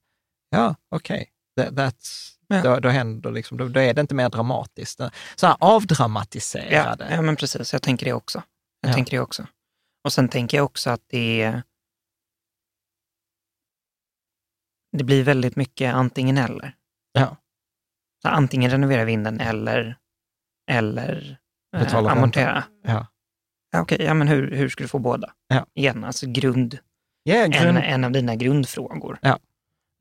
Ja, 0.49 0.75
okej. 0.95 1.29
That, 1.59 1.69
that's, 1.69 2.29
Ja. 2.47 2.61
då, 2.63 2.79
då 2.79 2.89
händer 2.89 3.31
liksom, 3.31 3.57
då, 3.57 3.67
då 3.67 3.79
är 3.79 3.93
det 3.93 4.01
inte 4.01 4.15
mer 4.15 4.29
dramatiskt. 4.29 4.99
Så 5.35 5.47
här 5.47 5.55
avdramatisera 5.59 6.95
Ja, 6.99 7.05
ja, 7.11 7.21
men 7.21 7.35
precis. 7.35 7.73
Jag 7.73 7.81
tänker 7.81 8.05
det 8.05 8.13
också. 8.13 8.43
Jag 8.81 8.89
Ja. 8.89 8.93
tänker 8.93 9.11
det 9.17 9.19
också. 9.23 9.47
Och 10.03 10.13
sen 10.13 10.29
tänker 10.29 10.57
jag 10.57 10.65
också 10.65 10.89
att 10.89 11.01
det 11.09 11.41
är... 11.41 11.63
Det 14.97 15.03
blir 15.03 15.23
väldigt 15.23 15.55
mycket 15.55 15.93
antingen 15.95 16.37
eller. 16.37 16.75
Ja. 17.13 17.37
Så 18.21 18.29
antingen 18.29 18.71
renovera 18.71 19.03
vinden 19.05 19.39
eller, 19.39 19.97
eller 20.71 21.37
eh, 21.75 21.83
Betala 21.83 22.11
amortera. 22.11 22.63
Ja. 22.83 23.07
Ja, 23.71 23.81
Okej, 23.81 23.97
ja, 24.01 24.13
men 24.13 24.27
hur, 24.27 24.51
hur 24.51 24.69
ska 24.69 24.83
du 24.83 24.87
få 24.87 24.99
båda? 24.99 25.33
Ja. 25.47 25.65
Igen, 25.75 26.03
alltså 26.03 26.25
grund, 26.29 26.77
en, 27.29 27.51
grund, 27.51 27.77
en 27.77 28.03
av 28.03 28.11
dina 28.11 28.35
grundfrågor. 28.35 29.19
Ja. 29.21 29.39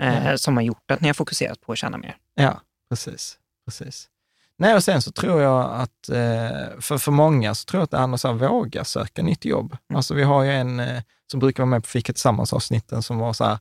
Eh, 0.03 0.27
Ja. 0.27 0.39
Som 0.39 0.57
har 0.57 0.63
gjort 0.63 0.91
att 0.91 1.01
ni 1.01 1.09
har 1.09 1.15
fokuserat 1.15 1.61
på 1.61 1.73
att 1.73 1.79
tjäna 1.79 1.99
mer. 1.99 2.17
ja 2.35 2.61
precis. 2.89 3.39
precis. 3.65 4.09
Nej, 4.57 4.75
och 4.75 4.85
sen 4.85 5.03
så 5.03 5.13
tror 5.13 5.43
jag 5.43 5.71
att 5.73 6.09
eh, 6.09 6.81
för, 6.81 6.99
för 6.99 7.13
många 7.13 7.55
så 7.55 7.65
tror 7.65 7.81
jag 7.81 7.85
att 7.85 7.91
det 7.91 7.99
handlar 7.99 8.31
om 8.31 8.37
att 8.37 8.43
våga 8.51 8.85
söka 8.85 9.23
nytt 9.23 9.45
jobb. 9.45 9.77
Mm. 9.91 9.97
Alltså 9.97 10.15
vi 10.15 10.23
har 10.23 10.43
ju 10.43 10.51
en 10.51 10.83
som 11.31 11.41
brukar 11.41 11.63
vara 11.63 11.71
med 11.71 11.83
på 11.83 11.89
Fika 11.89 12.13
Tillsammans-avsnitten 12.13 13.03
som 13.03 13.19
var 13.19 13.33
så 13.33 13.45
här, 13.45 13.59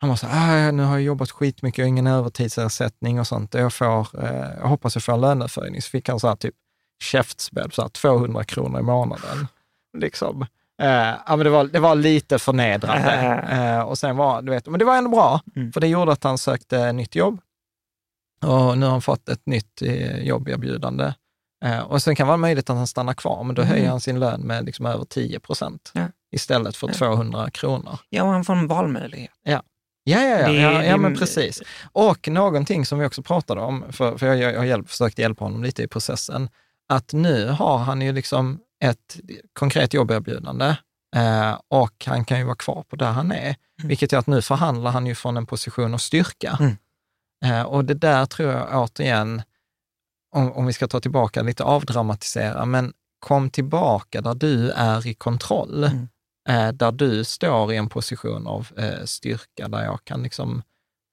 han 0.00 0.08
var 0.08 0.16
så 0.16 0.26
här, 0.26 0.68
"Ah, 0.68 0.70
nu 0.70 0.82
har 0.82 0.92
jag 0.92 1.02
jobbat 1.02 1.30
skitmycket, 1.30 1.78
jag 1.78 1.84
har 1.84 1.88
ingen 1.88 2.06
övertidsersättning 2.06 3.20
och 3.20 3.26
sånt. 3.26 3.54
Jag, 3.54 3.72
får, 3.72 4.24
eh, 4.24 4.48
jag 4.60 4.68
hoppas 4.68 4.94
jag 4.96 5.02
får 5.04 5.12
en 5.12 5.20
löneförhöjning. 5.20 5.82
Så 5.82 5.90
fick 5.90 6.08
han 6.08 6.20
så 6.20 6.28
här 6.28 6.36
typ 6.36 6.54
käftsmäll, 7.02 7.72
så 7.72 7.82
här 7.82 7.88
200 7.88 8.44
kronor 8.44 8.80
i 8.80 8.82
månaden. 8.82 9.46
Liksom. 9.98 10.42
Eh, 10.82 10.88
ja, 11.26 11.36
men 11.36 11.38
det, 11.38 11.50
var, 11.50 11.64
det 11.64 11.80
var 11.80 11.94
lite 11.94 12.38
förnedrande. 12.38 13.44
Eh, 13.50 13.80
och 13.80 13.98
sen 13.98 14.16
var, 14.16 14.42
du 14.42 14.50
vet, 14.50 14.66
men 14.66 14.78
det 14.78 14.84
var 14.84 14.96
ändå 14.96 15.10
bra, 15.10 15.40
Mm. 15.56 15.72
för 15.72 15.80
det 15.80 15.86
gjorde 15.88 16.12
att 16.12 16.24
han 16.24 16.38
sökte 16.38 16.92
nytt 16.92 17.14
jobb. 17.14 17.40
Och 18.42 18.78
nu 18.78 18.86
har 18.86 18.90
han 18.92 19.02
fått 19.02 19.28
ett 19.28 19.46
nytt 19.46 19.82
eh, 19.82 20.18
jobberbjudande. 20.18 21.14
Eh, 21.64 21.78
och 21.78 22.02
sen 22.02 22.16
kan 22.16 22.26
det 22.26 22.28
vara 22.28 22.36
möjligt 22.36 22.70
att 22.70 22.76
han 22.76 22.86
stannar 22.86 23.14
kvar, 23.14 23.44
men 23.44 23.54
då 23.54 23.62
Mm. 23.62 23.72
höjer 23.74 23.88
han 23.90 24.00
sin 24.00 24.20
lön 24.20 24.40
med 24.40 24.64
liksom 24.64 24.86
över 24.86 25.04
10 25.04 25.40
procent 25.40 25.90
Ja. 25.94 26.06
istället 26.30 26.76
för 26.76 26.86
Ja. 26.88 26.94
200 26.94 27.50
kronor. 27.50 27.98
Ja, 28.08 28.22
och 28.22 28.28
han 28.30 28.44
får 28.44 28.52
en 28.54 28.66
valmöjlighet. 28.66 29.30
Ja, 29.42 29.62
ja, 30.10 30.38
ja, 30.38 30.46
Det- 30.48 30.52
ja, 30.54 30.84
ja 30.84 30.96
men 30.96 31.16
precis. 31.16 31.62
Och 31.92 32.28
någonting 32.28 32.86
som 32.86 32.98
vi 32.98 33.06
också 33.06 33.22
pratade 33.22 33.60
om, 33.60 33.84
för, 33.92 34.18
för 34.18 34.26
jag, 34.26 34.38
jag 34.54 34.58
har 34.58 34.64
hjälp, 34.64 34.90
försökt 34.90 35.18
hjälpa 35.18 35.44
honom 35.44 35.62
lite 35.64 35.82
i 35.82 35.88
processen, 35.88 36.48
att 36.88 37.12
nu 37.12 37.48
har 37.48 37.78
han 37.78 38.00
ju 38.02 38.12
liksom 38.12 38.58
ett 38.84 39.16
konkret 39.52 39.94
jobberbjudande 39.94 40.76
eh, 41.16 41.58
och 41.68 42.04
han 42.06 42.24
kan 42.24 42.38
ju 42.38 42.44
vara 42.44 42.56
kvar 42.56 42.84
på 42.88 42.96
där 42.96 43.12
han 43.12 43.32
är, 43.32 43.56
Mm. 43.80 43.88
vilket 43.88 44.12
gör 44.12 44.18
att 44.18 44.26
nu 44.26 44.42
förhandlar 44.42 44.90
han 44.90 45.06
ju 45.06 45.14
från 45.14 45.36
en 45.36 45.46
position 45.46 45.94
av 45.94 45.98
styrka. 45.98 46.58
Mm. 46.60 46.76
Eh, 47.44 47.62
och 47.62 47.84
det 47.84 47.94
där 47.94 48.26
tror 48.26 48.52
jag 48.52 48.68
återigen, 48.82 49.42
om, 50.36 50.52
om 50.52 50.66
vi 50.66 50.72
ska 50.72 50.88
ta 50.88 51.00
tillbaka 51.00 51.42
lite 51.42 51.64
avdramatisera, 51.64 52.64
men 52.64 52.92
kom 53.18 53.50
tillbaka 53.50 54.20
där 54.20 54.34
du 54.34 54.70
är 54.70 55.06
i 55.06 55.14
kontroll, 55.14 55.84
Mm. 55.84 56.08
Eh, 56.48 56.68
där 56.72 56.92
du 56.92 57.24
står 57.24 57.72
i 57.72 57.76
en 57.76 57.88
position 57.88 58.46
av 58.46 58.68
eh, 58.76 59.04
styrka, 59.04 59.68
där 59.68 59.84
jag 59.84 60.04
kan 60.04 60.22
liksom 60.22 60.62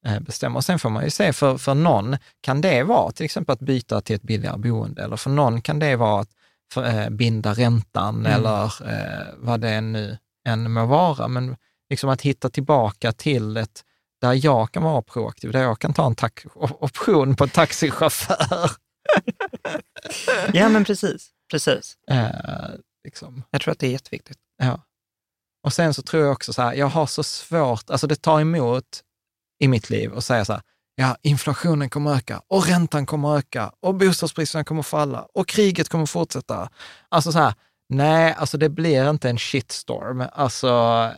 eh, 0.05 0.19
bestämma. 0.19 0.57
Och 0.57 0.65
sen 0.65 0.79
får 0.79 0.89
man 0.89 1.03
ju 1.03 1.09
se, 1.09 1.33
för, 1.33 1.57
för 1.57 1.73
någon 1.73 2.17
kan 2.41 2.61
det 2.61 2.83
vara 2.83 3.11
till 3.11 3.25
exempel 3.25 3.53
att 3.53 3.59
byta 3.59 4.01
till 4.01 4.15
ett 4.15 4.21
billigare 4.21 4.57
boende, 4.57 5.03
eller 5.03 5.17
för 5.17 5.29
någon 5.29 5.61
kan 5.61 5.79
det 5.79 5.95
vara 5.95 6.21
att 6.21 6.29
för, 6.73 7.09
binda 7.09 7.53
räntan 7.53 8.19
Mm. 8.19 8.31
eller 8.31 8.71
vad 9.37 9.59
det 9.61 9.81
nu 9.81 10.17
än 10.47 10.71
må 10.71 10.85
vara. 10.85 11.27
Men 11.27 11.55
liksom 11.89 12.09
att 12.09 12.21
hitta 12.21 12.49
tillbaka 12.49 13.11
till 13.11 13.57
ett 13.57 13.83
där 14.21 14.45
jag 14.45 14.71
kan 14.71 14.83
vara 14.83 15.01
proaktiv, 15.01 15.51
där 15.51 15.61
jag 15.61 15.79
kan 15.79 15.93
ta 15.93 16.05
en 16.07 16.15
option 16.55 17.35
på 17.35 17.43
en 17.43 17.49
taxichaufför. 17.49 18.71
Ja, 20.53 20.69
men 20.69 20.85
precis. 20.85 21.29
precis. 21.51 21.97
Eh, 22.11 22.29
liksom. 23.03 23.43
Jag 23.51 23.61
tror 23.61 23.71
att 23.71 23.79
det 23.79 23.87
är 23.87 23.91
jätteviktigt. 23.91 24.37
Ja. 24.57 24.81
Och 25.65 25.73
sen 25.73 25.93
så 25.93 26.01
tror 26.01 26.23
jag 26.23 26.31
också 26.31 26.53
så 26.53 26.61
här, 26.61 26.73
jag 26.73 26.87
har 26.87 27.05
så 27.05 27.23
svårt, 27.23 27.89
alltså 27.89 28.07
det 28.07 28.15
tar 28.15 28.41
emot 28.41 29.01
i 29.59 29.67
mitt 29.67 29.89
liv 29.89 30.17
att 30.17 30.25
säga 30.25 30.45
så 30.45 30.53
här, 30.53 30.61
ja, 30.95 31.17
inflationen 31.21 31.89
kommer 31.89 32.15
öka 32.15 32.41
och 32.47 32.67
räntan 32.67 33.05
kommer 33.05 33.37
öka 33.37 33.71
och 33.79 33.95
bostadspriserna 33.95 34.63
kommer 34.63 34.81
falla 34.81 35.27
och 35.33 35.47
kriget 35.47 35.89
kommer 35.89 36.05
fortsätta. 36.05 36.69
Alltså 37.09 37.31
så 37.31 37.39
här, 37.39 37.53
nej, 37.89 38.33
alltså 38.37 38.57
det 38.57 38.69
blir 38.69 39.09
inte 39.09 39.29
en 39.29 39.37
shitstorm. 39.37 40.23
Alltså, 40.31 41.11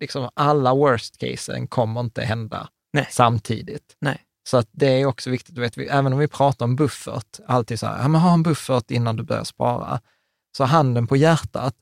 liksom 0.00 0.30
alla 0.34 0.74
worst 0.74 1.18
casen 1.18 1.66
kommer 1.66 2.00
inte 2.00 2.22
hända 2.22 2.68
Nej. 2.92 3.08
samtidigt. 3.10 3.96
Nej. 4.00 4.22
Så 4.48 4.56
att 4.56 4.68
det 4.72 5.00
är 5.00 5.06
också 5.06 5.30
viktigt, 5.30 5.54
du 5.54 5.60
vet, 5.60 5.78
även 5.78 6.12
om 6.12 6.18
vi 6.18 6.28
pratar 6.28 6.66
om 6.66 6.76
buffert, 6.76 7.40
alltid 7.46 7.80
så 7.80 7.86
här, 7.86 8.02
ja 8.02 8.08
men 8.08 8.20
ha 8.20 8.34
en 8.34 8.42
buffert 8.42 8.90
innan 8.90 9.16
du 9.16 9.22
börjar 9.22 9.44
spara. 9.44 10.00
Så 10.56 10.64
handen 10.64 11.06
på 11.06 11.16
hjärtat, 11.16 11.74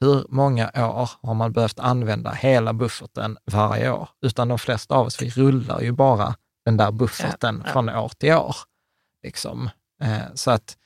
hur 0.00 0.26
många 0.28 0.66
år 0.74 1.10
har 1.22 1.34
man 1.34 1.52
behövt 1.52 1.78
använda 1.78 2.30
hela 2.32 2.72
bufferten 2.72 3.38
varje 3.44 3.90
år? 3.92 4.08
Utan 4.22 4.48
de 4.48 4.58
flesta 4.58 4.94
av 4.94 5.06
oss, 5.06 5.22
vi 5.22 5.30
rullar 5.30 5.80
ju 5.80 5.92
bara 5.92 6.34
den 6.64 6.76
där 6.76 6.90
bufferten 6.92 7.56
Ja, 7.58 7.62
ja. 7.66 7.72
från 7.72 7.88
år 7.88 8.08
till 8.18 8.32
år. 8.34 8.56
Liksom. 9.22 9.70
Eh, 10.02 10.18
så, 10.34 10.50
att, 10.50 10.76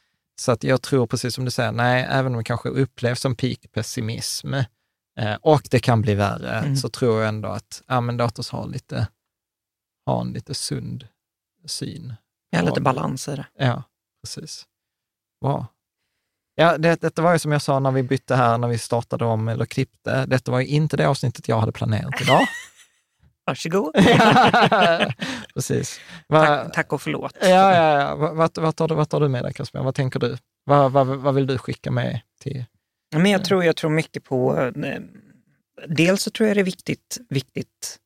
så 0.41 0.53
att 0.53 0.65
jag 0.65 0.82
tror, 0.82 1.07
precis 1.07 1.35
som 1.35 1.45
du 1.45 1.51
säger, 1.51 1.73
nej, 1.73 2.07
även 2.11 2.32
om 2.32 2.39
det 2.39 2.45
kanske 2.45 2.69
upplevs 2.69 3.20
som 3.20 3.35
peak-pessimism 3.36 4.55
eh, 5.19 5.35
och 5.41 5.62
det 5.70 5.78
kan 5.81 6.03
bli 6.03 6.15
värre, 6.15 6.59
Mm. 6.59 6.77
så 6.77 6.89
tror 6.89 7.19
jag 7.20 7.28
ändå 7.28 7.49
att, 7.49 7.82
ja 7.86 8.01
men 8.01 8.16
låt 8.16 8.39
oss 8.39 8.51
ha 8.51 8.66
lite, 8.66 9.09
ha 10.07 10.20
en 10.20 10.32
lite 10.32 10.55
sund 10.55 11.09
syn. 11.66 12.15
Ja. 12.51 12.62
lite 12.62 12.81
balans 12.81 13.28
i 13.28 13.36
det. 13.36 13.47
Ja, 13.59 13.82
precis. 14.23 14.66
Bra. 15.41 15.66
Ja, 16.55 16.78
det, 16.78 17.01
detta 17.01 17.22
var 17.22 17.32
ju 17.32 17.39
som 17.39 17.52
jag 17.52 17.62
sa 17.62 17.81
när 17.81 17.90
vi 17.90 18.02
bytte 18.02 18.35
här, 18.35 18.59
när 18.59 18.68
vi 18.68 18.78
startade 18.78 19.24
om 19.24 19.48
eller 19.48 19.66
klippte. 19.66 20.26
Detta 20.26 20.52
var 20.52 20.60
ju 20.60 20.66
inte 20.66 20.97
det 20.97 21.09
avsnittet 21.09 21.48
jag 21.48 21.60
hade 21.60 21.72
planerat 21.72 22.20
idag. 22.20 22.40
Varsågod. 23.47 23.94
Ja, 24.70 25.12
precis. 25.55 26.01
Va, 26.28 26.47
Tack, 26.47 26.74
tack 26.74 26.93
och 26.93 27.02
förlåt. 27.02 27.36
Ja, 27.40 27.48
ja, 27.48 28.01
ja. 28.01 28.14
Vad, 28.14 28.36
vad, 28.36 28.59
vad, 28.59 28.76
tar 28.76 28.89
du, 28.89 28.94
vad 28.94 29.09
tar 29.09 29.20
du 29.20 29.28
med 29.28 29.44
dig, 29.44 29.52
Kasper? 29.52 29.81
Vad 29.81 29.94
tänker 29.94 30.20
du? 30.20 30.36
Vad, 30.64 30.93
vad, 30.93 31.06
vad 31.06 31.35
vill 31.35 31.47
du 31.47 31.59
skicka 31.59 31.90
med 31.90 32.20
till... 32.40 32.64
Men 33.16 33.31
jag 33.31 33.44
tror, 33.44 33.64
jag 33.64 33.76
tror 33.76 33.90
mycket 33.90 34.24
på... 34.24 34.59
Eh, 34.85 35.01
dels 35.89 36.22
så 36.22 36.31
tror 36.31 36.48
jag 36.48 36.56
det 36.56 36.60
är 36.60 36.64
viktigt, 36.64 37.18
viktigt 37.28 37.98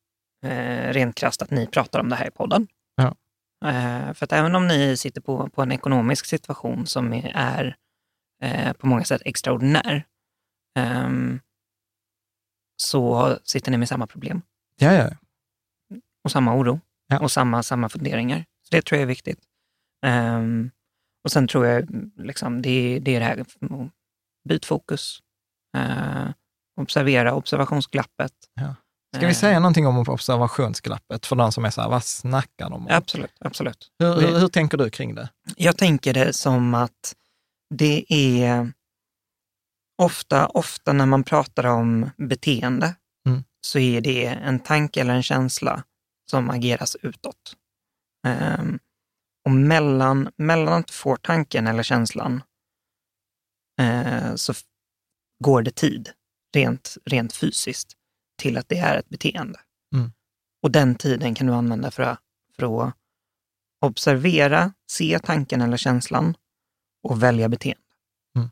eh, 0.44 0.92
rent 0.92 1.14
krasst 1.14 1.42
att 1.42 1.50
ni 1.50 1.66
pratar 1.66 2.00
om 2.00 2.08
det 2.08 2.16
här 2.16 2.28
i 2.28 2.30
podden. 2.30 2.66
Ja. 2.96 3.14
Eh, 3.68 4.12
för 4.12 4.24
att 4.24 4.32
även 4.32 4.54
om 4.54 4.68
ni 4.68 4.96
sitter 4.96 5.20
på, 5.20 5.48
på 5.48 5.62
en 5.62 5.72
ekonomisk 5.72 6.26
situation 6.26 6.86
som 6.86 7.12
är 7.34 7.76
eh, 8.42 8.72
på 8.72 8.86
många 8.86 9.04
sätt 9.04 9.22
extraordinär, 9.24 10.06
ehm, 10.78 11.40
så 12.82 13.38
sitter 13.44 13.70
ni 13.70 13.76
med 13.76 13.88
samma 13.88 14.06
problem 14.06 14.42
Ja, 14.76 14.92
ja. 14.92 15.10
och 16.24 16.30
samma 16.30 16.54
oro. 16.56 16.80
Ja. 17.08 17.20
och 17.20 17.30
samma, 17.30 17.62
samma 17.62 17.88
funderingar. 17.88 18.38
Så 18.38 18.76
det 18.76 18.82
tror 18.82 18.96
jag 18.96 19.02
är 19.02 19.06
viktigt. 19.06 19.40
Ehm, 20.06 20.70
och 21.24 21.32
sen 21.32 21.48
tror 21.48 21.66
jag 21.66 21.88
liksom, 22.16 22.62
det, 22.62 22.98
det 22.98 23.16
är 23.16 23.20
det 23.20 23.26
här, 23.26 23.44
byt 24.48 24.64
fokus. 24.64 25.18
Eh, 25.76 26.28
observera 26.80 27.34
observationsglappet. 27.34 28.32
Ska 29.16 29.26
vi 29.26 29.34
säga 29.34 29.60
någonting 29.60 29.86
om 29.86 29.98
observationsglappet 29.98 31.26
för 31.26 31.36
de 31.36 31.52
som 31.52 31.64
är 31.64 31.70
så 31.70 31.80
här, 31.80 31.88
vad 31.88 32.04
snackar 32.04 32.70
de 32.70 32.72
om? 32.72 32.86
Absolut, 32.90 33.34
absolut. 33.40 33.90
Hur, 33.98 34.20
hur, 34.20 34.38
hur 34.38 34.48
tänker 34.48 34.78
du 34.78 34.90
kring 34.90 35.14
det? 35.14 35.28
Jag 35.56 35.76
tänker 35.76 36.14
det 36.14 36.32
som 36.32 36.74
att 36.74 37.14
det 37.74 38.04
är 38.08 38.72
ofta, 40.02 40.46
ofta 40.46 40.92
när 40.92 41.06
man 41.06 41.24
pratar 41.24 41.66
om 41.66 42.10
beteende 42.16 42.94
Mm. 43.26 43.44
så 43.60 43.78
är 43.78 44.00
det 44.00 44.26
en 44.26 44.60
tanke 44.60 45.00
eller 45.00 45.14
en 45.14 45.22
känsla 45.22 45.84
som 46.30 46.50
ageras 46.50 46.96
utåt. 47.02 47.56
Ehm, 48.26 48.78
och 49.44 49.50
mellan, 49.50 50.30
mellan 50.36 50.74
att 50.74 50.86
du 50.86 50.92
får 50.92 51.16
tanken 51.16 51.66
eller 51.66 51.82
känslan 51.82 52.42
eh, 53.80 54.34
så 54.34 54.52
går 55.44 55.62
det 55.62 55.70
tid, 55.70 56.10
rent, 56.54 56.96
rent 57.04 57.32
fysiskt, 57.32 57.92
till 58.42 58.58
att 58.58 58.68
det 58.68 58.78
är 58.78 58.98
ett 58.98 59.08
beteende. 59.08 59.60
Mm. 59.94 60.12
Och 60.62 60.70
den 60.70 60.94
tiden 60.94 61.34
kan 61.34 61.46
du 61.46 61.52
använda 61.52 61.90
för 61.90 62.02
att, 62.02 62.20
för 62.56 62.88
att 62.88 62.94
observera, 63.80 64.72
se 64.90 65.18
tanken 65.18 65.60
eller 65.60 65.76
känslan 65.76 66.36
och 67.02 67.22
välja 67.22 67.48
beteende. 67.48 67.82
Mm. 68.36 68.48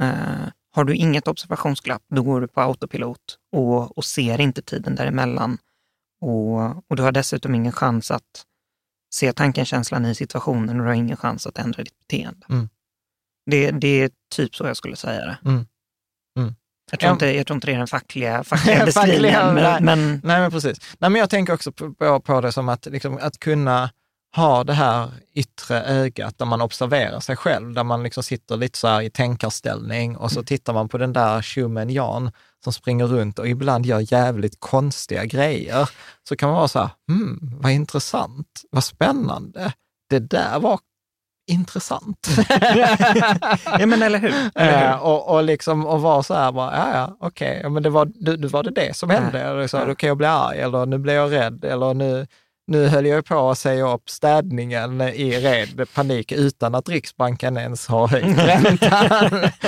Eh, 0.00 0.48
har 0.72 0.84
du 0.84 0.94
inget 0.94 1.28
observationsglapp, 1.28 2.02
då 2.08 2.22
går 2.22 2.40
du 2.40 2.48
på 2.48 2.60
autopilot 2.60 3.38
och, 3.52 3.98
och 3.98 4.04
ser 4.04 4.40
inte 4.40 4.62
tiden 4.62 4.94
däremellan. 4.94 5.58
Och, 6.20 6.90
och 6.90 6.96
du 6.96 7.02
har 7.02 7.12
dessutom 7.12 7.54
ingen 7.54 7.72
chans 7.72 8.10
att 8.10 8.46
se 9.14 9.32
tanken, 9.32 9.64
känslan 9.64 10.06
i 10.06 10.14
situationen 10.14 10.76
och 10.76 10.82
du 10.82 10.88
har 10.88 10.94
ingen 10.94 11.16
chans 11.16 11.46
att 11.46 11.58
ändra 11.58 11.82
ditt 11.82 11.98
beteende. 11.98 12.46
Mm. 12.48 12.68
Det, 13.50 13.70
det 13.70 13.88
är 13.88 14.10
typ 14.34 14.54
så 14.54 14.66
jag 14.66 14.76
skulle 14.76 14.96
säga 14.96 15.26
det. 15.26 15.38
Mm. 15.44 15.66
Mm. 16.38 16.54
Jag, 16.90 17.00
tror 17.00 17.12
inte, 17.12 17.26
jag 17.26 17.46
tror 17.46 17.54
inte 17.54 17.66
det 17.66 17.72
är 17.72 17.78
den 17.78 17.86
fackliga, 17.86 18.44
fackliga 18.44 18.84
beskrivningen, 18.86 19.54
nej. 19.54 19.80
men, 19.80 19.84
men 19.84 20.20
Nej, 20.24 20.40
men 20.40 20.50
precis. 20.50 20.78
Nej, 20.98 21.10
men 21.10 21.20
jag 21.20 21.30
tänker 21.30 21.52
också 21.52 21.72
på, 21.72 21.94
på, 21.94 22.20
på 22.20 22.40
det 22.40 22.52
som 22.52 22.68
att, 22.68 22.86
liksom, 22.86 23.18
att 23.22 23.38
kunna 23.38 23.90
ha 24.36 24.64
det 24.64 24.72
här 24.72 25.10
yttre 25.34 25.82
ögat 25.82 26.38
där 26.38 26.46
man 26.46 26.60
observerar 26.60 27.20
sig 27.20 27.36
själv, 27.36 27.72
där 27.72 27.84
man 27.84 28.02
liksom 28.02 28.22
sitter 28.22 28.56
lite 28.56 28.78
så 28.78 28.88
här 28.88 29.00
i 29.02 29.10
tänkarställning 29.10 30.16
och 30.16 30.32
så 30.32 30.42
tittar 30.42 30.72
man 30.72 30.88
på 30.88 30.98
den 30.98 31.12
där 31.12 31.42
tjommen 31.42 31.90
Jan 31.90 32.32
som 32.64 32.72
springer 32.72 33.06
runt 33.06 33.38
och 33.38 33.48
ibland 33.48 33.86
gör 33.86 34.12
jävligt 34.12 34.60
konstiga 34.60 35.24
grejer. 35.24 35.90
Så 36.28 36.36
kan 36.36 36.48
man 36.48 36.56
vara 36.58 36.68
så 36.68 36.78
här, 36.78 36.90
hmm, 37.08 37.38
vad 37.60 37.72
intressant, 37.72 38.62
vad 38.70 38.84
spännande. 38.84 39.72
Det 40.10 40.18
där 40.18 40.58
var 40.60 40.80
intressant. 41.50 42.28
ja, 43.78 43.86
men 43.86 44.02
eller 44.02 44.18
hur? 44.18 44.34
Eller 44.54 44.82
Eh, 44.82 44.96
hur? 44.96 45.02
och, 45.04 45.34
och, 45.34 45.44
liksom, 45.44 45.86
och 45.86 46.00
vara 46.02 46.22
så 46.22 46.34
här, 46.34 46.52
bara, 46.52 46.76
ja, 46.76 46.94
ja, 46.94 47.16
okej, 47.20 47.60
ja, 47.62 47.68
men 47.68 47.82
det 47.82 47.90
var, 47.90 48.12
nu, 48.14 48.36
nu 48.36 48.46
var 48.46 48.62
det 48.62 48.70
det 48.70 48.96
som 48.96 49.10
hände. 49.10 49.38
Ja. 49.38 49.44
Eller 49.50 49.66
så, 49.66 49.76
Ja. 49.76 49.84
Då 49.84 49.94
kan 49.94 50.08
jag 50.08 50.16
bli 50.16 50.26
arg, 50.26 50.58
eller 50.60 50.86
nu 50.86 50.98
blev 50.98 51.14
jag 51.16 51.32
rädd, 51.32 51.64
eller 51.64 51.94
nu, 51.94 52.26
nu 52.66 52.86
höll 52.88 53.06
jag 53.06 53.24
på 53.24 53.50
att 53.50 53.58
säga 53.58 53.88
upp 53.94 54.10
städningen 54.10 55.00
i 55.00 55.40
red 55.40 55.88
panik 55.94 56.32
utan 56.32 56.74
att 56.74 56.88
Riksbanken 56.88 57.56
ens 57.56 57.86
har 57.86 58.08
höjt 58.08 58.38
räntan. 58.38 59.50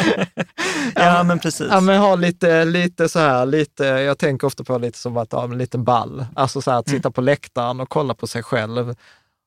Ja, 0.95 1.23
men 1.23 1.39
precis. 1.39 1.67
Ja, 1.71 1.81
men 1.81 1.99
ha 2.01 2.15
lite, 2.15 2.65
lite 2.65 3.09
så 3.09 3.19
här, 3.19 3.47
lite, 3.47 3.85
jag 3.85 4.19
tänker 4.19 4.47
ofta 4.47 4.65
på 4.65 4.79
lite 4.79 4.99
som 4.99 5.17
att 5.17 5.33
ha 5.33 5.45
en 5.45 5.59
liten 5.59 5.85
ball. 5.85 6.27
Alltså 6.37 6.63
så 6.63 6.71
här, 6.71 6.79
att 6.79 6.89
Mm. 6.89 6.99
sitta 6.99 7.11
på 7.11 7.21
läktaren 7.21 7.81
och 7.81 7.89
kolla 7.89 8.15
på 8.15 8.27
sig 8.27 8.43
själv. 8.43 8.95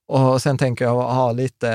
Och 0.08 0.42
sen 0.42 0.58
tänker 0.58 0.86
jag 0.86 0.94
ha 0.94 1.32
lite, 1.32 1.68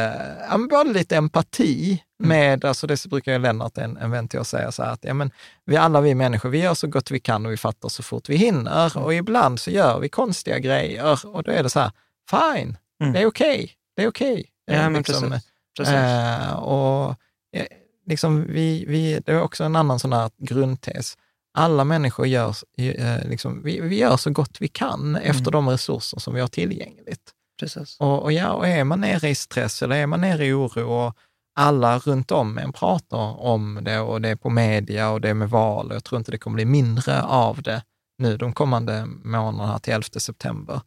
ja, 0.51 0.56
men 0.56 0.68
både 0.68 0.92
lite 0.92 1.16
empati 1.16 1.90
Mm. 1.90 1.98
Med, 2.20 2.64
alltså 2.64 2.86
det 2.86 3.06
brukar 3.06 3.32
ju 3.32 3.38
Lennart, 3.38 3.78
en, 3.78 3.97
en 3.97 4.10
vän 4.10 4.28
till 4.28 4.38
oss, 4.40 4.48
säga 4.48 4.72
så 4.72 4.82
här 4.82 4.92
att 4.92 5.05
ja, 5.05 5.14
men 5.14 5.30
vi 5.64 5.76
alla 5.76 6.01
vi 6.01 6.14
människor, 6.14 6.48
vi 6.48 6.59
gör 6.62 6.74
så 6.74 6.86
gott 6.86 7.10
vi 7.10 7.20
kan 7.20 7.47
och 7.47 7.52
vi 7.52 7.56
fattar 7.56 7.88
så 7.88 8.02
fort 8.02 8.28
vi 8.28 8.36
hinner. 8.36 8.90
Mm. 8.97 9.05
Och 9.05 9.14
ibland 9.14 9.60
så 9.60 9.70
gör 9.70 10.01
vi 10.01 10.09
konstiga 10.09 10.59
grejer 10.59 11.26
och 11.26 11.42
då 11.42 11.51
är 11.52 11.62
det 11.62 11.70
så 11.70 11.80
här, 11.80 11.90
fine, 12.30 12.76
Mm. 13.01 13.12
det 13.12 13.20
är 13.20 13.26
okej, 13.26 13.72
det 13.97 14.02
är 14.02 14.09
okej. 14.09 14.47
Ja, 14.64 14.74
Eh, 14.74 14.82
men 14.82 14.94
liksom, 14.94 15.30
precis. 15.30 15.48
precis. 15.78 15.94
Eh, 15.94 16.52
och 16.52 17.10
eh, 17.56 17.66
liksom 18.06 18.47
vi, 18.48 18.84
vi, 18.88 19.20
det 19.26 19.32
är 19.32 19.42
också 19.42 19.64
en 19.64 19.76
annan 19.76 19.98
sån 19.98 20.12
här 20.12 20.30
grundtes. 20.38 21.14
Alla 21.55 21.84
människor 21.84 22.26
gör, 22.26 22.55
eh, 22.78 23.28
liksom, 23.28 23.62
vi, 23.62 23.80
vi 23.80 23.98
gör 23.98 24.16
så 24.16 24.30
gott 24.30 24.56
vi 24.60 24.68
kan 24.68 25.16
efter 25.16 25.51
de 25.51 25.68
resurser 25.68 26.18
som 26.20 26.34
vi 26.34 26.40
har 26.40 26.48
tillgängligt. 26.48 27.30
precis. 27.60 27.97
Och, 28.01 28.22
och, 28.22 28.32
ja, 28.32 28.51
och 28.52 28.68
är 28.68 28.84
man 28.84 29.01
nere 29.01 29.28
i 29.28 29.34
stress 29.34 29.82
eller 29.82 29.97
är 29.97 30.06
man 30.06 30.20
nere 30.20 30.47
i 30.47 30.52
oro 30.52 30.90
och 30.92 31.16
alla 31.55 31.98
runt 31.98 32.31
om 32.31 32.59
en 32.59 32.72
pratar 32.72 33.40
om 33.40 33.78
det 33.82 33.98
och 34.01 34.20
det 34.20 34.28
är 34.28 34.36
på 34.36 34.51
media 34.51 35.10
och 35.10 35.20
det 35.20 35.28
är 35.31 35.35
med 35.35 35.51
val 35.51 35.89
och 35.89 35.94
jag 35.94 36.05
tror 36.05 36.18
inte 36.18 36.31
det 36.31 36.39
kommer 36.39 36.55
bli 36.55 36.64
mindre 36.64 37.22
av 37.22 37.62
det 37.62 37.82
nu 38.18 38.36
de 38.36 38.52
kommande 38.52 39.06
månaderna 39.06 39.78
till 39.78 39.93
11 39.93 40.05
september. 40.20 40.81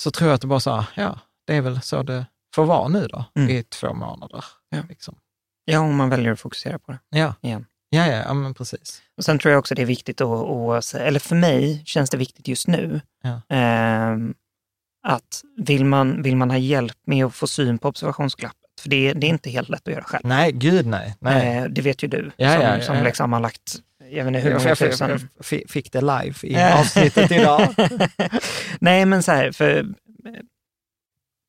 Så 0.00 0.10
tror 0.10 0.28
jag 0.30 0.34
att 0.34 0.40
det 0.40 0.46
bara 0.46 0.60
så 0.60 0.74
här, 0.76 0.86
ja, 0.96 1.18
det 1.46 1.54
är 1.56 1.60
väl 1.60 1.80
så 1.82 2.02
det 2.02 2.26
får 2.54 2.64
vara 2.64 2.88
nu 2.88 3.06
då 3.06 3.24
Mm. 3.36 3.50
i 3.50 3.62
två 3.62 3.94
månader. 3.94 4.44
Ja. 4.68 4.82
Liksom. 4.88 5.18
Ja, 5.64 5.80
om 5.80 5.96
man 5.96 6.08
väljer 6.10 6.32
att 6.32 6.40
fokusera 6.40 6.78
på 6.78 6.92
det 6.92 6.98
Ja. 7.10 7.34
igen. 7.40 7.66
Ja, 7.90 8.06
ja, 8.06 8.16
ja, 8.16 8.34
men 8.34 8.54
precis. 8.54 9.02
Och 9.16 9.24
sen 9.24 9.38
tror 9.38 9.52
jag 9.52 9.58
också 9.58 9.74
det 9.74 9.82
är 9.82 9.86
viktigt 9.86 10.20
att, 10.20 10.94
eller 10.94 11.20
för 11.20 11.36
mig 11.36 11.82
känns 11.86 12.10
det 12.10 12.16
viktigt 12.16 12.48
just 12.48 12.68
nu, 12.68 13.00
Ja. 13.22 13.40
ehm, 13.56 14.34
att 15.06 15.42
vill 15.56 15.84
man, 15.84 16.22
vill 16.22 16.36
man 16.36 16.50
ha 16.50 16.58
hjälp 16.58 16.96
med 17.06 17.26
att 17.26 17.34
få 17.34 17.46
syn 17.46 17.78
på 17.78 17.88
observationsglappet, 17.88 18.67
för 18.80 18.88
det, 18.88 19.12
det 19.12 19.26
är 19.26 19.28
inte 19.28 19.50
helt 19.50 19.68
lätt 19.68 19.88
att 19.88 19.94
göra 19.94 20.04
själv. 20.04 20.22
Nej, 20.26 20.52
gud 20.52 20.86
nej. 20.86 21.14
nej. 21.20 21.56
Eh, 21.58 21.64
det 21.64 21.82
vet 21.82 22.02
ju 22.04 22.08
du, 22.08 22.30
Ja, 22.36 22.52
som, 22.54 22.62
ja, 22.62 22.76
ja, 22.76 22.82
som 22.82 23.04
liksom 23.04 23.32
har 23.32 23.40
lagt, 23.40 23.76
jag 24.10 24.24
vet 24.24 24.26
inte 24.26 24.38
hur 24.40 24.54
många 24.54 24.68
jag, 24.68 24.78
tusen... 24.78 25.10
jag 25.10 25.46
fi- 25.46 25.64
fick 25.68 25.92
det 25.92 26.00
live 26.00 26.34
i 26.42 26.52
Ja. 26.52 26.80
avsnittet 26.80 27.30
idag. 27.32 27.74
Nej, 28.80 29.04
men 29.06 29.22
så 29.22 29.32
här, 29.32 29.52
för 29.52 29.78
eh, 29.78 29.84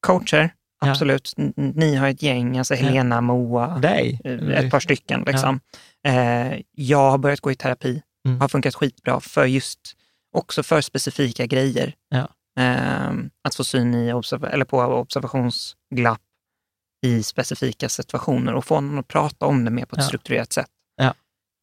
coacher, 0.08 0.50
absolut. 0.82 1.34
Ni 1.56 1.96
har 1.96 2.08
ett 2.08 2.22
gäng, 2.24 2.58
alltså 2.58 2.74
Helena, 2.76 3.22
Moa, 3.22 3.78
Dig. 3.80 4.20
eh, 4.24 4.50
ett 4.50 4.72
par 4.72 4.80
stycken. 4.80 5.24
Liksom. 5.28 5.60
Eh, 6.08 6.60
jag 6.72 7.12
har 7.12 7.18
börjat 7.18 7.40
gå 7.40 7.52
i 7.52 7.56
terapi, 7.56 8.02
Mm. 8.28 8.42
har 8.42 8.48
funkat 8.48 8.76
skitbra 8.76 9.20
för 9.20 9.46
just, 9.46 9.80
också 10.36 10.64
för 10.64 10.82
specifika 10.82 11.46
grejer. 11.46 11.94
Ja. 12.10 12.28
Eh, 12.64 13.10
att 13.44 13.56
få 13.56 13.64
syn 13.64 13.94
i 13.96 14.14
observ- 14.14 14.50
eller 14.50 14.66
på 14.66 14.80
observationsglapp 14.82 16.22
i 17.06 17.24
specifika 17.24 17.90
situationer 17.90 18.54
och 18.54 18.66
få 18.66 18.82
någon 18.82 19.00
att 19.00 19.08
prata 19.08 19.46
om 19.46 19.66
det 19.66 19.72
mer 19.72 19.86
på 19.86 19.96
ett 19.96 20.02
Ja. 20.02 20.08
strukturerat 20.08 20.54
sätt. 20.54 20.68
Ja. 21.02 21.14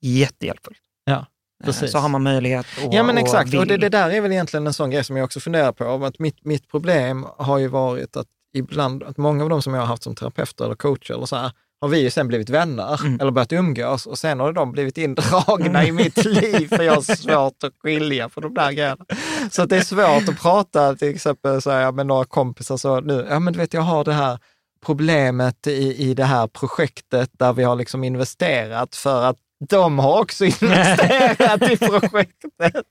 Jättehjälpfullt. 0.03 0.79
Ja, 1.05 1.27
Eh, 1.63 1.67
precis. 1.67 1.93
Så 1.93 1.99
har 1.99 2.09
man 2.09 2.23
möjlighet 2.23 2.67
och 2.85 2.95
Ja 2.95 3.03
men 3.03 3.19
exakt, 3.19 3.55
och, 3.55 3.61
vill. 3.61 3.69
det, 3.69 3.77
det 3.77 3.89
där 3.89 4.11
är 4.11 4.21
väl 4.21 4.33
egentligen 4.33 4.67
en 4.67 4.73
sån 4.73 4.91
grej 4.91 5.05
som 5.05 5.17
jag 5.17 5.25
också 5.25 5.41
funderar 5.41 5.73
på. 5.73 6.05
Att 6.05 6.19
mitt, 6.19 6.45
mitt 6.45 6.69
problem 6.71 7.27
har 7.39 7.59
ju 7.59 7.69
varit 7.69 8.17
att 8.17 8.27
ibland, 8.57 9.03
att 9.03 9.17
många 9.17 9.43
av 9.45 9.51
de 9.51 9.63
som 9.63 9.75
jag 9.75 9.81
har 9.81 9.87
haft 9.87 10.03
som 10.03 10.15
terapeuter 10.15 10.65
eller 10.65 10.75
coacher 10.75 11.15
eller 11.15 11.27
så 11.27 11.37
här, 11.37 11.53
har 11.81 11.89
vi 11.89 12.01
ju 12.01 12.11
sen 12.11 12.29
blivit 12.29 12.51
vänner 12.51 13.01
Mm. 13.01 13.21
eller 13.21 13.31
börjat 13.31 13.53
umgås 13.53 14.07
och 14.07 14.19
sen 14.19 14.41
har 14.41 14.53
de 14.53 14.73
blivit 14.73 14.99
indragna 14.99 15.85
i 15.87 15.93
mitt 15.93 16.25
liv 16.25 16.69
för 16.69 16.83
jag 16.83 16.95
har 16.95 17.03
svårt 17.17 17.65
att 17.65 17.73
skilja 17.83 18.29
på 18.29 18.41
de 18.41 18.55
där 18.55 18.73
grejerna. 18.73 19.05
Så 19.51 19.67
det 19.67 19.77
är 19.77 19.81
svårt 19.81 20.29
att 20.29 20.41
prata 20.43 20.95
till 20.95 21.09
exempel 21.15 21.63
så 21.63 21.71
här, 21.71 21.93
med 21.93 22.07
några 22.07 22.25
kompisar 22.25 22.77
så 22.77 23.01
nu, 23.01 23.27
ja 23.31 23.39
men 23.39 23.53
du 23.53 23.59
vet 23.59 23.75
jag 23.75 23.83
har 23.83 24.05
det 24.05 24.13
här 24.13 24.39
problemet 24.87 25.67
i, 25.67 26.11
i 26.11 26.15
det 26.15 26.25
här 26.25 26.47
projektet 26.47 27.31
där 27.39 27.53
vi 27.53 27.63
har 27.65 27.77
liksom 27.77 28.05
investerat 28.05 28.97
för 28.97 29.25
att 29.25 29.37
de 29.69 29.99
har 29.99 30.21
också 30.21 30.45
investerat 30.45 31.63
i 31.63 31.77
projektet. 31.77 32.87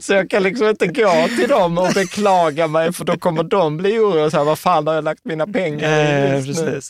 Så 0.00 0.12
jag 0.12 0.30
kan 0.30 0.42
liksom 0.42 0.68
inte 0.68 0.86
gå 0.86 1.28
till 1.38 1.48
dem 1.48 1.78
och 1.78 1.88
beklaga 1.94 2.66
mig 2.68 2.92
för 2.92 3.04
då 3.04 3.16
kommer 3.18 3.42
de 3.42 3.76
bli 3.76 3.98
oroliga. 3.98 4.24
och 4.24 4.30
säga, 4.30 4.44
Vad 4.44 4.58
fan 4.58 4.86
har 4.86 4.94
jag 4.94 5.04
lagt 5.04 5.24
mina 5.24 5.46
pengar 5.46 5.88
i 5.88 6.30
Eh, 6.30 6.46
just 6.46 6.64
nu? 6.64 6.80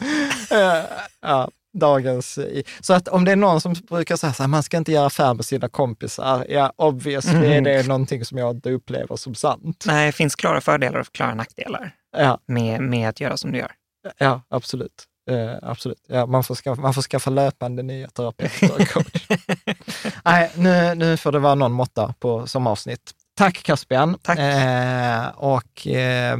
Eh, 0.50 0.82
ja, 1.22 1.50
dagens... 1.78 2.38
Så 2.80 2.92
att 2.94 3.08
om 3.08 3.24
det 3.24 3.32
är 3.32 3.36
någon 3.36 3.60
som 3.60 3.74
brukar 3.90 4.16
säga 4.16 4.32
så 4.32 4.42
här, 4.42 4.48
man 4.48 4.62
ska 4.62 4.76
inte 4.76 4.92
göra 4.92 5.06
affär 5.06 5.34
med 5.34 5.44
sina 5.44 5.68
kompisar. 5.68 6.46
Ja, 6.48 6.72
obviously 6.76 7.34
är 7.38 7.44
Mm. 7.44 7.64
det 7.64 7.86
någonting 7.88 8.24
som 8.24 8.38
jag 8.38 8.50
inte 8.56 8.70
upplever 8.70 9.16
som 9.16 9.34
sant. 9.34 9.84
Nej, 9.86 10.06
det 10.06 10.12
finns 10.12 10.34
klara 10.36 10.60
fördelar 10.60 11.00
och 11.00 11.12
klara 11.12 11.34
nackdelar 11.34 11.92
Ja, 12.16 12.38
med, 12.46 12.80
med 12.80 13.08
att 13.08 13.20
göra 13.20 13.36
som 13.36 13.52
du 13.52 13.58
gör. 13.58 13.70
Ja 14.18 14.42
absolut. 14.48 15.06
Eh, 15.30 15.56
absolut. 15.62 15.98
Ja, 16.06 16.26
man, 16.26 16.44
får 16.44 16.54
skaffa, 16.54 16.82
man 16.82 16.94
får 16.94 17.02
skaffa 17.02 17.30
löpande 17.30 17.82
nya 17.82 18.08
terapeuter 18.08 18.72
och 18.80 18.88
coach. 18.88 19.28
Nej, 20.24 20.50
nu, 20.54 20.94
nu 20.94 21.16
får 21.16 21.32
det 21.32 21.38
vara 21.38 21.54
någon 21.54 21.72
måtta 21.72 22.14
på 22.18 22.46
som 22.46 22.66
avsnitt. 22.66 23.12
Tack 23.36 23.62
Caspian. 23.62 24.18
Tack. 24.22 24.38
Eh, 24.38 25.28
och 25.28 25.86
eh, 25.86 26.38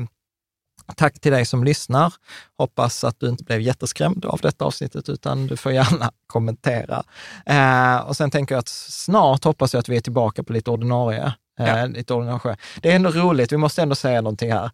tack 0.96 1.20
till 1.20 1.32
dig 1.32 1.44
som 1.44 1.64
lyssnar. 1.64 2.14
Hoppas 2.58 3.04
att 3.04 3.20
du 3.20 3.28
inte 3.28 3.44
blev 3.44 3.60
jätteskrämd 3.60 4.24
av 4.24 4.38
detta 4.42 4.64
avsnittet, 4.64 5.08
utan 5.08 5.46
du 5.46 5.56
får 5.56 5.72
gärna 5.72 6.10
kommentera. 6.26 7.02
Eh, 7.46 7.96
och 7.96 8.16
sen 8.16 8.30
tänker 8.30 8.54
jag 8.54 8.60
att 8.60 8.68
snart 8.68 9.44
hoppas 9.44 9.74
jag 9.74 9.80
att 9.80 9.88
vi 9.88 9.96
är 9.96 10.00
tillbaka 10.00 10.42
på 10.42 10.52
lite 10.52 10.70
ordinarie 10.70 11.34
Ja. 11.66 11.86
Lite 11.86 12.14
ordinarie. 12.14 12.56
Det 12.80 12.90
är 12.90 12.96
ändå 12.96 13.10
roligt, 13.10 13.52
vi 13.52 13.56
måste 13.56 13.82
ändå 13.82 13.94
säga 13.94 14.20
någonting 14.20 14.52
här. 14.52 14.70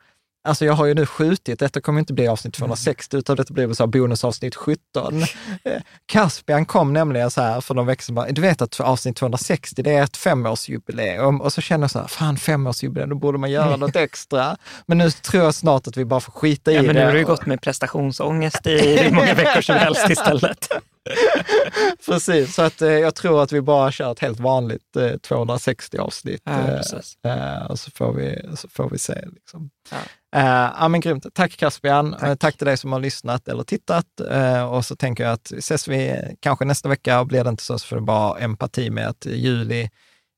Alltså 0.46 0.64
jag 0.64 0.72
har 0.72 0.86
ju 0.86 0.94
nu 0.94 1.06
skjutit, 1.06 1.58
detta 1.58 1.80
kommer 1.80 2.00
inte 2.00 2.12
bli 2.12 2.28
avsnitt 2.28 2.54
260, 2.54 3.16
utan 3.16 3.36
detta 3.36 3.54
blir 3.54 3.72
så 3.72 3.82
här 3.82 3.88
bonusavsnitt 3.88 4.54
17. 4.54 5.22
Caspian 6.06 6.64
kom 6.64 6.92
nämligen 6.92 7.30
så 7.30 7.40
här 7.40 7.60
för 7.60 7.74
någon 7.74 7.86
vecka 7.86 8.02
sedan, 8.02 8.34
du 8.34 8.40
vet 8.40 8.62
att 8.62 8.80
avsnitt 8.80 9.16
260, 9.16 9.82
det 9.82 9.94
är 9.94 10.02
ett 10.02 10.16
femårsjubileum. 10.16 11.40
Och 11.40 11.52
så 11.52 11.60
känner 11.60 11.84
jag 11.84 11.90
så 11.90 11.98
här, 11.98 12.06
fan 12.06 12.36
femårsjubileum, 12.36 13.10
då 13.10 13.16
borde 13.16 13.38
man 13.38 13.50
göra 13.50 13.76
något 13.86 13.96
extra. 13.96 14.56
Men 14.86 14.98
nu 14.98 15.10
tror 15.10 15.44
jag 15.44 15.54
snart 15.54 15.86
att 15.86 15.96
vi 15.96 16.04
bara 16.04 16.20
får 16.20 16.32
skita 16.32 16.72
i 16.72 16.74
ja, 16.74 16.80
det. 16.80 16.86
Men 16.86 16.96
nu 16.96 17.04
har 17.04 17.12
du 17.12 17.24
gått 17.24 17.46
med 17.46 17.60
prestationsångest 17.60 18.66
i 18.66 18.96
hur 18.96 19.10
många 19.10 19.34
veckor 19.34 19.60
som 19.60 19.74
helst 19.74 20.10
istället. 20.10 20.68
precis, 22.06 22.54
så 22.54 22.62
att, 22.62 22.82
eh, 22.82 22.88
jag 22.88 23.14
tror 23.14 23.42
att 23.42 23.52
vi 23.52 23.60
bara 23.60 23.92
kör 23.92 24.12
ett 24.12 24.18
helt 24.18 24.40
vanligt 24.40 24.96
eh, 24.96 25.16
260 25.16 25.98
avsnitt. 25.98 26.42
Ja, 26.44 26.52
eh, 27.24 27.32
eh, 27.32 27.66
och 27.66 27.78
så 27.78 27.90
får 27.90 28.12
vi, 28.12 28.42
så 28.56 28.68
får 28.68 28.90
vi 28.90 28.98
se. 28.98 29.24
Liksom. 29.32 29.70
Ja. 29.90 29.96
Eh, 30.40 30.72
ja, 30.80 30.88
men 30.88 31.00
grymt. 31.00 31.26
Tack 31.34 31.56
Caspian. 31.56 32.16
Tack. 32.20 32.38
Tack 32.38 32.56
till 32.56 32.66
dig 32.66 32.76
som 32.76 32.92
har 32.92 33.00
lyssnat 33.00 33.48
eller 33.48 33.62
tittat. 33.62 34.06
Och 34.70 34.84
så 34.84 34.96
tänker 34.96 35.24
jag 35.24 35.32
att 35.32 35.52
ses 35.52 35.88
vi 35.88 36.16
kanske 36.40 36.64
nästa 36.64 36.88
vecka 36.88 37.20
och 37.20 37.26
blir 37.26 37.44
det 37.44 37.50
inte 37.50 37.62
så, 37.62 37.78
så 37.78 37.86
får 37.86 37.96
du 37.96 38.02
bara 38.02 38.38
empati 38.38 38.90
med 38.90 39.08
att 39.08 39.26
juli 39.26 39.90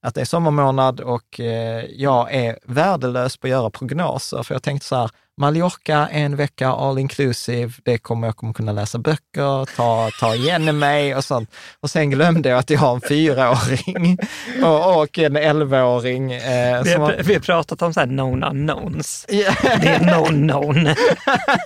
att 0.03 0.15
det 0.15 0.21
är 0.21 0.25
sommarmånad 0.25 1.01
och 1.01 1.41
jag 1.89 2.35
är 2.35 2.59
värdelös 2.63 3.37
på 3.37 3.47
att 3.47 3.51
göra 3.51 3.71
prognoser. 3.71 4.43
För 4.43 4.55
jag 4.55 4.63
tänkte 4.63 4.87
så 4.87 4.97
här, 4.97 5.11
Mallorca 5.39 6.09
en 6.09 6.37
vecka 6.37 6.69
all 6.69 6.99
inclusive, 6.99 7.73
det 7.85 7.99
kommer 7.99 8.29
jag 8.29 8.37
kommer 8.37 8.53
kunna 8.53 8.73
läsa 8.73 8.99
böcker, 8.99 9.77
ta, 9.77 10.11
ta 10.21 10.35
igen 10.35 10.79
mig 10.79 11.17
och 11.17 11.25
sånt. 11.25 11.55
Och 11.81 11.91
sen 11.91 12.11
glömde 12.11 12.49
jag 12.49 12.59
att 12.59 12.71
jag 12.71 12.79
har 12.79 12.95
en 12.95 13.01
fyraåring 13.01 14.19
och, 14.63 15.03
och 15.03 15.19
en 15.19 15.37
elvaåring. 15.37 16.33
Eh, 16.33 16.83
vi, 16.83 16.93
har, 16.93 17.17
vi 17.25 17.35
har 17.35 17.41
pratat 17.41 17.83
om 17.83 17.95
så 17.95 18.01
här 18.01 18.07
known 18.07 18.45
unknowns. 18.45 19.27
Yeah. 19.29 19.81
Det 19.81 19.89
är 19.89 19.99
known 19.99 20.49
known. 20.49 20.95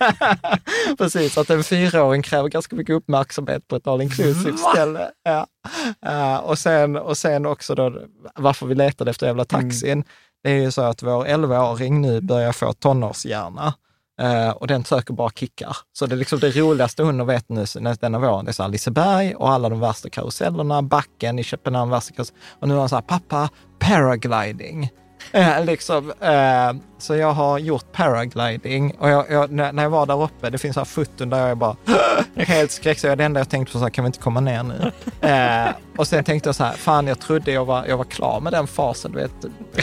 Precis, 0.99 1.39
att 1.39 1.51
en 1.51 1.65
fyraåring 1.65 2.23
kräver 2.23 2.49
ganska 2.49 2.77
mycket 2.77 2.95
uppmärksamhet 2.95 3.69
på 3.69 3.77
ett 3.77 3.87
all 3.87 4.03
inclusive 4.03 4.57
ställe. 4.59 5.11
Ja. 5.25 5.47
Uh, 6.07 6.37
och, 6.37 6.59
sen, 6.59 6.97
och 6.97 7.17
sen 7.17 7.47
också 7.47 7.75
då 7.75 7.99
varför 8.35 8.67
vi 8.67 8.75
letade 8.75 9.11
efter 9.11 9.27
jävla 9.27 9.45
taxin. 9.45 9.93
Mm 9.93 10.05
det 10.43 10.51
är 10.51 10.63
ju 10.63 10.71
så 10.71 10.83
att 10.83 11.03
vår 11.03 11.25
11-åring 11.25 12.01
nu 12.01 12.21
börjar 12.21 12.53
få 12.53 12.73
tonårshjärna 12.73 13.75
eh, 14.21 14.51
och 14.51 14.67
den 14.67 14.85
söker 14.85 15.15
bara 15.15 15.31
kickar. 15.31 15.77
Så 15.93 16.07
det 16.07 16.15
är 16.15 16.17
liksom 16.17 16.39
det 16.39 16.51
roligaste 16.51 17.03
hon 17.03 17.27
vet 17.27 17.49
nu 17.49 17.67
denna 18.01 18.19
våren, 18.19 18.45
det 18.45 18.51
är 18.51 18.53
så 18.53 18.63
här 18.63 18.71
Liseberg 18.71 19.35
och 19.35 19.51
alla 19.51 19.69
de 19.69 19.81
värsta 19.81 20.11
karusellerna, 20.11 20.83
backen 20.83 21.39
i 21.39 21.43
Köpenhamn, 21.45 21.91
värsta 21.91 22.15
karusell. 22.15 22.37
Och 22.61 22.69
nu 22.69 22.75
har 22.75 22.81
hon 22.81 22.89
så 22.89 22.97
här, 22.97 23.03
pappa, 23.03 23.49
paragliding. 23.79 24.91
Eh, 25.33 25.65
liksom, 25.65 26.13
eh, 26.21 26.73
så 26.99 27.17
jag 27.17 27.33
har 27.33 27.59
gjort 27.59 27.93
paragliding 27.93 28.97
och 28.99 29.11
jag, 29.11 29.31
jag, 29.31 29.51
när 29.51 29.83
jag 29.83 29.91
var 29.91 30.07
där 30.07 30.23
uppe, 30.23 30.51
det 30.51 30.59
finns 30.59 30.77
här 30.77 30.85
foton 30.85 31.31
där 31.31 31.39
jag 31.39 31.49
är 31.51 31.55
bara 31.55 31.77
helt 32.37 32.71
skräck. 32.71 33.03
det 33.03 33.25
enda 33.25 33.41
jag 33.41 33.49
tänkte 33.49 33.73
på 33.73 33.79
så 33.79 33.85
här, 33.85 33.91
kan 33.91 34.05
vi 34.05 34.07
inte 34.07 34.19
komma 34.19 34.41
ner 34.41 34.63
nu? 34.63 34.93
Eh, 35.23 35.71
och 35.97 36.09
sen 36.09 36.25
tänkte 36.25 36.49
jag 36.49 36.55
så 36.55 36.65
här, 36.65 36.73
fan 36.73 37.07
jag 37.07 37.21
trodde 37.21 37.53
jag 37.53 37.65
var, 37.65 37.87
jag 37.87 37.97
var 37.97 38.05
klar 38.05 38.41
med 38.41 38.53
den 38.53 38.67
fasen. 38.67 39.13
Du 39.13 39.19
vet, 39.19 39.31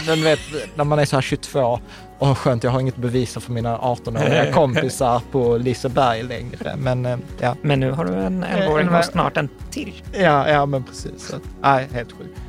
du 0.05 0.23
vet, 0.23 0.39
när 0.75 0.83
man 0.83 0.99
är 0.99 1.05
så 1.05 1.15
här 1.15 1.21
22 1.21 1.79
och 2.19 2.37
skönt, 2.37 2.63
jag 2.63 2.71
har 2.71 2.79
inget 2.79 2.95
bevis 2.95 3.33
för 3.33 3.51
mina 3.51 3.77
18-åriga 3.77 4.51
kompisar 4.53 5.21
på 5.31 5.57
Liseberg 5.57 6.23
längre. 6.23 6.75
Men, 6.77 7.05
eh, 7.05 7.17
ja. 7.39 7.55
men 7.61 7.79
nu 7.79 7.91
har 7.91 8.05
du 8.05 8.13
en 8.13 8.45
11-åring 8.45 8.89
och 8.89 9.05
snart 9.05 9.37
en 9.37 9.49
till. 9.71 10.03
Ja, 10.11 10.49
ja 10.49 10.65
men 10.65 10.83
precis. 10.83 11.27
Så, 11.27 11.35
nej, 11.61 11.87
helt 11.93 12.11
sjukt. 12.11 12.39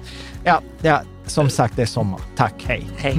Ja, 0.44 0.60
ja, 0.82 1.02
som 1.31 1.51
sagt, 1.51 1.77
det 1.77 1.82
är 1.82 1.86
sommar. 1.86 2.20
Tack, 2.36 2.65
hej. 2.66 2.89
Hej. 2.97 3.19